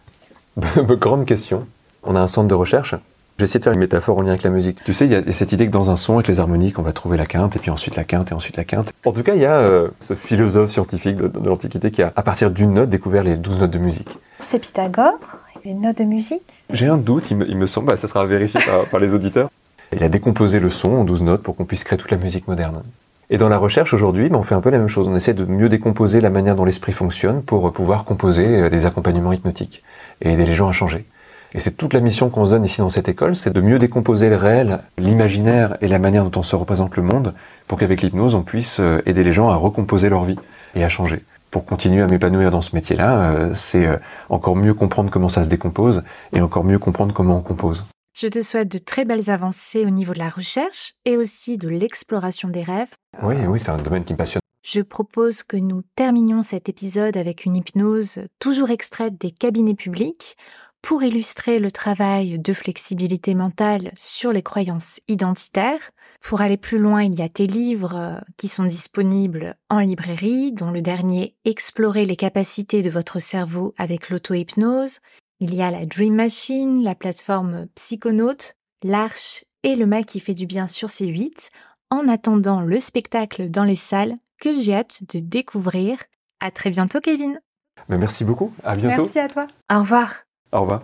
Grande 0.78 1.26
question. 1.26 1.68
On 2.04 2.16
a 2.16 2.20
un 2.20 2.28
centre 2.28 2.47
de 2.47 2.56
recherche. 2.56 2.95
Je 3.38 3.43
vais 3.43 3.45
essayer 3.45 3.60
de 3.60 3.64
faire 3.64 3.74
une 3.74 3.80
métaphore 3.80 4.18
en 4.18 4.22
lien 4.22 4.30
avec 4.30 4.43
la 4.43 4.49
musique. 4.49 4.84
Tu 4.84 4.93
sais, 4.93 5.06
il 5.06 5.12
y 5.12 5.16
a 5.16 5.34
cette 5.34 5.52
idée 5.52 5.68
que 5.68 5.72
dans 5.72 5.91
un 5.91 5.95
son, 5.95 6.16
avec 6.16 6.28
les 6.28 6.39
harmoniques, 6.39 6.80
on 6.80 6.82
va 6.82 6.93
trouver 6.93 7.18
la 7.18 7.26
quinte, 7.28 7.56
et 7.56 7.60
puis 7.60 7.72
ensuite 7.72 7.95
la 7.95 8.04
quinte, 8.04 8.32
et 8.32 8.34
ensuite 8.34 8.58
la 8.58 8.66
quinte. 8.66 8.91
En 9.06 9.12
tout 9.12 9.24
cas, 9.24 9.36
il 9.36 9.41
y 9.41 9.45
a 9.45 9.56
euh, 9.56 9.88
ce 9.99 10.16
philosophe 10.16 10.72
scientifique 10.72 11.16
de, 11.16 11.28
de 11.28 11.47
l'Antiquité 11.47 11.91
qui 11.91 12.02
a, 12.02 12.12
à 12.16 12.24
partir 12.24 12.52
d'une 12.52 12.74
note, 12.74 12.89
découvert 12.89 13.24
les 13.24 13.36
douze 13.36 13.60
notes 13.60 13.72
de 13.72 13.80
musique. 13.80 14.10
C'est 14.39 14.60
Pythagore, 14.60 15.20
les 15.64 15.74
notes 15.74 15.99
de 15.99 16.04
musique. 16.04 16.66
J'ai 16.72 16.88
un 16.88 16.97
doute, 16.97 17.32
il 17.32 17.38
me, 17.38 17.49
il 17.49 17.58
me 17.58 17.68
semble, 17.68 17.88
bah, 17.88 17.97
ça 17.97 18.08
sera 18.08 18.26
vérifié 18.26 18.60
par, 18.66 18.86
par 18.86 18.99
les 18.99 19.14
auditeurs. 19.14 19.49
Il 19.94 20.04
a 20.04 20.10
décomposé 20.10 20.60
le 20.60 20.70
son 20.70 20.94
en 20.94 21.04
12 21.04 21.24
notes 21.24 21.44
pour 21.44 21.56
qu'on 21.56 21.66
puisse 21.66 21.84
créer 21.84 21.98
toute 21.98 22.12
la 22.12 22.18
musique 22.18 22.48
moderne. 22.48 22.82
Et 23.30 23.38
dans 23.38 23.50
la 23.50 23.58
recherche 23.58 23.94
aujourd'hui, 23.94 24.28
bah, 24.28 24.38
on 24.38 24.44
fait 24.44 24.56
un 24.56 24.62
peu 24.62 24.70
la 24.70 24.78
même 24.78 24.89
chose. 24.89 25.08
On 25.08 25.16
essaie 25.16 25.34
de 25.34 25.46
mieux 25.46 25.70
décomposer 25.70 26.20
la 26.20 26.30
manière 26.30 26.56
dont 26.57 26.65
l'esprit 26.65 26.91
fonctionne 26.91 27.41
pour 27.41 27.68
euh, 27.68 27.72
pouvoir 27.72 28.03
composer 28.03 28.45
euh, 28.45 28.70
des 28.70 28.86
accompagnements 28.86 29.32
hypnotiques 29.32 29.84
et 30.22 30.34
aider 30.34 30.45
les 30.45 30.53
gens 30.53 30.68
à 30.68 30.74
changer. 30.74 31.06
Et 31.53 31.60
c'est 31.60 31.72
toute 31.72 31.94
la 31.94 32.02
mission 32.02 32.30
qu'on 32.30 32.45
se 32.45 32.52
donne 32.52 32.65
ici 32.65 32.80
dans 32.80 32.90
cette 32.90 33.07
école, 33.07 33.36
c'est 33.36 33.53
de 33.53 33.60
mieux 33.61 33.80
décomposer 33.80 34.30
le 34.30 34.36
réel, 34.36 34.80
l'imaginaire 34.98 35.78
et 35.82 35.88
la 35.88 35.99
manière 35.99 36.26
dont 36.26 36.40
on 36.40 36.44
se 36.44 36.56
représente 36.56 36.95
le 36.95 37.03
monde 37.03 37.34
pour 37.68 37.78
qu'avec 37.78 38.02
l'hypnose, 38.02 38.36
on 38.36 38.44
puisse 38.44 38.80
euh, 38.82 39.02
aider 39.06 39.24
les 39.24 39.34
gens 39.34 39.49
à 39.49 39.56
recomposer 39.56 40.10
leur 40.10 40.26
vie 40.26 40.40
et 40.76 40.84
à 40.84 40.90
changer. 40.90 41.24
Pour 41.52 41.65
continuer 41.65 42.02
à 42.02 42.07
m'épanouir 42.07 42.52
dans 42.52 42.61
ce 42.61 42.76
métier-là, 42.76 43.49
c'est 43.53 43.86
encore 44.30 44.56
mieux 44.56 44.74
comprendre 44.74 45.11
comment 45.11 45.28
ça 45.28 45.44
se 45.44 45.49
décompose 45.49 46.02
et 46.32 46.40
encore 46.40 46.64
mieux 46.64 46.80
comprendre 46.80 47.14
comment 47.14 47.36
on 47.36 47.41
compose. 47.41 47.84
Je 48.22 48.27
te 48.27 48.43
souhaite 48.43 48.72
de 48.72 48.77
très 48.77 49.03
belles 49.03 49.31
avancées 49.31 49.84
au 49.84 49.89
niveau 49.89 50.14
de 50.14 50.19
la 50.19 50.30
recherche 50.30 50.93
et 51.06 51.18
aussi 51.18 51.57
de 51.57 51.68
l'exploration 51.68 52.49
des 52.49 52.61
rêves. 52.61 52.91
Oui, 53.23 53.34
oui, 53.48 53.60
c'est 53.60 53.72
un 53.72 53.81
domaine 53.81 54.06
qui 54.06 54.14
me 54.14 54.18
passionne. 54.19 54.43
Je 54.61 54.81
propose 54.81 55.41
que 55.41 55.57
nous 55.57 55.81
terminions 55.95 56.43
cet 56.43 56.69
épisode 56.69 57.18
avec 57.18 57.45
une 57.45 57.56
hypnose 57.56 58.19
toujours 58.38 58.69
extraite 58.69 59.19
des 59.19 59.31
cabinets 59.31 59.73
publics 59.73 60.38
pour 60.84 61.02
illustrer 61.02 61.57
le 61.57 61.72
travail 61.72 62.38
de 62.38 62.53
flexibilité 62.53 63.34
mentale 63.34 63.91
sur 63.98 64.31
les 64.31 64.43
croyances 64.43 64.99
identitaires. 65.07 65.89
Pour 66.22 66.41
aller 66.41 66.57
plus 66.57 66.77
loin, 66.77 67.03
il 67.03 67.15
y 67.15 67.23
a 67.23 67.30
tes 67.30 67.48
livres 67.48 67.95
euh, 67.95 68.19
qui 68.38 68.48
sont 68.48 68.65
disponibles 68.65 69.56
en 69.69 69.80
librairie, 69.80 70.52
dont 70.52 70.69
le 70.69 70.81
dernier 70.81 71.35
Explorer 71.45 72.06
les 72.06 72.15
capacités 72.15 72.84
de 72.84 72.89
votre 72.89 73.19
cerveau 73.19 73.73
avec 73.77 74.10
l'auto-hypnose. 74.10 74.99
Il 75.43 75.55
y 75.55 75.63
a 75.63 75.72
la 75.72 75.88
Dream 75.88 76.13
Machine, 76.13 76.84
la 76.84 76.93
plateforme 76.93 77.65
Psychonaute, 77.73 78.53
l'Arche 78.84 79.43
et 79.63 79.76
le 79.76 79.88
Mac 79.88 80.05
qui 80.05 80.19
fait 80.19 80.35
du 80.35 80.45
bien 80.45 80.68
sur 80.68 80.89
C8. 80.89 81.49
En 81.89 82.07
attendant 82.07 82.61
le 82.61 82.80
spectacle 82.80 83.49
dans 83.49 83.63
les 83.63 83.76
salles 83.76 84.13
que 84.39 84.59
j'ai 84.59 84.76
hâte 84.76 85.01
de 85.11 85.19
découvrir. 85.19 85.97
À 86.41 86.51
très 86.51 86.69
bientôt, 86.69 86.99
Kevin. 87.01 87.41
Mais 87.89 87.97
merci 87.97 88.23
beaucoup, 88.23 88.53
à 88.63 88.76
bientôt. 88.76 89.01
Merci 89.01 89.18
à 89.18 89.30
toi. 89.30 89.47
Au 89.73 89.80
revoir. 89.80 90.13
Au 90.51 90.61
revoir. 90.61 90.84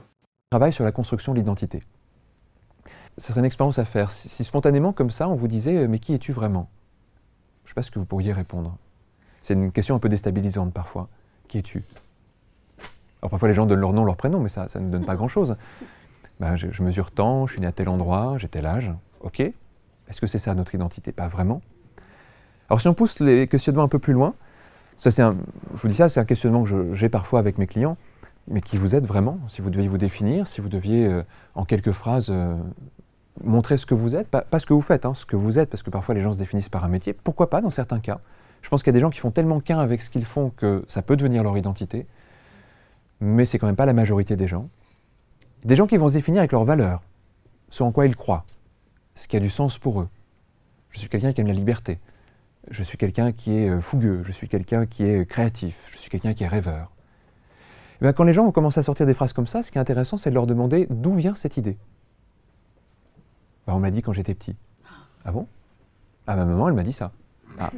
Travail 0.50 0.74
sur 0.74 0.84
la 0.84 0.92
construction 0.92 1.34
de 1.34 1.38
l'identité. 1.38 1.84
Ce 3.20 3.28
serait 3.28 3.42
une 3.42 3.46
expérience 3.46 3.78
à 3.78 3.86
faire. 3.86 4.12
Si, 4.12 4.28
si 4.28 4.44
spontanément, 4.44 4.92
comme 4.92 5.12
ça, 5.12 5.30
on 5.30 5.36
vous 5.36 5.48
disait 5.48 5.78
euh, 5.78 5.88
Mais 5.88 6.00
qui 6.00 6.16
es-tu 6.16 6.32
vraiment? 6.32 6.68
Je 7.64 7.68
ne 7.68 7.70
sais 7.70 7.76
pas 7.76 7.84
ce 7.84 7.92
que 7.92 8.00
vous 8.00 8.06
pourriez 8.06 8.34
répondre. 8.34 8.76
C'est 9.44 9.54
une 9.54 9.72
question 9.72 9.94
un 9.94 10.00
peu 10.00 10.10
déstabilisante 10.10 10.74
parfois. 10.74 11.10
Qui 11.48 11.60
es-tu? 11.60 11.84
Alors 13.22 13.32
parfois 13.32 13.48
les 13.48 13.54
gens 13.54 13.66
donnent 13.66 13.80
leur 13.80 13.94
nom, 13.94 14.06
leur 14.06 14.16
prénom, 14.16 14.40
mais 14.40 14.50
ça 14.50 14.68
ne 14.76 14.80
nous 14.80 14.92
donne 14.92 15.06
pas 15.06 15.16
grand-chose. 15.16 15.56
Ben, 16.40 16.56
je, 16.56 16.84
mesure 16.84 17.12
tant, 17.12 17.48
je 17.48 17.54
suis 17.54 17.62
né 17.62 17.68
à 17.68 17.72
tel 17.72 17.90
endroit, 17.90 18.36
j'ai 18.38 18.48
tel 18.48 18.66
âge. 18.66 18.92
Ok. 19.22 19.40
Est-ce 19.40 20.22
que 20.22 20.28
c'est 20.28 20.40
ça 20.40 20.54
notre 20.54 20.76
identité? 20.76 21.12
Pas 21.12 21.28
vraiment. 21.28 21.62
Alors 22.70 22.80
si 22.80 22.88
on 22.88 22.94
pousse 22.94 23.20
les 23.20 23.48
questionnements 23.48 23.84
un 23.84 23.88
peu 23.88 24.00
plus 24.00 24.14
loin, 24.14 24.36
ça 24.98 25.10
c'est 25.10 25.22
un, 25.22 25.36
je 25.76 25.82
vous 25.82 25.88
dis 25.88 25.96
ça, 25.96 26.10
c'est 26.10 26.20
un 26.20 26.26
questionnement 26.26 26.64
que 26.64 26.94
j'ai 26.94 27.10
parfois 27.10 27.40
avec 27.40 27.58
mes 27.58 27.66
clients, 27.66 27.98
mais 28.48 28.62
qui 28.62 28.78
vous 28.78 28.94
aide 28.94 29.06
vraiment. 29.06 29.40
Si 29.50 29.62
vous 29.62 29.70
deviez 29.70 29.88
vous 29.88 29.98
définir, 29.98 30.48
si 30.48 30.62
vous 30.62 30.70
deviez 30.70 31.08
euh, 31.08 31.24
en 31.56 31.66
quelques 31.66 31.92
phrases 31.92 32.28
euh, 32.30 32.56
montrer 33.44 33.78
ce 33.78 33.86
que 33.86 33.96
vous 33.96 34.16
êtes, 34.16 34.28
pas, 34.28 34.46
ce 34.60 34.66
que 34.66 34.74
vous 34.74 34.82
faites, 34.82 35.06
hein, 35.06 35.14
ce 35.14 35.26
que 35.26 35.36
vous 35.36 35.60
êtes, 35.60 35.70
parce 35.70 35.84
que 35.84 35.90
parfois 35.90 36.14
les 36.14 36.22
gens 36.22 36.34
se 36.34 36.40
définissent 36.40 36.70
par 36.70 36.84
un 36.84 36.90
métier. 36.90 37.14
Pourquoi 37.14 37.50
pas 37.50 37.62
dans 37.62 37.70
certains 37.70 38.00
cas 38.00 38.20
Je 38.62 38.70
pense 38.70 38.84
qu'il 38.84 38.92
y 38.92 38.96
a 38.96 38.98
des 38.98 39.00
gens 39.00 39.10
qui 39.10 39.20
font 39.20 39.32
tellement 39.32 39.60
qu'un 39.60 39.80
avec 39.80 40.02
ce 40.02 40.10
qu'ils 40.10 40.26
font 40.26 40.52
que 40.56 40.86
ça 40.88 41.02
peut 41.02 41.18
devenir 41.18 41.44
leur 41.44 41.58
identité, 41.58 42.06
mais 43.20 43.46
c'est 43.46 43.60
quand 43.60 43.68
même 43.68 43.76
pas 43.76 43.86
la 43.86 43.94
majorité 43.94 44.36
des 44.36 44.48
gens. 44.48 44.70
Des 45.64 45.76
gens 45.76 45.88
qui 45.88 45.98
vont 45.98 46.08
se 46.08 46.14
définir 46.14 46.40
avec 46.40 46.52
leurs 46.52 46.64
valeurs, 46.64 47.02
ce 47.70 47.84
en 47.84 47.92
quoi 47.92 48.06
ils 48.06 48.16
croient, 48.16 48.46
ce 49.16 49.28
qui 49.28 49.36
a 49.36 49.40
du 49.40 49.50
sens 49.50 49.78
pour 49.78 50.02
eux. 50.02 50.10
Je 50.92 51.00
suis 51.00 51.10
quelqu'un 51.10 51.34
qui 51.34 51.42
aime 51.42 51.48
la 51.48 51.54
liberté. 51.54 52.00
Je 52.70 52.84
suis 52.84 52.98
quelqu'un 52.98 53.32
qui 53.32 53.58
est 53.58 53.70
euh, 53.70 53.82
fougueux. 53.82 54.24
Je 54.24 54.32
suis 54.32 54.48
quelqu'un 54.48 54.86
qui 54.86 55.04
est 55.04 55.26
créatif. 55.30 55.76
Je 55.92 55.98
suis 55.98 56.10
quelqu'un 56.10 56.34
qui 56.34 56.44
est 56.44 56.48
rêveur. 56.48 56.92
Bien, 58.02 58.14
quand 58.14 58.24
les 58.24 58.34
gens 58.34 58.46
vont 58.46 58.52
commencer 58.52 58.80
à 58.80 58.84
sortir 58.84 59.06
des 59.06 59.14
phrases 59.14 59.34
comme 59.34 59.48
ça, 59.48 59.64
ce 59.64 59.72
qui 59.72 59.78
est 59.78 59.82
intéressant, 59.82 60.18
c'est 60.18 60.30
de 60.30 60.36
leur 60.36 60.46
demander 60.46 60.88
d'où 60.90 61.16
vient 61.16 61.36
cette 61.36 61.58
idée. 61.58 61.78
Ben, 63.66 63.74
on 63.74 63.80
m'a 63.80 63.90
dit 63.90 64.02
quand 64.02 64.14
j'étais 64.14 64.34
petit. 64.34 64.56
Ah 65.26 65.32
bon? 65.32 65.48
Ah, 66.28 66.36
ma 66.36 66.46
maman, 66.46 66.68
elle 66.70 66.76
m'a 66.76 66.84
dit 66.84 66.94
ça. 66.94 67.12
Ah. 67.60 67.72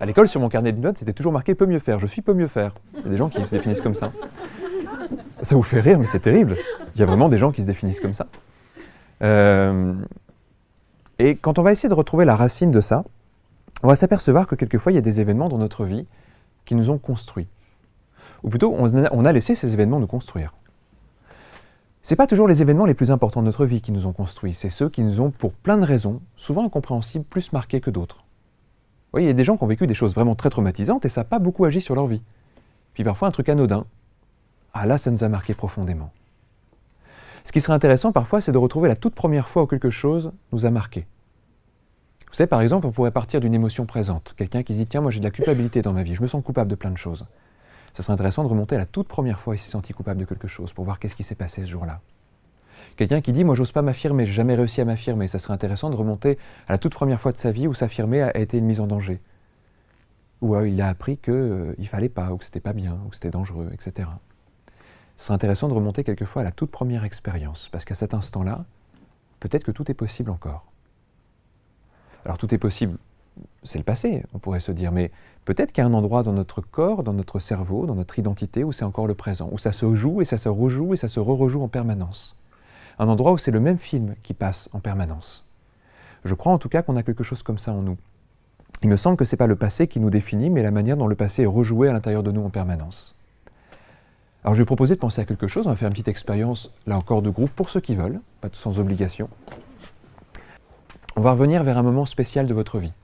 À 0.00 0.06
l'école, 0.06 0.28
sur 0.28 0.40
mon 0.40 0.48
carnet 0.48 0.72
de 0.72 0.78
notes, 0.78 0.98
c'était 0.98 1.12
toujours 1.12 1.32
marqué 1.32 1.54
peut 1.54 1.66
mieux 1.66 1.78
faire. 1.78 1.98
Je 1.98 2.06
suis 2.06 2.22
peut 2.22 2.34
mieux 2.34 2.46
faire. 2.46 2.74
Il 2.94 3.02
y 3.04 3.06
a 3.06 3.10
des 3.10 3.16
gens 3.16 3.28
qui 3.28 3.44
se 3.44 3.50
définissent 3.50 3.80
comme 3.80 3.94
ça. 3.94 4.12
Ça 5.42 5.54
vous 5.54 5.62
fait 5.62 5.80
rire, 5.80 5.98
mais 5.98 6.06
c'est 6.06 6.20
terrible. 6.20 6.56
Il 6.94 7.00
y 7.00 7.02
a 7.02 7.06
vraiment 7.06 7.28
des 7.28 7.38
gens 7.38 7.52
qui 7.52 7.62
se 7.62 7.66
définissent 7.66 8.00
comme 8.00 8.14
ça. 8.14 8.26
Euh, 9.22 9.94
et 11.18 11.36
quand 11.36 11.58
on 11.58 11.62
va 11.62 11.72
essayer 11.72 11.88
de 11.88 11.94
retrouver 11.94 12.24
la 12.24 12.36
racine 12.36 12.70
de 12.70 12.80
ça, 12.80 13.04
on 13.82 13.88
va 13.88 13.96
s'apercevoir 13.96 14.46
que 14.46 14.54
quelquefois, 14.54 14.92
il 14.92 14.96
y 14.96 14.98
a 14.98 15.02
des 15.02 15.20
événements 15.20 15.48
dans 15.48 15.58
notre 15.58 15.84
vie 15.84 16.06
qui 16.64 16.74
nous 16.74 16.90
ont 16.90 16.98
construits. 16.98 17.46
Ou 18.42 18.50
plutôt, 18.50 18.74
on 18.76 19.24
a 19.24 19.32
laissé 19.32 19.54
ces 19.54 19.72
événements 19.72 19.98
nous 19.98 20.06
construire. 20.06 20.52
Ce 22.02 22.14
pas 22.14 22.26
toujours 22.26 22.48
les 22.48 22.62
événements 22.62 22.86
les 22.86 22.94
plus 22.94 23.10
importants 23.10 23.40
de 23.40 23.46
notre 23.46 23.66
vie 23.66 23.82
qui 23.82 23.92
nous 23.92 24.06
ont 24.06 24.12
construits, 24.12 24.54
c'est 24.54 24.70
ceux 24.70 24.88
qui 24.88 25.02
nous 25.02 25.20
ont, 25.20 25.30
pour 25.30 25.52
plein 25.52 25.76
de 25.76 25.84
raisons, 25.84 26.22
souvent 26.36 26.64
incompréhensibles, 26.64 27.24
plus 27.24 27.52
marqués 27.52 27.82
que 27.82 27.90
d'autres. 27.90 28.18
Vous 28.18 29.12
voyez, 29.12 29.26
il 29.26 29.28
y 29.28 29.30
a 29.30 29.34
des 29.34 29.44
gens 29.44 29.58
qui 29.58 29.64
ont 29.64 29.66
vécu 29.66 29.86
des 29.86 29.94
choses 29.94 30.14
vraiment 30.14 30.34
très 30.34 30.48
traumatisantes 30.48 31.04
et 31.04 31.10
ça 31.10 31.20
n'a 31.20 31.24
pas 31.26 31.38
beaucoup 31.38 31.66
agi 31.66 31.82
sur 31.82 31.94
leur 31.94 32.06
vie. 32.06 32.22
Puis 32.94 33.04
parfois 33.04 33.28
un 33.28 33.30
truc 33.30 33.48
anodin. 33.50 33.84
Ah 34.74 34.86
là, 34.86 34.98
ça 34.98 35.10
nous 35.10 35.24
a 35.24 35.28
marqué 35.28 35.54
profondément. 35.54 36.12
Ce 37.44 37.52
qui 37.52 37.60
serait 37.60 37.72
intéressant 37.72 38.12
parfois, 38.12 38.40
c'est 38.40 38.52
de 38.52 38.58
retrouver 38.58 38.88
la 38.88 38.96
toute 38.96 39.14
première 39.14 39.48
fois 39.48 39.62
où 39.62 39.66
quelque 39.66 39.90
chose 39.90 40.32
nous 40.52 40.66
a 40.66 40.70
marqué. 40.70 41.06
Vous 42.28 42.34
savez, 42.34 42.46
par 42.46 42.60
exemple, 42.60 42.86
on 42.86 42.92
pourrait 42.92 43.10
partir 43.10 43.40
d'une 43.40 43.54
émotion 43.54 43.86
présente. 43.86 44.34
Quelqu'un 44.36 44.62
qui 44.62 44.74
dit 44.74 44.84
Tiens, 44.84 45.00
moi 45.00 45.10
j'ai 45.10 45.18
de 45.18 45.24
la 45.24 45.30
culpabilité 45.30 45.80
dans 45.80 45.92
ma 45.92 46.02
vie, 46.02 46.14
je 46.14 46.22
me 46.22 46.26
sens 46.26 46.44
coupable 46.44 46.70
de 46.70 46.74
plein 46.74 46.90
de 46.90 46.98
choses. 46.98 47.24
Ça 47.94 48.02
serait 48.02 48.12
intéressant 48.12 48.44
de 48.44 48.48
remonter 48.48 48.76
à 48.76 48.78
la 48.78 48.86
toute 48.86 49.08
première 49.08 49.40
fois 49.40 49.52
où 49.52 49.54
il 49.54 49.58
s'est 49.58 49.70
senti 49.70 49.92
coupable 49.94 50.20
de 50.20 50.26
quelque 50.26 50.46
chose 50.46 50.72
pour 50.72 50.84
voir 50.84 50.98
qu'est-ce 50.98 51.16
qui 51.16 51.24
s'est 51.24 51.34
passé 51.34 51.64
ce 51.64 51.70
jour-là. 51.70 52.00
Quelqu'un 52.96 53.20
qui 53.20 53.32
dit 53.32 53.44
Moi 53.44 53.54
j'ose 53.54 53.72
pas 53.72 53.82
m'affirmer, 53.82 54.26
j'ai 54.26 54.34
jamais 54.34 54.54
réussi 54.54 54.80
à 54.80 54.84
m'affirmer. 54.84 55.26
Ça 55.26 55.38
serait 55.38 55.54
intéressant 55.54 55.88
de 55.88 55.96
remonter 55.96 56.38
à 56.68 56.72
la 56.72 56.78
toute 56.78 56.92
première 56.92 57.20
fois 57.20 57.32
de 57.32 57.38
sa 57.38 57.50
vie 57.50 57.66
où 57.66 57.74
s'affirmer 57.74 58.22
a 58.22 58.36
été 58.36 58.58
une 58.58 58.66
mise 58.66 58.80
en 58.80 58.86
danger. 58.86 59.20
Où 60.42 60.54
euh, 60.54 60.68
il 60.68 60.80
a 60.82 60.88
appris 60.88 61.16
qu'il 61.16 61.32
euh, 61.32 61.74
ne 61.78 61.86
fallait 61.86 62.08
pas, 62.08 62.30
ou 62.30 62.36
que 62.36 62.44
c'était 62.44 62.60
pas 62.60 62.74
bien, 62.74 62.98
ou 63.06 63.08
que 63.08 63.16
c'était 63.16 63.30
dangereux, 63.30 63.70
etc. 63.72 64.08
Ce 65.18 65.26
serait 65.26 65.34
intéressant 65.34 65.68
de 65.68 65.74
remonter 65.74 66.04
quelquefois 66.04 66.42
à 66.42 66.44
la 66.44 66.52
toute 66.52 66.70
première 66.70 67.04
expérience, 67.04 67.68
parce 67.70 67.84
qu'à 67.84 67.94
cet 67.94 68.14
instant-là, 68.14 68.64
peut-être 69.40 69.64
que 69.64 69.72
tout 69.72 69.90
est 69.90 69.94
possible 69.94 70.30
encore. 70.30 70.64
Alors 72.24 72.38
tout 72.38 72.54
est 72.54 72.58
possible, 72.58 72.96
c'est 73.64 73.78
le 73.78 73.84
passé, 73.84 74.24
on 74.32 74.38
pourrait 74.38 74.60
se 74.60 74.72
dire, 74.72 74.92
mais 74.92 75.10
peut-être 75.44 75.72
qu'il 75.72 75.82
y 75.82 75.86
a 75.86 75.90
un 75.90 75.94
endroit 75.94 76.22
dans 76.22 76.32
notre 76.32 76.60
corps, 76.60 77.02
dans 77.02 77.12
notre 77.12 77.40
cerveau, 77.40 77.84
dans 77.84 77.96
notre 77.96 78.18
identité, 78.18 78.62
où 78.62 78.72
c'est 78.72 78.84
encore 78.84 79.06
le 79.08 79.14
présent, 79.14 79.48
où 79.52 79.58
ça 79.58 79.72
se 79.72 79.92
joue 79.94 80.22
et 80.22 80.24
ça 80.24 80.38
se 80.38 80.48
rejoue 80.48 80.94
et 80.94 80.96
ça 80.96 81.08
se 81.08 81.18
re-rejoue 81.18 81.62
en 81.62 81.68
permanence. 81.68 82.36
Un 83.00 83.08
endroit 83.08 83.32
où 83.32 83.38
c'est 83.38 83.50
le 83.50 83.60
même 83.60 83.78
film 83.78 84.14
qui 84.22 84.34
passe 84.34 84.68
en 84.72 84.80
permanence. 84.80 85.44
Je 86.24 86.34
crois 86.34 86.52
en 86.52 86.58
tout 86.58 86.68
cas 86.68 86.82
qu'on 86.82 86.96
a 86.96 87.02
quelque 87.02 87.24
chose 87.24 87.42
comme 87.42 87.58
ça 87.58 87.72
en 87.72 87.82
nous. 87.82 87.96
Il 88.82 88.88
me 88.88 88.96
semble 88.96 89.16
que 89.16 89.24
ce 89.24 89.34
n'est 89.34 89.38
pas 89.38 89.46
le 89.48 89.56
passé 89.56 89.88
qui 89.88 89.98
nous 89.98 90.10
définit, 90.10 90.50
mais 90.50 90.62
la 90.62 90.70
manière 90.70 90.96
dont 90.96 91.08
le 91.08 91.16
passé 91.16 91.42
est 91.42 91.46
rejoué 91.46 91.88
à 91.88 91.92
l'intérieur 91.92 92.22
de 92.22 92.30
nous 92.30 92.44
en 92.44 92.50
permanence. 92.50 93.16
Alors 94.48 94.56
je 94.56 94.62
vais 94.62 94.66
proposer 94.66 94.94
de 94.94 94.98
penser 94.98 95.20
à 95.20 95.26
quelque 95.26 95.46
chose, 95.46 95.66
on 95.66 95.68
va 95.68 95.76
faire 95.76 95.88
une 95.88 95.92
petite 95.92 96.08
expérience, 96.08 96.72
là 96.86 96.96
encore, 96.96 97.20
de 97.20 97.28
groupe, 97.28 97.50
pour 97.50 97.68
ceux 97.68 97.80
qui 97.80 97.94
veulent, 97.94 98.18
pas 98.40 98.48
sans 98.50 98.78
obligation. 98.78 99.28
On 101.16 101.20
va 101.20 101.32
revenir 101.32 101.62
vers 101.64 101.76
un 101.76 101.82
moment 101.82 102.06
spécial 102.06 102.46
de 102.46 102.54
votre 102.54 102.78
vie. 102.78 102.94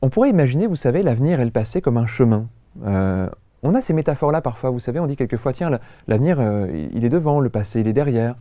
On 0.00 0.08
pourrait 0.08 0.30
imaginer, 0.30 0.66
vous 0.66 0.74
savez, 0.74 1.02
l'avenir 1.02 1.38
et 1.38 1.44
le 1.44 1.50
passé 1.50 1.82
comme 1.82 1.98
un 1.98 2.06
chemin. 2.06 2.46
Euh, 2.86 3.28
on 3.62 3.74
a 3.74 3.82
ces 3.82 3.92
métaphores-là 3.92 4.40
parfois, 4.40 4.70
vous 4.70 4.80
savez, 4.80 5.00
on 5.00 5.06
dit 5.06 5.16
quelquefois, 5.16 5.52
tiens, 5.52 5.78
l'avenir, 6.08 6.40
euh, 6.40 6.88
il 6.94 7.04
est 7.04 7.10
devant, 7.10 7.40
le 7.40 7.50
passé, 7.50 7.80
il 7.80 7.88
est 7.88 7.92
derrière. 7.92 8.36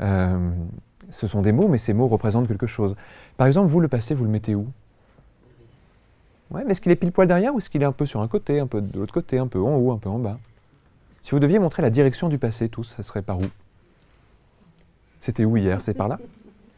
Euh, 0.00 0.48
ce 1.10 1.26
sont 1.26 1.42
des 1.42 1.52
mots, 1.52 1.68
mais 1.68 1.76
ces 1.76 1.92
mots 1.92 2.08
représentent 2.08 2.48
quelque 2.48 2.66
chose. 2.66 2.96
Par 3.36 3.46
exemple, 3.46 3.70
vous, 3.70 3.80
le 3.80 3.88
passé, 3.88 4.14
vous 4.14 4.24
le 4.24 4.30
mettez 4.30 4.54
où? 4.54 4.66
Ouais, 6.50 6.62
mais 6.64 6.72
est-ce 6.72 6.80
qu'il 6.80 6.90
est 6.92 6.96
pile 6.96 7.12
poil 7.12 7.28
derrière 7.28 7.54
ou 7.54 7.58
est-ce 7.58 7.68
qu'il 7.68 7.82
est 7.82 7.86
un 7.86 7.92
peu 7.92 8.06
sur 8.06 8.20
un 8.20 8.28
côté, 8.28 8.58
un 8.58 8.66
peu 8.66 8.80
de 8.80 8.98
l'autre 8.98 9.12
côté, 9.12 9.38
un 9.38 9.46
peu 9.46 9.60
en 9.60 9.76
haut, 9.76 9.92
un 9.92 9.98
peu 9.98 10.08
en 10.08 10.18
bas? 10.18 10.38
Si 11.22 11.32
vous 11.32 11.40
deviez 11.40 11.58
montrer 11.58 11.82
la 11.82 11.90
direction 11.90 12.28
du 12.28 12.38
passé, 12.38 12.68
tous, 12.68 12.84
ça 12.84 13.02
serait 13.02 13.22
par 13.22 13.38
où? 13.38 13.44
C'était 15.20 15.44
où 15.44 15.56
hier? 15.56 15.80
C'est 15.82 15.94
par 15.94 16.08
là? 16.08 16.18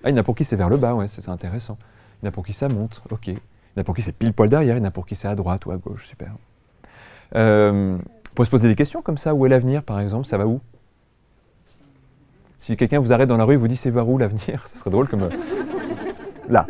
Ah, 0.03 0.11
il 0.11 0.13
y 0.13 0.15
en 0.15 0.21
a 0.21 0.23
pour 0.25 0.35
qui 0.35 0.45
c'est 0.45 0.57
vers 0.57 0.69
le 0.69 0.77
bas, 0.77 0.95
ouais, 0.95 1.07
c'est 1.07 1.29
intéressant. 1.29 1.79
Il 2.21 2.25
y 2.25 2.29
en 2.29 2.31
a 2.31 2.33
pour 2.33 2.45
qui 2.45 2.53
ça 2.53 2.69
monte, 2.69 3.03
ok. 3.11 3.29
Il 3.29 3.35
y 3.35 3.39
en 3.79 3.83
a 3.83 3.85
pour 3.85 3.95
qui 3.95 4.03
c'est 4.03 4.13
pile 4.13 4.33
poil 4.33 4.49
derrière, 4.49 4.77
il 4.77 4.81
y 4.81 4.83
en 4.83 4.89
a 4.89 4.91
pour 4.91 5.07
qui 5.07 5.15
c'est 5.15 5.29
à 5.29 5.35
droite 5.37 5.67
ou 5.67 5.71
à 5.71 5.77
gauche, 5.77 6.09
super. 6.09 6.33
Euh, 7.37 7.97
on 7.97 8.35
pourrait 8.35 8.47
se 8.47 8.51
poser 8.51 8.67
des 8.67 8.75
questions 8.75 9.03
comme 9.03 9.19
ça, 9.19 9.35
où 9.35 9.47
est 9.47 9.49
l'avenir 9.49 9.85
par 9.85 10.01
exemple 10.01 10.27
Ça 10.27 10.37
va 10.37 10.47
où? 10.47 10.61
Si 12.59 12.77
quelqu'un 12.77 12.99
vous 12.99 13.13
arrête 13.13 13.29
dans 13.29 13.37
la 13.37 13.45
rue 13.45 13.55
et 13.55 13.57
vous 13.57 13.69
dit 13.69 13.77
c'est 13.77 13.91
vers 13.91 14.09
où 14.09 14.19
l'avenir, 14.19 14.67
ce 14.67 14.77
serait 14.77 14.91
drôle 14.91 15.09
comme... 15.09 15.23
Euh, 15.23 15.31
là. 16.49 16.67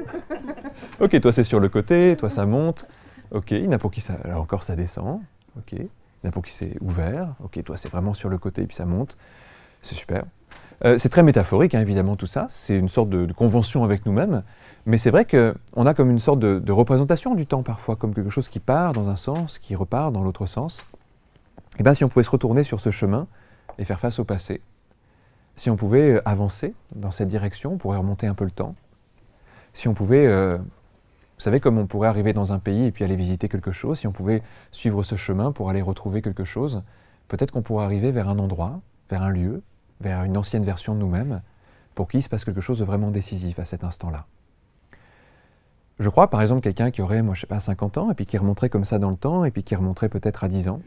Ok, 1.01 1.19
toi 1.19 1.33
c'est 1.33 1.45
sur 1.45 1.61
le 1.61 1.71
côté, 1.71 2.15
toi 2.19 2.29
ça 2.29 2.45
monte. 2.45 2.87
Ok, 3.31 3.53
il 3.53 3.65
y 3.65 3.69
en 3.69 3.73
a 3.73 3.79
pour 3.79 3.91
qui 3.91 4.03
ça, 4.03 4.19
là 4.25 4.39
encore 4.39 4.63
ça 4.63 4.77
descend. 4.77 5.21
Ok, 5.57 5.73
il 5.73 5.81
y 5.81 6.27
en 6.27 6.29
a 6.29 6.31
pour 6.33 6.43
qui 6.43 6.53
c'est 6.53 6.77
ouvert. 6.83 7.35
Ok, 7.43 7.63
toi 7.65 7.79
c'est 7.79 7.89
vraiment 7.89 8.13
sur 8.13 8.29
le 8.29 8.37
côté 8.37 8.63
et 8.63 8.67
puis 8.67 8.77
ça 8.77 8.85
monte. 8.85 9.17
C'est 9.81 9.95
super. 9.95 10.25
Euh, 10.85 10.99
c'est 10.99 11.09
très 11.09 11.23
métaphorique, 11.23 11.75
hein, 11.75 11.81
évidemment, 11.81 12.17
tout 12.17 12.27
ça. 12.27 12.47
C'est 12.51 12.77
une 12.77 12.89
sorte 12.89 13.09
de, 13.09 13.31
convention 13.33 13.83
avec 13.83 14.05
nous-mêmes. 14.05 14.43
Mais 14.85 14.99
c'est 14.99 15.11
vrai 15.11 15.27
qu'on 15.27 15.87
a 15.87 15.95
comme 15.95 16.11
une 16.11 16.19
sorte 16.19 16.39
de, 16.39 16.73
représentation 16.73 17.35
du 17.35 17.47
temps 17.47 17.63
parfois, 17.63 17.97
comme 17.97 18.15
quelque 18.15 18.31
chose 18.31 18.49
qui 18.49 18.61
part 18.61 18.93
dans 18.93 19.09
un 19.09 19.17
sens, 19.17 19.59
qui 19.59 19.75
repart 19.75 20.13
dans 20.13 20.23
l'autre 20.23 20.45
sens. 20.45 20.81
Et 20.81 21.81
eh 21.81 21.83
bien 21.83 21.95
si 21.95 22.05
on 22.05 22.09
pouvait 22.09 22.25
se 22.25 22.31
retourner 22.31 22.63
sur 22.63 22.81
ce 22.81 22.91
chemin 22.91 23.27
et 23.79 23.85
faire 23.85 24.01
face 24.01 24.19
au 24.19 24.25
passé, 24.25 24.61
si 25.57 25.71
on 25.71 25.77
pouvait 25.77 26.15
euh, 26.15 26.23
avancer 26.27 26.75
dans 26.95 27.11
cette 27.11 27.29
direction, 27.29 27.75
on 27.75 27.77
pourrait 27.79 27.99
remonter 27.99 28.27
un 28.27 28.35
peu 28.35 28.45
le 28.45 28.51
temps. 28.51 28.75
Si 29.73 29.89
on 29.89 29.95
pouvait 29.95 30.27
euh, 30.27 30.59
vous 31.41 31.45
savez, 31.45 31.59
comme 31.59 31.79
on 31.79 31.87
pourrait 31.87 32.09
arriver 32.09 32.35
dans 32.35 32.53
un 32.53 32.59
pays 32.59 32.85
et 32.85 32.93
puis 32.93 33.03
aller 33.03 33.17
visiter 33.17 33.49
quelque 33.49 33.71
chose, 33.71 33.99
si 33.99 34.07
on 34.07 34.13
pouvait 34.13 34.43
suivre 34.73 35.03
ce 35.03 35.15
chemin 35.17 35.53
pour 35.53 35.71
aller 35.71 35.81
retrouver 35.81 36.21
quelque 36.21 36.45
chose, 36.45 36.83
peut-être 37.29 37.51
qu'on 37.51 37.63
pourrait 37.63 37.87
arriver 37.87 38.11
vers 38.11 38.29
un 38.29 38.39
endroit, 38.39 38.83
vers 39.09 39.23
un 39.23 39.31
lieu, 39.31 39.63
vers 40.03 40.25
une 40.25 40.37
ancienne 40.37 40.67
version 40.67 40.95
de 40.95 40.99
nous-mêmes, 40.99 41.41
pour 41.95 42.09
qu'il 42.09 42.23
se 42.23 42.29
passe 42.29 42.45
quelque 42.45 42.61
chose 42.61 42.79
de 42.79 42.85
vraiment 42.85 43.11
décisif 43.11 43.59
à 43.59 43.65
cet 43.65 43.85
instant-là. 43.85 44.27
Je 45.99 46.11
crois, 46.11 46.29
par 46.29 46.43
exemple, 46.43 46.61
quelqu'un 46.61 46.91
qui 46.91 47.01
aurait, 47.01 47.23
moi, 47.23 47.35
je 47.35 47.41
sais 47.41 47.47
pas, 47.47 47.59
50 47.59 47.97
ans, 47.97 48.11
et 48.11 48.15
puis 48.15 48.27
qui 48.27 48.37
remonterait 48.37 48.69
comme 48.69 48.85
ça 48.85 48.99
dans 48.99 49.11
le 49.11 49.17
temps, 49.17 49.47
et 49.47 49.51
puis 49.51 49.63
qui 49.63 49.75
remonterait 49.75 50.11
peut-être 50.11 50.45
à 50.45 50.49
10 50.49 50.69
ans. 50.69 50.83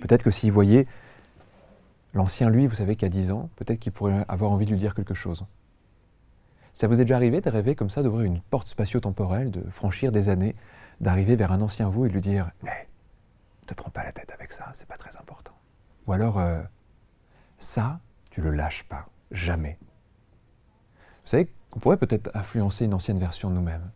Peut-être 0.00 0.22
que 0.22 0.30
s'il 0.30 0.52
voyait 0.52 0.86
l'ancien 2.14 2.50
lui, 2.50 2.68
vous 2.68 2.76
savez, 2.76 2.94
qui 2.94 3.04
a 3.04 3.08
10 3.08 3.32
ans, 3.32 3.50
peut-être 3.56 3.80
qu'il 3.80 3.90
pourrait 3.90 4.24
avoir 4.28 4.52
envie 4.52 4.66
de 4.66 4.70
lui 4.70 4.78
dire 4.78 4.94
quelque 4.94 5.14
chose. 5.14 5.44
Ça 6.76 6.88
vous 6.88 7.00
est 7.00 7.04
déjà 7.04 7.16
arrivé 7.16 7.40
de 7.40 7.48
rêver 7.48 7.74
comme 7.74 7.88
ça, 7.88 8.02
d'ouvrir 8.02 8.26
une 8.26 8.42
porte 8.42 8.68
spatio-temporelle, 8.68 9.50
de 9.50 9.62
franchir 9.70 10.12
des 10.12 10.28
années, 10.28 10.54
d'arriver 11.00 11.34
vers 11.34 11.50
un 11.50 11.62
ancien 11.62 11.88
vous 11.88 12.04
et 12.04 12.08
de 12.10 12.12
lui 12.12 12.20
dire 12.20 12.50
Hé, 12.64 12.68
hey, 12.68 12.86
te 13.66 13.72
prends 13.72 13.88
pas 13.88 14.04
la 14.04 14.12
tête 14.12 14.30
avec 14.30 14.52
ça, 14.52 14.66
c'est 14.74 14.86
pas 14.86 14.98
très 14.98 15.16
important. 15.16 15.52
Ou 16.06 16.12
alors, 16.12 16.38
euh, 16.38 16.60
ça, 17.56 17.98
tu 18.28 18.42
le 18.42 18.50
lâches 18.50 18.84
pas, 18.90 19.06
jamais. 19.30 19.78
Vous 21.24 21.30
savez 21.30 21.48
qu'on 21.70 21.80
pourrait 21.80 21.96
peut-être 21.96 22.30
influencer 22.34 22.84
une 22.84 22.92
ancienne 22.92 23.18
version 23.18 23.48
de 23.48 23.54
nous-mêmes. 23.54 23.90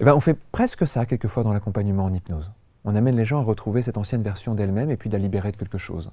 Eh 0.00 0.04
bien, 0.04 0.14
on 0.14 0.20
fait 0.20 0.38
presque 0.52 0.86
ça 0.86 1.04
quelquefois 1.04 1.42
dans 1.42 1.52
l'accompagnement 1.52 2.06
en 2.06 2.14
hypnose. 2.14 2.50
On 2.86 2.96
amène 2.96 3.16
les 3.16 3.26
gens 3.26 3.38
à 3.38 3.44
retrouver 3.44 3.82
cette 3.82 3.98
ancienne 3.98 4.22
version 4.22 4.54
d'elle-même 4.54 4.90
et 4.90 4.96
puis 4.96 5.10
de 5.10 5.14
la 5.14 5.22
libérer 5.22 5.52
de 5.52 5.58
quelque 5.58 5.76
chose. 5.76 6.10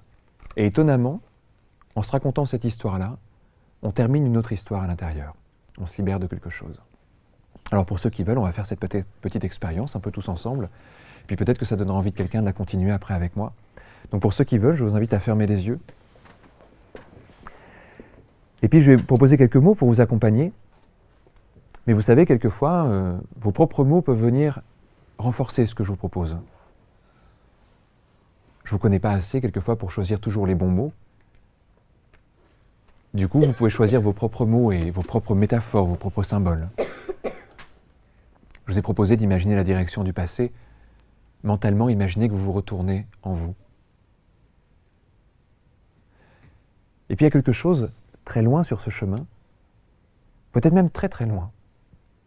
Et 0.57 0.65
étonnamment, 0.65 1.22
en 1.95 2.03
se 2.03 2.11
racontant 2.11 2.45
cette 2.45 2.65
histoire-là, 2.65 3.18
on 3.83 3.91
termine 3.91 4.25
une 4.25 4.37
autre 4.37 4.51
histoire 4.51 4.83
à 4.83 4.87
l'intérieur. 4.87 5.35
On 5.79 5.85
se 5.85 5.97
libère 5.97 6.19
de 6.19 6.27
quelque 6.27 6.49
chose. 6.49 6.81
Alors 7.71 7.85
pour 7.85 7.99
ceux 7.99 8.09
qui 8.09 8.23
veulent, 8.23 8.37
on 8.37 8.43
va 8.43 8.51
faire 8.51 8.65
cette 8.65 8.79
petite, 8.79 9.43
expérience 9.43 9.95
un 9.95 9.99
peu 9.99 10.11
tous 10.11 10.29
ensemble. 10.29 10.69
Puis 11.27 11.35
peut-être 11.35 11.57
que 11.57 11.65
ça 11.65 11.75
donnera 11.75 11.97
envie 11.97 12.11
de 12.11 12.15
quelqu'un 12.15 12.41
de 12.41 12.45
la 12.45 12.53
continuer 12.53 12.91
après 12.91 13.13
avec 13.13 13.35
moi. 13.35 13.53
Donc 14.11 14.21
pour 14.21 14.33
ceux 14.33 14.45
qui 14.45 14.57
veulent, 14.57 14.75
je 14.75 14.83
vous 14.83 14.95
invite 14.95 15.13
à 15.13 15.19
fermer 15.19 15.45
les 15.45 15.67
yeux. 15.67 15.79
Et 18.61 18.69
puis 18.69 18.81
je 18.81 18.91
vais 18.91 18.97
proposer 18.97 19.37
quelques 19.37 19.57
mots 19.57 19.75
pour 19.75 19.87
vous 19.87 20.01
accompagner. 20.01 20.51
Mais 21.85 21.93
vous 21.93 22.01
savez, 22.01 22.25
quelquefois, 22.25 22.85
euh, 22.87 23.17
vos 23.39 23.51
propres 23.51 23.83
mots 23.83 24.01
peuvent 24.01 24.19
venir 24.19 24.61
renforcer 25.17 25.65
ce 25.65 25.75
que 25.75 25.83
je 25.83 25.89
vous 25.89 25.95
propose. 25.95 26.37
Je 28.63 28.69
ne 28.69 28.71
vous 28.71 28.79
connais 28.79 28.99
pas 28.99 29.11
assez 29.11 29.39
quelquefois 29.39 29.77
pour 29.77 29.91
choisir 29.91 30.19
toujours 30.19 30.45
les 30.45 30.55
bons 30.55 30.69
mots. 30.69 30.91
Du 33.13 33.27
coup, 33.27 33.41
vous 33.41 33.53
pouvez 33.53 33.69
choisir 33.69 34.01
vos 34.01 34.13
propres 34.13 34.45
mots 34.45 34.71
et 34.71 34.91
vos 34.91 35.01
propres 35.01 35.34
métaphores, 35.34 35.88
vos 35.88 35.95
propres 35.95 36.23
symboles. 36.23 36.69
Je 37.23 38.73
vous 38.73 38.77
ai 38.77 38.81
proposé 38.81 39.15
d'imaginer 39.15 39.55
la 39.55 39.63
direction 39.63 40.03
du 40.03 40.11
passé. 40.11 40.51
Mentalement, 41.43 41.88
imaginez 41.88 42.27
que 42.27 42.34
vous 42.34 42.43
vous 42.43 42.51
retournez 42.51 43.07
en 43.23 43.34
vous. 43.34 43.55
Et 47.09 47.15
puis 47.15 47.23
il 47.23 47.27
y 47.27 47.29
a 47.29 47.31
quelque 47.31 47.53
chose 47.53 47.91
très 48.25 48.41
loin 48.41 48.63
sur 48.63 48.81
ce 48.81 48.89
chemin, 48.89 49.25
peut-être 50.51 50.73
même 50.73 50.89
très 50.89 51.07
très 51.07 51.25
loin, 51.25 51.51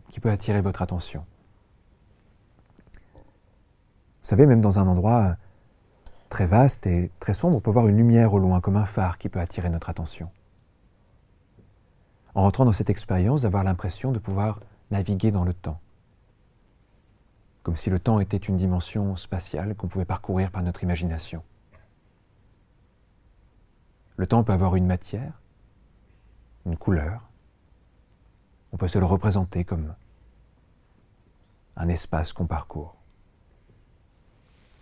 qui 0.08 0.18
peut 0.18 0.30
attirer 0.30 0.62
votre 0.62 0.80
attention. 0.80 1.26
Vous 4.22 4.28
savez, 4.28 4.46
même 4.46 4.62
dans 4.62 4.78
un 4.78 4.86
endroit 4.86 5.36
très 6.30 6.46
vaste 6.46 6.86
et 6.86 7.10
très 7.20 7.34
sombre, 7.34 7.58
on 7.58 7.60
peut 7.60 7.70
voir 7.70 7.86
une 7.88 7.98
lumière 7.98 8.32
au 8.32 8.38
loin, 8.38 8.62
comme 8.62 8.76
un 8.76 8.86
phare 8.86 9.18
qui 9.18 9.28
peut 9.28 9.40
attirer 9.40 9.68
notre 9.68 9.90
attention. 9.90 10.30
En 12.34 12.42
rentrant 12.42 12.64
dans 12.64 12.72
cette 12.72 12.90
expérience, 12.90 13.42
d'avoir 13.42 13.64
l'impression 13.64 14.12
de 14.12 14.18
pouvoir 14.18 14.60
naviguer 14.90 15.30
dans 15.30 15.44
le 15.44 15.54
temps. 15.54 15.80
Comme 17.62 17.76
si 17.76 17.90
le 17.90 17.98
temps 17.98 18.20
était 18.20 18.36
une 18.36 18.56
dimension 18.56 19.16
spatiale 19.16 19.74
qu'on 19.74 19.88
pouvait 19.88 20.04
parcourir 20.04 20.50
par 20.50 20.62
notre 20.62 20.82
imagination. 20.82 21.42
Le 24.16 24.26
temps 24.26 24.44
peut 24.44 24.52
avoir 24.52 24.76
une 24.76 24.86
matière, 24.86 25.32
une 26.66 26.76
couleur. 26.76 27.28
On 28.72 28.76
peut 28.76 28.88
se 28.88 28.98
le 28.98 29.04
représenter 29.04 29.64
comme 29.64 29.94
un 31.76 31.88
espace 31.88 32.32
qu'on 32.32 32.46
parcourt. 32.46 32.96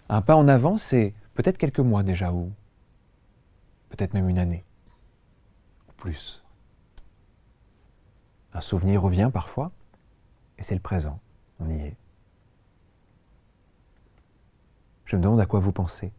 Un 0.09 0.23
pas 0.23 0.37
en 0.37 0.49
avant, 0.49 0.77
c'est 0.77 1.15
peut-être 1.35 1.59
quelques 1.59 1.79
mois 1.81 2.03
déjà, 2.03 2.33
ou 2.33 2.51
peut-être 3.91 4.15
même 4.15 4.29
une 4.29 4.39
année, 4.39 4.65
ou 5.89 5.93
plus. 5.93 6.43
Un 8.55 8.61
souvenir 8.61 9.03
revient 9.03 9.31
parfois, 9.33 9.71
et 10.59 10.63
c'est 10.63 10.75
le 10.75 10.81
présent, 10.81 11.19
on 11.61 11.69
y 11.69 11.75
est. 11.75 11.97
Je 15.05 15.17
me 15.17 15.23
demande 15.23 15.41
à 15.41 15.47
quoi 15.47 15.61
vous 15.61 15.73
pensez. 15.73 16.13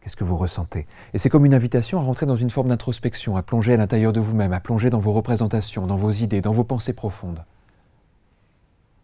Qu'est-ce 0.00 0.16
que 0.16 0.24
vous 0.24 0.36
ressentez? 0.36 0.88
Et 1.14 1.18
c'est 1.18 1.30
comme 1.30 1.46
une 1.46 1.54
invitation 1.54 2.00
à 2.00 2.02
rentrer 2.02 2.26
dans 2.26 2.34
une 2.34 2.50
forme 2.50 2.68
d'introspection, 2.68 3.36
à 3.36 3.42
plonger 3.42 3.74
à 3.74 3.76
l'intérieur 3.76 4.12
de 4.12 4.18
vous-même, 4.18 4.52
à 4.52 4.58
plonger 4.58 4.90
dans 4.90 4.98
vos 4.98 5.12
représentations, 5.12 5.86
dans 5.86 5.96
vos 5.96 6.10
idées, 6.10 6.40
dans 6.40 6.52
vos 6.52 6.64
pensées 6.64 6.92
profondes, 6.92 7.44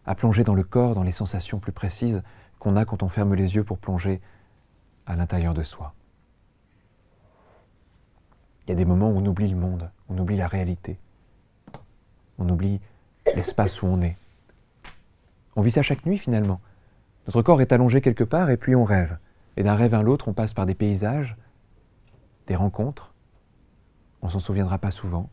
à 0.05 0.15
plonger 0.15 0.43
dans 0.43 0.55
le 0.55 0.63
corps, 0.63 0.95
dans 0.95 1.03
les 1.03 1.13
sensations 1.13 1.59
plus 1.59 1.71
précises 1.71 2.21
qu'on 2.59 2.75
a 2.75 2.83
quand 2.83 3.03
on 3.03 3.09
ferme 3.09 3.33
les 3.35 3.55
yeux 3.55 3.63
pour 3.63 3.77
plonger 3.77 4.19
à 5.05 5.15
l'intérieur 5.15 5.53
de 5.53 5.63
soi. 5.63 5.93
Il 8.69 8.73
y 8.73 8.75
a 8.75 8.75
des 8.75 8.85
moments 8.85 9.09
où 9.09 9.17
on 9.17 9.25
oublie 9.25 9.47
le 9.47 9.55
monde, 9.55 9.89
on 10.09 10.17
oublie 10.19 10.37
la 10.37 10.47
réalité, 10.47 10.99
on 12.37 12.47
oublie 12.47 12.79
l'espace 13.35 13.81
où 13.81 13.87
on 13.87 13.99
est. 14.03 14.15
On 15.55 15.63
vit 15.63 15.71
ça 15.71 15.81
chaque 15.81 16.05
nuit 16.05 16.19
finalement. 16.19 16.61
Notre 17.25 17.41
corps 17.41 17.61
est 17.61 17.71
allongé 17.71 17.99
quelque 17.99 18.23
part 18.23 18.51
et 18.51 18.57
puis 18.57 18.75
on 18.75 18.83
rêve. 18.83 19.17
Et 19.57 19.63
d'un 19.63 19.73
rêve 19.73 19.95
à 19.95 20.03
l'autre, 20.03 20.27
on 20.27 20.33
passe 20.33 20.53
par 20.53 20.67
des 20.67 20.75
paysages, 20.75 21.35
des 22.45 22.55
rencontres. 22.55 23.11
On 24.21 24.29
s'en 24.29 24.39
souviendra 24.39 24.77
pas 24.77 24.91
souvent. 24.91 25.31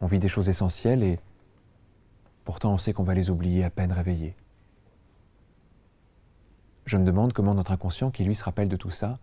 On 0.00 0.06
vit 0.06 0.18
des 0.18 0.28
choses 0.28 0.48
essentielles 0.48 1.02
et 1.02 1.20
pourtant 2.46 2.72
on 2.72 2.78
sait 2.78 2.94
qu'on 2.94 3.04
va 3.04 3.12
les 3.12 3.28
oublier 3.28 3.64
à 3.64 3.70
peine 3.70 3.92
réveillés. 3.92 4.34
Je 6.86 6.96
me 6.96 7.04
demande 7.04 7.34
comment 7.34 7.52
notre 7.52 7.72
inconscient, 7.72 8.10
qui 8.10 8.24
lui 8.24 8.34
se 8.34 8.44
rappelle 8.44 8.70
de 8.70 8.76
tout 8.76 8.90
ça, 8.90 9.18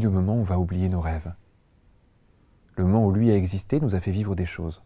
le 0.00 0.10
moment 0.10 0.34
où 0.34 0.40
on 0.40 0.44
va 0.44 0.58
oublier 0.58 0.88
nos 0.88 1.00
rêves. 1.00 1.32
Le 2.76 2.84
moment 2.84 3.06
où 3.06 3.12
lui 3.12 3.30
a 3.30 3.36
existé 3.36 3.80
nous 3.80 3.94
a 3.94 4.00
fait 4.00 4.12
vivre 4.12 4.34
des 4.34 4.46
choses. 4.46 4.82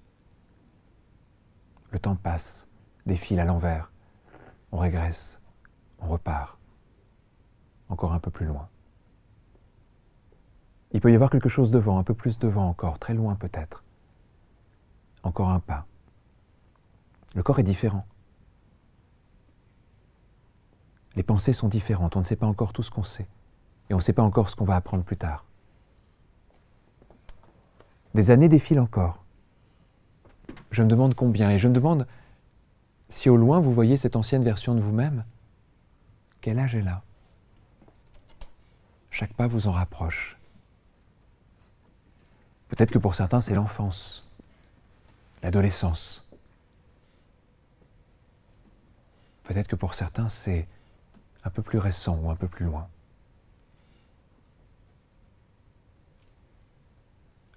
Le 1.91 1.99
temps 1.99 2.17
passe, 2.17 2.67
défile 3.07 3.41
à 3.41 3.45
l'envers, 3.45 3.91
on 4.73 4.79
régresse, 4.79 5.39
on 6.01 6.09
repart, 6.09 6.59
encore 7.89 8.13
un 8.13 8.19
peu 8.19 8.31
plus 8.31 8.47
loin. 8.47 8.69
Il 10.93 11.01
peut 11.01 11.13
y 11.13 11.15
avoir 11.15 11.31
quelque 11.31 11.49
chose 11.49 11.71
devant, 11.71 11.99
un 11.99 12.05
peu 12.05 12.15
plus 12.15 12.39
devant 12.39 12.69
encore, 12.69 12.99
très 12.99 13.15
loin 13.15 13.35
peut-être. 13.35 13.85
Encore 15.23 15.51
un 15.51 15.61
pas. 15.61 15.87
Le 17.35 17.43
corps 17.43 17.59
est 17.59 17.65
différent. 17.65 18.07
Les 21.15 21.23
pensées 21.23 21.53
sont 21.53 21.69
différentes, 21.69 22.17
on 22.17 22.21
ne 22.21 22.25
sait 22.25 22.37
pas 22.37 22.47
encore 22.47 22.73
tout 22.73 22.83
ce 22.83 22.91
qu'on 22.91 23.05
sait, 23.05 23.29
et 23.89 23.95
on 23.95 23.99
ne 23.99 24.03
sait 24.03 24.13
pas 24.13 24.23
encore 24.23 24.51
ce 24.51 24.57
qu'on 24.57 24.65
va 24.65 24.77
apprendre 24.77 25.05
plus 25.05 25.17
tard. 25.17 25.45
Des 28.15 28.31
années 28.31 28.49
défilent 28.49 28.81
encore. 28.81 29.25
Je 30.71 30.83
me 30.83 30.89
demande 30.89 31.15
combien, 31.15 31.51
et 31.51 31.59
je 31.59 31.69
me 31.69 31.75
demande 31.75 32.07
si 33.09 33.29
au 33.29 33.37
loin 33.37 33.61
vous 33.61 33.73
voyez 33.73 33.97
cette 33.97 34.17
ancienne 34.17 34.43
version 34.43 34.75
de 34.75 34.81
vous-même, 34.81 35.25
quel 36.41 36.59
âge 36.59 36.75
est 36.75 36.83
là 36.83 37.03
Chaque 39.11 39.33
pas 39.35 39.47
vous 39.47 39.67
en 39.67 39.73
rapproche. 39.73 40.37
Peut-être 42.69 42.91
que 42.91 42.99
pour 42.99 43.15
certains 43.15 43.41
c'est 43.41 43.55
l'enfance, 43.55 44.29
l'adolescence. 45.43 46.29
Peut-être 49.45 49.69
que 49.69 49.77
pour 49.77 49.95
certains 49.95 50.29
c'est 50.29 50.67
un 51.45 51.51
peu 51.51 51.63
plus 51.63 51.79
récent 51.79 52.19
ou 52.23 52.31
un 52.31 52.37
peu 52.37 52.49
plus 52.49 52.65
loin. 52.65 52.89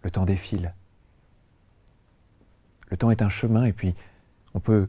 Le 0.03 0.11
temps 0.11 0.25
défile. 0.25 0.73
Le 2.89 2.97
temps 2.97 3.11
est 3.11 3.21
un 3.21 3.29
chemin 3.29 3.65
et 3.65 3.73
puis 3.73 3.95
on 4.53 4.59
peut 4.59 4.87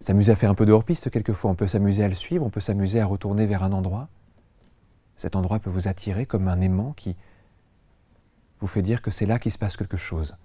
s'amuser 0.00 0.32
à 0.32 0.36
faire 0.36 0.50
un 0.50 0.54
peu 0.54 0.66
de 0.66 0.72
hors-piste 0.72 1.10
quelquefois, 1.10 1.50
on 1.50 1.54
peut 1.54 1.68
s'amuser 1.68 2.02
à 2.02 2.08
le 2.08 2.14
suivre, 2.14 2.44
on 2.44 2.50
peut 2.50 2.60
s'amuser 2.60 3.00
à 3.00 3.06
retourner 3.06 3.46
vers 3.46 3.62
un 3.62 3.72
endroit. 3.72 4.08
Cet 5.16 5.36
endroit 5.36 5.60
peut 5.60 5.70
vous 5.70 5.86
attirer 5.86 6.26
comme 6.26 6.48
un 6.48 6.60
aimant 6.60 6.92
qui 6.92 7.16
vous 8.60 8.66
fait 8.66 8.82
dire 8.82 9.02
que 9.02 9.10
c'est 9.10 9.26
là 9.26 9.38
qu'il 9.38 9.52
se 9.52 9.58
passe 9.58 9.76
quelque 9.76 9.96
chose. 9.96 10.36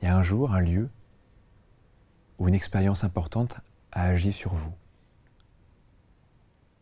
Il 0.00 0.04
y 0.04 0.08
a 0.08 0.16
un 0.16 0.22
jour, 0.22 0.52
un 0.52 0.60
lieu 0.60 0.88
où 2.38 2.48
une 2.48 2.54
expérience 2.54 3.04
importante 3.04 3.56
a 3.92 4.04
agi 4.04 4.32
sur 4.32 4.52
vous. 4.52 4.72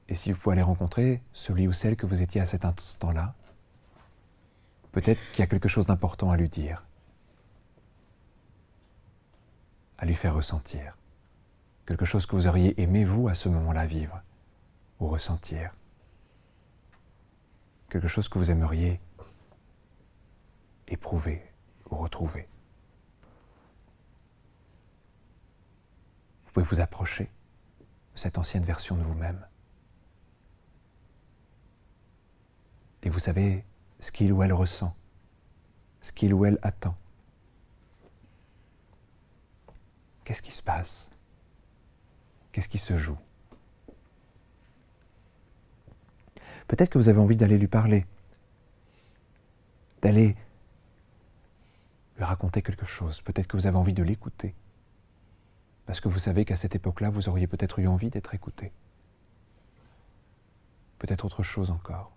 Et 0.09 0.15
si 0.15 0.33
vous 0.33 0.39
pouvez 0.39 0.55
aller 0.55 0.63
rencontrer 0.63 1.23
celui 1.33 1.69
ou 1.69 1.73
celle 1.73 1.97
que 1.97 2.07
vous 2.07 2.21
étiez 2.21 2.41
à 2.41 2.47
cet 2.47 2.65
instant-là, 2.65 3.35
peut-être 4.93 5.21
qu'il 5.33 5.41
y 5.41 5.43
a 5.43 5.47
quelque 5.47 5.69
chose 5.69 5.87
d'important 5.87 6.31
à 6.31 6.37
lui 6.37 6.49
dire, 6.49 6.85
à 9.99 10.05
lui 10.05 10.15
faire 10.15 10.35
ressentir, 10.35 10.97
quelque 11.87 12.05
chose 12.05 12.27
que 12.27 12.37
vous 12.37 12.47
auriez 12.47 12.81
aimé, 12.81 13.05
vous, 13.05 13.29
à 13.29 13.35
ce 13.35 13.49
moment-là, 13.49 13.87
vivre 13.87 14.23
ou 15.01 15.09
ressentir, 15.09 15.75
quelque 17.89 18.09
chose 18.09 18.29
que 18.29 18.39
vous 18.39 18.51
aimeriez 18.51 19.01
éprouver 20.89 21.43
ou 21.91 21.97
retrouver. 21.97 22.49
Vous 26.45 26.53
pouvez 26.53 26.67
vous 26.67 26.81
approcher 26.81 27.31
de 28.15 28.19
cette 28.19 28.37
ancienne 28.37 28.65
version 28.65 28.97
de 28.97 29.03
vous-même. 29.03 29.47
Et 33.03 33.09
vous 33.09 33.19
savez 33.19 33.65
ce 34.03 34.11
qu'il 34.11 34.33
ou 34.33 34.43
elle 34.43 34.53
ressent, 34.53 34.97
ce 36.01 36.11
qu'il 36.11 36.35
ou 36.35 36.45
elle 36.45 36.59
attend. 36.63 36.97
Qu'est-ce 40.25 40.43
qui 40.43 40.51
se 40.51 40.63
passe? 40.63 41.09
Qu'est-ce 42.51 42.69
qui 42.69 42.79
se 42.79 42.97
joue? 42.97 43.17
Peut-être 46.67 46.91
que 46.91 46.99
vous 46.99 47.09
avez 47.09 47.21
envie 47.21 47.37
d'aller 47.37 47.57
lui 47.57 47.69
parler, 47.69 48.05
d'aller 50.01 50.37
lui 52.17 52.25
raconter 52.25 52.61
quelque 52.61 52.87
chose. 52.87 53.21
Peut-être 53.21 53.47
que 53.47 53.57
vous 53.57 53.69
avez 53.69 53.79
envie 53.79 53.95
de 53.95 54.03
l'écouter. 54.03 54.53
Parce 55.87 56.01
que 56.01 56.09
vous 56.09 56.19
savez 56.19 56.45
qu'à 56.45 56.57
cette 56.57 56.75
époque-là, 56.75 57.11
vous 57.11 57.29
auriez 57.29 57.47
peut-être 57.47 57.79
eu 57.79 57.87
envie 57.87 58.11
d'être 58.11 58.35
écouté. 58.35 58.73
Peut-être 60.99 61.25
autre 61.25 61.45
chose 61.45 61.71
encore. 61.71 62.11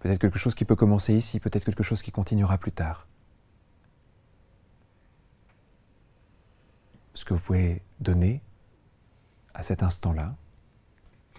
Peut-être 0.00 0.18
quelque 0.18 0.38
chose 0.38 0.54
qui 0.54 0.64
peut 0.64 0.76
commencer 0.76 1.14
ici, 1.14 1.40
peut-être 1.40 1.64
quelque 1.64 1.82
chose 1.82 2.02
qui 2.02 2.10
continuera 2.10 2.58
plus 2.58 2.72
tard. 2.72 3.06
Ce 7.14 7.24
que 7.24 7.34
vous 7.34 7.40
pouvez 7.40 7.82
donner 8.00 8.40
à 9.52 9.62
cet 9.62 9.82
instant-là, 9.82 10.34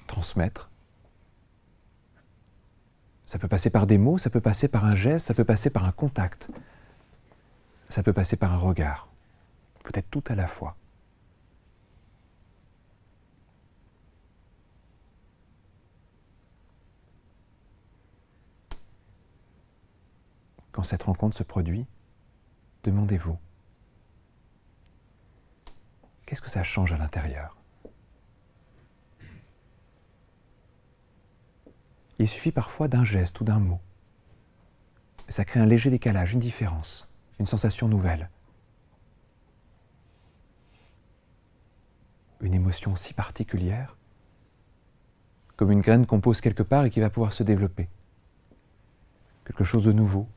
transmettre. 0.05 0.69
Ça 3.25 3.39
peut 3.39 3.47
passer 3.47 3.69
par 3.69 3.87
des 3.87 3.97
mots, 3.97 4.17
ça 4.17 4.29
peut 4.29 4.41
passer 4.41 4.67
par 4.67 4.85
un 4.85 4.95
geste, 4.95 5.27
ça 5.27 5.33
peut 5.33 5.45
passer 5.45 5.69
par 5.69 5.85
un 5.85 5.91
contact, 5.91 6.47
ça 7.89 8.03
peut 8.03 8.13
passer 8.13 8.35
par 8.35 8.53
un 8.53 8.57
regard, 8.57 9.07
peut-être 9.83 10.09
tout 10.11 10.23
à 10.27 10.35
la 10.35 10.47
fois. 10.47 10.75
Quand 20.71 20.83
cette 20.83 21.03
rencontre 21.03 21.35
se 21.35 21.43
produit, 21.43 21.85
demandez-vous, 22.83 23.37
qu'est-ce 26.25 26.41
que 26.41 26.49
ça 26.49 26.63
change 26.63 26.91
à 26.93 26.97
l'intérieur? 26.97 27.57
Il 32.19 32.27
suffit 32.27 32.51
parfois 32.51 32.87
d'un 32.87 33.03
geste 33.03 33.41
ou 33.41 33.43
d'un 33.43 33.59
mot. 33.59 33.79
Ça 35.27 35.43
crée 35.43 35.59
un 35.59 35.65
léger 35.65 35.89
décalage, 35.89 36.33
une 36.33 36.39
différence, 36.39 37.07
une 37.39 37.47
sensation 37.47 37.87
nouvelle. 37.87 38.29
Une 42.41 42.53
émotion 42.53 42.95
si 42.95 43.13
particulière, 43.13 43.97
comme 45.57 45.71
une 45.71 45.81
graine 45.81 46.05
qu'on 46.05 46.21
pose 46.21 46.41
quelque 46.41 46.63
part 46.63 46.85
et 46.85 46.89
qui 46.91 46.99
va 46.99 47.09
pouvoir 47.09 47.33
se 47.33 47.43
développer. 47.43 47.89
Quelque 49.45 49.63
chose 49.63 49.83
de 49.83 49.91
nouveau. 49.91 50.27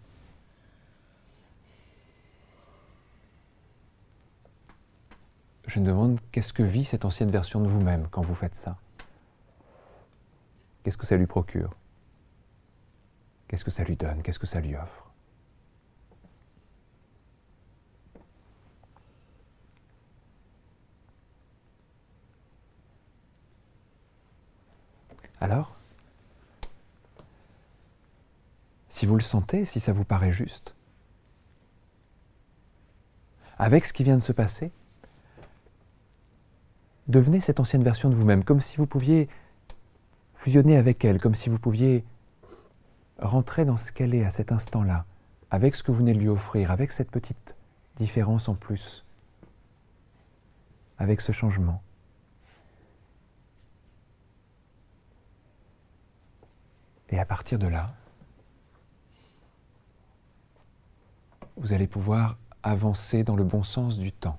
Je 5.66 5.80
me 5.80 5.86
demande 5.86 6.20
qu'est-ce 6.30 6.52
que 6.52 6.62
vit 6.62 6.84
cette 6.84 7.04
ancienne 7.04 7.30
version 7.30 7.60
de 7.60 7.68
vous-même 7.68 8.06
quand 8.10 8.22
vous 8.22 8.34
faites 8.34 8.54
ça? 8.54 8.76
Qu'est-ce 10.82 10.98
que 10.98 11.06
ça 11.06 11.16
lui 11.16 11.26
procure? 11.26 11.74
Qu'est-ce 13.48 13.64
que 13.64 13.70
ça 13.70 13.84
lui 13.84 13.96
donne? 13.96 14.22
Qu'est-ce 14.22 14.38
que 14.38 14.46
ça 14.46 14.60
lui 14.60 14.76
offre? 14.76 15.10
Alors 25.40 25.74
Si 28.94 29.06
vous 29.06 29.16
le 29.16 29.22
sentez, 29.22 29.64
si 29.64 29.80
ça 29.80 29.92
vous 29.92 30.04
paraît 30.04 30.30
juste, 30.30 30.72
avec 33.58 33.84
ce 33.84 33.92
qui 33.92 34.04
vient 34.04 34.16
de 34.16 34.22
se 34.22 34.32
passer, 34.32 34.70
devenez 37.08 37.40
cette 37.40 37.60
ancienne 37.60 37.82
version 37.82 38.08
de 38.08 38.14
vous-même, 38.14 38.44
comme 38.44 38.60
si 38.60 38.76
vous 38.76 38.86
pouviez 38.86 39.28
fusionner 40.34 40.76
avec 40.76 41.04
elle, 41.04 41.20
comme 41.20 41.34
si 41.34 41.48
vous 41.48 41.58
pouviez 41.58 42.04
rentrer 43.18 43.64
dans 43.64 43.76
ce 43.76 43.92
qu'elle 43.92 44.14
est 44.14 44.24
à 44.24 44.30
cet 44.30 44.52
instant-là, 44.52 45.06
avec 45.50 45.74
ce 45.74 45.82
que 45.82 45.90
vous 45.90 45.98
venez 45.98 46.14
de 46.14 46.18
lui 46.18 46.28
offrir, 46.28 46.70
avec 46.70 46.92
cette 46.92 47.10
petite 47.10 47.56
différence 47.96 48.48
en 48.48 48.54
plus, 48.54 49.04
avec 50.98 51.20
ce 51.20 51.32
changement. 51.32 51.82
Et 57.10 57.18
à 57.18 57.24
partir 57.24 57.58
de 57.58 57.68
là, 57.68 57.94
vous 61.56 61.72
allez 61.72 61.86
pouvoir 61.86 62.36
avancer 62.62 63.22
dans 63.22 63.36
le 63.36 63.44
bon 63.44 63.62
sens 63.62 63.98
du 63.98 64.10
temps. 64.10 64.38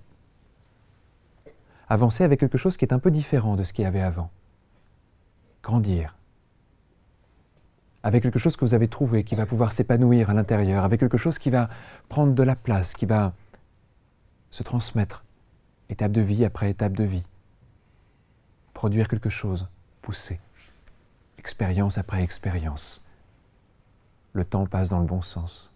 Avancer 1.88 2.24
avec 2.24 2.40
quelque 2.40 2.58
chose 2.58 2.78
qui 2.78 2.86
est 2.86 2.94
un 2.94 3.00
peu 3.00 3.12
différent 3.12 3.56
de 3.56 3.64
ce 3.64 3.74
qu'il 3.74 3.84
y 3.84 3.88
avait 3.88 4.02
avant 4.02 4.30
grandir, 5.66 6.16
avec 8.04 8.22
quelque 8.22 8.38
chose 8.38 8.56
que 8.56 8.64
vous 8.64 8.76
avez 8.76 8.88
trouvé, 8.88 9.24
qui 9.24 9.34
va 9.34 9.48
pouvoir 9.48 9.72
s'épanouir 9.72 10.30
à 10.30 10.36
l'intérieur, 10.36 10.84
avec 10.84 11.00
quelque 11.00 11.18
chose 11.18 11.40
qui 11.40 11.50
va 11.50 11.70
prendre 12.08 12.36
de 12.36 12.44
la 12.44 12.56
place, 12.56 12.94
qui 12.94 13.08
va 13.08 13.34
se 14.52 14.62
transmettre, 14.62 15.26
étape 15.90 16.12
de 16.12 16.22
vie 16.22 16.46
après 16.46 16.70
étape 16.70 16.94
de 16.94 17.04
vie, 17.04 17.26
produire 18.76 19.08
quelque 19.08 19.30
chose, 19.30 19.68
pousser, 20.04 20.40
expérience 21.40 21.98
après 21.98 22.22
expérience. 22.22 23.02
Le 24.34 24.46
temps 24.46 24.68
passe 24.68 24.90
dans 24.90 25.00
le 25.00 25.08
bon 25.08 25.24
sens. 25.24 25.72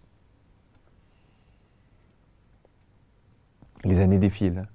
Les 3.84 4.00
années 4.00 4.20
défilent. 4.20 4.68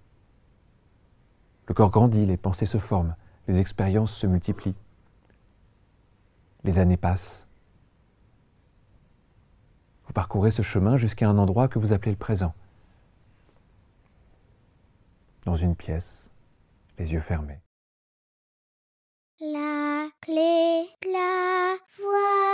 Le 1.66 1.74
corps 1.74 1.90
grandit, 1.90 2.26
les 2.26 2.36
pensées 2.36 2.66
se 2.66 2.78
forment, 2.78 3.16
les 3.48 3.58
expériences 3.58 4.14
se 4.14 4.26
multiplient. 4.26 4.76
Les 6.62 6.78
années 6.78 6.96
passent. 6.96 7.46
Vous 10.06 10.12
parcourez 10.12 10.50
ce 10.50 10.62
chemin 10.62 10.98
jusqu'à 10.98 11.28
un 11.28 11.38
endroit 11.38 11.68
que 11.68 11.78
vous 11.78 11.92
appelez 11.92 12.12
le 12.12 12.18
présent. 12.18 12.54
Dans 15.44 15.54
une 15.54 15.76
pièce, 15.76 16.30
les 16.98 17.12
yeux 17.12 17.20
fermés. 17.20 17.60
La 19.40 20.08
clé 20.20 20.86
de 21.02 21.12
la 21.12 21.76
voix. 21.98 22.44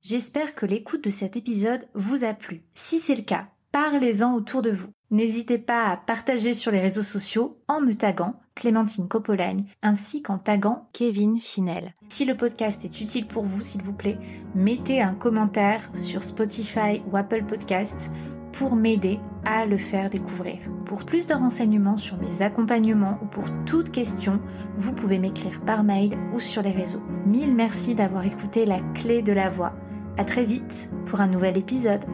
J'espère 0.00 0.54
que 0.54 0.66
l'écoute 0.66 1.04
de 1.04 1.10
cet 1.10 1.36
épisode 1.36 1.88
vous 1.94 2.24
a 2.24 2.34
plu. 2.34 2.62
Si 2.74 2.98
c'est 2.98 3.14
le 3.14 3.22
cas, 3.22 3.48
parlez-en 3.72 4.34
autour 4.34 4.62
de 4.62 4.70
vous. 4.70 4.92
N'hésitez 5.10 5.58
pas 5.58 5.86
à 5.86 5.96
partager 5.96 6.54
sur 6.54 6.70
les 6.70 6.78
réseaux 6.78 7.02
sociaux 7.02 7.58
en 7.66 7.80
me 7.80 7.94
taguant 7.94 8.34
Clémentine 8.54 9.08
Copolagne 9.08 9.64
ainsi 9.82 10.22
qu'en 10.22 10.38
taguant 10.38 10.88
Kevin 10.92 11.40
Finel. 11.40 11.94
Si 12.08 12.24
le 12.24 12.36
podcast 12.36 12.84
est 12.84 13.00
utile 13.00 13.26
pour 13.26 13.42
vous, 13.42 13.60
s'il 13.60 13.82
vous 13.82 13.92
plaît, 13.92 14.18
mettez 14.54 15.02
un 15.02 15.14
commentaire 15.14 15.90
sur 15.94 16.22
Spotify 16.22 17.02
ou 17.10 17.16
Apple 17.16 17.42
Podcasts 17.42 18.12
pour 18.52 18.76
m'aider 18.76 19.18
à 19.44 19.66
le 19.66 19.78
faire 19.78 20.10
découvrir. 20.10 20.58
Pour 20.84 21.04
plus 21.04 21.26
de 21.26 21.34
renseignements 21.34 21.96
sur 21.96 22.16
mes 22.18 22.42
accompagnements 22.42 23.18
ou 23.22 23.26
pour 23.26 23.44
toute 23.64 23.90
question, 23.90 24.40
vous 24.76 24.94
pouvez 24.94 25.18
m'écrire 25.18 25.60
par 25.62 25.82
mail 25.82 26.16
ou 26.34 26.38
sur 26.38 26.62
les 26.62 26.70
réseaux. 26.70 27.02
Mille 27.26 27.54
merci 27.54 27.96
d'avoir 27.96 28.24
écouté 28.24 28.64
la 28.64 28.78
clé 28.94 29.22
de 29.22 29.32
la 29.32 29.48
voix. 29.48 29.72
À 30.18 30.24
très 30.24 30.44
vite 30.44 30.88
pour 31.06 31.20
un 31.20 31.28
nouvel 31.28 31.56
épisode. 31.56 32.04